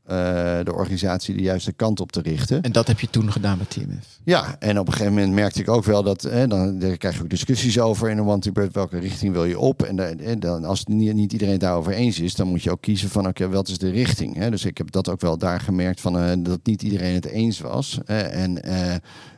de 0.63 0.73
organisatie 0.73 1.35
de 1.35 1.41
juiste 1.41 1.71
kant 1.71 1.99
op 1.99 2.11
te 2.11 2.21
richten. 2.21 2.61
En 2.61 2.71
dat 2.71 2.87
heb 2.87 2.99
je 2.99 3.09
toen 3.09 3.31
gedaan 3.31 3.57
met 3.57 3.69
TMF? 3.69 4.19
Ja, 4.23 4.55
en 4.59 4.79
op 4.79 4.87
een 4.87 4.93
gegeven 4.93 5.13
moment 5.13 5.33
merkte 5.33 5.61
ik 5.61 5.69
ook 5.69 5.83
wel 5.83 6.03
dat, 6.03 6.23
eh, 6.23 6.47
dan 6.47 6.79
daar 6.79 6.97
krijg 6.97 7.15
je 7.15 7.21
ook 7.21 7.29
discussies 7.29 7.79
over 7.79 8.09
in 8.09 8.17
een 8.17 8.27
one 8.27 8.51
bird 8.53 8.73
welke 8.73 8.99
richting 8.99 9.33
wil 9.33 9.45
je 9.45 9.59
op? 9.59 9.83
En, 9.83 10.19
en 10.19 10.39
dan, 10.39 10.65
als 10.65 10.85
niet, 10.85 11.13
niet, 11.13 11.33
iedereen 11.33 11.59
daarover 11.59 11.93
eens 11.93 12.19
is, 12.19 12.35
dan 12.35 12.47
moet 12.47 12.63
je 12.63 12.71
ook 12.71 12.81
kiezen 12.81 13.09
van, 13.09 13.27
oké, 13.27 13.43
okay, 13.43 13.55
wat 13.55 13.67
is 13.67 13.77
de 13.77 13.89
richting? 13.89 14.35
Hè? 14.35 14.49
Dus 14.49 14.65
ik 14.65 14.77
heb 14.77 14.91
dat 14.91 15.09
ook 15.09 15.21
wel 15.21 15.37
daar 15.37 15.59
gemerkt 15.59 16.01
van, 16.01 16.23
uh, 16.23 16.31
dat 16.39 16.59
niet 16.63 16.83
iedereen 16.83 17.13
het 17.13 17.25
eens 17.25 17.59
was. 17.59 17.99
en 18.05 18.61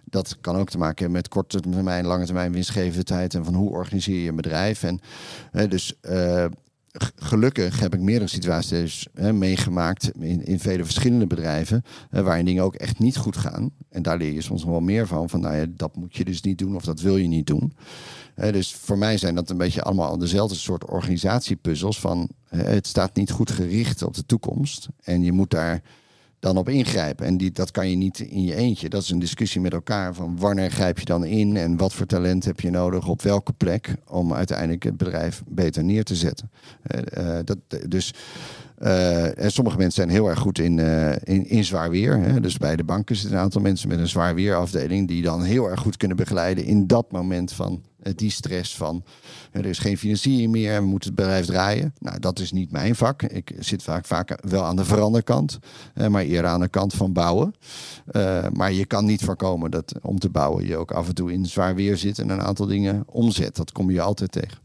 dat 0.06 0.38
kan 0.42 0.56
ook 0.56 0.70
te 0.70 0.78
maken 0.78 0.98
hebben 0.98 1.16
met 1.16 1.28
korte 1.28 1.60
termijn, 1.60 2.06
lange 2.06 2.26
termijn 2.26 2.52
winstgevendheid 2.52 3.34
en 3.34 3.46
van 3.46 3.54
hoe 3.54 3.70
organiseer 3.70 4.20
je 4.20 4.30
een 4.30 4.36
bedrijf. 4.36 4.84
En 4.84 5.00
dus 5.70 5.94
gelukkig 7.16 7.80
heb 7.80 7.94
ik 7.94 8.00
meerdere 8.00 8.30
situaties 8.30 9.08
hè, 9.14 9.34
meegemaakt 9.34 10.12
in, 10.20 10.46
in 10.46 10.60
vele 10.60 10.84
verschillende 10.84 11.28
bedrijven. 11.28 11.84
Hè, 12.10 12.24
waarin 12.24 12.46
dingen 12.46 12.64
ook 12.64 12.76
echt 12.76 13.00
niet 13.00 13.18
goed 13.18 13.38
gaan. 13.38 13.72
En 13.90 14.02
daar 14.02 14.18
leer 14.18 14.34
je 14.34 14.42
soms 14.42 14.62
nog 14.62 14.72
wel 14.72 14.80
meer 14.80 15.08
van. 15.08 15.30
Van 15.30 15.42
nou 15.42 15.56
ja, 15.56 15.66
dat 15.70 15.96
moet 15.96 16.16
je 16.16 16.26
dus 16.26 16.42
niet 16.42 16.58
doen 16.58 16.76
of 16.76 16.84
dat 16.84 17.02
wil 17.02 17.18
je 17.18 17.28
niet 17.28 17.48
doen. 17.48 17.74
Hè, 18.36 18.52
dus 18.52 18.76
voor 18.76 18.98
mij 18.98 19.18
zijn 19.18 19.36
dat 19.36 19.50
een 19.50 19.58
beetje 19.58 19.82
allemaal 19.82 20.18
dezelfde 20.18 20.56
soort 20.56 20.86
organisatiepuzzels. 20.86 22.00
Van 22.00 22.30
het 22.48 22.88
staat 22.88 23.16
niet 23.16 23.32
goed 23.32 23.52
gericht 23.52 24.02
op 24.02 24.14
de 24.14 24.26
toekomst. 24.26 24.88
En 25.04 25.24
je 25.24 25.32
moet 25.32 25.52
daar 25.52 25.82
dan 26.42 26.58
op 26.58 26.70
ingrijpen. 26.70 27.26
En 27.26 27.38
die, 27.38 27.52
dat 27.52 27.72
kan 27.72 27.90
je 27.90 27.96
niet 27.96 28.20
in 28.20 28.44
je 28.44 28.56
eentje. 28.56 28.90
Dat 28.90 29.02
is 29.02 29.10
een 29.10 29.20
discussie 29.20 29.62
met 29.62 29.74
elkaar 29.74 30.14
van 30.14 30.38
wanneer 30.38 30.72
grijp 30.72 31.00
je 31.00 31.06
dan 31.06 31.26
in 31.26 31.58
en 31.58 31.78
wat 31.78 31.94
voor 31.94 32.06
talent 32.06 32.46
heb 32.46 32.60
je 32.60 32.70
nodig 32.70 33.08
op 33.08 33.22
welke 33.22 33.54
plek 33.54 33.96
om 34.08 34.34
uiteindelijk 34.34 34.84
het 34.84 34.98
bedrijf 34.98 35.44
beter 35.48 35.84
neer 35.84 36.04
te 36.04 36.16
zetten. 36.16 36.52
Uh, 37.18 37.40
dat, 37.44 37.58
dus 37.88 38.14
uh, 38.84 39.44
en 39.44 39.52
sommige 39.52 39.78
mensen 39.78 40.04
zijn 40.04 40.10
heel 40.10 40.30
erg 40.30 40.40
goed 40.40 40.60
in, 40.60 40.78
uh, 40.78 41.16
in, 41.24 41.66
zwaar 41.66 41.90
weer. 41.90 42.18
Hè. 42.18 42.40
Dus 42.40 42.58
bij 42.58 42.76
de 42.76 42.84
banken 42.84 43.16
zitten 43.16 43.38
een 43.38 43.44
aantal 43.44 43.62
mensen 43.62 43.88
met 43.88 44.00
een 44.00 44.08
zwaar 44.08 44.36
weerafdeling 44.36 45.08
die 45.08 45.22
dan 45.22 45.44
heel 45.44 45.70
erg 45.70 45.80
goed 45.80 45.98
kunnen 45.98 46.18
begeleiden 46.18 46.66
in 46.66 46.88
dat 46.88 47.12
moment 47.12 47.54
van 47.54 47.84
die 48.16 48.32
stress 48.32 48.76
van 48.76 49.04
er 49.52 49.66
is 49.66 49.80
geen 49.80 49.98
financiering 49.98 50.52
meer, 50.52 50.82
we 50.82 50.88
moeten 50.88 51.10
het 51.10 51.20
bedrijf 51.20 51.46
draaien. 51.46 51.94
Nou, 52.00 52.20
dat 52.20 52.40
is 52.40 52.52
niet 52.52 52.72
mijn 52.72 52.96
vak. 52.96 53.24
Ik 53.24 53.52
zit 53.60 53.84
vaak, 53.84 54.06
vaak 54.06 54.38
wel 54.50 54.64
aan 54.64 54.76
de 54.76 54.86
veranderkant, 54.86 55.60
maar 56.10 56.24
eerder 56.24 56.52
aan 56.52 56.60
de 56.60 56.68
kant 56.68 56.94
van 56.94 57.14
bouwen. 57.14 57.56
Maar 58.54 58.72
je 58.72 58.86
kan 58.86 59.06
niet 59.06 59.24
voorkomen 59.24 59.72
dat 59.72 59.94
om 60.02 60.20
te 60.20 60.30
bouwen 60.30 60.66
je 60.66 60.78
ook 60.78 60.92
af 60.92 61.08
en 61.08 61.16
toe 61.16 61.32
in 61.32 61.46
zwaar 61.46 61.76
weer 61.76 61.98
zit 61.98 62.20
en 62.20 62.30
een 62.30 62.42
aantal 62.42 62.66
dingen 62.66 63.04
omzet. 63.08 63.56
Dat 63.56 63.72
kom 63.72 63.92
je 63.92 64.02
altijd 64.02 64.32
tegen. 64.32 64.58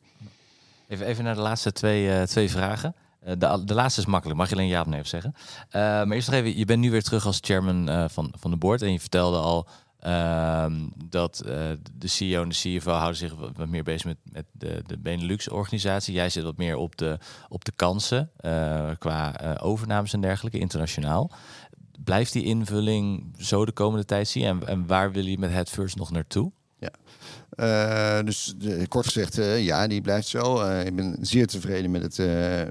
Even, 0.88 1.06
even 1.06 1.24
naar 1.24 1.34
de 1.34 1.40
laatste 1.40 1.72
twee, 1.72 2.26
twee 2.26 2.50
vragen. 2.50 2.94
Uh, 3.26 3.32
de, 3.38 3.62
de 3.64 3.74
laatste 3.74 4.00
is 4.00 4.06
makkelijk, 4.06 4.38
mag 4.38 4.48
je 4.48 4.54
alleen 4.54 4.68
ja 4.68 4.80
of 4.80 4.86
nee 4.86 5.04
zeggen. 5.04 5.34
Uh, 5.36 5.42
maar 5.72 6.10
eerst 6.10 6.30
nog 6.30 6.40
even, 6.40 6.58
je 6.58 6.64
bent 6.64 6.80
nu 6.80 6.90
weer 6.90 7.02
terug 7.02 7.26
als 7.26 7.38
chairman 7.40 7.90
uh, 7.90 8.04
van, 8.08 8.32
van 8.38 8.50
de 8.50 8.56
board 8.56 8.82
en 8.82 8.92
je 8.92 9.00
vertelde 9.00 9.38
al 9.38 9.68
Ehm, 10.06 10.88
dat 11.08 11.40
eh, 11.40 11.70
de 11.92 12.08
CEO 12.08 12.42
en 12.42 12.48
de 12.48 12.54
CFO 12.54 12.90
houden 12.90 13.16
zich 13.16 13.34
wat, 13.34 13.68
meer 13.68 13.82
bezig 13.82 14.04
met, 14.04 14.16
met 14.22 14.44
de, 14.52 14.82
de 14.86 14.98
Benelux-organisatie. 14.98 16.14
Jij 16.14 16.28
zit 16.28 16.42
wat 16.42 16.56
meer 16.56 16.76
op 16.76 16.96
de, 16.96 17.18
op 17.48 17.64
de 17.64 17.72
kansen 17.76 18.30
eh, 18.36 18.90
qua 18.98 19.38
eh, 19.38 19.66
overnames 19.66 20.12
en 20.12 20.20
dergelijke, 20.20 20.58
internationaal. 20.58 21.30
Blijft 22.04 22.32
die 22.32 22.44
invulling 22.44 23.34
zo 23.38 23.64
de 23.64 23.72
komende 23.72 24.04
tijd 24.04 24.28
zien? 24.28 24.44
En, 24.44 24.66
en 24.66 24.86
waar 24.86 25.12
wil 25.12 25.24
je 25.24 25.38
met 25.38 25.52
het 25.52 25.70
first 25.70 25.96
nog 25.96 26.10
naartoe? 26.10 26.52
Uh, 27.56 28.18
dus 28.24 28.54
de, 28.58 28.88
kort 28.88 29.06
gezegd, 29.06 29.38
uh, 29.38 29.64
ja, 29.64 29.86
die 29.86 30.00
blijft 30.00 30.28
zo. 30.28 30.62
Uh, 30.62 30.86
ik 30.86 30.96
ben 30.96 31.16
zeer 31.20 31.46
tevreden 31.46 31.90
met 31.90 32.02
het 32.02 32.18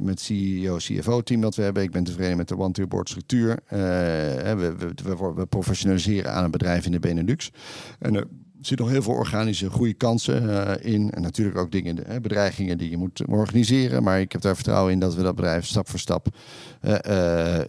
met 0.02 0.20
CEO, 0.22 0.76
CFO-team 0.78 1.42
dat 1.42 1.56
we 1.56 1.62
hebben. 1.62 1.84
Ik 1.84 1.92
ben 1.92 2.04
tevreden 2.04 2.38
met 2.38 2.48
de 2.48 2.58
one-to-board 2.58 3.10
structuur. 3.10 3.60
we, 3.68 4.56
we, 4.56 4.76
we, 5.04 5.34
we, 5.36 5.46
professionaliseren 5.46 6.34
aan 6.34 6.44
een 6.44 6.52
bedrijf 6.52 6.86
in 6.86 6.92
de 6.92 7.00
Benelux. 7.00 7.52
En 8.00 8.45
zitten 8.66 8.86
nog 8.86 8.95
heel 8.95 9.03
veel 9.03 9.13
organische 9.13 9.70
goede 9.70 9.93
kansen 9.93 10.84
in. 10.84 11.11
En 11.11 11.22
natuurlijk 11.22 11.57
ook 11.57 11.72
dingen, 11.72 11.95
bedreigingen 12.22 12.78
die 12.78 12.89
je 12.89 12.97
moet 12.97 13.22
organiseren. 13.28 14.03
Maar 14.03 14.20
ik 14.20 14.32
heb 14.32 14.41
daar 14.41 14.55
vertrouwen 14.55 14.91
in 14.91 14.99
dat 14.99 15.16
we 15.16 15.22
dat 15.22 15.36
bedrijf 15.36 15.66
stap 15.66 15.89
voor 15.89 15.99
stap 15.99 16.28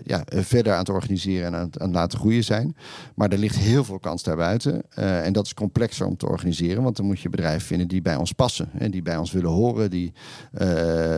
ja, 0.04 0.24
verder 0.26 0.72
aan 0.72 0.78
het 0.78 0.88
organiseren 0.88 1.46
en 1.46 1.54
aan 1.54 1.70
het, 1.70 1.92
laten 1.92 2.18
groeien 2.18 2.44
zijn. 2.44 2.76
Maar 3.14 3.30
er 3.30 3.38
ligt 3.38 3.56
heel 3.56 3.84
veel 3.84 3.98
kans 3.98 4.22
daarbuiten. 4.22 4.82
En 4.94 5.32
dat 5.32 5.46
is 5.46 5.54
complexer 5.54 6.06
om 6.06 6.16
te 6.16 6.28
organiseren, 6.28 6.82
want 6.82 6.96
dan 6.96 7.06
moet 7.06 7.20
je 7.20 7.28
bedrijven 7.28 7.66
vinden 7.66 7.88
die 7.88 8.02
bij 8.02 8.16
ons 8.16 8.32
passen. 8.32 8.68
En 8.78 8.90
die 8.90 9.02
bij 9.02 9.16
ons 9.16 9.32
willen 9.32 9.50
horen, 9.50 9.90
die 9.90 10.12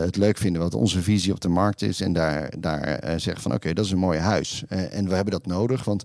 het 0.01 0.15
leuk 0.15 0.37
vinden 0.37 0.61
wat 0.61 0.73
onze 0.73 1.01
visie 1.01 1.33
op 1.33 1.41
de 1.41 1.49
markt 1.49 1.81
is. 1.81 2.01
En 2.01 2.13
daar, 2.13 2.53
daar 2.59 2.99
zeggen 3.19 3.41
van 3.41 3.53
oké, 3.53 3.73
dat 3.73 3.85
is 3.85 3.91
een 3.91 3.97
mooi 3.97 4.19
huis. 4.19 4.63
en 4.67 5.07
we 5.07 5.15
hebben 5.15 5.33
dat 5.33 5.45
nodig, 5.45 5.83
want 5.83 6.03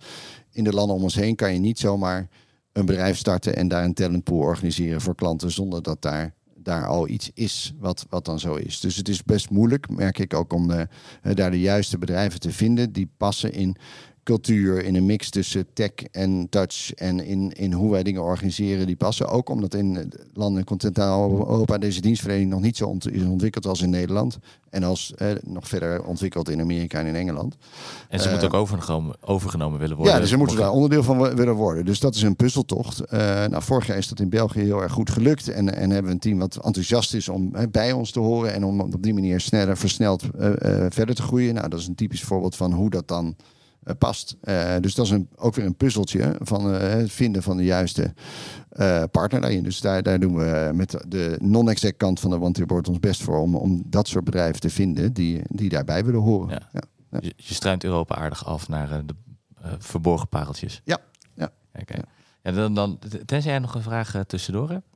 in 0.53 0.64
de 0.64 0.72
landen 0.72 0.97
om 0.97 1.03
ons 1.03 1.14
heen 1.14 1.37
kan 1.37 1.53
je 1.53 1.59
niet 1.59 1.79
zomaar 1.79 2.29
een 2.75 2.87
bedrijf 2.87 3.16
starten 3.16 3.57
en 3.57 3.68
daar 3.68 3.85
een 3.85 3.95
talentpool 3.95 4.39
organiseren 4.39 5.01
voor 5.01 5.14
klanten 5.14 5.51
zonder 5.51 5.83
dat 5.83 6.03
daar 6.03 6.35
daar 6.64 6.87
al 6.87 7.09
iets 7.09 7.31
is 7.35 7.75
wat, 7.79 8.07
wat 8.11 8.25
dan 8.25 8.41
zo 8.41 8.55
is. 8.55 8.81
Dus 8.81 8.97
het 8.97 9.09
is 9.09 9.22
best 9.22 9.51
moeilijk, 9.51 9.89
merk 9.89 10.18
ik 10.18 10.35
ook, 10.35 10.53
om 10.53 10.70
eh, 10.70 10.87
daar 11.35 11.51
de 11.51 11.61
juiste 11.61 11.99
bedrijven 11.99 12.41
te 12.41 12.53
vinden 12.53 12.93
die 12.93 13.11
passen 13.16 13.53
in 13.53 13.77
cultuur, 14.25 14.85
in 14.85 14.95
een 14.95 15.07
mix 15.07 15.31
tussen 15.31 15.66
tech 15.72 15.93
en 16.11 16.47
touch 16.51 16.95
en 16.95 17.25
in, 17.25 17.53
in 17.53 17.72
hoe 17.72 17.91
wij 17.91 18.03
dingen 18.03 18.22
organiseren 18.22 18.87
die 18.87 18.97
passen. 18.97 19.29
Ook 19.29 19.49
omdat 19.49 19.75
in 19.75 20.12
landen 20.33 20.59
in 20.59 20.66
continentaal 20.66 21.31
Europa 21.31 21.79
deze 21.79 22.01
dienstverlening 22.01 22.51
nog 22.51 22.61
niet 22.61 22.77
zo 22.77 22.87
ont 22.87 23.11
is 23.11 23.22
ontwikkeld 23.22 23.66
als 23.66 23.83
in 23.83 23.91
Nederland. 23.91 24.39
En 24.70 24.83
als 24.83 25.14
eh, 25.14 25.29
nog 25.43 25.68
verder 25.68 26.05
ontwikkeld 26.05 26.49
in 26.49 26.61
Amerika 26.61 26.99
en 26.99 27.07
in 27.07 27.14
Engeland. 27.14 27.57
En 28.09 28.18
ze 28.18 28.25
uh, 28.25 28.31
moeten 28.31 28.49
ook 28.49 28.61
overgenomen, 28.61 29.16
overgenomen 29.20 29.79
willen 29.79 29.97
worden. 29.97 30.14
Ja, 30.14 30.20
dus 30.20 30.29
ze 30.29 30.37
moeten 30.37 30.57
daar 30.57 30.70
onderdeel 30.70 31.03
van 31.03 31.35
willen 31.37 31.55
worden. 31.55 31.85
Dus 31.85 32.01
dat 32.01 32.14
is 32.14 32.22
een 32.22 32.37
puzzeltocht. 32.37 33.01
Uh, 33.01 33.18
nou, 33.18 33.62
vorig 33.62 33.87
jaar 33.87 33.97
is 33.97 34.09
dat 34.09 34.20
in 34.20 34.29
België 34.29 34.61
heel 34.61 34.83
erg 34.83 34.93
goed 34.93 35.11
gelukt. 35.11 35.49
En, 35.49 35.75
en 35.75 35.91
hebben 35.91 36.05
we 36.05 36.11
een 36.11 36.18
team 36.18 36.39
wat 36.39 36.57
enthousiast 36.57 37.14
is 37.14 37.29
om 37.29 37.53
bij 37.70 37.93
ons 37.93 38.11
te 38.11 38.20
horen. 38.20 38.55
En 38.55 38.64
om 38.64 38.81
op 38.81 39.03
die 39.03 39.14
manier 39.14 39.41
sneller, 39.41 39.77
versneld 39.77 40.22
uh, 40.22 40.51
verder 40.89 41.14
te 41.14 41.22
groeien. 41.22 41.55
Nou, 41.55 41.68
dat 41.68 41.81
is 41.81 41.87
een 41.87 41.95
typisch 41.95 42.22
voorbeeld 42.22 42.57
van 42.57 42.72
hoe 42.72 42.91
dat 42.91 43.09
dan 43.09 43.37
uh, 43.85 43.95
past. 43.99 44.37
Uh, 44.43 44.74
dus 44.80 44.95
dat 44.95 45.05
is 45.05 45.11
een, 45.11 45.28
ook 45.37 45.55
weer 45.55 45.64
een 45.64 45.76
puzzeltje 45.76 46.37
van 46.39 46.74
uh, 46.74 46.78
het 46.78 47.12
vinden 47.12 47.43
van 47.43 47.57
de 47.57 47.64
juiste 47.64 48.14
partner 49.11 49.41
daarin. 49.41 49.62
Dus 49.62 49.80
daar, 49.80 50.03
daar 50.03 50.20
doen 50.20 50.37
we 50.37 50.70
met 50.74 51.05
de 51.09 51.37
non-exact 51.41 51.97
kant 51.97 52.20
van 52.20 52.30
de 52.30 52.41
One 52.41 52.66
Board 52.66 52.89
ons 52.89 53.01
best 53.01 53.22
voor 53.22 53.39
om, 53.39 53.57
om 53.57 53.82
dat 53.87 54.09
soort 54.09 54.24
bedrijven 54.24 54.61
te 54.61 54.70
vinden 54.70 55.12
die, 55.12 55.43
die 55.49 55.68
daarbij 55.68 56.05
willen 56.05 56.20
horen. 56.20 56.49
Ja. 56.51 56.68
Ja, 56.72 56.82
ja. 57.11 57.18
Je, 57.20 57.32
je 57.37 57.55
struint 57.55 57.85
Europa 57.85 58.14
aardig 58.14 58.47
af 58.47 58.68
naar 58.68 59.03
de 59.07 59.14
verborgen 59.78 60.28
pareltjes. 60.28 60.80
Ja. 60.85 60.99
ja. 61.35 61.51
Okay. 61.80 62.03
ja. 62.43 62.53
dan, 62.53 62.74
dan, 62.74 62.99
tenzij 63.24 63.51
jij 63.51 63.61
nog 63.61 63.74
een 63.74 63.82
vraag 63.82 64.24
tussendoor 64.26 64.70
hebt. 64.70 64.87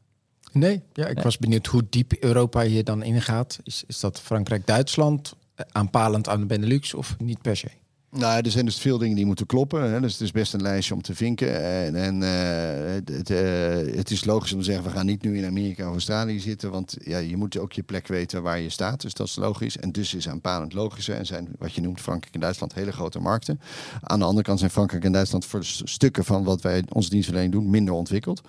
Nee, 0.53 0.83
ja, 0.93 1.07
ik 1.07 1.15
nee. 1.15 1.25
was 1.25 1.39
benieuwd 1.39 1.67
hoe 1.67 1.83
diep 1.91 2.13
Europa 2.21 2.63
hier 2.63 2.85
dan 2.85 3.03
ingaat. 3.03 3.59
Is, 3.63 3.85
is 3.87 4.01
dat 4.01 4.21
Frankrijk, 4.21 4.67
Duitsland, 4.67 5.35
aanpalend 5.73 6.29
aan 6.29 6.41
de 6.41 6.47
Benelux 6.47 6.95
of 6.95 7.19
niet 7.19 7.43
per 7.43 7.57
se? 7.57 7.69
Nou, 8.11 8.41
er 8.43 8.51
zijn 8.51 8.65
dus 8.65 8.79
veel 8.79 8.99
dingen 8.99 9.17
die 9.17 9.27
moeten 9.27 9.47
kloppen. 9.47 9.91
Hè. 9.93 10.01
Dus 10.01 10.13
het 10.13 10.21
is 10.21 10.31
best 10.31 10.55
een 10.55 10.63
lijstje 10.63 10.95
om 10.95 11.03
te 11.03 11.15
vinken. 11.15 11.63
En, 11.63 11.95
en 11.95 12.21
uh, 12.21 13.17
het, 13.17 13.31
uh, 13.31 13.97
het, 13.97 14.11
is 14.11 14.25
logisch 14.25 14.53
om 14.53 14.59
te 14.59 14.65
zeggen, 14.65 14.85
we 14.85 14.91
gaan 14.91 15.07
niet 15.07 15.23
nu 15.23 15.39
in 15.39 15.45
Amerika 15.45 15.87
of 15.87 15.93
Australië 15.93 16.41
zitten. 16.41 16.71
Want 16.71 16.97
ja, 17.01 17.19
je 17.19 17.37
moet 17.37 17.59
ook 17.59 17.73
je 17.73 17.83
plek 17.83 18.07
weten 18.07 18.43
waar 18.43 18.61
je 18.61 18.71
staat. 18.71 19.01
Dus 19.01 19.15
dat 19.15 19.27
is 19.27 19.37
logisch. 19.37 19.79
En 19.79 19.93
dus 19.93 20.15
is 20.15 20.29
aanpalend 20.29 20.73
logischer. 20.73 21.17
En 21.17 21.27
zijn 21.27 21.49
wat 21.59 21.73
je 21.73 21.81
noemt 21.81 22.01
Frankrijk 22.01 22.35
en 22.35 22.41
Duitsland 22.41 22.75
hele 22.75 22.93
grote 22.93 23.21
markten. 23.21 23.61
Aan 24.01 24.19
de 24.19 24.25
andere 24.25 24.45
kant 24.45 24.59
zijn 24.59 24.71
Frankrijk 24.71 25.05
en 25.05 25.13
Duitsland 25.13 25.45
voor 25.45 25.65
stukken 25.65 26.25
van 26.25 26.45
wat 26.45 26.61
wij 26.61 26.85
onze 26.93 27.11
dienstverlening 27.11 27.55
doen 27.55 27.71
minder 27.71 27.95
ontwikkeld. 27.95 28.41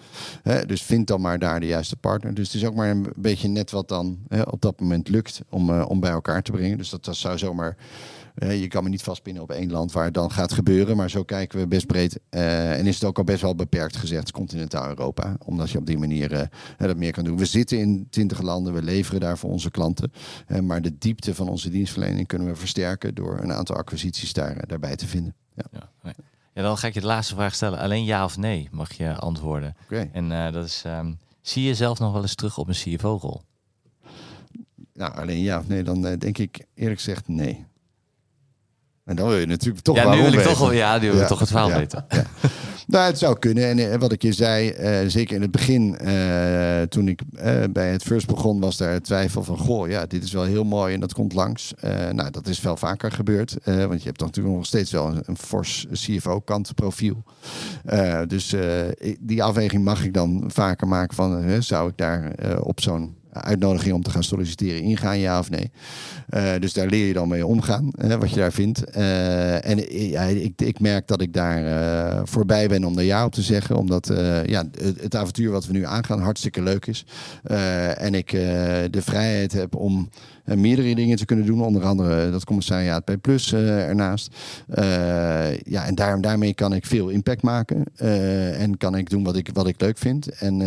Hè. 0.44 0.66
Dus 0.66 0.82
vind 0.82 1.08
dan 1.08 1.22
maar 1.22 1.40
daar 1.40 1.60
de 1.60 1.68
juiste 1.68 1.96
partner. 1.96 2.34
Dus 2.34 2.46
het 2.46 2.56
is 2.56 2.66
ook 2.66 2.76
maar 2.76 2.90
een 2.90 3.08
beetje 3.16 3.48
net 3.48 3.72
wat 3.72 3.88
dan 3.88 4.20
hè, 4.28 4.42
op 4.42 4.62
dat 4.62 4.80
moment 4.80 5.10
lukt 5.10 5.42
om, 5.50 5.70
uh, 5.70 5.86
om 5.88 6.00
bij 6.00 6.12
elkaar 6.12 6.42
te 6.42 6.52
brengen. 6.52 6.78
Dus 6.78 6.90
dat, 6.90 7.06
dat 7.06 7.16
zou 7.16 7.38
zomaar 7.38 7.76
je 8.48 8.68
kan 8.68 8.84
me 8.84 8.90
niet 8.90 9.02
vastpinnen 9.02 9.44
op 9.44 9.52
één 9.52 9.72
land 9.72 9.92
waar 9.92 10.06
het 10.06 10.14
dan 10.14 10.32
gaat 10.32 10.54
gebeuren. 10.54 10.98
Maar 10.98 11.10
zo 11.10 11.24
kijken 11.24 11.60
we 11.60 11.68
best 11.68 11.86
breed. 11.86 12.20
Uh, 12.30 12.78
en 12.78 12.86
is 12.88 12.96
het 12.96 13.04
ook 13.04 13.18
al 13.18 13.24
best 13.24 13.42
wel 13.42 13.56
beperkt 13.56 13.96
gezegd, 13.96 14.32
continentaal 14.32 14.88
Europa. 14.88 15.36
Omdat 15.46 15.70
je 15.70 15.78
op 15.78 15.86
die 15.86 15.98
manier 15.98 16.32
uh, 16.32 16.42
dat 16.78 16.98
meer 16.98 17.12
kan 17.12 17.24
doen. 17.24 17.38
We 17.38 17.46
zitten 17.46 17.80
in 17.80 18.08
twintig 18.10 18.42
landen, 18.42 18.74
we 18.74 18.82
leveren 18.82 19.20
daar 19.20 19.38
voor 19.38 19.50
onze 19.50 19.72
klanten. 19.72 20.12
Maar 20.62 20.82
de 20.82 20.98
diepte 20.98 21.36
van 21.36 21.50
onze 21.50 21.70
dienstverlening 21.70 22.28
kunnen 22.28 22.48
we 22.48 22.56
versterken 22.56 23.16
door 23.16 23.40
een 23.40 23.54
aantal 23.54 23.76
acquisities 23.76 24.34
daar, 24.34 24.68
daarbij 24.68 24.96
te 24.96 25.08
vinden. 25.08 25.36
Ja. 25.56 25.64
Ja, 25.72 25.90
nee. 26.04 26.14
ja, 26.54 26.62
dan 26.62 26.78
ga 26.78 26.88
ik 26.88 26.94
je 26.94 27.00
de 27.00 27.06
laatste 27.06 27.36
vraag 27.36 27.56
stellen. 27.56 27.80
Alleen 27.80 28.04
ja 28.04 28.24
of 28.24 28.38
nee 28.38 28.68
mag 28.72 28.94
je 28.94 29.16
antwoorden. 29.16 29.76
Okay. 29.84 30.10
En 30.14 30.54
dat 30.54 30.66
is, 30.66 30.84
um, 30.86 31.18
zie 31.42 31.64
je 31.64 31.76
zelf 31.76 32.00
nog 32.00 32.14
wel 32.14 32.22
eens 32.22 32.36
terug 32.36 32.58
op 32.58 32.68
een 32.68 32.74
CFO-rol? 32.74 33.42
Nou, 34.94 35.14
alleen 35.14 35.42
ja 35.42 35.60
of 35.60 35.68
nee, 35.68 35.84
dan 35.84 36.02
denk 36.02 36.38
ik 36.38 36.66
eerlijk 36.74 37.00
gezegd 37.00 37.28
nee. 37.28 37.68
En 39.10 39.16
dan 39.16 39.28
wil 39.28 39.38
je 39.38 39.46
natuurlijk 39.46 39.84
toch 39.84 39.96
ja, 39.96 40.14
nu 40.14 40.22
wil 40.22 40.34
ik 40.34 40.40
toch 40.40 40.60
wel, 40.60 40.72
ja, 40.72 40.98
nu 40.98 41.12
wil 41.12 41.20
ja, 41.20 41.28
toch 41.28 41.40
het 41.40 41.50
verhaal 41.50 41.70
ja, 41.70 41.78
weten. 41.78 42.06
Ja. 42.10 42.24
nou, 42.88 43.06
het 43.06 43.20
zou 43.20 43.40
kunnen. 43.40 43.68
En 43.68 43.78
uh, 43.78 43.96
wat 43.96 44.12
ik 44.12 44.22
je 44.22 44.34
zei, 44.34 44.74
uh, 44.80 45.10
zeker 45.10 45.36
in 45.36 45.42
het 45.42 45.52
begin, 45.52 45.98
uh, 46.02 46.82
toen 46.82 47.08
ik 47.08 47.22
bij 47.72 47.92
het 47.92 48.04
first 48.04 48.28
begon, 48.28 48.60
was 48.60 48.78
daar 48.78 49.02
twijfel 49.02 49.44
van, 49.44 49.58
goh, 49.58 49.90
ja, 49.90 50.06
dit 50.06 50.24
is 50.24 50.32
wel 50.32 50.44
heel 50.44 50.64
mooi 50.64 50.94
en 50.94 51.00
dat 51.00 51.14
komt 51.14 51.34
langs. 51.34 51.74
nou, 52.12 52.32
dat 52.32 52.48
is 52.48 52.60
veel 52.60 52.78
vaker 52.78 53.12
gebeurd, 53.12 53.58
want 53.64 54.02
je 54.02 54.08
hebt 54.08 54.20
dan 54.20 54.28
natuurlijk 54.28 54.56
nog 54.56 54.66
steeds 54.66 54.92
wel 54.92 55.08
een, 55.08 55.24
een 55.26 55.38
fors 55.38 55.86
CFO-kant 55.92 56.76
profiel. 56.76 57.24
dus 58.28 58.56
die 59.20 59.44
afweging 59.44 59.84
mag 59.84 60.04
ik 60.04 60.14
dan 60.14 60.44
vaker 60.48 60.88
maken 60.88 61.16
van, 61.16 61.64
zou 61.64 61.90
ik 61.90 61.98
daar 61.98 62.34
op 62.62 62.82
zo'n 62.82 63.18
uitnodiging 63.42 63.94
om 63.94 64.04
te 64.04 64.10
gaan 64.10 64.24
solliciteren 64.24 64.82
ingaan, 64.82 65.20
ja 65.20 65.40
of 65.40 65.50
nee. 65.50 65.72
Uh, 66.30 66.52
dus 66.60 66.74
daar 66.74 66.88
leer 66.88 67.08
je 67.08 67.14
dan 67.14 67.28
mee 67.28 67.46
omgaan, 67.46 67.92
hè, 67.98 68.18
wat 68.18 68.30
je 68.30 68.36
daar 68.36 68.52
vindt. 68.52 68.98
Uh, 68.98 69.66
en 69.66 69.78
ja, 70.10 70.22
ik, 70.22 70.62
ik, 70.62 70.80
merk 70.80 71.08
dat 71.08 71.22
ik 71.22 71.34
daar 71.34 71.64
uh, 71.64 72.22
voorbij 72.24 72.68
ben 72.68 72.84
om 72.84 72.98
er 72.98 73.04
ja 73.04 73.26
op 73.26 73.32
te 73.32 73.42
zeggen, 73.42 73.78
omdat 73.78 74.08
ja, 74.46 74.64
het, 74.82 75.02
het, 75.02 75.16
avontuur 75.16 75.52
wat 75.52 75.66
we 75.66 75.74
nu 75.74 75.86
aangaan 75.86 76.22
hartstikke 76.22 76.62
leuk 76.62 76.86
is. 76.86 77.06
en 77.98 78.14
ik 78.14 78.32
de 78.92 79.02
vrijheid 79.02 79.52
heb 79.52 79.76
om 79.76 80.10
meerdere 80.56 80.96
dingen 80.96 81.18
te 81.18 81.26
kunnen 81.26 81.46
doen, 81.46 81.62
onder 81.62 81.84
andere 81.84 82.32
dat 82.32 82.46
commissariaat 82.46 83.06
bij 83.06 83.18
Plus 83.18 83.54
ernaast. 83.54 84.36
ja, 85.64 85.86
en 85.86 85.96
daar, 85.96 86.22
daarmee 86.22 86.54
kan 86.54 86.74
ik 86.74 86.86
veel 86.86 87.10
impact 87.10 87.42
maken 87.42 87.84
en 88.56 88.78
kan 88.78 88.96
ik 88.96 89.10
doen 89.10 89.24
wat 89.24 89.36
ik, 89.36 89.50
wat 89.54 89.68
ik 89.68 89.82
leuk 89.82 89.98
vind. 89.98 90.30
En 90.30 90.58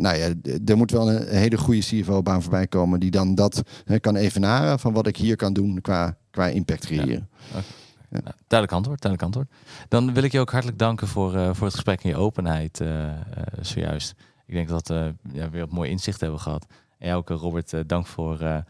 nou 0.00 0.16
ja, 0.16 0.28
er 0.66 0.76
moet 0.76 0.90
wel 0.90 1.10
een 1.10 1.28
hele 1.28 1.58
goede 1.58 1.80
CFO-baan 1.80 2.42
voorbij 2.42 2.66
komen 2.66 3.00
die 3.00 3.10
dan 3.10 3.34
dat 3.34 3.62
kan 4.00 4.16
evenaren 4.16 4.78
van 4.78 4.92
wat 4.92 5.06
ik 5.06 5.16
hier 5.16 5.36
kan 5.36 5.52
doen 5.52 5.80
qua, 5.80 6.16
qua 6.30 6.46
impact 6.46 6.86
creëren. 6.86 7.28
Ja. 7.52 7.60
Ja. 8.08 8.20
Nou, 8.22 8.34
duidelijk 8.46 8.72
antwoord, 8.72 9.02
duidelijk 9.02 9.22
antwoord. 9.22 9.60
Dan 9.88 10.14
wil 10.14 10.22
ik 10.22 10.32
je 10.32 10.40
ook 10.40 10.50
hartelijk 10.50 10.78
danken 10.78 11.08
voor, 11.08 11.34
uh, 11.34 11.50
voor 11.52 11.66
het 11.66 11.74
gesprek 11.74 12.02
en 12.02 12.08
je 12.08 12.16
openheid 12.16 12.80
uh, 12.80 12.88
uh, 12.88 13.12
zojuist. 13.60 14.14
Ik 14.46 14.54
denk 14.54 14.68
dat 14.68 14.88
we 14.88 15.14
ja, 15.32 15.50
weer 15.50 15.62
op 15.62 15.72
mooi 15.72 15.90
inzicht 15.90 16.20
hebben 16.20 16.40
gehad. 16.40 16.66
En 16.98 17.06
jou 17.06 17.18
ook, 17.18 17.28
Robert, 17.28 17.88
dank 17.88 18.06
voor, 18.06 18.64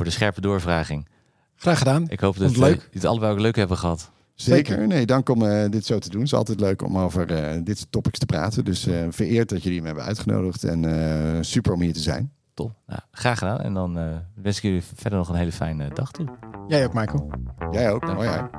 voor 0.00 0.08
de 0.08 0.14
scherpe 0.14 0.40
doorvraging. 0.40 1.08
Graag 1.56 1.78
gedaan. 1.78 2.08
Ik 2.08 2.20
hoop 2.20 2.38
dat 2.38 2.56
leuk. 2.56 2.88
het 2.92 3.04
allebei 3.04 3.32
ook 3.32 3.38
leuk 3.38 3.56
hebben 3.56 3.76
gehad. 3.76 4.10
Zeker. 4.34 4.86
Nee, 4.86 5.06
dank 5.06 5.28
om 5.28 5.42
uh, 5.42 5.70
dit 5.70 5.86
zo 5.86 5.98
te 5.98 6.08
doen. 6.08 6.20
Het 6.20 6.28
is 6.28 6.34
altijd 6.34 6.60
leuk 6.60 6.82
om 6.82 6.98
over 6.98 7.30
uh, 7.30 7.60
dit 7.64 7.78
soort 7.78 7.92
topics 7.92 8.18
te 8.18 8.26
praten. 8.26 8.64
Dus 8.64 8.86
uh, 8.86 9.06
vereerd 9.10 9.48
dat 9.48 9.62
jullie 9.62 9.80
me 9.80 9.86
hebben 9.86 10.04
uitgenodigd. 10.04 10.64
En 10.64 11.44
super 11.44 11.72
om 11.72 11.80
hier 11.80 11.92
te 11.92 12.00
zijn. 12.00 12.32
Top. 12.54 12.72
Nou, 12.86 13.00
graag 13.10 13.38
gedaan. 13.38 13.60
En 13.60 13.74
dan 13.74 14.22
wens 14.34 14.56
ik 14.56 14.62
jullie 14.62 14.82
verder 14.94 15.18
nog 15.18 15.28
een 15.28 15.34
hele 15.34 15.52
fijne 15.52 15.88
dag 15.94 16.10
toe. 16.10 16.26
Jij 16.68 16.84
ook, 16.84 16.94
Michael. 16.94 17.30
Jij 17.70 17.92
ook. 17.92 18.14
Mooi 18.14 18.28
uit. 18.28 18.50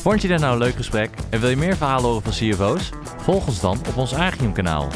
Vond 0.00 0.22
je 0.22 0.28
dit 0.28 0.40
nou 0.40 0.52
een 0.52 0.58
leuk 0.58 0.74
gesprek 0.74 1.10
en 1.30 1.40
wil 1.40 1.48
je 1.48 1.56
meer 1.56 1.76
verhalen 1.76 2.04
horen 2.04 2.22
van 2.22 2.32
CFO's? 2.32 2.90
Volg 3.16 3.46
ons 3.46 3.60
dan 3.60 3.78
op 3.88 3.96
ons 3.96 4.14
Agium 4.14 4.52
kanaal. 4.52 4.88